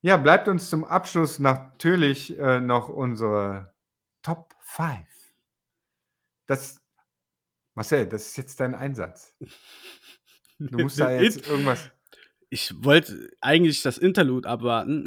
Ja, 0.00 0.16
bleibt 0.16 0.48
uns 0.48 0.68
zum 0.68 0.84
Abschluss 0.84 1.38
natürlich 1.38 2.36
äh, 2.36 2.60
noch 2.60 2.88
unsere 2.88 3.72
Top 4.22 4.52
5. 4.62 4.98
Das, 6.46 6.82
Marcel, 7.74 8.08
das 8.08 8.26
ist 8.26 8.36
jetzt 8.36 8.58
dein 8.58 8.74
Einsatz. 8.74 9.32
Du 10.58 10.78
musst 10.82 10.98
da 10.98 11.12
jetzt 11.12 11.46
irgendwas. 11.46 11.88
Ich 12.54 12.84
wollte 12.84 13.30
eigentlich 13.40 13.80
das 13.80 13.96
Interlude 13.96 14.46
abwarten. 14.46 15.06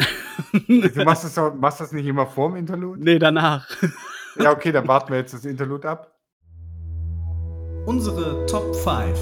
Du 0.68 1.04
machst 1.04 1.26
das, 1.26 1.36
doch- 1.36 1.54
machst 1.54 1.80
das 1.80 1.92
nicht 1.92 2.08
immer 2.08 2.26
vorm 2.26 2.56
Interlude? 2.56 3.00
nee, 3.04 3.20
danach. 3.20 3.70
Ja, 4.40 4.52
okay, 4.52 4.72
dann 4.72 4.88
warten 4.88 5.12
wir 5.12 5.20
jetzt 5.20 5.36
das 5.36 5.46
Interlude 5.46 5.88
ab. 5.88 6.12
Unsere 7.86 8.48
Top 8.48 8.76
5. 8.76 9.20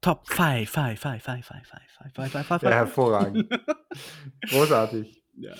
Top 0.00 0.26
5, 0.30 0.70
5, 0.70 0.98
5, 1.00 1.22
5, 1.22 1.22
5, 1.22 1.46
5, 1.46 2.14
5, 2.14 2.32
5, 2.32 2.46
5, 2.46 2.62
Ja, 2.62 2.70
hervorragend. 2.70 3.50
Großartig. 4.48 5.22
Ja. 5.36 5.54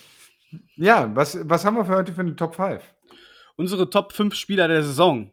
Ja, 0.76 1.14
was, 1.14 1.38
was 1.46 1.64
haben 1.66 1.76
wir 1.76 1.84
für 1.84 1.94
heute 1.94 2.14
für 2.14 2.22
eine 2.22 2.36
Top 2.36 2.54
5? 2.54 2.82
Unsere 3.56 3.90
Top 3.90 4.12
5 4.14 4.34
Spieler 4.34 4.66
der 4.68 4.82
Saison. 4.82 5.30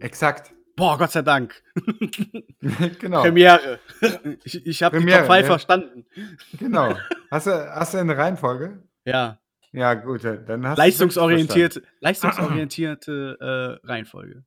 Exakt. 0.00 0.52
Boah, 0.76 0.98
Gott 0.98 1.10
sei 1.10 1.22
Dank. 1.22 1.62
genau. 3.00 3.22
Premiere. 3.22 3.80
Ich, 4.44 4.66
ich 4.66 4.82
habe 4.82 4.98
die 5.00 5.06
Top 5.06 5.26
5 5.26 5.28
ja. 5.30 5.42
verstanden. 5.44 6.06
Genau. 6.58 6.94
Hast 7.30 7.46
du, 7.46 7.74
hast 7.74 7.94
du 7.94 7.98
eine 7.98 8.16
Reihenfolge? 8.16 8.82
Ja, 9.04 9.40
Ja, 9.72 9.94
gut, 9.94 10.22
dann 10.24 10.66
hast 10.66 10.78
leistungsorientierte, 10.78 11.82
leistungsorientierte 12.00 13.80
äh, 13.82 13.86
Reihenfolge. 13.86 14.44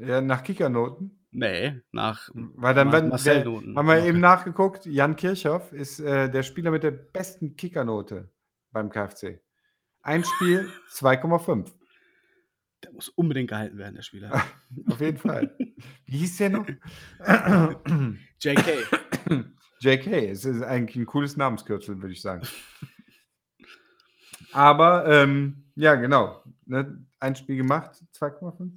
Ja, 0.00 0.20
nach 0.20 0.42
Kickernoten. 0.42 1.24
Nee, 1.30 1.80
nach 1.92 2.30
Weil 2.34 2.74
dann 2.74 2.90
werden, 2.90 3.04
der, 3.04 3.10
Marcel-Noten. 3.10 3.76
haben 3.76 3.86
wir 3.86 4.04
eben 4.04 4.20
nachgeguckt, 4.20 4.86
Jan 4.86 5.14
Kirchhoff 5.14 5.72
ist 5.72 6.00
äh, 6.00 6.28
der 6.28 6.42
Spieler 6.42 6.70
mit 6.70 6.82
der 6.82 6.90
besten 6.90 7.54
Kickernote 7.54 8.30
beim 8.72 8.90
KfC. 8.90 9.40
Ein 10.02 10.24
Spiel 10.24 10.68
2,5. 10.90 11.72
Der 12.84 12.92
muss 12.92 13.08
unbedingt 13.08 13.48
gehalten 13.48 13.78
werden, 13.78 13.94
der 13.94 14.02
Spieler. 14.02 14.44
Auf 14.88 15.00
jeden 15.00 15.16
Fall. 15.16 15.56
Wie 16.06 16.18
hieß 16.18 16.36
der 16.36 16.50
noch? 16.50 16.66
JK. 18.42 18.88
JK, 19.80 20.06
es 20.30 20.44
ist 20.44 20.62
eigentlich 20.62 20.96
ein 20.96 21.06
cooles 21.06 21.36
Namenskürzel, 21.36 22.00
würde 22.00 22.12
ich 22.12 22.20
sagen. 22.20 22.46
Aber 24.52 25.06
ähm, 25.06 25.64
ja, 25.74 25.94
genau. 25.94 26.42
Ne, 26.66 27.06
ein 27.20 27.36
Spiel 27.36 27.56
gemacht, 27.56 28.02
2,5. 28.18 28.70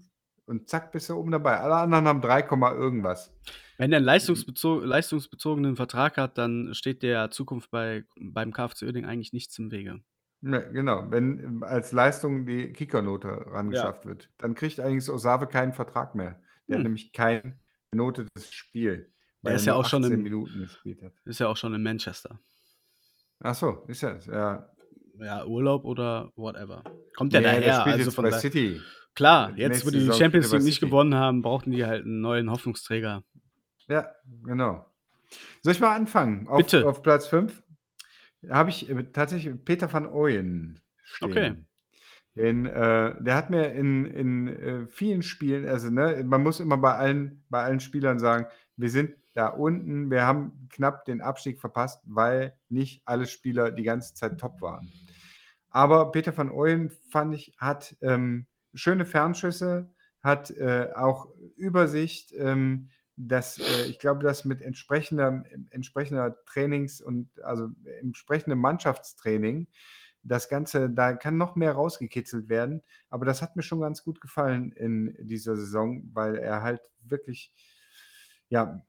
Und 0.46 0.70
zack, 0.70 0.92
bist 0.94 1.10
du 1.10 1.16
oben 1.16 1.32
dabei. 1.32 1.60
Alle 1.60 1.76
anderen 1.76 2.08
haben 2.08 2.22
3, 2.22 2.44
Komma 2.44 2.72
irgendwas. 2.72 3.34
Wenn 3.78 3.92
er 3.92 3.98
einen 3.98 4.06
leistungsbezo 4.06 4.80
leistungsbezogenen 4.80 5.76
Vertrag 5.76 6.18
hat, 6.18 6.38
dann 6.38 6.74
steht 6.74 7.04
der 7.04 7.30
Zukunft 7.32 7.70
bei, 7.70 8.06
beim 8.20 8.54
KFC 8.54 8.84
Uerdingen 8.84 9.10
eigentlich 9.10 9.34
nichts 9.34 9.60
im 9.60 9.72
Wege. 9.72 10.02
Ne, 10.42 10.70
genau, 10.72 11.10
wenn 11.10 11.64
als 11.64 11.92
Leistung 11.92 12.46
die 12.46 12.72
Kickernote 12.72 13.28
rangeschafft 13.48 14.06
wird, 14.06 14.30
dann 14.38 14.54
kriegt 14.54 14.80
eigentlich 14.80 15.10
Osave 15.10 15.48
keinen 15.48 15.74
Vertrag 15.74 16.14
mehr. 16.16 16.40
Der 16.68 16.76
hat 16.76 16.80
Hm. 16.80 16.84
nämlich 16.84 17.12
keine 17.12 17.58
Note 17.92 18.26
des 18.36 18.52
Spiel, 18.54 19.12
weil 19.42 19.56
ist 19.56 19.64
er 19.64 19.68
ja 19.68 19.74
nur 19.74 19.82
auch 19.86 19.90
schon 19.90 20.04
18 20.04 20.18
im- 20.18 20.24
Minuten 20.24 20.60
gespielt 20.60 21.02
hat. 21.02 21.14
Ist 21.26 21.40
ja 21.40 21.48
auch 21.48 21.58
schon 21.58 21.74
in 21.74 21.82
Manchester. 21.82 22.40
Ach 23.40 23.56
so, 23.56 23.84
ist 23.88 24.02
ja, 24.02 24.18
ja. 24.28 24.70
Ja, 25.20 25.46
Urlaub 25.46 25.84
oder 25.86 26.32
whatever. 26.36 26.84
Kommt 27.16 27.34
ja 27.34 27.40
Nee, 27.40 27.46
der 27.46 27.60
daher. 27.60 27.82
spielt 27.82 27.94
Also 27.96 28.06
jetzt 28.06 28.16
von 28.16 28.24
bei 28.26 28.30
da- 28.30 28.40
City. 28.40 28.80
Klar, 29.16 29.58
jetzt 29.58 29.84
wo 29.84 29.90
die 29.90 30.02
Saison 30.02 30.14
Champions 30.20 30.46
er 30.48 30.52
bei 30.52 30.58
League 30.58 30.66
nicht 30.66 30.76
City. 30.76 30.86
gewonnen 30.86 31.16
haben, 31.16 31.42
brauchten 31.42 31.72
die 31.72 31.84
halt 31.86 32.04
einen 32.06 32.22
neuen 32.22 32.52
Hoffnungsträger. 32.52 33.24
Ja, 33.88 34.12
genau. 34.44 34.86
Soll 35.64 35.74
ich 35.74 35.80
mal 35.80 35.96
anfangen? 35.96 36.48
Auf, 36.48 36.58
Bitte. 36.58 36.88
Auf 36.88 37.02
Platz 37.02 37.26
5 37.28 37.64
habe 38.50 38.70
ich 38.70 38.90
äh, 38.90 39.04
tatsächlich 39.12 39.54
Peter 39.64 39.92
van 39.92 40.08
Ooyen 40.08 40.80
stehen. 41.04 41.32
Okay. 41.32 41.56
Den, 42.36 42.68
äh, 42.68 43.16
der 43.20 43.36
hat 43.36 43.50
mir 43.50 43.72
in, 43.72 44.06
in 44.06 44.48
äh, 44.48 44.88
vielen 44.88 45.24
Spielen, 45.24 45.68
also 45.68 45.90
ne, 45.90 46.24
man 46.24 46.44
muss 46.44 46.60
immer 46.60 46.78
bei 46.78 46.94
allen, 46.94 47.44
bei 47.50 47.64
allen 47.64 47.80
Spielern 47.80 48.20
sagen, 48.20 48.46
wir 48.76 48.92
sind 48.92 49.16
da 49.34 49.48
unten, 49.48 50.12
wir 50.12 50.26
haben 50.26 50.68
knapp 50.70 51.06
den 51.06 51.22
Abstieg 51.22 51.60
verpasst, 51.60 52.04
weil 52.06 52.56
nicht 52.70 53.02
alle 53.06 53.26
Spieler 53.26 53.72
die 53.72 53.84
ganze 53.84 54.14
Zeit 54.14 54.40
top 54.40 54.62
waren. 54.62 54.92
Aber 55.70 56.12
Peter 56.12 56.36
van 56.36 56.52
Ooyen, 56.52 56.92
fand 57.10 57.34
ich, 57.34 57.56
hat 57.58 57.96
ähm, 58.02 58.46
schöne 58.74 59.06
Fernschüsse, 59.06 59.90
hat 60.22 60.52
äh, 60.52 60.90
auch 60.96 61.28
Übersicht. 61.56 62.34
Ähm, 62.38 62.90
das, 63.18 63.58
äh, 63.58 63.86
ich 63.88 64.00
glaube, 64.00 64.24
dass 64.24 64.46
mit 64.46 64.62
entsprechender, 64.62 65.44
entsprechender 65.72 66.38
Trainings 66.46 67.02
und 67.02 67.30
also 67.44 67.70
entsprechendem 68.00 68.60
Mannschaftstraining 68.60 69.68
das 70.24 70.50
Ganze, 70.50 70.90
da 70.90 71.14
kann 71.14 71.38
noch 71.38 71.56
mehr 71.56 71.74
rausgekitzelt 71.74 72.50
werden. 72.50 72.84
Aber 73.10 73.26
das 73.26 73.42
hat 73.42 73.56
mir 73.56 73.64
schon 73.64 73.82
ganz 73.82 74.04
gut 74.04 74.22
gefallen 74.22 74.72
in 74.72 75.16
dieser 75.20 75.56
Saison, 75.56 76.04
weil 76.14 76.36
er 76.36 76.62
halt 76.62 76.82
wirklich, 77.02 77.54
ja, 78.50 78.86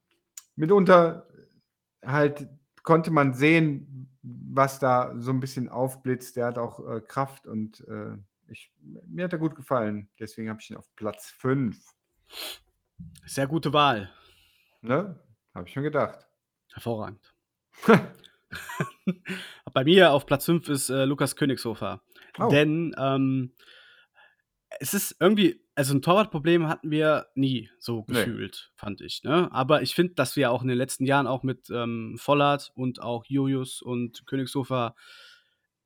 mitunter 0.55 1.27
halt 2.05 2.47
konnte 2.83 3.11
man 3.11 3.33
sehen, 3.33 4.09
was 4.21 4.79
da 4.79 5.13
so 5.17 5.31
ein 5.31 5.39
bisschen 5.39 5.69
aufblitzt. 5.69 6.35
Der 6.35 6.47
hat 6.47 6.57
auch 6.57 6.85
äh, 6.87 7.01
Kraft 7.01 7.47
und 7.47 7.81
äh, 7.87 8.17
ich, 8.47 8.71
mir 9.07 9.25
hat 9.25 9.33
er 9.33 9.39
gut 9.39 9.55
gefallen. 9.55 10.09
Deswegen 10.19 10.49
habe 10.49 10.59
ich 10.61 10.69
ihn 10.69 10.77
auf 10.77 10.89
Platz 10.95 11.29
5. 11.29 11.77
Sehr 13.25 13.47
gute 13.47 13.71
Wahl. 13.73 14.11
Ne? 14.81 15.19
Habe 15.53 15.67
ich 15.67 15.75
mir 15.75 15.81
gedacht. 15.83 16.27
Hervorragend. 16.73 17.33
Bei 19.73 19.83
mir 19.83 20.11
auf 20.11 20.25
Platz 20.25 20.45
5 20.45 20.69
ist 20.69 20.89
äh, 20.89 21.05
Lukas 21.05 21.35
Königshofer. 21.35 22.01
Oh. 22.39 22.47
Denn 22.49 22.95
ähm, 22.97 23.53
es 24.79 24.93
ist 24.93 25.15
irgendwie, 25.19 25.61
also 25.75 25.93
ein 25.95 26.01
Torwartproblem 26.01 26.67
hatten 26.67 26.91
wir 26.91 27.27
nie 27.35 27.69
so 27.79 28.05
Nee. 28.07 28.13
gefühlt, 28.15 28.71
fand 28.75 29.01
ich. 29.01 29.23
Ne? 29.23 29.49
Aber 29.51 29.81
ich 29.81 29.95
finde, 29.95 30.13
dass 30.15 30.35
wir 30.35 30.51
auch 30.51 30.61
in 30.61 30.67
den 30.67 30.77
letzten 30.77 31.05
Jahren 31.05 31.27
auch 31.27 31.43
mit 31.43 31.69
ähm, 31.69 32.15
Vollert 32.19 32.71
und 32.75 33.01
auch 33.01 33.25
Julius 33.25 33.81
und 33.81 34.25
Königshofer 34.25 34.95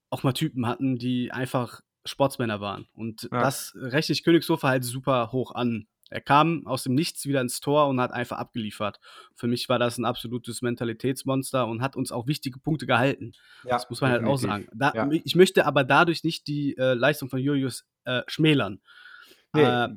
auch 0.09 0.23
mal 0.23 0.33
Typen 0.33 0.67
hatten, 0.67 0.97
die 0.97 1.31
einfach 1.31 1.81
Sportsmänner 2.05 2.61
waren. 2.61 2.87
Und 2.93 3.23
Ja. 3.31 3.41
das 3.41 3.73
rechne 3.75 4.13
ich 4.13 4.23
Königshofer 4.23 4.67
halt 4.67 4.83
super 4.83 5.31
hoch 5.31 5.51
an. 5.55 5.87
Er 6.13 6.21
kam 6.21 6.67
aus 6.67 6.83
dem 6.83 6.93
Nichts 6.93 7.25
wieder 7.25 7.41
ins 7.41 7.59
Tor 7.59 7.87
und 7.87 7.99
hat 7.99 8.11
einfach 8.11 8.37
abgeliefert. 8.37 8.99
Für 9.35 9.47
mich 9.47 9.67
war 9.67 9.79
das 9.79 9.97
ein 9.97 10.05
absolutes 10.05 10.61
Mentalitätsmonster 10.61 11.65
und 11.67 11.81
hat 11.81 11.95
uns 11.95 12.11
auch 12.11 12.27
wichtige 12.27 12.59
Punkte 12.59 12.85
gehalten. 12.85 13.31
Ja, 13.63 13.71
Das 13.71 13.89
muss 13.89 13.99
man 13.99 14.11
halt 14.11 14.23
auch 14.23 14.39
definitiv. 14.39 14.67
sagen. 14.69 14.77
Da, 14.79 14.93
Ja. 14.93 15.09
Ich 15.23 15.35
möchte 15.35 15.65
aber 15.65 15.83
dadurch 15.83 16.23
nicht 16.23 16.45
die 16.47 16.77
äh, 16.77 16.93
Leistung 16.93 17.29
von 17.29 17.39
Julius 17.39 17.85
äh, 18.05 18.21
schmälern. 18.27 18.79
Nee, 19.53 19.63
Äh, 19.63 19.89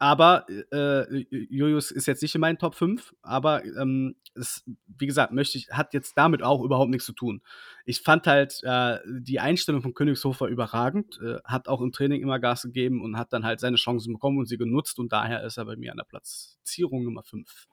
aber 0.00 0.46
äh, 0.72 1.26
Julius 1.28 1.90
ist 1.90 2.06
jetzt 2.06 2.22
nicht 2.22 2.34
in 2.34 2.40
meinen 2.40 2.56
Top 2.56 2.74
5, 2.74 3.14
aber 3.20 3.62
ähm, 3.64 4.16
es, 4.34 4.64
wie 4.86 5.06
gesagt, 5.06 5.30
möchte 5.30 5.58
ich, 5.58 5.68
hat 5.72 5.92
jetzt 5.92 6.16
damit 6.16 6.42
auch 6.42 6.64
überhaupt 6.64 6.90
nichts 6.90 7.04
zu 7.04 7.12
tun. 7.12 7.42
Ich 7.84 8.00
fand 8.00 8.26
halt 8.26 8.62
äh, 8.62 8.98
die 9.06 9.40
Einstellung 9.40 9.82
von 9.82 9.92
Königshofer 9.92 10.46
überragend, 10.46 11.20
äh, 11.22 11.36
hat 11.44 11.68
auch 11.68 11.82
im 11.82 11.92
Training 11.92 12.22
immer 12.22 12.38
Gas 12.38 12.62
gegeben 12.62 13.02
und 13.02 13.18
hat 13.18 13.34
dann 13.34 13.44
halt 13.44 13.60
seine 13.60 13.76
Chancen 13.76 14.14
bekommen 14.14 14.38
und 14.38 14.46
sie 14.46 14.56
genutzt 14.56 14.98
und 14.98 15.12
daher 15.12 15.44
ist 15.44 15.58
er 15.58 15.66
bei 15.66 15.76
mir 15.76 15.90
an 15.90 15.98
der 15.98 16.04
Platzierung 16.04 17.04
Nummer 17.04 17.22
5. 17.22 17.68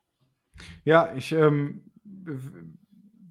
Ja, 0.84 1.14
ich 1.16 1.32
ähm, 1.32 1.92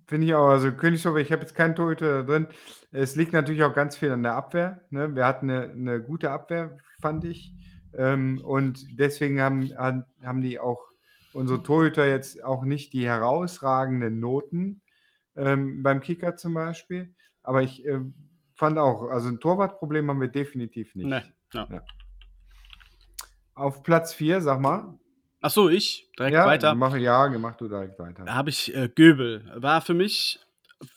finde 0.06 0.26
ich 0.26 0.34
auch, 0.34 0.48
also 0.48 0.72
Königshofer, 0.72 1.18
ich 1.18 1.32
habe 1.32 1.42
jetzt 1.42 1.54
keinen 1.54 1.74
Torhüter 1.74 2.24
drin. 2.24 2.46
Es 2.92 3.14
liegt 3.14 3.34
natürlich 3.34 3.62
auch 3.62 3.74
ganz 3.74 3.94
viel 3.94 4.10
an 4.10 4.22
der 4.22 4.36
Abwehr. 4.36 4.80
Ne? 4.88 5.14
Wir 5.14 5.26
hatten 5.26 5.50
eine, 5.50 5.70
eine 5.70 6.02
gute 6.02 6.30
Abwehr, 6.30 6.78
fand 7.02 7.26
ich. 7.26 7.52
Ähm, 7.96 8.40
und 8.44 8.98
deswegen 8.98 9.40
haben, 9.40 9.72
haben 9.78 10.40
die 10.42 10.58
auch 10.58 10.86
unsere 11.32 11.62
Torhüter 11.62 12.06
jetzt 12.06 12.42
auch 12.42 12.64
nicht 12.64 12.92
die 12.92 13.06
herausragenden 13.06 14.20
Noten 14.20 14.82
ähm, 15.36 15.82
beim 15.82 16.00
Kicker 16.00 16.36
zum 16.36 16.54
Beispiel. 16.54 17.14
Aber 17.42 17.62
ich 17.62 17.84
ähm, 17.84 18.14
fand 18.54 18.78
auch, 18.78 19.08
also 19.10 19.28
ein 19.28 19.40
Torwartproblem 19.40 20.08
haben 20.08 20.20
wir 20.20 20.28
definitiv 20.28 20.94
nicht. 20.94 21.06
Nee, 21.06 21.22
ja. 21.52 21.68
Ja. 21.70 21.82
Auf 23.54 23.82
Platz 23.82 24.12
4, 24.14 24.40
sag 24.40 24.60
mal. 24.60 24.98
Ach 25.40 25.50
so, 25.50 25.68
ich 25.68 26.10
direkt 26.18 26.34
ja, 26.34 26.46
weiter. 26.46 26.74
Mach, 26.74 26.96
ja, 26.96 27.28
mach 27.38 27.56
du 27.56 27.68
direkt 27.68 27.98
weiter. 27.98 28.24
Da 28.24 28.34
habe 28.34 28.50
ich 28.50 28.74
äh, 28.74 28.88
Göbel. 28.88 29.50
War 29.54 29.80
für 29.80 29.94
mich 29.94 30.40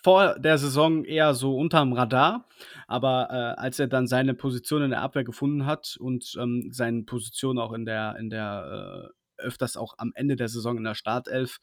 vor 0.03 0.37
der 0.39 0.57
Saison 0.57 1.05
eher 1.05 1.33
so 1.33 1.57
unterm 1.57 1.93
Radar, 1.93 2.45
aber 2.87 3.27
äh, 3.29 3.59
als 3.61 3.79
er 3.79 3.87
dann 3.87 4.07
seine 4.07 4.33
Position 4.33 4.83
in 4.83 4.89
der 4.89 5.01
Abwehr 5.01 5.23
gefunden 5.23 5.65
hat 5.65 5.97
und 5.99 6.35
ähm, 6.39 6.69
seine 6.71 7.03
Position 7.03 7.57
auch 7.57 7.73
in 7.73 7.85
der, 7.85 8.15
in 8.17 8.29
der 8.29 9.11
äh, 9.37 9.41
öfters 9.41 9.77
auch 9.77 9.95
am 9.97 10.11
Ende 10.15 10.35
der 10.35 10.49
Saison 10.49 10.77
in 10.77 10.83
der 10.83 10.95
Startelf, 10.95 11.59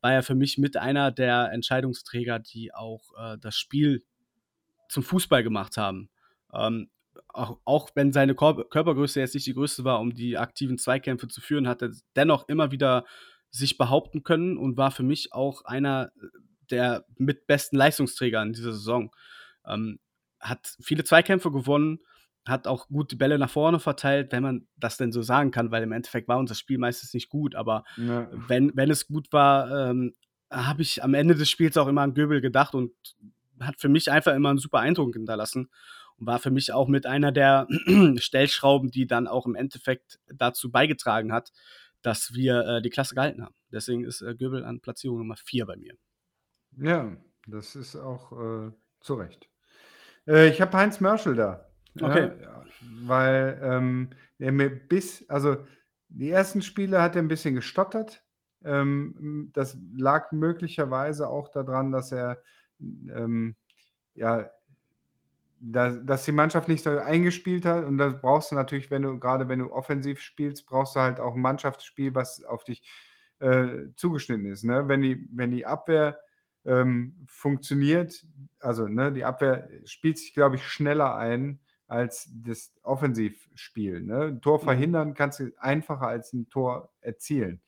war 0.00 0.12
er 0.12 0.22
für 0.22 0.34
mich 0.34 0.58
mit 0.58 0.76
einer 0.76 1.10
der 1.10 1.52
Entscheidungsträger, 1.52 2.38
die 2.38 2.74
auch 2.74 3.02
äh, 3.18 3.38
das 3.40 3.56
Spiel 3.56 4.04
zum 4.88 5.02
Fußball 5.02 5.42
gemacht 5.42 5.76
haben. 5.76 6.10
Ähm, 6.52 6.90
auch, 7.28 7.58
auch, 7.64 7.90
wenn 7.94 8.12
seine 8.12 8.34
Kor 8.34 8.68
Körpergröße 8.68 9.20
jetzt 9.20 9.34
nicht 9.34 9.46
die 9.46 9.54
größte 9.54 9.84
war, 9.84 10.00
um 10.00 10.14
die 10.14 10.36
aktiven 10.36 10.78
Zweikämpfe 10.78 11.28
zu 11.28 11.40
führen, 11.40 11.68
hat 11.68 11.82
er 11.82 11.90
dennoch 12.16 12.48
immer 12.48 12.70
wieder 12.70 13.04
sich 13.50 13.78
behaupten 13.78 14.22
können 14.22 14.58
und 14.58 14.76
war 14.76 14.90
für 14.90 15.04
mich 15.04 15.32
auch 15.32 15.64
einer 15.64 16.10
der 16.74 17.04
mit 17.16 17.46
besten 17.46 17.76
Leistungsträger 17.76 18.42
in 18.42 18.52
dieser 18.52 18.72
Saison. 18.72 19.14
Ähm, 19.66 19.98
hat 20.40 20.76
viele 20.82 21.04
Zweikämpfe 21.04 21.50
gewonnen, 21.50 22.00
hat 22.44 22.66
auch 22.66 22.88
gut 22.88 23.10
die 23.12 23.16
Bälle 23.16 23.38
nach 23.38 23.48
vorne 23.48 23.80
verteilt, 23.80 24.32
wenn 24.32 24.42
man 24.42 24.68
das 24.76 24.98
denn 24.98 25.12
so 25.12 25.22
sagen 25.22 25.50
kann, 25.50 25.70
weil 25.70 25.82
im 25.82 25.92
Endeffekt 25.92 26.28
war 26.28 26.38
unser 26.38 26.54
Spiel 26.54 26.78
meistens 26.78 27.14
nicht 27.14 27.30
gut, 27.30 27.54
aber 27.54 27.84
ja. 27.96 28.28
wenn, 28.30 28.72
wenn 28.74 28.90
es 28.90 29.06
gut 29.06 29.32
war, 29.32 29.90
ähm, 29.90 30.14
habe 30.50 30.82
ich 30.82 31.02
am 31.02 31.14
Ende 31.14 31.34
des 31.34 31.48
Spiels 31.48 31.76
auch 31.78 31.88
immer 31.88 32.02
an 32.02 32.14
Göbel 32.14 32.40
gedacht 32.40 32.74
und 32.74 32.92
hat 33.60 33.80
für 33.80 33.88
mich 33.88 34.10
einfach 34.10 34.34
immer 34.34 34.50
einen 34.50 34.58
super 34.58 34.80
Eindruck 34.80 35.14
hinterlassen 35.14 35.70
und 36.18 36.26
war 36.26 36.38
für 36.38 36.50
mich 36.50 36.72
auch 36.72 36.88
mit 36.88 37.06
einer 37.06 37.32
der 37.32 37.66
Stellschrauben, 38.16 38.90
die 38.90 39.06
dann 39.06 39.26
auch 39.26 39.46
im 39.46 39.54
Endeffekt 39.54 40.20
dazu 40.26 40.70
beigetragen 40.70 41.32
hat, 41.32 41.50
dass 42.02 42.34
wir 42.34 42.66
äh, 42.66 42.82
die 42.82 42.90
Klasse 42.90 43.14
gehalten 43.14 43.42
haben. 43.42 43.54
Deswegen 43.72 44.04
ist 44.04 44.20
äh, 44.20 44.34
Göbel 44.34 44.64
an 44.64 44.80
Platzierung 44.80 45.18
Nummer 45.18 45.36
4 45.36 45.66
bei 45.66 45.76
mir. 45.76 45.94
Ja, 46.78 47.16
das 47.46 47.76
ist 47.76 47.96
auch 47.96 48.32
äh, 48.32 48.70
zu 49.00 49.14
Recht. 49.14 49.48
Äh, 50.26 50.48
ich 50.48 50.60
habe 50.60 50.76
Heinz 50.76 51.00
Mörschel 51.00 51.34
da. 51.34 51.68
Okay. 52.00 52.30
Ja, 52.40 52.64
weil 53.02 53.60
ähm, 53.62 54.10
er 54.38 54.52
mir 54.52 54.70
bis, 54.70 55.28
also 55.28 55.58
die 56.08 56.30
ersten 56.30 56.62
Spiele 56.62 57.00
hat 57.00 57.16
er 57.16 57.22
ein 57.22 57.28
bisschen 57.28 57.54
gestottert. 57.54 58.24
Ähm, 58.64 59.50
das 59.52 59.76
lag 59.96 60.32
möglicherweise 60.32 61.28
auch 61.28 61.48
daran, 61.48 61.92
dass 61.92 62.12
er 62.12 62.42
ähm, 62.80 63.56
ja, 64.14 64.50
da, 65.60 65.90
dass 65.90 66.24
die 66.24 66.32
Mannschaft 66.32 66.68
nicht 66.68 66.84
so 66.84 66.98
eingespielt 66.98 67.64
hat. 67.64 67.84
Und 67.84 67.98
das 67.98 68.20
brauchst 68.20 68.50
du 68.50 68.54
natürlich, 68.54 68.90
wenn 68.90 69.02
du, 69.02 69.18
gerade 69.18 69.48
wenn 69.48 69.60
du 69.60 69.72
offensiv 69.72 70.20
spielst, 70.20 70.66
brauchst 70.66 70.96
du 70.96 71.00
halt 71.00 71.20
auch 71.20 71.34
ein 71.34 71.40
Mannschaftsspiel, 71.40 72.14
was 72.14 72.44
auf 72.44 72.64
dich 72.64 72.82
äh, 73.40 73.88
zugeschnitten 73.96 74.46
ist. 74.46 74.64
Ne? 74.64 74.88
Wenn, 74.88 75.00
die, 75.00 75.28
wenn 75.32 75.50
die 75.50 75.66
Abwehr 75.66 76.18
ähm, 76.64 77.26
funktioniert, 77.26 78.26
also 78.60 78.88
ne, 78.88 79.12
die 79.12 79.24
Abwehr 79.24 79.68
spielt 79.84 80.18
sich, 80.18 80.34
glaube 80.34 80.56
ich, 80.56 80.66
schneller 80.66 81.16
ein 81.16 81.60
als 81.86 82.30
das 82.32 82.72
Offensivspiel. 82.82 84.00
Ne? 84.00 84.20
Ein 84.26 84.40
Tor 84.40 84.58
mhm. 84.60 84.64
verhindern 84.64 85.14
kannst 85.14 85.40
du 85.40 85.52
einfacher 85.58 86.08
als 86.08 86.32
ein 86.32 86.48
Tor 86.48 86.92
erzielen. 87.00 87.60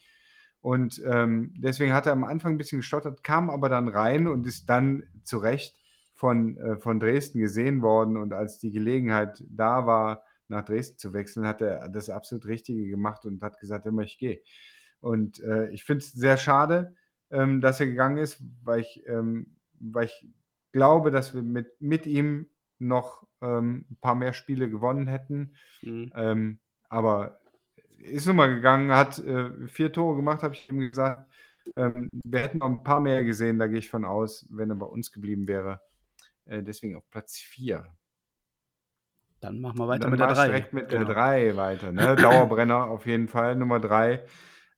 Und 0.61 1.01
ähm, 1.07 1.55
deswegen 1.57 1.93
hat 1.93 2.07
er 2.07 2.13
am 2.13 2.25
Anfang 2.25 2.55
ein 2.55 2.59
bisschen 2.59 2.81
gestottert, 2.81 3.23
kam 3.23 3.51
aber 3.51 3.69
dann 3.69 3.89
rein 3.89 4.27
und 4.27 4.47
ist 4.47 4.69
dann 4.69 5.05
zu 5.23 5.39
Recht 5.39 5.77
von, 6.15 6.57
äh, 6.57 6.77
von 6.77 6.99
Dresden 6.99 7.39
gesehen 7.39 7.83
worden. 7.83 8.17
Und 8.17 8.33
als 8.33 8.59
die 8.59 8.73
Gelegenheit 8.73 9.45
da 9.49 9.87
war, 9.87 10.25
nach 10.49 10.65
Dresden 10.65 10.99
zu 10.99 11.13
wechseln, 11.13 11.47
hat 11.47 11.61
er 11.61 11.89
das 11.89 12.11
absolut 12.11 12.47
Richtige 12.47 12.89
gemacht 12.89 13.25
und 13.25 13.43
hat 13.43 13.61
gesagt, 13.61 13.87
immer 13.87 14.03
ich 14.03 14.19
gehe. 14.19 14.41
Und 15.01 15.41
äh, 15.41 15.69
ich 15.71 15.85
finde 15.85 16.05
es 16.05 16.13
sehr 16.13 16.37
schade, 16.37 16.95
ähm, 17.31 17.61
dass 17.61 17.81
er 17.81 17.87
gegangen 17.87 18.19
ist, 18.19 18.43
weil 18.63 18.81
ich, 18.81 19.07
ähm, 19.07 19.57
weil 19.79 20.07
ich 20.07 20.27
glaube, 20.73 21.11
dass 21.11 21.35
wir 21.35 21.43
mit, 21.43 21.81
mit 21.81 22.07
ihm 22.07 22.49
noch 22.79 23.27
ähm, 23.41 23.87
ein 23.91 23.97
paar 24.01 24.15
mehr 24.15 24.33
Spiele 24.33 24.69
gewonnen 24.69 25.07
hätten. 25.07 25.55
Mhm. 25.83 26.13
Ähm, 26.15 26.59
aber 26.89 27.41
ist 27.99 28.27
nun 28.27 28.37
mal 28.37 28.55
gegangen, 28.55 28.93
hat 28.93 29.19
äh, 29.19 29.51
vier 29.69 29.93
Tore 29.93 30.17
gemacht, 30.17 30.43
habe 30.43 30.55
ich 30.55 30.69
ihm 30.71 30.81
gesagt. 30.81 31.31
Ähm, 31.75 32.11
wir 32.13 32.41
hätten 32.41 32.59
noch 32.59 32.69
ein 32.69 32.85
paar 32.85 33.01
mehr 33.01 33.25
gesehen, 33.25 33.59
da 33.59 33.67
gehe 33.67 33.79
ich 33.79 33.91
von 33.91 34.05
aus, 34.05 34.47
wenn 34.51 34.71
er 34.71 34.77
bei 34.77 34.87
uns 34.87 35.11
geblieben 35.11 35.49
wäre. 35.49 35.81
Äh, 36.45 36.63
deswegen 36.63 36.97
auf 36.97 37.09
Platz 37.11 37.39
4. 37.39 37.85
Dann 39.41 39.61
machen 39.61 39.79
wir 39.79 39.89
weiter 39.89 40.03
Dann 40.03 40.11
mit 40.11 40.21
der 40.21 40.33
3. 40.33 40.47
direkt 40.47 40.73
mit 40.73 40.89
genau. 40.89 41.05
der 41.05 41.15
3 41.15 41.57
weiter. 41.57 41.93
Ne? 41.93 42.17
Dauerbrenner 42.17 42.85
auf 42.85 43.07
jeden 43.07 43.29
Fall, 43.29 43.57
Nummer 43.57 43.81
3. 43.81 44.25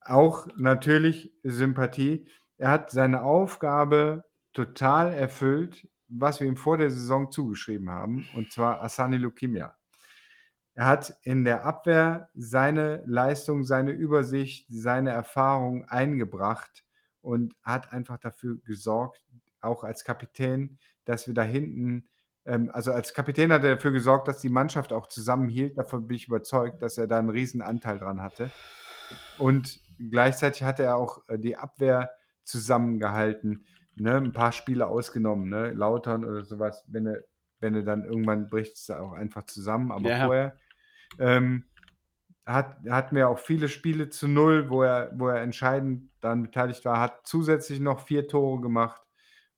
Auch 0.08 0.46
natürlich 0.56 1.32
Sympathie. 1.42 2.26
Er 2.56 2.70
hat 2.70 2.90
seine 2.90 3.22
Aufgabe 3.22 4.24
total 4.54 5.12
erfüllt, 5.12 5.86
was 6.08 6.40
wir 6.40 6.46
ihm 6.46 6.56
vor 6.56 6.78
der 6.78 6.90
Saison 6.90 7.30
zugeschrieben 7.30 7.90
haben, 7.90 8.26
und 8.34 8.50
zwar 8.50 8.82
Asani 8.82 9.18
Lukimia. 9.18 9.76
Er 10.74 10.86
hat 10.86 11.14
in 11.24 11.44
der 11.44 11.64
Abwehr 11.64 12.30
seine 12.34 13.02
Leistung, 13.04 13.64
seine 13.64 13.90
Übersicht, 13.90 14.66
seine 14.70 15.10
Erfahrung 15.10 15.84
eingebracht 15.88 16.84
und 17.20 17.54
hat 17.62 17.92
einfach 17.92 18.16
dafür 18.16 18.56
gesorgt, 18.64 19.20
auch 19.60 19.84
als 19.84 20.04
Kapitän, 20.04 20.78
dass 21.04 21.26
wir 21.26 21.34
da 21.34 21.42
hinten, 21.42 22.08
ähm, 22.46 22.70
also 22.72 22.92
als 22.92 23.12
Kapitän 23.12 23.52
hat 23.52 23.62
er 23.64 23.74
dafür 23.74 23.90
gesorgt, 23.92 24.26
dass 24.28 24.40
die 24.40 24.48
Mannschaft 24.48 24.92
auch 24.94 25.08
zusammenhielt. 25.08 25.76
Davon 25.76 26.06
bin 26.06 26.16
ich 26.16 26.28
überzeugt, 26.28 26.80
dass 26.80 26.96
er 26.96 27.08
da 27.08 27.18
einen 27.18 27.28
riesen 27.28 27.60
Anteil 27.60 27.98
dran 27.98 28.22
hatte. 28.22 28.50
Und 29.36 29.80
gleichzeitig 29.98 30.62
hat 30.62 30.80
er 30.80 30.96
auch 30.96 31.22
äh, 31.28 31.38
die 31.38 31.56
Abwehr 31.56 32.10
zusammengehalten. 32.44 33.66
Ne? 33.96 34.16
Ein 34.16 34.32
paar 34.32 34.52
Spiele 34.52 34.86
ausgenommen, 34.86 35.48
ne? 35.48 35.70
Lautern 35.72 36.24
oder 36.24 36.44
sowas, 36.44 36.84
wenn 36.88 37.06
er, 37.06 37.22
wenn 37.60 37.74
er 37.74 37.82
dann 37.82 38.04
irgendwann 38.04 38.48
bricht 38.48 38.76
es 38.76 38.90
auch 38.90 39.12
einfach 39.12 39.44
zusammen. 39.46 39.90
Aber 39.90 40.08
ja. 40.08 40.26
vorher 40.26 40.56
ähm, 41.18 41.64
hat, 42.46 42.78
hatten 42.88 43.16
wir 43.16 43.28
auch 43.28 43.38
viele 43.38 43.68
Spiele 43.68 44.08
zu 44.08 44.28
null, 44.28 44.70
wo 44.70 44.82
er, 44.82 45.10
wo 45.14 45.28
er 45.28 45.42
entscheidend 45.42 46.10
dann 46.20 46.44
beteiligt 46.44 46.84
war, 46.84 47.00
hat 47.00 47.26
zusätzlich 47.26 47.80
noch 47.80 48.00
vier 48.00 48.28
Tore 48.28 48.60
gemacht. 48.60 49.02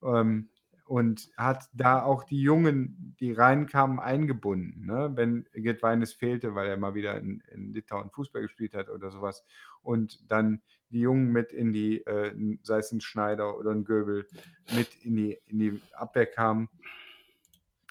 Ähm, 0.03 0.51
und 0.91 1.31
hat 1.37 1.69
da 1.73 2.03
auch 2.03 2.25
die 2.25 2.43
Jungen, 2.43 3.15
die 3.21 3.31
reinkamen, 3.31 4.01
eingebunden. 4.01 4.87
Ne? 4.87 5.13
Wenn 5.15 5.47
Gedweines 5.53 6.13
fehlte, 6.13 6.57
weil 6.57 6.67
er 6.67 6.77
mal 6.79 6.97
wieder 6.97 7.17
in, 7.17 7.45
in, 7.53 7.73
Litauen 7.73 8.11
Fußball 8.11 8.43
gespielt 8.43 8.75
hat 8.75 8.89
oder 8.91 9.13
sowas. 9.13 9.45
Und 9.83 10.31
dann 10.31 10.63
die 10.91 11.01
Jungen 11.01 11.31
mit 11.31 11.53
in 11.53 11.73
die, 11.73 12.05
äh, 12.07 12.35
sei 12.63 12.79
es 12.79 12.93
ein 12.93 13.01
Schneider 13.01 13.57
oder 13.59 13.71
ein 13.71 13.85
Göbel, 13.85 14.27
mit 14.75 14.89
in 15.05 15.17
die, 15.17 15.39
in 15.47 15.59
die 15.59 15.81
Abwehr 15.93 16.27
kamen, 16.27 16.69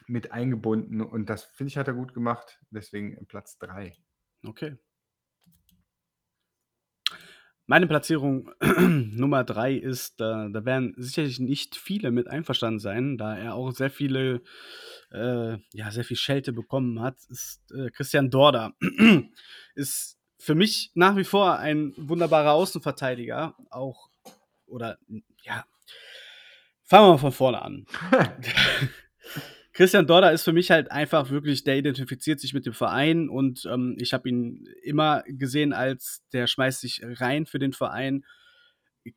mit 0.08 0.32
eingebunden. 0.32 1.02
Und 1.02 1.30
das, 1.30 1.46
finde 1.46 1.70
ich, 1.70 1.78
hat 1.78 1.88
er 1.88 1.94
gut 1.94 2.14
gemacht. 2.14 2.60
Deswegen 2.72 3.26
Platz 3.28 3.58
3. 3.60 3.96
Okay. 4.46 4.78
Meine 7.70 7.86
Platzierung 7.86 8.50
Nummer 8.80 9.44
drei 9.44 9.76
ist, 9.76 10.20
da, 10.20 10.50
da 10.50 10.66
werden 10.66 10.96
sicherlich 10.98 11.40
nicht 11.40 11.76
viele 11.76 12.10
mit 12.10 12.28
einverstanden 12.28 12.80
sein, 12.80 13.16
da 13.16 13.38
er 13.38 13.54
auch 13.54 13.72
sehr 13.74 13.92
viele, 13.92 14.42
äh, 15.12 15.58
ja, 15.72 15.92
sehr 15.92 16.04
viel 16.04 16.18
Schelte 16.18 16.52
bekommen 16.52 17.00
hat, 17.00 17.18
ist 17.30 17.62
äh, 17.72 17.92
Christian 17.92 18.32
Dorda. 18.32 18.74
ist 19.76 20.19
für 20.40 20.56
mich 20.56 20.92
nach 20.96 21.18
wie 21.18 21.26
vor 21.26 21.60
ein 21.60 21.94
wunderbarer 21.98 22.54
Außenverteidiger, 22.54 23.56
auch, 23.70 24.10
oder, 24.66 24.98
ja, 25.44 25.66
fangen 26.86 27.08
wir 27.08 27.12
mal 27.12 27.18
von 27.18 27.32
vorne 27.34 27.62
an. 27.62 27.86
Christian 29.74 30.08
Dorda 30.08 30.30
ist 30.30 30.44
für 30.44 30.54
mich 30.54 30.72
halt 30.72 30.92
einfach 30.92 31.30
wirklich, 31.30 31.64
der 31.64 31.78
identifiziert 31.78 32.40
sich 32.40 32.54
mit 32.54 32.66
dem 32.66 32.74
Verein 32.74 33.30
und 33.30 33.66
ähm, 33.66 33.96
ich 34.00 34.14
habe 34.14 34.28
ihn 34.30 34.66
immer 34.82 35.24
gesehen 35.28 35.74
als, 35.74 36.24
der 36.34 36.48
schmeißt 36.48 36.82
sich 36.82 37.02
rein 37.04 37.46
für 37.46 37.60
den 37.60 37.74
Verein. 37.74 38.26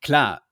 Klar, 0.01 0.43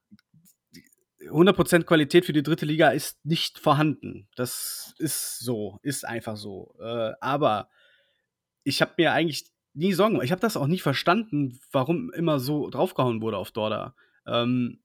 100% 1.21 1.85
Qualität 1.85 2.25
für 2.25 2.33
die 2.33 2.43
dritte 2.43 2.67
Liga 2.67 2.91
ist 2.91 3.25
nicht 3.25 3.59
vorhanden. 3.59 4.29
Das 4.37 4.95
ist 4.99 5.41
so, 5.41 5.79
ist 5.83 6.05
einfach 6.07 6.37
so. 6.37 6.75
Äh, 6.81 7.13
aber 7.21 7.69
ich 8.65 8.81
habe 8.81 8.95
mir 8.99 9.13
eigentlich 9.13 9.51
nie 9.81 9.93
Sorgen. 9.93 10.23
Ich 10.23 10.31
habe 10.31 10.41
das 10.41 10.57
auch 10.57 10.67
nie 10.67 10.79
verstanden, 10.79 11.59
warum 11.73 12.13
immer 12.13 12.39
so 12.39 12.71
draufgehauen 12.71 13.21
wurde 13.23 13.39
auf 13.39 13.51
Dorda. 13.51 13.95
Ähm, 14.27 14.81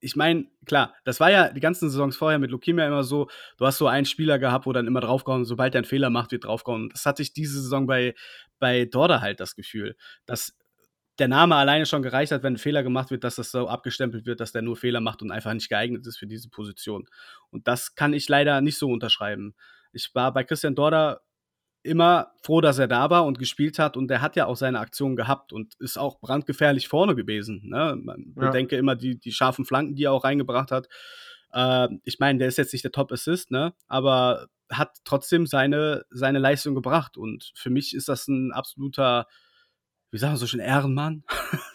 ich 0.00 0.14
meine, 0.14 0.46
klar, 0.64 0.94
das 1.04 1.18
war 1.18 1.30
ja 1.30 1.52
die 1.52 1.60
ganzen 1.60 1.90
Saisons 1.90 2.16
vorher 2.16 2.38
mit 2.38 2.50
Lukimia 2.50 2.86
immer 2.86 3.02
so, 3.02 3.28
du 3.58 3.66
hast 3.66 3.78
so 3.78 3.88
einen 3.88 4.06
Spieler 4.06 4.38
gehabt, 4.38 4.66
wo 4.66 4.72
dann 4.72 4.86
immer 4.86 5.00
draufgehauen, 5.00 5.44
sobald 5.44 5.74
er 5.74 5.80
einen 5.80 5.84
Fehler 5.84 6.10
macht, 6.10 6.30
wird 6.32 6.44
draufgehauen. 6.44 6.88
Das 6.90 7.04
hatte 7.04 7.22
ich 7.22 7.32
diese 7.32 7.60
Saison 7.60 7.86
bei, 7.86 8.14
bei 8.58 8.84
Dorda 8.84 9.20
halt 9.20 9.40
das 9.40 9.56
Gefühl, 9.56 9.96
dass 10.24 10.56
der 11.18 11.28
Name 11.28 11.56
alleine 11.56 11.86
schon 11.86 12.02
gereicht 12.02 12.30
hat, 12.30 12.42
wenn 12.42 12.54
ein 12.54 12.58
Fehler 12.58 12.82
gemacht 12.82 13.10
wird, 13.10 13.24
dass 13.24 13.36
das 13.36 13.50
so 13.50 13.68
abgestempelt 13.68 14.26
wird, 14.26 14.38
dass 14.38 14.52
der 14.52 14.62
nur 14.62 14.76
Fehler 14.76 15.00
macht 15.00 15.22
und 15.22 15.32
einfach 15.32 15.52
nicht 15.54 15.68
geeignet 15.68 16.06
ist 16.06 16.18
für 16.18 16.26
diese 16.26 16.50
Position. 16.50 17.08
Und 17.50 17.66
das 17.66 17.94
kann 17.94 18.12
ich 18.12 18.28
leider 18.28 18.60
nicht 18.60 18.78
so 18.78 18.88
unterschreiben. 18.90 19.54
Ich 19.92 20.14
war 20.14 20.32
bei 20.32 20.44
Christian 20.44 20.74
Dorder 20.74 21.22
immer 21.86 22.32
froh, 22.42 22.60
dass 22.60 22.78
er 22.78 22.88
da 22.88 23.10
war 23.10 23.24
und 23.24 23.38
gespielt 23.38 23.78
hat 23.78 23.96
und 23.96 24.08
der 24.08 24.20
hat 24.20 24.36
ja 24.36 24.46
auch 24.46 24.56
seine 24.56 24.80
Aktion 24.80 25.16
gehabt 25.16 25.52
und 25.52 25.74
ist 25.78 25.98
auch 25.98 26.20
brandgefährlich 26.20 26.88
vorne 26.88 27.14
gewesen. 27.14 27.62
Ne? 27.64 27.98
Man 28.02 28.34
ja. 28.36 28.46
bedenke 28.46 28.76
immer 28.76 28.96
die, 28.96 29.18
die 29.18 29.32
scharfen 29.32 29.64
Flanken, 29.64 29.94
die 29.94 30.04
er 30.04 30.12
auch 30.12 30.24
reingebracht 30.24 30.70
hat. 30.70 30.88
Äh, 31.52 31.88
ich 32.04 32.18
meine, 32.18 32.38
der 32.38 32.48
ist 32.48 32.58
jetzt 32.58 32.72
nicht 32.72 32.84
der 32.84 32.92
Top-Assist, 32.92 33.50
ne? 33.50 33.72
aber 33.86 34.48
hat 34.70 34.98
trotzdem 35.04 35.46
seine, 35.46 36.04
seine 36.10 36.38
Leistung 36.38 36.74
gebracht 36.74 37.16
und 37.16 37.52
für 37.54 37.70
mich 37.70 37.94
ist 37.94 38.08
das 38.08 38.26
ein 38.28 38.52
absoluter 38.52 39.26
wie 40.12 40.18
sagen 40.18 40.34
wir 40.34 40.38
so 40.38 40.46
schön, 40.46 40.60
Ehrenmann. 40.60 41.24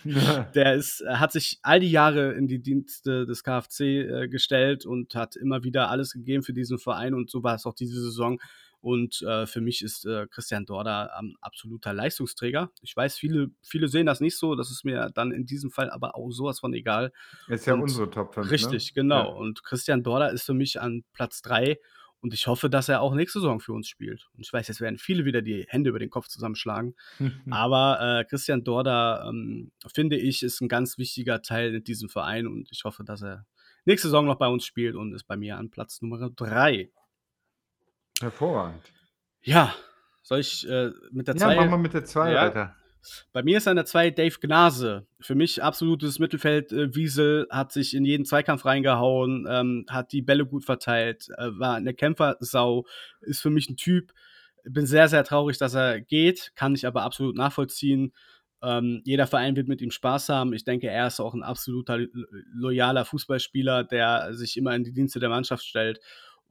der 0.56 0.74
ist, 0.74 1.04
hat 1.08 1.32
sich 1.32 1.60
all 1.62 1.80
die 1.80 1.92
Jahre 1.92 2.32
in 2.34 2.48
die 2.48 2.62
Dienste 2.62 3.26
des 3.26 3.44
KfC 3.44 4.00
äh, 4.02 4.28
gestellt 4.30 4.86
und 4.86 5.14
hat 5.16 5.36
immer 5.36 5.64
wieder 5.64 5.90
alles 5.90 6.14
gegeben 6.14 6.42
für 6.42 6.54
diesen 6.54 6.80
Verein 6.80 7.14
und 7.14 7.30
so 7.30 7.44
war 7.44 7.56
es 7.56 7.66
auch 7.66 7.76
diese 7.76 8.02
Saison. 8.02 8.40
Und 8.82 9.22
äh, 9.22 9.46
für 9.46 9.62
mich 9.62 9.84
ist 9.84 10.06
äh, 10.06 10.28
Christian 10.28 10.66
Dorda 10.66 11.12
ein 11.18 11.36
absoluter 11.40 11.94
Leistungsträger. 11.94 12.72
Ich 12.82 12.96
weiß, 12.96 13.16
viele, 13.16 13.52
viele 13.62 13.88
sehen 13.88 14.08
das 14.08 14.20
nicht 14.20 14.38
so. 14.38 14.56
Das 14.56 14.72
ist 14.72 14.84
mir 14.84 15.12
dann 15.14 15.32
in 15.32 15.46
diesem 15.46 15.70
Fall 15.72 15.90
aber 15.92 16.16
auch 16.16 16.32
sowas 16.32 16.60
von 16.60 16.74
egal. 16.74 17.14
Ist 17.48 17.68
ja 17.68 17.76
und 17.76 17.82
unsere 17.84 18.10
Top 18.10 18.34
5. 18.34 18.46
Ne? 18.46 18.52
Richtig, 18.52 18.88
ne? 18.88 19.02
genau. 19.02 19.30
Ja. 19.30 19.36
Und 19.36 19.64
Christian 19.64 20.04
Dorda 20.04 20.28
ist 20.28 20.44
für 20.44 20.56
mich 20.56 20.82
an 20.82 21.04
Platz 21.14 21.42
3 21.44 21.78
und 22.22 22.36
ich 22.36 22.46
hoffe, 22.46 22.70
dass 22.70 22.88
er 22.88 23.02
auch 23.02 23.16
nächste 23.16 23.40
Saison 23.40 23.60
für 23.60 23.74
uns 23.74 23.88
spielt. 23.88 24.30
Und 24.36 24.46
ich 24.46 24.54
weiß, 24.54 24.68
jetzt 24.68 24.80
werden 24.80 25.00
viele 25.00 25.26
wieder 25.26 25.42
die 25.42 25.66
Hände 25.68 25.90
über 25.90 25.98
den 25.98 26.12
Kopf 26.12 26.28
zusammenschlagen. 26.28 26.96
Aber 27.50 28.20
äh, 28.20 28.26
Christian 28.26 28.64
Dorda, 28.64 29.28
ähm, 29.28 29.72
finde 29.92 30.18
ich, 30.18 30.44
ist 30.44 30.62
ein 30.62 30.70
ganz 30.70 31.00
wichtiger 31.00 31.42
Teil 31.42 31.74
in 31.74 31.84
diesem 31.84 32.10
Verein. 32.10 32.46
Und 32.46 32.70
ich 32.72 32.84
hoffe, 32.84 33.04
dass 33.04 33.24
er 33.24 33.46
nächste 33.86 34.08
Saison 34.08 34.26
noch 34.26 34.38
bei 34.38 34.48
uns 34.48 34.66
spielt 34.66 34.96
und 34.96 35.14
ist 35.14 35.24
bei 35.24 35.36
mir 35.36 35.58
an 35.58 35.72
Platz 35.72 36.02
Nummer 36.02 36.30
3. 36.30 36.92
Hervorragend. 38.22 38.84
Ja, 39.42 39.74
soll 40.22 40.40
ich 40.40 40.68
äh, 40.70 40.92
mit 41.12 41.28
der 41.28 41.36
2? 41.36 41.54
Ja, 41.54 41.56
machen 41.60 41.72
wir 41.72 41.78
mit 41.78 41.94
der 41.94 42.06
2 42.06 42.32
ja. 42.32 42.46
weiter. 42.46 42.76
Bei 43.34 43.42
mir 43.42 43.58
ist 43.58 43.68
an 43.68 43.76
der 43.76 43.86
2 43.86 44.12
Dave 44.12 44.36
Gnase. 44.40 45.08
Für 45.20 45.36
mich 45.36 45.64
absolutes 45.64 46.20
Mittelfeld. 46.20 46.72
Äh, 46.72 46.96
Wiesel 46.96 47.48
hat 47.50 47.72
sich 47.72 47.96
in 47.96 48.06
jeden 48.06 48.26
Zweikampf 48.26 48.66
reingehauen, 48.66 49.48
ähm, 49.50 49.86
hat 49.90 50.12
die 50.12 50.22
Bälle 50.22 50.46
gut 50.46 50.66
verteilt, 50.66 51.28
äh, 51.38 51.50
war 51.58 51.76
eine 51.76 51.94
Kämpfersau, 51.94 52.86
ist 53.22 53.42
für 53.42 53.50
mich 53.50 53.70
ein 53.70 53.78
Typ. 53.78 54.14
Bin 54.64 54.86
sehr, 54.86 55.08
sehr 55.08 55.24
traurig, 55.24 55.58
dass 55.58 55.74
er 55.74 56.02
geht, 56.02 56.52
kann 56.56 56.76
ich 56.76 56.86
aber 56.86 57.02
absolut 57.02 57.36
nachvollziehen. 57.36 58.14
Ähm, 58.62 59.02
jeder 59.06 59.26
Verein 59.26 59.56
wird 59.56 59.68
mit 59.68 59.82
ihm 59.82 59.90
Spaß 59.90 60.30
haben. 60.30 60.54
Ich 60.54 60.64
denke, 60.64 60.88
er 60.88 61.08
ist 61.08 61.20
auch 61.20 61.34
ein 61.34 61.42
absoluter 61.42 61.98
loyaler 62.54 63.06
Fußballspieler, 63.06 63.86
der 63.86 64.36
sich 64.36 64.56
immer 64.58 64.76
in 64.76 64.84
die 64.84 64.94
Dienste 64.94 65.20
der 65.20 65.30
Mannschaft 65.30 65.66
stellt 65.66 66.00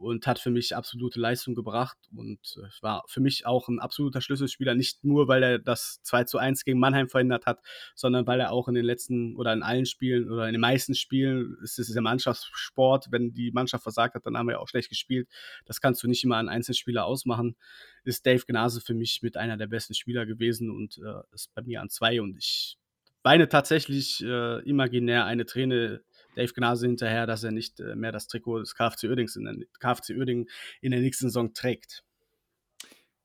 und 0.00 0.26
hat 0.26 0.38
für 0.38 0.50
mich 0.50 0.74
absolute 0.74 1.20
Leistung 1.20 1.54
gebracht 1.54 1.98
und 2.16 2.38
äh, 2.56 2.82
war 2.82 3.04
für 3.06 3.20
mich 3.20 3.44
auch 3.44 3.68
ein 3.68 3.78
absoluter 3.78 4.22
Schlüsselspieler, 4.22 4.74
nicht 4.74 5.04
nur, 5.04 5.28
weil 5.28 5.42
er 5.42 5.58
das 5.58 6.00
2 6.02 6.24
zu 6.24 6.38
1 6.38 6.64
gegen 6.64 6.80
Mannheim 6.80 7.08
verhindert 7.08 7.44
hat, 7.44 7.60
sondern 7.94 8.26
weil 8.26 8.40
er 8.40 8.50
auch 8.50 8.66
in 8.68 8.74
den 8.74 8.84
letzten 8.84 9.36
oder 9.36 9.52
in 9.52 9.62
allen 9.62 9.84
Spielen 9.84 10.30
oder 10.30 10.46
in 10.46 10.52
den 10.52 10.60
meisten 10.60 10.94
Spielen 10.94 11.56
ist 11.62 11.78
es 11.78 11.92
der 11.92 12.02
Mannschaftssport, 12.02 13.08
wenn 13.10 13.34
die 13.34 13.52
Mannschaft 13.52 13.82
versagt 13.82 14.14
hat, 14.14 14.24
dann 14.24 14.38
haben 14.38 14.48
wir 14.48 14.60
auch 14.60 14.68
schlecht 14.68 14.88
gespielt. 14.88 15.28
Das 15.66 15.80
kannst 15.80 16.02
du 16.02 16.08
nicht 16.08 16.24
immer 16.24 16.36
an 16.36 16.48
Einzelspieler 16.48 17.04
ausmachen. 17.04 17.56
Ist 18.04 18.24
Dave 18.24 18.44
Gnase 18.46 18.80
für 18.80 18.94
mich 18.94 19.20
mit 19.22 19.36
einer 19.36 19.58
der 19.58 19.66
besten 19.66 19.92
Spieler 19.92 20.24
gewesen 20.24 20.70
und 20.70 20.98
äh, 20.98 21.22
ist 21.34 21.54
bei 21.54 21.62
mir 21.62 21.82
an 21.82 21.90
zwei 21.90 22.22
und 22.22 22.38
ich 22.38 22.78
weine 23.22 23.48
tatsächlich 23.48 24.24
äh, 24.24 24.60
imaginär 24.68 25.26
eine 25.26 25.44
Träne 25.44 26.02
Dave 26.36 26.52
Gnase 26.52 26.86
hinterher, 26.86 27.26
dass 27.26 27.44
er 27.44 27.50
nicht 27.50 27.80
äh, 27.80 27.94
mehr 27.96 28.12
das 28.12 28.28
Trikot 28.28 28.60
des 28.60 28.74
KfC 28.74 29.08
Uerdings 29.08 29.36
in 29.36 29.44
der, 29.44 29.56
KfC 29.78 30.14
Uerdingen 30.16 30.48
in 30.80 30.92
der 30.92 31.00
nächsten 31.00 31.26
Saison 31.26 31.52
trägt. 31.52 32.04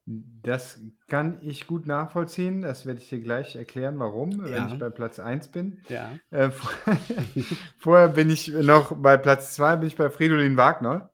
Das 0.08 0.80
kann 1.08 1.40
ich 1.42 1.66
gut 1.66 1.88
nachvollziehen. 1.88 2.62
Das 2.62 2.86
werde 2.86 3.02
ich 3.02 3.10
dir 3.10 3.20
gleich 3.20 3.56
erklären, 3.56 3.98
warum, 3.98 4.46
ja. 4.46 4.52
wenn 4.52 4.74
ich 4.74 4.80
bei 4.80 4.92
Platz 4.92 5.20
1 5.20 5.48
bin. 5.48 5.82
Ja. 5.90 6.12
Äh, 6.30 6.52
vorher 7.80 8.10
bin 8.10 8.30
ich 8.30 8.50
noch 8.50 8.96
bei 8.96 9.18
Platz 9.18 9.56
2, 9.56 9.78
bin 9.78 9.88
ich 9.88 9.96
bei 9.96 10.12
Fridolin 10.12 10.58
Wagner. 10.58 11.10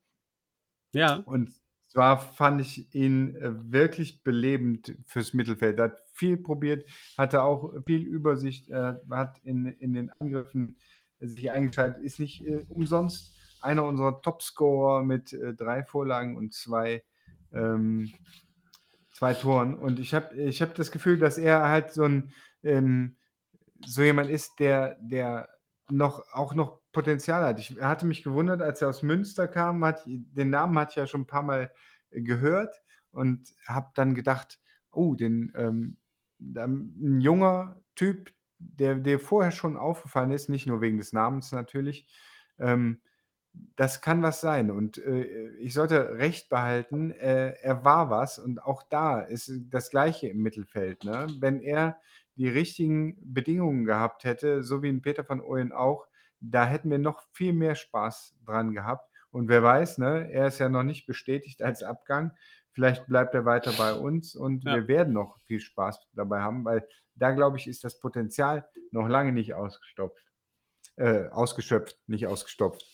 Ja. 0.91 1.15
Und 1.26 1.53
zwar 1.88 2.19
fand 2.19 2.59
ich 2.59 2.93
ihn 2.93 3.35
äh, 3.38 3.51
wirklich 3.72 4.23
belebend 4.23 4.97
fürs 5.05 5.34
Mittelfeld. 5.34 5.80
Er 5.80 5.85
hat 5.85 6.01
viel 6.13 6.35
probiert, 6.35 6.85
hatte 7.18 7.43
auch 7.43 7.73
viel 7.85 8.01
Übersicht, 8.01 8.69
äh, 8.69 8.95
hat 9.09 9.39
in, 9.43 9.68
in 9.68 9.93
den 9.93 10.09
Angriffen 10.19 10.76
sich 11.22 11.52
eingeschaltet, 11.52 12.03
ist 12.03 12.19
nicht 12.19 12.45
äh, 12.45 12.65
umsonst 12.69 13.35
einer 13.61 13.85
unserer 13.85 14.22
Topscorer 14.22 15.03
mit 15.03 15.34
äh, 15.34 15.53
drei 15.53 15.84
Vorlagen 15.84 16.35
und 16.35 16.53
zwei, 16.53 17.03
ähm, 17.53 18.11
zwei 19.14 19.34
Toren. 19.34 19.76
Und 19.76 19.99
ich 19.99 20.14
habe 20.14 20.35
ich 20.35 20.61
hab 20.61 20.73
das 20.76 20.91
Gefühl, 20.91 21.19
dass 21.19 21.38
er 21.38 21.69
halt 21.69 21.91
so 21.91 22.03
ein 22.03 22.34
ähm, 22.64 23.18
so 23.85 24.02
jemand 24.02 24.30
ist, 24.30 24.60
der, 24.60 24.98
der 25.02 25.49
noch 25.89 26.23
auch 26.34 26.53
noch 26.53 26.81
Potenzial 26.91 27.43
hat. 27.43 27.60
Ich 27.60 27.80
hatte 27.81 28.06
mich 28.06 28.23
gewundert, 28.23 28.61
als 28.61 28.81
er 28.81 28.89
aus 28.89 29.02
Münster 29.02 29.48
kam, 29.48 29.84
hat, 29.85 30.03
den 30.06 30.49
Namen 30.49 30.77
hatte 30.77 30.91
ich 30.91 30.95
ja 30.98 31.07
schon 31.07 31.22
ein 31.22 31.27
paar 31.27 31.43
Mal 31.43 31.72
äh, 32.11 32.22
gehört 32.22 32.81
und 33.11 33.53
habe 33.65 33.91
dann 33.95 34.15
gedacht, 34.15 34.60
oh, 34.91 35.15
den 35.15 35.52
ähm, 35.56 35.98
ein 36.39 37.22
junger 37.22 37.80
Typ, 37.95 38.31
der 38.61 38.95
dir 38.95 39.19
vorher 39.19 39.51
schon 39.51 39.77
aufgefallen 39.77 40.31
ist, 40.31 40.49
nicht 40.49 40.67
nur 40.67 40.81
wegen 40.81 40.97
des 40.97 41.13
Namens 41.13 41.51
natürlich, 41.51 42.07
ähm, 42.59 43.01
das 43.75 44.01
kann 44.01 44.21
was 44.23 44.41
sein. 44.41 44.71
Und 44.71 44.97
äh, 44.97 45.49
ich 45.57 45.73
sollte 45.73 46.17
recht 46.17 46.49
behalten, 46.49 47.11
äh, 47.11 47.53
er 47.61 47.83
war 47.83 48.09
was 48.09 48.39
und 48.39 48.63
auch 48.63 48.83
da 48.89 49.19
ist 49.19 49.51
das 49.69 49.89
Gleiche 49.89 50.27
im 50.27 50.41
Mittelfeld. 50.41 51.03
Ne? 51.03 51.27
Wenn 51.39 51.61
er 51.61 51.97
die 52.35 52.47
richtigen 52.47 53.17
Bedingungen 53.21 53.85
gehabt 53.85 54.23
hätte, 54.23 54.63
so 54.63 54.81
wie 54.81 54.89
in 54.89 55.01
Peter 55.01 55.23
von 55.23 55.41
Ooyen 55.41 55.71
auch, 55.71 56.07
da 56.39 56.65
hätten 56.65 56.89
wir 56.89 56.97
noch 56.97 57.21
viel 57.33 57.53
mehr 57.53 57.75
Spaß 57.75 58.35
dran 58.45 58.73
gehabt. 58.73 59.09
Und 59.31 59.47
wer 59.47 59.63
weiß, 59.63 59.99
ne, 59.99 60.29
er 60.31 60.47
ist 60.47 60.59
ja 60.59 60.67
noch 60.67 60.83
nicht 60.83 61.05
bestätigt 61.05 61.61
als 61.61 61.83
Abgang. 61.83 62.31
Vielleicht 62.71 63.05
bleibt 63.07 63.33
er 63.33 63.45
weiter 63.45 63.73
bei 63.77 63.93
uns 63.93 64.35
und 64.35 64.63
ja. 64.63 64.75
wir 64.75 64.88
werden 64.88 65.13
noch 65.13 65.38
viel 65.45 65.59
Spaß 65.59 65.99
dabei 66.13 66.41
haben, 66.41 66.65
weil 66.65 66.88
da 67.22 67.31
glaube 67.31 67.57
ich, 67.57 67.68
ist 67.68 67.84
das 67.84 67.99
Potenzial 67.99 68.68
noch 68.91 69.07
lange 69.07 69.31
nicht 69.31 69.53
ausgestopft. 69.53 70.26
Äh, 70.95 71.27
ausgeschöpft, 71.30 71.98
nicht 72.07 72.27
ausgestopft. 72.27 72.85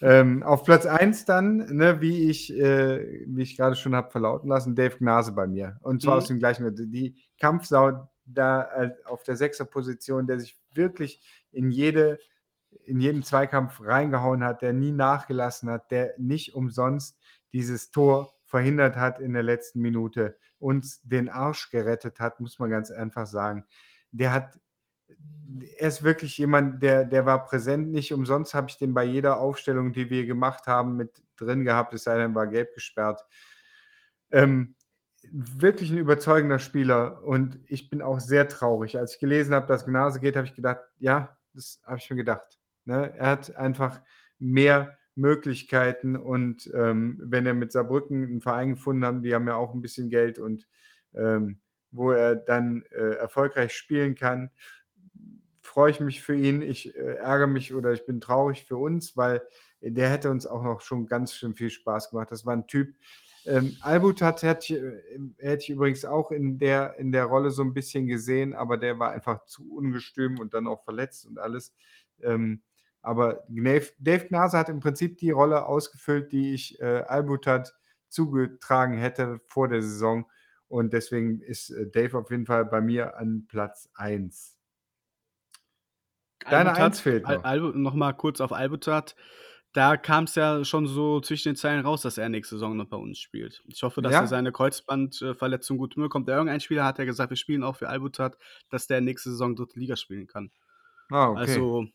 Ähm, 0.00 0.44
auf 0.44 0.62
Platz 0.62 0.86
1 0.86 1.24
dann, 1.24 1.56
ne, 1.76 2.00
wie 2.00 2.30
ich, 2.30 2.56
äh, 2.56 3.24
wie 3.26 3.42
ich 3.42 3.56
gerade 3.56 3.74
schon 3.74 3.96
habe 3.96 4.10
verlauten 4.10 4.48
lassen, 4.48 4.76
Dave 4.76 4.96
Gnase 4.98 5.32
bei 5.32 5.48
mir. 5.48 5.78
Und 5.82 6.02
zwar 6.02 6.14
mhm. 6.14 6.18
aus 6.18 6.28
dem 6.28 6.38
gleichen. 6.38 6.90
Die 6.92 7.16
Kampfsau 7.40 8.08
da 8.24 8.62
äh, 8.76 8.94
auf 9.04 9.24
der 9.24 9.36
Sechser-Position, 9.36 10.28
der 10.28 10.38
sich 10.38 10.56
wirklich 10.72 11.20
in 11.50 11.70
jede 11.70 12.18
in 12.84 13.00
jeden 13.00 13.22
Zweikampf 13.22 13.80
reingehauen 13.80 14.44
hat, 14.44 14.62
der 14.62 14.72
nie 14.72 14.92
nachgelassen 14.92 15.70
hat, 15.70 15.90
der 15.90 16.14
nicht 16.18 16.54
umsonst 16.54 17.18
dieses 17.52 17.90
Tor 17.90 18.32
verhindert 18.48 18.96
hat 18.96 19.20
in 19.20 19.34
der 19.34 19.42
letzten 19.42 19.80
Minute, 19.80 20.36
uns 20.58 21.02
den 21.02 21.28
Arsch 21.28 21.70
gerettet 21.70 22.18
hat, 22.18 22.40
muss 22.40 22.58
man 22.58 22.70
ganz 22.70 22.90
einfach 22.90 23.26
sagen. 23.26 23.66
Der 24.10 24.32
hat, 24.32 24.58
er 25.76 25.88
ist 25.88 26.02
wirklich 26.02 26.38
jemand, 26.38 26.82
der, 26.82 27.04
der 27.04 27.26
war 27.26 27.44
präsent. 27.44 27.90
Nicht 27.90 28.12
umsonst 28.12 28.54
habe 28.54 28.70
ich 28.70 28.78
den 28.78 28.94
bei 28.94 29.04
jeder 29.04 29.38
Aufstellung, 29.38 29.92
die 29.92 30.08
wir 30.08 30.24
gemacht 30.24 30.66
haben, 30.66 30.96
mit 30.96 31.22
drin 31.36 31.64
gehabt, 31.64 31.92
es 31.92 32.04
sei 32.04 32.16
denn, 32.16 32.34
war 32.34 32.46
gelb 32.46 32.74
gesperrt. 32.74 33.24
Ähm, 34.30 34.74
wirklich 35.30 35.90
ein 35.90 35.98
überzeugender 35.98 36.58
Spieler 36.58 37.22
und 37.24 37.60
ich 37.66 37.90
bin 37.90 38.00
auch 38.00 38.18
sehr 38.18 38.48
traurig. 38.48 38.98
Als 38.98 39.14
ich 39.14 39.20
gelesen 39.20 39.54
habe, 39.54 39.66
dass 39.66 39.84
Gnase 39.84 40.20
geht, 40.20 40.36
habe 40.36 40.46
ich 40.46 40.54
gedacht, 40.54 40.80
ja, 40.98 41.36
das 41.52 41.80
habe 41.84 41.98
ich 41.98 42.08
mir 42.08 42.16
gedacht. 42.16 42.58
Ne? 42.86 43.12
Er 43.16 43.30
hat 43.30 43.54
einfach 43.56 44.00
mehr 44.38 44.97
Möglichkeiten 45.18 46.16
und 46.16 46.70
ähm, 46.74 47.18
wenn 47.22 47.44
er 47.44 47.54
mit 47.54 47.72
Saarbrücken 47.72 48.24
einen 48.24 48.40
Verein 48.40 48.70
gefunden 48.70 49.04
hat, 49.04 49.24
die 49.24 49.34
haben 49.34 49.48
ja 49.48 49.56
auch 49.56 49.74
ein 49.74 49.82
bisschen 49.82 50.08
Geld 50.08 50.38
und 50.38 50.66
ähm, 51.14 51.60
wo 51.90 52.12
er 52.12 52.36
dann 52.36 52.84
äh, 52.90 53.16
erfolgreich 53.16 53.72
spielen 53.72 54.14
kann, 54.14 54.50
freue 55.60 55.90
ich 55.90 56.00
mich 56.00 56.22
für 56.22 56.34
ihn. 56.34 56.62
Ich 56.62 56.94
äh, 56.94 57.16
ärgere 57.16 57.46
mich 57.46 57.74
oder 57.74 57.92
ich 57.92 58.06
bin 58.06 58.20
traurig 58.20 58.64
für 58.64 58.76
uns, 58.76 59.16
weil 59.16 59.42
der 59.80 60.10
hätte 60.10 60.30
uns 60.30 60.46
auch 60.46 60.62
noch 60.62 60.80
schon 60.80 61.06
ganz 61.06 61.34
schön 61.34 61.54
viel 61.54 61.70
Spaß 61.70 62.10
gemacht. 62.10 62.30
Das 62.30 62.46
war 62.46 62.54
ein 62.54 62.66
Typ. 62.66 62.94
Ähm, 63.46 63.76
Albut 63.80 64.20
hat, 64.20 64.42
hätte, 64.42 64.76
äh, 64.76 65.18
hätte 65.38 65.62
ich 65.62 65.70
übrigens 65.70 66.04
auch 66.04 66.30
in 66.30 66.58
der, 66.58 66.96
in 66.98 67.12
der 67.12 67.24
Rolle 67.24 67.50
so 67.50 67.62
ein 67.62 67.74
bisschen 67.74 68.06
gesehen, 68.06 68.54
aber 68.54 68.76
der 68.76 68.98
war 68.98 69.12
einfach 69.12 69.44
zu 69.46 69.72
ungestüm 69.72 70.38
und 70.38 70.54
dann 70.54 70.66
auch 70.66 70.84
verletzt 70.84 71.26
und 71.26 71.38
alles. 71.38 71.74
Ähm, 72.20 72.62
aber 73.02 73.44
Dave 73.48 74.26
Gnase 74.28 74.58
hat 74.58 74.68
im 74.68 74.80
Prinzip 74.80 75.18
die 75.18 75.30
Rolle 75.30 75.66
ausgefüllt, 75.66 76.32
die 76.32 76.54
ich 76.54 76.80
äh, 76.80 77.02
Albutat 77.06 77.74
zugetragen 78.08 78.98
hätte 78.98 79.40
vor 79.48 79.68
der 79.68 79.82
Saison. 79.82 80.26
Und 80.68 80.92
deswegen 80.92 81.40
ist 81.40 81.70
äh, 81.70 81.90
Dave 81.90 82.18
auf 82.18 82.30
jeden 82.30 82.46
Fall 82.46 82.64
bei 82.66 82.80
mir 82.80 83.16
an 83.16 83.46
Platz 83.48 83.88
1. 83.94 84.56
Deine 86.50 86.74
Eins 86.74 87.00
fehlt 87.00 87.24
noch. 87.24 87.44
Al, 87.44 87.60
Al, 87.60 87.60
noch 87.74 87.94
mal 87.94 88.12
kurz 88.12 88.40
auf 88.40 88.52
Albutat. 88.52 89.16
Da 89.72 89.96
kam 89.96 90.24
es 90.24 90.34
ja 90.34 90.64
schon 90.64 90.86
so 90.86 91.20
zwischen 91.20 91.50
den 91.50 91.56
Zeilen 91.56 91.84
raus, 91.84 92.00
dass 92.02 92.16
er 92.16 92.28
nächste 92.30 92.54
Saison 92.56 92.76
noch 92.76 92.86
bei 92.86 92.96
uns 92.96 93.18
spielt. 93.18 93.62
Ich 93.66 93.82
hoffe, 93.82 94.00
dass 94.00 94.12
Ja? 94.12 94.20
er 94.20 94.26
seine 94.26 94.50
Kreuzbandverletzung 94.50 95.76
gut 95.76 95.96
mitbekommt. 95.96 96.28
Irgendein 96.28 96.60
Spieler 96.60 96.84
hat 96.84 96.98
ja 96.98 97.04
gesagt, 97.04 97.30
wir 97.30 97.36
spielen 97.36 97.62
auch 97.62 97.76
für 97.76 97.88
Albutat, 97.88 98.38
dass 98.70 98.86
der 98.86 99.00
nächste 99.02 99.30
Saison 99.30 99.54
dritte 99.56 99.78
Liga 99.78 99.96
spielen 99.96 100.26
kann. 100.26 100.50
Ah, 101.10 101.28
okay. 101.30 101.40
Also, 101.40 101.86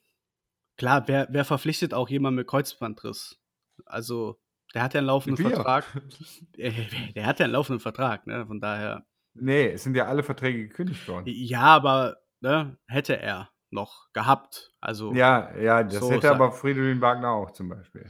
klar, 0.78 1.08
wer, 1.08 1.28
wer 1.32 1.46
verpflichtet 1.46 1.94
auch 1.94 2.10
jemanden 2.10 2.38
mit 2.38 2.48
Kreuzbandriss? 2.48 3.40
Also, 3.86 4.40
der 4.74 4.84
hat 4.84 4.94
ja 4.94 5.00
einen 5.00 5.08
laufenden 5.08 5.46
Wir. 5.46 5.56
Vertrag. 5.56 5.86
Äh, 6.58 6.72
Der 7.16 7.26
hat 7.26 7.40
ja 7.40 7.46
einen 7.46 7.54
laufenden 7.54 7.80
Vertrag, 7.80 8.28
ne? 8.28 8.46
Von 8.46 8.60
daher. 8.60 9.06
nee, 9.34 9.68
es 9.72 9.84
sind 9.84 9.96
ja 9.96 10.06
alle 10.08 10.24
Verträge 10.24 10.68
gekündigt 10.68 11.08
worden. 11.08 11.26
Ja, 11.28 11.62
aber 11.62 12.18
ne, 12.42 12.78
hätte 12.88 13.20
er 13.20 13.50
noch 13.72 14.12
gehabt. 14.14 14.72
Also, 14.80 15.14
Ja, 15.14 15.56
ja, 15.58 15.84
das 15.84 15.96
So 15.96 16.12
hätte 16.12 16.30
aber 16.32 16.52
Fridolin 16.52 17.02
Wagner 17.02 17.32
auch 17.32 17.52
zum 17.52 17.70
Beispiel. 17.70 18.06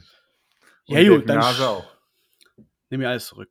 Ja, 0.85 0.99
Und 0.99 1.07
gut, 1.19 1.29
Dirk 1.29 1.57
dann 1.57 1.83
nehme 2.89 3.03
ich 3.05 3.09
alles 3.09 3.27
zurück. 3.27 3.49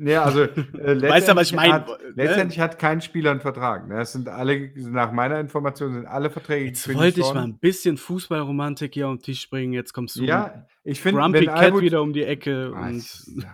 Nee, 0.00 0.14
also 0.14 0.42
äh, 0.42 0.48
Weißt 1.02 1.28
du, 1.28 1.34
was 1.34 1.48
ich 1.48 1.52
letztendlich 1.52 1.52
meine, 1.54 1.72
Hat, 1.72 1.88
ne? 1.88 2.12
letztendlich 2.14 2.60
hat 2.60 2.78
kein 2.78 3.00
Spieler 3.00 3.32
einen 3.32 3.40
Vertrag. 3.40 3.88
Ne? 3.88 4.00
Es 4.00 4.12
sind 4.12 4.28
alle, 4.28 4.70
nach 4.76 5.10
meiner 5.10 5.40
Information 5.40 5.92
sind 5.92 6.06
alle 6.06 6.30
Verträge 6.30 6.66
Jetzt 6.66 6.94
wollte 6.94 7.20
ich 7.20 7.34
mal 7.34 7.42
ein 7.42 7.58
bisschen 7.58 7.96
Fußballromantik 7.96 8.94
hier 8.94 9.08
auf 9.08 9.16
den 9.16 9.22
Tisch 9.22 9.50
bringen. 9.50 9.72
Jetzt 9.72 9.92
kommst 9.92 10.14
du 10.14 10.22
Ja, 10.22 10.66
ich 10.84 11.00
finde, 11.00 11.20
Grumpy 11.20 11.46
Cat 11.46 11.58
Albut, 11.58 11.82
wieder 11.82 12.00
um 12.00 12.12
die 12.12 12.22
Ecke. 12.22 12.70
Und 12.70 13.04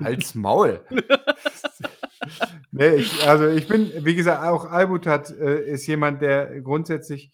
Halt's 0.00 0.34
Maul. 0.34 0.80
nee, 2.72 2.94
ich, 2.96 3.26
also 3.26 3.48
ich 3.48 3.66
bin, 3.66 3.90
wie 4.04 4.14
gesagt, 4.14 4.42
auch 4.42 4.66
Albut 4.66 5.06
hat, 5.06 5.30
äh, 5.30 5.64
ist 5.64 5.86
jemand, 5.86 6.20
der 6.20 6.60
grundsätzlich, 6.60 7.32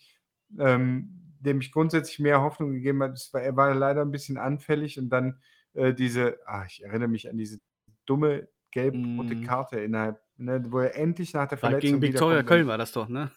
ähm, 0.56 1.34
dem 1.40 1.60
ich 1.60 1.72
grundsätzlich 1.72 2.20
mehr 2.20 2.42
Hoffnung 2.42 2.70
gegeben 2.72 3.02
hat. 3.02 3.18
War, 3.32 3.42
er 3.42 3.56
war 3.56 3.74
leider 3.74 4.02
ein 4.02 4.12
bisschen 4.12 4.38
anfällig 4.38 5.00
und 5.00 5.08
dann 5.08 5.40
äh, 5.74 5.92
diese, 5.92 6.38
ah, 6.46 6.64
ich 6.64 6.84
erinnere 6.84 7.08
mich 7.08 7.28
an 7.28 7.36
diese 7.36 7.58
dumme 8.06 8.46
gelb-rote 8.70 9.34
Mm. 9.34 9.44
Karte 9.44 9.80
innerhalb, 9.80 10.20
ne, 10.36 10.64
wo 10.68 10.80
er 10.80 10.96
endlich 10.96 11.34
nach 11.34 11.48
der 11.48 11.58
Verletzung 11.58 12.00
gegen 12.00 12.02
Viktoria. 12.02 12.42
Köln 12.42 12.66
war 12.66 12.78
das 12.78 12.92
doch, 12.92 13.08
ne? 13.08 13.30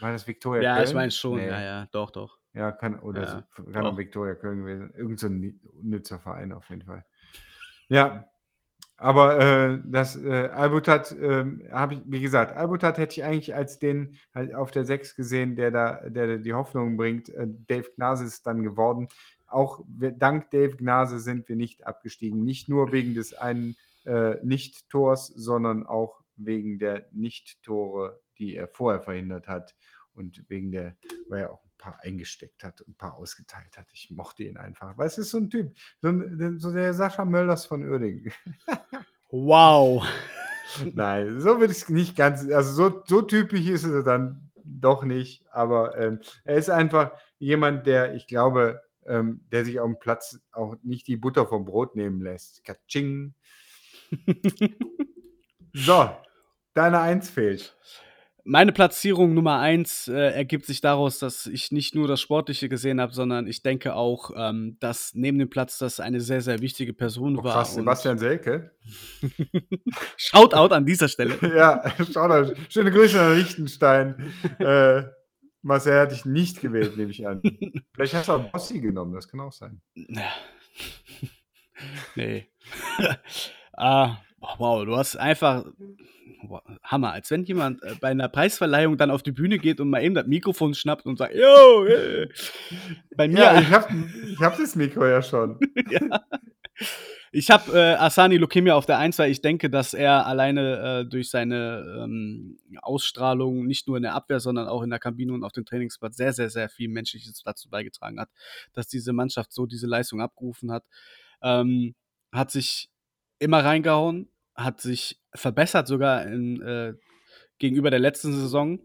War 0.00 0.12
das 0.12 0.26
Viktoria 0.26 0.62
Ja, 0.62 0.74
Köln? 0.76 0.88
ich 0.88 0.94
meine 0.94 1.10
schon. 1.10 1.36
Nee. 1.36 1.48
Ja, 1.48 1.60
ja, 1.60 1.86
doch, 1.92 2.10
doch. 2.10 2.38
Ja, 2.52 2.72
kann, 2.72 2.98
oder 2.98 3.22
Ja, 3.22 3.44
so, 3.56 3.64
kann 3.70 3.86
auch. 3.86 3.96
Viktoria 3.96 4.34
Köln 4.34 4.60
gewesen. 4.60 4.92
Irgend 4.96 5.20
so 5.20 5.26
ein 5.28 5.60
unnützer 5.80 6.18
Verein 6.18 6.52
auf 6.52 6.68
jeden 6.70 6.82
Fall. 6.82 7.04
Ja, 7.88 8.24
aber 8.96 9.40
äh, 9.40 9.78
das 9.86 10.16
äh, 10.16 10.48
Albutat, 10.52 11.14
ähm, 11.18 11.62
habe 11.72 11.94
ich, 11.94 12.02
wie 12.04 12.20
gesagt, 12.20 12.54
Albutat 12.56 12.98
hätte 12.98 13.14
ich 13.20 13.24
eigentlich 13.24 13.54
als 13.54 13.78
den 13.78 14.18
halt 14.34 14.54
auf 14.54 14.70
der 14.72 14.84
6 14.84 15.16
gesehen, 15.16 15.56
der 15.56 15.70
da, 15.70 16.00
der, 16.08 16.26
da 16.26 16.36
die 16.36 16.52
Hoffnung 16.52 16.96
bringt. 16.96 17.30
Äh, 17.30 17.46
Dave 17.66 17.88
Gnase 17.96 18.24
ist 18.24 18.46
dann 18.46 18.62
geworden. 18.62 19.08
Auch 19.46 19.80
wir, 19.88 20.12
dank 20.12 20.50
Dave 20.50 20.76
Gnase 20.76 21.18
sind 21.18 21.48
wir 21.48 21.56
nicht 21.56 21.86
abgestiegen. 21.86 22.44
Nicht 22.44 22.68
nur 22.68 22.92
wegen 22.92 23.14
des 23.14 23.32
einen 23.32 23.74
äh, 24.10 24.38
Nicht-Tors, 24.42 25.28
sondern 25.28 25.86
auch 25.86 26.20
wegen 26.36 26.78
der 26.78 27.06
Nicht-Tore, 27.12 28.20
die 28.38 28.56
er 28.56 28.68
vorher 28.68 29.00
verhindert 29.00 29.46
hat. 29.46 29.76
Und 30.12 30.44
wegen 30.48 30.72
der, 30.72 30.96
weil 31.28 31.42
er 31.42 31.52
auch 31.52 31.64
ein 31.64 31.70
paar 31.78 32.00
eingesteckt 32.02 32.64
hat 32.64 32.80
und 32.80 32.88
ein 32.88 32.96
paar 32.96 33.14
ausgeteilt 33.14 33.78
hat. 33.78 33.86
Ich 33.92 34.10
mochte 34.10 34.42
ihn 34.42 34.56
einfach. 34.56 34.98
Weil 34.98 35.06
es 35.06 35.18
ist 35.18 35.30
so 35.30 35.38
ein 35.38 35.48
Typ, 35.48 35.72
so, 36.02 36.08
ein, 36.08 36.58
so 36.58 36.72
der 36.72 36.92
Sascha 36.92 37.24
Mölders 37.24 37.66
von 37.66 37.88
Uerdingen. 37.88 38.32
Wow. 39.30 40.04
Nein, 40.94 41.40
so 41.40 41.60
würde 41.60 41.72
ich 41.72 41.82
es 41.82 41.88
nicht 41.88 42.16
ganz, 42.16 42.48
also 42.50 42.72
so, 42.72 43.02
so 43.06 43.22
typisch 43.22 43.66
ist 43.66 43.84
er 43.84 44.02
dann 44.02 44.50
doch 44.64 45.04
nicht, 45.04 45.44
aber 45.50 45.96
ähm, 45.98 46.20
er 46.44 46.56
ist 46.56 46.70
einfach 46.70 47.12
jemand, 47.38 47.86
der, 47.86 48.14
ich 48.14 48.26
glaube, 48.26 48.80
ähm, 49.06 49.40
der 49.50 49.64
sich 49.64 49.80
auf 49.80 49.86
dem 49.86 49.98
Platz 49.98 50.38
auch 50.52 50.76
nicht 50.82 51.06
die 51.06 51.16
Butter 51.16 51.46
vom 51.46 51.64
Brot 51.64 51.96
nehmen 51.96 52.20
lässt. 52.20 52.64
Katsching. 52.64 53.34
So, 55.72 56.10
deine 56.74 57.00
Eins 57.00 57.30
fehlt. 57.30 57.76
Meine 58.42 58.72
Platzierung 58.72 59.34
Nummer 59.34 59.58
eins 59.60 60.08
äh, 60.08 60.32
ergibt 60.32 60.64
sich 60.66 60.80
daraus, 60.80 61.18
dass 61.20 61.46
ich 61.46 61.70
nicht 61.70 61.94
nur 61.94 62.08
das 62.08 62.20
Sportliche 62.20 62.68
gesehen 62.68 63.00
habe, 63.00 63.12
sondern 63.12 63.46
ich 63.46 63.62
denke 63.62 63.94
auch, 63.94 64.30
ähm, 64.34 64.78
dass 64.80 65.12
neben 65.14 65.38
dem 65.38 65.50
Platz 65.50 65.78
das 65.78 66.00
eine 66.00 66.20
sehr, 66.20 66.40
sehr 66.40 66.60
wichtige 66.60 66.92
Person 66.94 67.38
Oh, 67.38 67.44
war. 67.44 67.52
krass, 67.52 67.74
Sebastian 67.74 68.18
Selke. 68.18 68.72
Shoutout 70.16 70.74
an 70.74 70.86
dieser 70.86 71.06
Stelle. 71.08 71.36
Ja, 71.54 71.84
da. 72.14 72.50
Schöne 72.68 72.90
Grüße 72.90 73.16
nach 73.16 73.34
Liechtenstein. 73.36 74.32
äh, 74.58 75.02
Marcel 75.62 76.00
hat 76.00 76.10
dich 76.12 76.24
nicht 76.24 76.60
gewählt, 76.62 76.96
nehme 76.96 77.10
ich 77.10 77.24
an. 77.26 77.42
Vielleicht 77.94 78.14
hast 78.14 78.28
du 78.28 78.32
auch 78.32 78.50
Bossi 78.50 78.80
genommen, 78.80 79.12
das 79.14 79.28
kann 79.28 79.40
auch 79.40 79.52
sein. 79.52 79.80
nee. 82.16 82.48
Ah, 83.80 84.18
wow, 84.58 84.84
du 84.84 84.96
hast 84.96 85.16
einfach. 85.16 85.64
Wow, 86.42 86.62
Hammer, 86.82 87.12
als 87.12 87.30
wenn 87.30 87.44
jemand 87.44 87.82
äh, 87.82 87.94
bei 88.00 88.08
einer 88.08 88.28
Preisverleihung 88.28 88.96
dann 88.96 89.10
auf 89.10 89.22
die 89.22 89.32
Bühne 89.32 89.58
geht 89.58 89.78
und 89.78 89.90
mal 89.90 90.02
eben 90.02 90.14
das 90.14 90.26
Mikrofon 90.26 90.72
schnappt 90.72 91.04
und 91.04 91.18
sagt, 91.18 91.34
yo, 91.34 91.84
äh. 91.84 92.28
bei 93.14 93.28
mir, 93.28 93.40
Ja, 93.40 93.60
ich 93.60 93.70
habe 93.70 93.86
ich 94.26 94.40
hab 94.40 94.56
das 94.56 94.74
Mikro 94.74 95.06
ja 95.06 95.20
schon. 95.20 95.58
ja. 95.90 96.00
Ich 97.32 97.50
habe 97.50 97.78
äh, 97.78 97.94
Asani 97.94 98.38
Lukemia 98.38 98.74
auf 98.74 98.86
der 98.86 98.98
Eins, 98.98 99.18
weil 99.18 99.30
ich 99.30 99.40
denke, 99.40 99.70
dass 99.70 99.94
er 99.94 100.26
alleine 100.26 101.02
äh, 101.02 101.08
durch 101.08 101.30
seine 101.30 102.00
ähm, 102.02 102.58
Ausstrahlung 102.80 103.66
nicht 103.66 103.86
nur 103.86 103.98
in 103.98 104.02
der 104.02 104.14
Abwehr, 104.14 104.40
sondern 104.40 104.66
auch 104.66 104.82
in 104.82 104.90
der 104.90 104.98
Kabine 104.98 105.32
und 105.32 105.44
auf 105.44 105.52
dem 105.52 105.64
Trainingsplatz 105.64 106.16
sehr, 106.16 106.32
sehr, 106.32 106.50
sehr 106.50 106.68
viel 106.68 106.88
Menschliches 106.88 107.42
dazu 107.44 107.68
beigetragen 107.68 108.18
hat, 108.18 108.30
dass 108.72 108.88
diese 108.88 109.12
Mannschaft 109.12 109.52
so 109.52 109.66
diese 109.66 109.86
Leistung 109.86 110.20
abgerufen 110.20 110.72
hat. 110.72 110.84
Ähm, 111.42 111.94
hat 112.32 112.50
sich 112.50 112.89
immer 113.40 113.64
reingehauen, 113.64 114.28
hat 114.54 114.80
sich 114.80 115.18
verbessert 115.34 115.88
sogar 115.88 116.26
in, 116.26 116.60
äh, 116.62 116.94
gegenüber 117.58 117.90
der 117.90 117.98
letzten 117.98 118.32
Saison. 118.32 118.78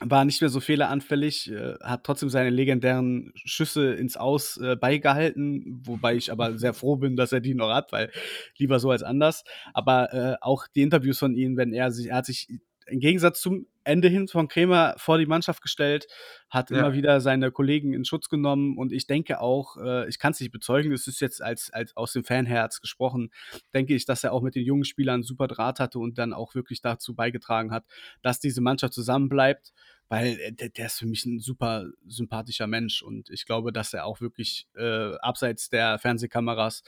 War 0.00 0.24
nicht 0.24 0.40
mehr 0.40 0.50
so 0.50 0.58
fehleranfällig, 0.58 1.52
äh, 1.52 1.74
hat 1.80 2.02
trotzdem 2.02 2.28
seine 2.28 2.50
legendären 2.50 3.32
Schüsse 3.36 3.94
ins 3.94 4.16
Aus 4.16 4.56
äh, 4.56 4.74
beigehalten, 4.74 5.82
wobei 5.84 6.16
ich 6.16 6.32
aber 6.32 6.58
sehr 6.58 6.74
froh 6.74 6.96
bin, 6.96 7.14
dass 7.14 7.32
er 7.32 7.40
die 7.40 7.54
noch 7.54 7.72
hat, 7.72 7.92
weil 7.92 8.10
lieber 8.58 8.80
so 8.80 8.90
als 8.90 9.04
anders. 9.04 9.44
Aber 9.72 10.12
äh, 10.12 10.36
auch 10.40 10.66
die 10.66 10.82
Interviews 10.82 11.20
von 11.20 11.34
ihm, 11.34 11.56
wenn 11.56 11.72
er 11.72 11.92
sich, 11.92 12.08
er 12.08 12.16
hat 12.16 12.26
sich 12.26 12.48
im 12.86 13.00
Gegensatz 13.00 13.40
zum 13.40 13.66
Ende 13.84 14.08
hin 14.08 14.28
von 14.28 14.48
Kremer 14.48 14.94
vor 14.96 15.18
die 15.18 15.26
Mannschaft 15.26 15.62
gestellt, 15.62 16.06
hat 16.48 16.70
Ja. 16.70 16.78
immer 16.78 16.92
wieder 16.94 17.20
seine 17.20 17.50
Kollegen 17.52 17.92
in 17.92 18.04
Schutz 18.04 18.28
genommen 18.28 18.78
und 18.78 18.92
ich 18.92 19.06
denke 19.06 19.40
auch, 19.40 19.76
äh, 19.76 20.08
ich 20.08 20.18
kann 20.18 20.32
es 20.32 20.40
nicht 20.40 20.52
bezeugen, 20.52 20.92
es 20.92 21.06
ist 21.06 21.20
jetzt 21.20 21.42
als, 21.42 21.70
als 21.70 21.96
aus 21.96 22.12
dem 22.12 22.24
Fanherz 22.24 22.80
gesprochen, 22.80 23.30
denke 23.74 23.94
ich, 23.94 24.06
dass 24.06 24.24
er 24.24 24.32
auch 24.32 24.42
mit 24.42 24.54
den 24.54 24.64
jungen 24.64 24.84
Spielern 24.84 25.22
super 25.22 25.48
Draht 25.48 25.80
hatte 25.80 25.98
und 25.98 26.16
dann 26.18 26.32
auch 26.32 26.54
wirklich 26.54 26.80
dazu 26.80 27.14
beigetragen 27.14 27.72
hat, 27.72 27.84
dass 28.22 28.40
diese 28.40 28.60
Mannschaft 28.62 28.94
zusammenbleibt, 28.94 29.72
weil 30.08 30.38
äh, 30.40 30.52
der, 30.52 30.70
der 30.70 30.86
ist 30.86 30.98
für 30.98 31.06
mich 31.06 31.26
ein 31.26 31.40
super 31.40 31.86
sympathischer 32.06 32.66
Mensch 32.66 33.02
und 33.02 33.28
ich 33.30 33.44
glaube, 33.44 33.72
dass 33.72 33.92
er 33.92 34.06
auch 34.06 34.20
wirklich 34.22 34.66
äh, 34.76 35.14
abseits 35.16 35.68
der 35.68 35.98
Fernsehkameras, 35.98 36.82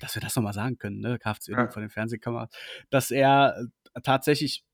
dass 0.00 0.14
wir 0.16 0.22
das 0.22 0.34
nochmal 0.34 0.54
sagen 0.54 0.78
können, 0.78 1.00
ne, 1.00 1.18
KFC 1.18 1.48
Ja. 1.50 1.68
von 1.70 1.82
den 1.82 1.90
Fernsehkameras, 1.90 2.50
dass 2.90 3.10
er 3.12 3.56
äh, 3.94 4.00
tatsächlich 4.00 4.64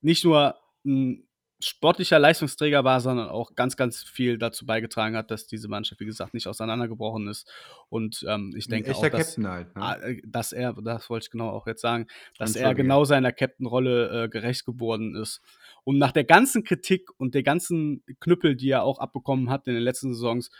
nicht 0.00 0.24
nur 0.24 0.56
ein 0.84 1.24
sportlicher 1.60 2.20
Leistungsträger 2.20 2.84
war, 2.84 3.00
sondern 3.00 3.28
auch 3.30 3.56
ganz, 3.56 3.76
ganz 3.76 4.04
viel 4.04 4.38
dazu 4.38 4.64
beigetragen 4.64 5.16
hat, 5.16 5.32
dass 5.32 5.48
diese 5.48 5.66
Mannschaft, 5.66 6.00
wie 6.00 6.06
gesagt, 6.06 6.32
nicht 6.32 6.46
auseinandergebrochen 6.46 7.26
ist. 7.26 7.50
Und 7.88 8.24
ähm, 8.28 8.54
ich 8.56 8.68
denke 8.68 8.90
auch, 8.98 9.02
dass, 9.18 9.36
halt. 9.50 9.74
Ne? 9.74 9.82
Ah, 9.82 9.96
äh, 9.96 10.22
dass 10.24 10.52
er, 10.52 10.74
das 10.74 11.10
wollte 11.10 11.24
ich 11.24 11.30
genau 11.32 11.50
auch 11.50 11.66
jetzt 11.66 11.80
sagen, 11.80 12.06
dass 12.38 12.54
er 12.54 12.68
genau 12.76 13.04
seiner 13.04 13.32
Captain-Rolle 13.32 14.24
äh, 14.24 14.28
gerecht 14.28 14.66
geworden 14.66 15.16
ist. 15.16 15.40
Und 15.82 15.98
nach 15.98 16.12
der 16.12 16.22
ganzen 16.22 16.62
Kritik 16.62 17.10
und 17.18 17.34
der 17.34 17.42
ganzen 17.42 18.04
Knüppel, 18.20 18.54
die 18.54 18.70
er 18.70 18.84
auch 18.84 19.00
abbekommen 19.00 19.50
hat 19.50 19.66
in 19.66 19.74
den 19.74 19.82
letzten 19.82 20.14
Saisons, 20.14 20.50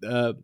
äh, 0.00 0.34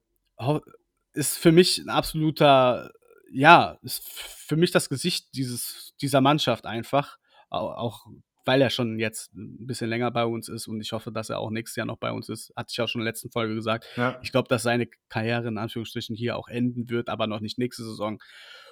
ist 1.12 1.39
für 1.39 1.51
mich 1.51 1.78
ein 1.78 1.89
absoluter, 1.89 2.93
ja, 3.32 3.78
ist 3.82 4.05
für 4.06 4.55
mich 4.55 4.70
das 4.70 4.89
Gesicht 4.89 5.35
dieses, 5.35 5.93
dieser 6.01 6.20
Mannschaft 6.20 6.66
einfach. 6.66 7.19
Au- 7.51 7.73
Auch 7.73 8.06
weil 8.49 8.62
er 8.62 8.70
schon 8.70 8.99
jetzt 8.99 9.35
ein 9.35 9.66
bisschen 9.66 9.91
länger 9.91 10.11
bei 10.11 10.25
uns 10.25 10.49
ist 10.49 10.69
und 10.69 10.81
ich 10.81 10.93
hoffe, 10.93 11.12
dass 11.12 11.29
er 11.29 11.39
auch 11.39 11.51
nächstes 11.51 11.77
Jahr 11.77 11.85
noch 11.85 11.99
bei 11.99 12.11
uns 12.11 12.31
ist. 12.31 12.51
Hatte 12.57 12.70
ich 12.73 12.81
auch 12.81 12.89
schon 12.89 13.03
in 13.03 13.05
der 13.05 13.12
letzten 13.12 13.31
Folge 13.31 13.55
gesagt. 13.55 13.85
Ja. 13.95 14.19
Ich 14.23 14.33
glaube, 14.33 14.49
dass 14.49 14.62
seine 14.62 14.89
Karriere 15.11 15.49
in 15.49 15.59
Anführungsstrichen 15.59 16.16
hier 16.16 16.35
auch 16.35 16.49
enden 16.49 16.89
wird, 16.89 17.11
aber 17.11 17.27
noch 17.27 17.41
nicht 17.41 17.59
nächste 17.59 17.85
Saison. 17.85 18.19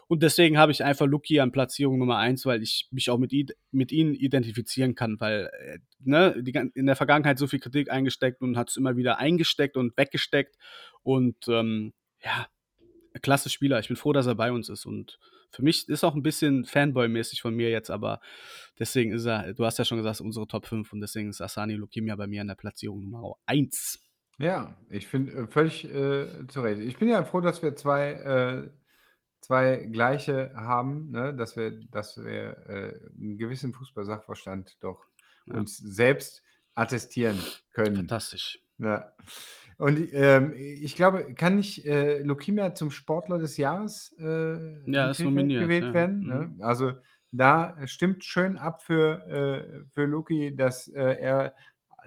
Und 0.08 0.22
deswegen 0.22 0.56
habe 0.56 0.72
ich 0.72 0.82
einfach 0.82 1.04
Luki 1.04 1.40
an 1.40 1.52
Platzierung 1.52 1.98
Nummer 1.98 2.16
eins, 2.16 2.46
weil 2.46 2.62
ich 2.62 2.88
mich 2.90 3.10
auch 3.10 3.18
mit, 3.18 3.34
mit 3.70 3.92
ihnen 3.92 4.14
identifizieren 4.14 4.94
kann, 4.94 5.20
weil 5.20 5.50
äh, 5.60 5.78
ne, 5.98 6.42
die, 6.42 6.52
in 6.72 6.86
der 6.86 6.96
Vergangenheit 6.96 7.38
so 7.38 7.46
viel 7.46 7.60
Kritik 7.60 7.90
eingesteckt 7.90 8.40
und 8.40 8.56
hat 8.56 8.70
es 8.70 8.78
immer 8.78 8.96
wieder 8.96 9.18
eingesteckt 9.18 9.76
und 9.76 9.94
weggesteckt. 9.98 10.56
Und 11.02 11.48
ähm, 11.48 11.92
ja, 12.24 12.46
klasse 13.20 13.50
Spieler. 13.50 13.78
Ich 13.78 13.88
bin 13.88 13.96
froh, 13.98 14.14
dass 14.14 14.26
er 14.26 14.36
bei 14.36 14.52
uns 14.52 14.70
ist. 14.70 14.86
Und 14.86 15.18
für 15.50 15.62
mich 15.62 15.88
ist 15.88 16.04
auch 16.04 16.14
ein 16.14 16.22
bisschen 16.22 16.64
Fanboy-mäßig 16.64 17.40
von 17.40 17.54
mir 17.54 17.70
jetzt, 17.70 17.90
aber 17.90 18.20
deswegen 18.78 19.12
ist 19.12 19.24
er, 19.26 19.54
du 19.54 19.64
hast 19.64 19.78
ja 19.78 19.84
schon 19.84 19.98
gesagt, 19.98 20.20
unsere 20.20 20.46
Top 20.46 20.66
5 20.66 20.92
und 20.92 21.00
deswegen 21.00 21.30
ist 21.30 21.40
Asani 21.40 21.74
Lukimia 21.74 22.16
bei 22.16 22.26
mir 22.26 22.40
an 22.40 22.48
der 22.48 22.54
Platzierung 22.54 23.02
Nummer 23.02 23.34
1. 23.46 24.00
Ja, 24.38 24.76
ich 24.90 25.06
finde 25.06 25.32
äh, 25.32 25.46
völlig 25.46 25.84
äh, 25.84 26.46
zu 26.48 26.60
Recht. 26.60 26.80
Ich 26.82 26.98
bin 26.98 27.08
ja 27.08 27.24
froh, 27.24 27.40
dass 27.40 27.62
wir 27.62 27.74
zwei, 27.74 28.12
äh, 28.12 28.70
zwei 29.40 29.76
gleiche 29.90 30.52
haben, 30.54 31.10
ne? 31.10 31.34
dass 31.34 31.56
wir, 31.56 31.70
dass 31.90 32.18
wir 32.18 32.56
äh, 32.68 33.00
einen 33.18 33.38
gewissen 33.38 33.72
Fußballsachverstand 33.72 34.76
doch 34.80 35.02
Ja. 35.46 35.54
uns 35.54 35.78
selbst 35.78 36.42
attestieren 36.74 37.38
können. 37.72 37.96
Fantastisch. 37.96 38.58
Ja. 38.78 39.10
Und 39.78 40.08
ähm, 40.12 40.54
ich 40.56 40.96
glaube, 40.96 41.34
kann 41.34 41.56
nicht 41.56 41.84
äh, 41.84 42.22
Lokimia 42.22 42.74
zum 42.74 42.90
Sportler 42.90 43.38
des 43.38 43.56
Jahres 43.58 44.14
äh, 44.18 44.90
Ja, 44.90 45.12
gewählt 45.12 45.84
ja. 45.84 45.94
werden? 45.94 46.20
Mhm. 46.20 46.28
Ne? 46.28 46.56
Also 46.60 46.92
da 47.30 47.76
stimmt 47.86 48.24
schön 48.24 48.56
ab 48.56 48.82
für, 48.82 49.26
äh, 49.26 49.84
für 49.90 50.06
Luki, 50.06 50.56
dass 50.56 50.88
äh, 50.88 51.16
er 51.20 51.54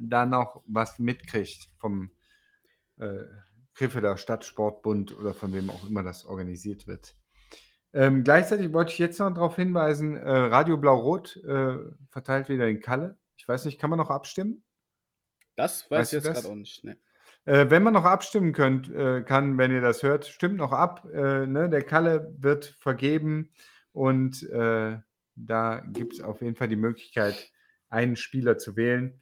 da 0.01 0.25
noch 0.25 0.63
was 0.65 0.97
mitkriegt 0.97 1.69
vom 1.77 2.11
äh, 2.97 3.23
Krefelder 3.75 4.17
Stadtsportbund 4.17 5.17
oder 5.17 5.33
von 5.33 5.53
wem 5.53 5.69
auch 5.69 5.87
immer 5.87 6.03
das 6.03 6.25
organisiert 6.25 6.87
wird. 6.87 7.15
Ähm, 7.93 8.23
gleichzeitig 8.23 8.71
wollte 8.73 8.91
ich 8.91 8.99
jetzt 8.99 9.19
noch 9.19 9.33
darauf 9.33 9.55
hinweisen, 9.55 10.15
äh, 10.15 10.29
Radio 10.29 10.77
Blau-Rot 10.77 11.37
äh, 11.37 11.77
verteilt 12.09 12.49
wieder 12.49 12.67
in 12.67 12.81
Kalle. 12.81 13.17
Ich 13.37 13.47
weiß 13.47 13.65
nicht, 13.65 13.79
kann 13.79 13.89
man 13.89 13.97
noch 13.97 14.09
abstimmen? 14.09 14.63
Das 15.55 15.89
Weißt 15.89 15.91
weiß 15.91 16.09
du 16.09 16.17
ich 16.17 16.23
jetzt 16.23 16.33
gerade 16.33 16.53
auch 16.53 16.57
nicht. 16.57 16.83
Ne. 16.83 16.97
Äh, 17.49 17.71
wenn 17.71 17.81
man 17.81 17.93
noch 17.95 18.05
abstimmen 18.05 18.53
könnt, 18.53 18.91
äh, 18.91 19.23
kann, 19.23 19.57
wenn 19.57 19.71
ihr 19.71 19.81
das 19.81 20.03
hört, 20.03 20.27
stimmt 20.27 20.57
noch 20.57 20.71
ab. 20.71 21.07
Äh, 21.11 21.47
ne? 21.47 21.67
Der 21.67 21.81
Kalle 21.81 22.31
wird 22.37 22.75
vergeben 22.77 23.49
und 23.91 24.43
äh, 24.51 24.99
da 25.33 25.79
gibt 25.87 26.13
es 26.13 26.21
auf 26.21 26.43
jeden 26.43 26.55
Fall 26.55 26.67
die 26.67 26.75
Möglichkeit, 26.75 27.51
einen 27.89 28.17
Spieler 28.17 28.59
zu 28.59 28.75
wählen. 28.75 29.19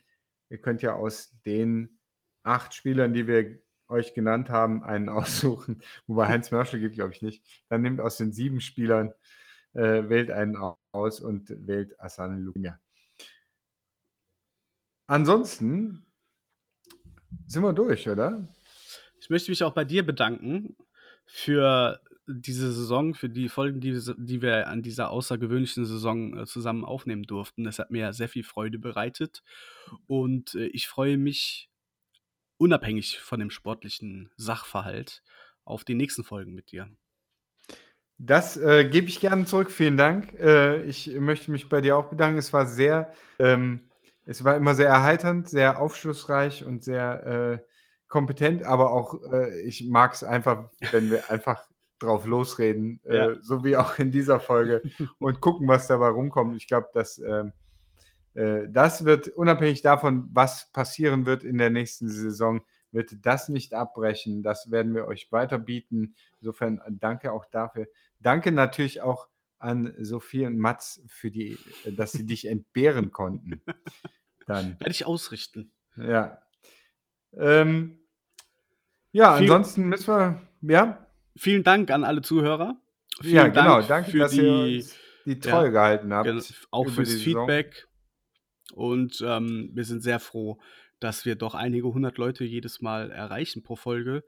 Ihr 0.49 0.57
könnt 0.57 0.81
ja 0.81 0.95
aus 0.95 1.39
den 1.45 2.01
acht 2.43 2.73
Spielern, 2.73 3.13
die 3.13 3.27
wir 3.27 3.59
euch 3.87 4.13
genannt 4.13 4.49
haben, 4.49 4.83
einen 4.83 5.07
aussuchen. 5.17 5.81
Wobei 6.05 6.27
Heinz 6.27 6.51
Mörschel 6.51 6.81
geht, 6.81 6.95
glaube 6.95 7.13
ich, 7.13 7.21
nicht. 7.21 7.45
Dann 7.69 7.81
nehmt 7.81 8.01
aus 8.01 8.17
den 8.17 8.33
sieben 8.33 8.59
Spielern, 8.59 9.13
äh, 9.71 10.09
wählt 10.09 10.31
einen 10.31 10.57
aus 10.91 11.21
und 11.21 11.47
wählt 11.65 11.97
Asan 12.01 12.41
Lumia. 12.41 12.77
Ansonsten 15.07 16.06
sind 17.45 17.63
wir 17.63 17.73
durch, 17.73 18.07
oder? 18.09 18.47
Ich 19.19 19.29
möchte 19.29 19.51
mich 19.51 19.63
auch 19.63 19.73
bei 19.73 19.85
dir 19.85 20.05
bedanken 20.05 20.75
für 21.25 21.99
diese 22.27 22.71
Saison, 22.71 23.13
für 23.13 23.29
die 23.29 23.49
Folgen, 23.49 23.79
die, 23.79 23.99
die 24.17 24.41
wir 24.41 24.67
an 24.67 24.81
dieser 24.81 25.09
außergewöhnlichen 25.11 25.85
Saison 25.85 26.37
äh, 26.37 26.45
zusammen 26.45 26.83
aufnehmen 26.83 27.23
durften. 27.23 27.63
Das 27.63 27.79
hat 27.79 27.89
mir 27.89 28.11
sehr 28.13 28.27
viel 28.27 28.43
Freude 28.43 28.79
bereitet 28.79 29.43
und 30.07 30.55
äh, 30.55 30.67
ich 30.67 30.87
freue 30.87 31.17
mich 31.17 31.69
unabhängig 32.57 33.19
von 33.19 33.39
dem 33.39 33.49
sportlichen 33.49 34.29
Sachverhalt 34.35 35.23
auf 35.63 35.83
die 35.83 35.95
nächsten 35.95 36.23
Folgen 36.23 36.53
mit 36.53 36.71
dir. 36.71 36.89
Das 38.17 38.57
äh, 38.57 38.85
gebe 38.89 39.07
ich 39.07 39.19
gerne 39.19 39.45
zurück. 39.45 39.71
Vielen 39.71 39.95
Dank. 39.95 40.33
Äh, 40.39 40.83
ich 40.83 41.07
möchte 41.19 41.51
mich 41.51 41.69
bei 41.69 41.81
dir 41.81 41.95
auch 41.97 42.09
bedanken. 42.09 42.39
Es 42.39 42.51
war 42.51 42.65
sehr, 42.65 43.13
ähm, 43.37 43.81
es 44.27 44.43
war 44.43 44.55
immer 44.55 44.75
sehr 44.75 44.89
erheiternd, 44.89 45.49
sehr 45.49 45.79
aufschlussreich 45.81 46.65
und 46.65 46.83
sehr 46.83 47.25
äh, 47.25 47.65
kompetent, 48.09 48.63
aber 48.63 48.91
auch 48.91 49.21
äh, 49.31 49.59
ich 49.61 49.87
mag 49.87 50.13
es 50.13 50.23
einfach, 50.23 50.69
wenn 50.91 51.09
wir 51.09 51.29
einfach 51.31 51.65
drauf 51.99 52.25
losreden, 52.25 52.99
äh, 53.05 53.15
Ja. 53.17 53.35
so 53.41 53.63
wie 53.63 53.77
auch 53.77 53.97
in 53.97 54.11
dieser 54.11 54.39
Folge 54.39 54.81
und 55.19 55.41
gucken, 55.41 55.67
was 55.67 55.87
dabei 55.87 56.09
rumkommt. 56.09 56.55
Ich 56.57 56.67
glaube, 56.67 56.89
dass 56.93 57.17
ähm, 57.19 57.53
äh, 58.33 58.67
das 58.69 59.05
wird 59.05 59.29
unabhängig 59.29 59.81
davon, 59.81 60.29
was 60.31 60.71
passieren 60.73 61.25
wird 61.25 61.43
in 61.43 61.57
der 61.57 61.69
nächsten 61.69 62.09
Saison, 62.09 62.61
wird 62.91 63.25
das 63.25 63.49
nicht 63.49 63.73
abbrechen. 63.73 64.43
Das 64.43 64.69
werden 64.71 64.93
wir 64.93 65.07
euch 65.07 65.31
weiter 65.31 65.57
bieten. 65.57 66.15
Insofern 66.39 66.81
danke 66.89 67.31
auch 67.31 67.45
dafür. 67.45 67.87
Danke 68.19 68.51
natürlich 68.51 69.01
auch 69.01 69.27
an 69.59 69.93
Sophie 69.97 70.45
und 70.45 70.57
Mats 70.59 71.01
für 71.07 71.31
die, 71.31 71.57
äh, 71.83 71.91
dass 71.93 72.11
sie 72.11 72.25
dich 72.25 72.47
entbehren 72.47 73.11
konnten. 73.11 73.61
Dann, 74.47 74.79
Werde 74.79 74.91
ich 74.91 75.05
ausrichten. 75.05 75.71
ja. 75.95 76.41
Ähm, 77.33 77.99
ja, 79.11 79.35
Viel- 79.37 79.43
ansonsten 79.43 79.83
müssen 79.83 80.07
wir, 80.07 80.41
ja, 80.61 81.07
Vielen 81.35 81.63
Dank 81.63 81.91
an 81.91 82.03
alle 82.03 82.21
Zuhörer. 82.23 82.81
Vielen 83.21 83.35
ja, 83.35 83.47
genau. 83.47 83.75
Dank 83.75 83.87
Danke, 83.87 84.11
für 84.11 84.17
dass 84.19 84.33
ihr 84.33 84.41
die, 84.43 84.77
uns 84.77 84.95
die 85.25 85.39
Treue 85.39 85.71
gehalten 85.71 86.11
habt. 86.13 86.27
Auch 86.71 86.89
fürs 86.89 87.09
Saison. 87.09 87.23
Feedback. 87.47 87.87
Und 88.73 89.23
ähm, 89.25 89.69
wir 89.73 89.85
sind 89.85 90.01
sehr 90.01 90.19
froh, 90.19 90.59
dass 90.99 91.25
wir 91.25 91.35
doch 91.35 91.53
einige 91.53 91.87
hundert 91.93 92.17
Leute 92.17 92.43
jedes 92.43 92.81
Mal 92.81 93.11
erreichen 93.11 93.61
pro 93.61 93.75
Folge, 93.75 94.23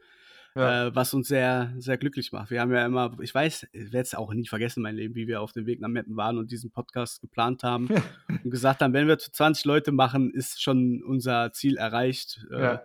Ja. 0.55 0.87
äh, 0.87 0.95
was 0.95 1.13
uns 1.13 1.27
sehr, 1.27 1.73
sehr 1.77 1.97
glücklich 1.97 2.31
macht. 2.31 2.49
Wir 2.49 2.61
haben 2.61 2.71
ja 2.73 2.85
immer, 2.85 3.15
ich 3.21 3.33
weiß, 3.33 3.67
ich 3.71 3.93
werde 3.93 3.99
es 3.99 4.15
auch 4.15 4.33
nie 4.33 4.47
vergessen, 4.47 4.81
mein 4.81 4.95
Leben, 4.95 5.15
wie 5.15 5.27
wir 5.27 5.41
auf 5.41 5.51
dem 5.51 5.65
Weg 5.65 5.79
nach 5.79 5.89
Meppen 5.89 6.17
waren 6.17 6.37
und 6.37 6.51
diesen 6.51 6.71
Podcast 6.71 7.21
geplant 7.21 7.63
haben 7.63 7.87
und 8.43 8.49
gesagt 8.49 8.81
haben, 8.81 8.93
wenn 8.93 9.07
wir 9.07 9.17
zu 9.19 9.31
20 9.31 9.65
Leute 9.65 9.91
machen, 9.91 10.31
ist 10.31 10.61
schon 10.61 11.03
unser 11.03 11.51
Ziel 11.51 11.77
erreicht. 11.77 12.45
Äh, 12.51 12.61
Ja. 12.61 12.83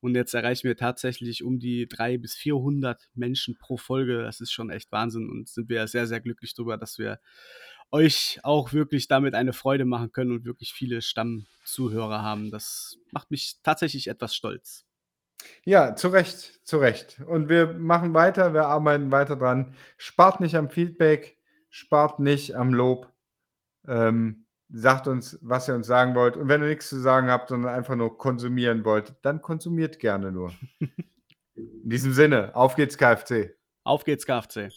Und 0.00 0.14
jetzt 0.14 0.34
erreichen 0.34 0.68
wir 0.68 0.76
tatsächlich 0.76 1.42
um 1.42 1.58
die 1.58 1.88
300 1.88 2.22
bis 2.22 2.34
400 2.34 3.08
Menschen 3.14 3.56
pro 3.58 3.76
Folge. 3.76 4.22
Das 4.22 4.40
ist 4.40 4.52
schon 4.52 4.70
echt 4.70 4.92
Wahnsinn 4.92 5.28
und 5.28 5.48
sind 5.48 5.68
wir 5.68 5.88
sehr, 5.88 6.06
sehr 6.06 6.20
glücklich 6.20 6.54
darüber, 6.54 6.76
dass 6.76 6.98
wir 6.98 7.18
euch 7.90 8.38
auch 8.42 8.72
wirklich 8.72 9.08
damit 9.08 9.34
eine 9.34 9.52
Freude 9.52 9.84
machen 9.84 10.12
können 10.12 10.32
und 10.32 10.44
wirklich 10.44 10.72
viele 10.72 11.02
Stammzuhörer 11.02 12.22
haben. 12.22 12.50
Das 12.50 12.98
macht 13.10 13.30
mich 13.30 13.56
tatsächlich 13.62 14.08
etwas 14.08 14.34
stolz. 14.34 14.85
Ja, 15.64 15.96
zu 15.96 16.08
Recht, 16.08 16.60
zu 16.66 16.78
Recht. 16.78 17.20
Und 17.26 17.48
wir 17.48 17.72
machen 17.74 18.14
weiter, 18.14 18.54
wir 18.54 18.66
arbeiten 18.66 19.10
weiter 19.10 19.36
dran. 19.36 19.74
Spart 19.96 20.40
nicht 20.40 20.56
am 20.56 20.70
Feedback, 20.70 21.38
spart 21.70 22.20
nicht 22.20 22.54
am 22.54 22.72
Lob. 22.72 23.12
Ähm, 23.88 24.46
sagt 24.68 25.06
uns, 25.06 25.38
was 25.42 25.68
ihr 25.68 25.74
uns 25.74 25.86
sagen 25.86 26.14
wollt. 26.14 26.36
Und 26.36 26.48
wenn 26.48 26.62
ihr 26.62 26.68
nichts 26.68 26.88
zu 26.88 27.00
sagen 27.00 27.30
habt, 27.30 27.48
sondern 27.48 27.74
einfach 27.74 27.94
nur 27.94 28.18
konsumieren 28.18 28.84
wollt, 28.84 29.14
dann 29.22 29.42
konsumiert 29.42 29.98
gerne 29.98 30.32
nur. 30.32 30.52
In 31.54 31.88
diesem 31.88 32.12
Sinne, 32.12 32.54
auf 32.54 32.76
geht's, 32.76 32.98
KFC. 32.98 33.56
Auf 33.84 34.04
geht's, 34.04 34.26
KFC. 34.26 34.68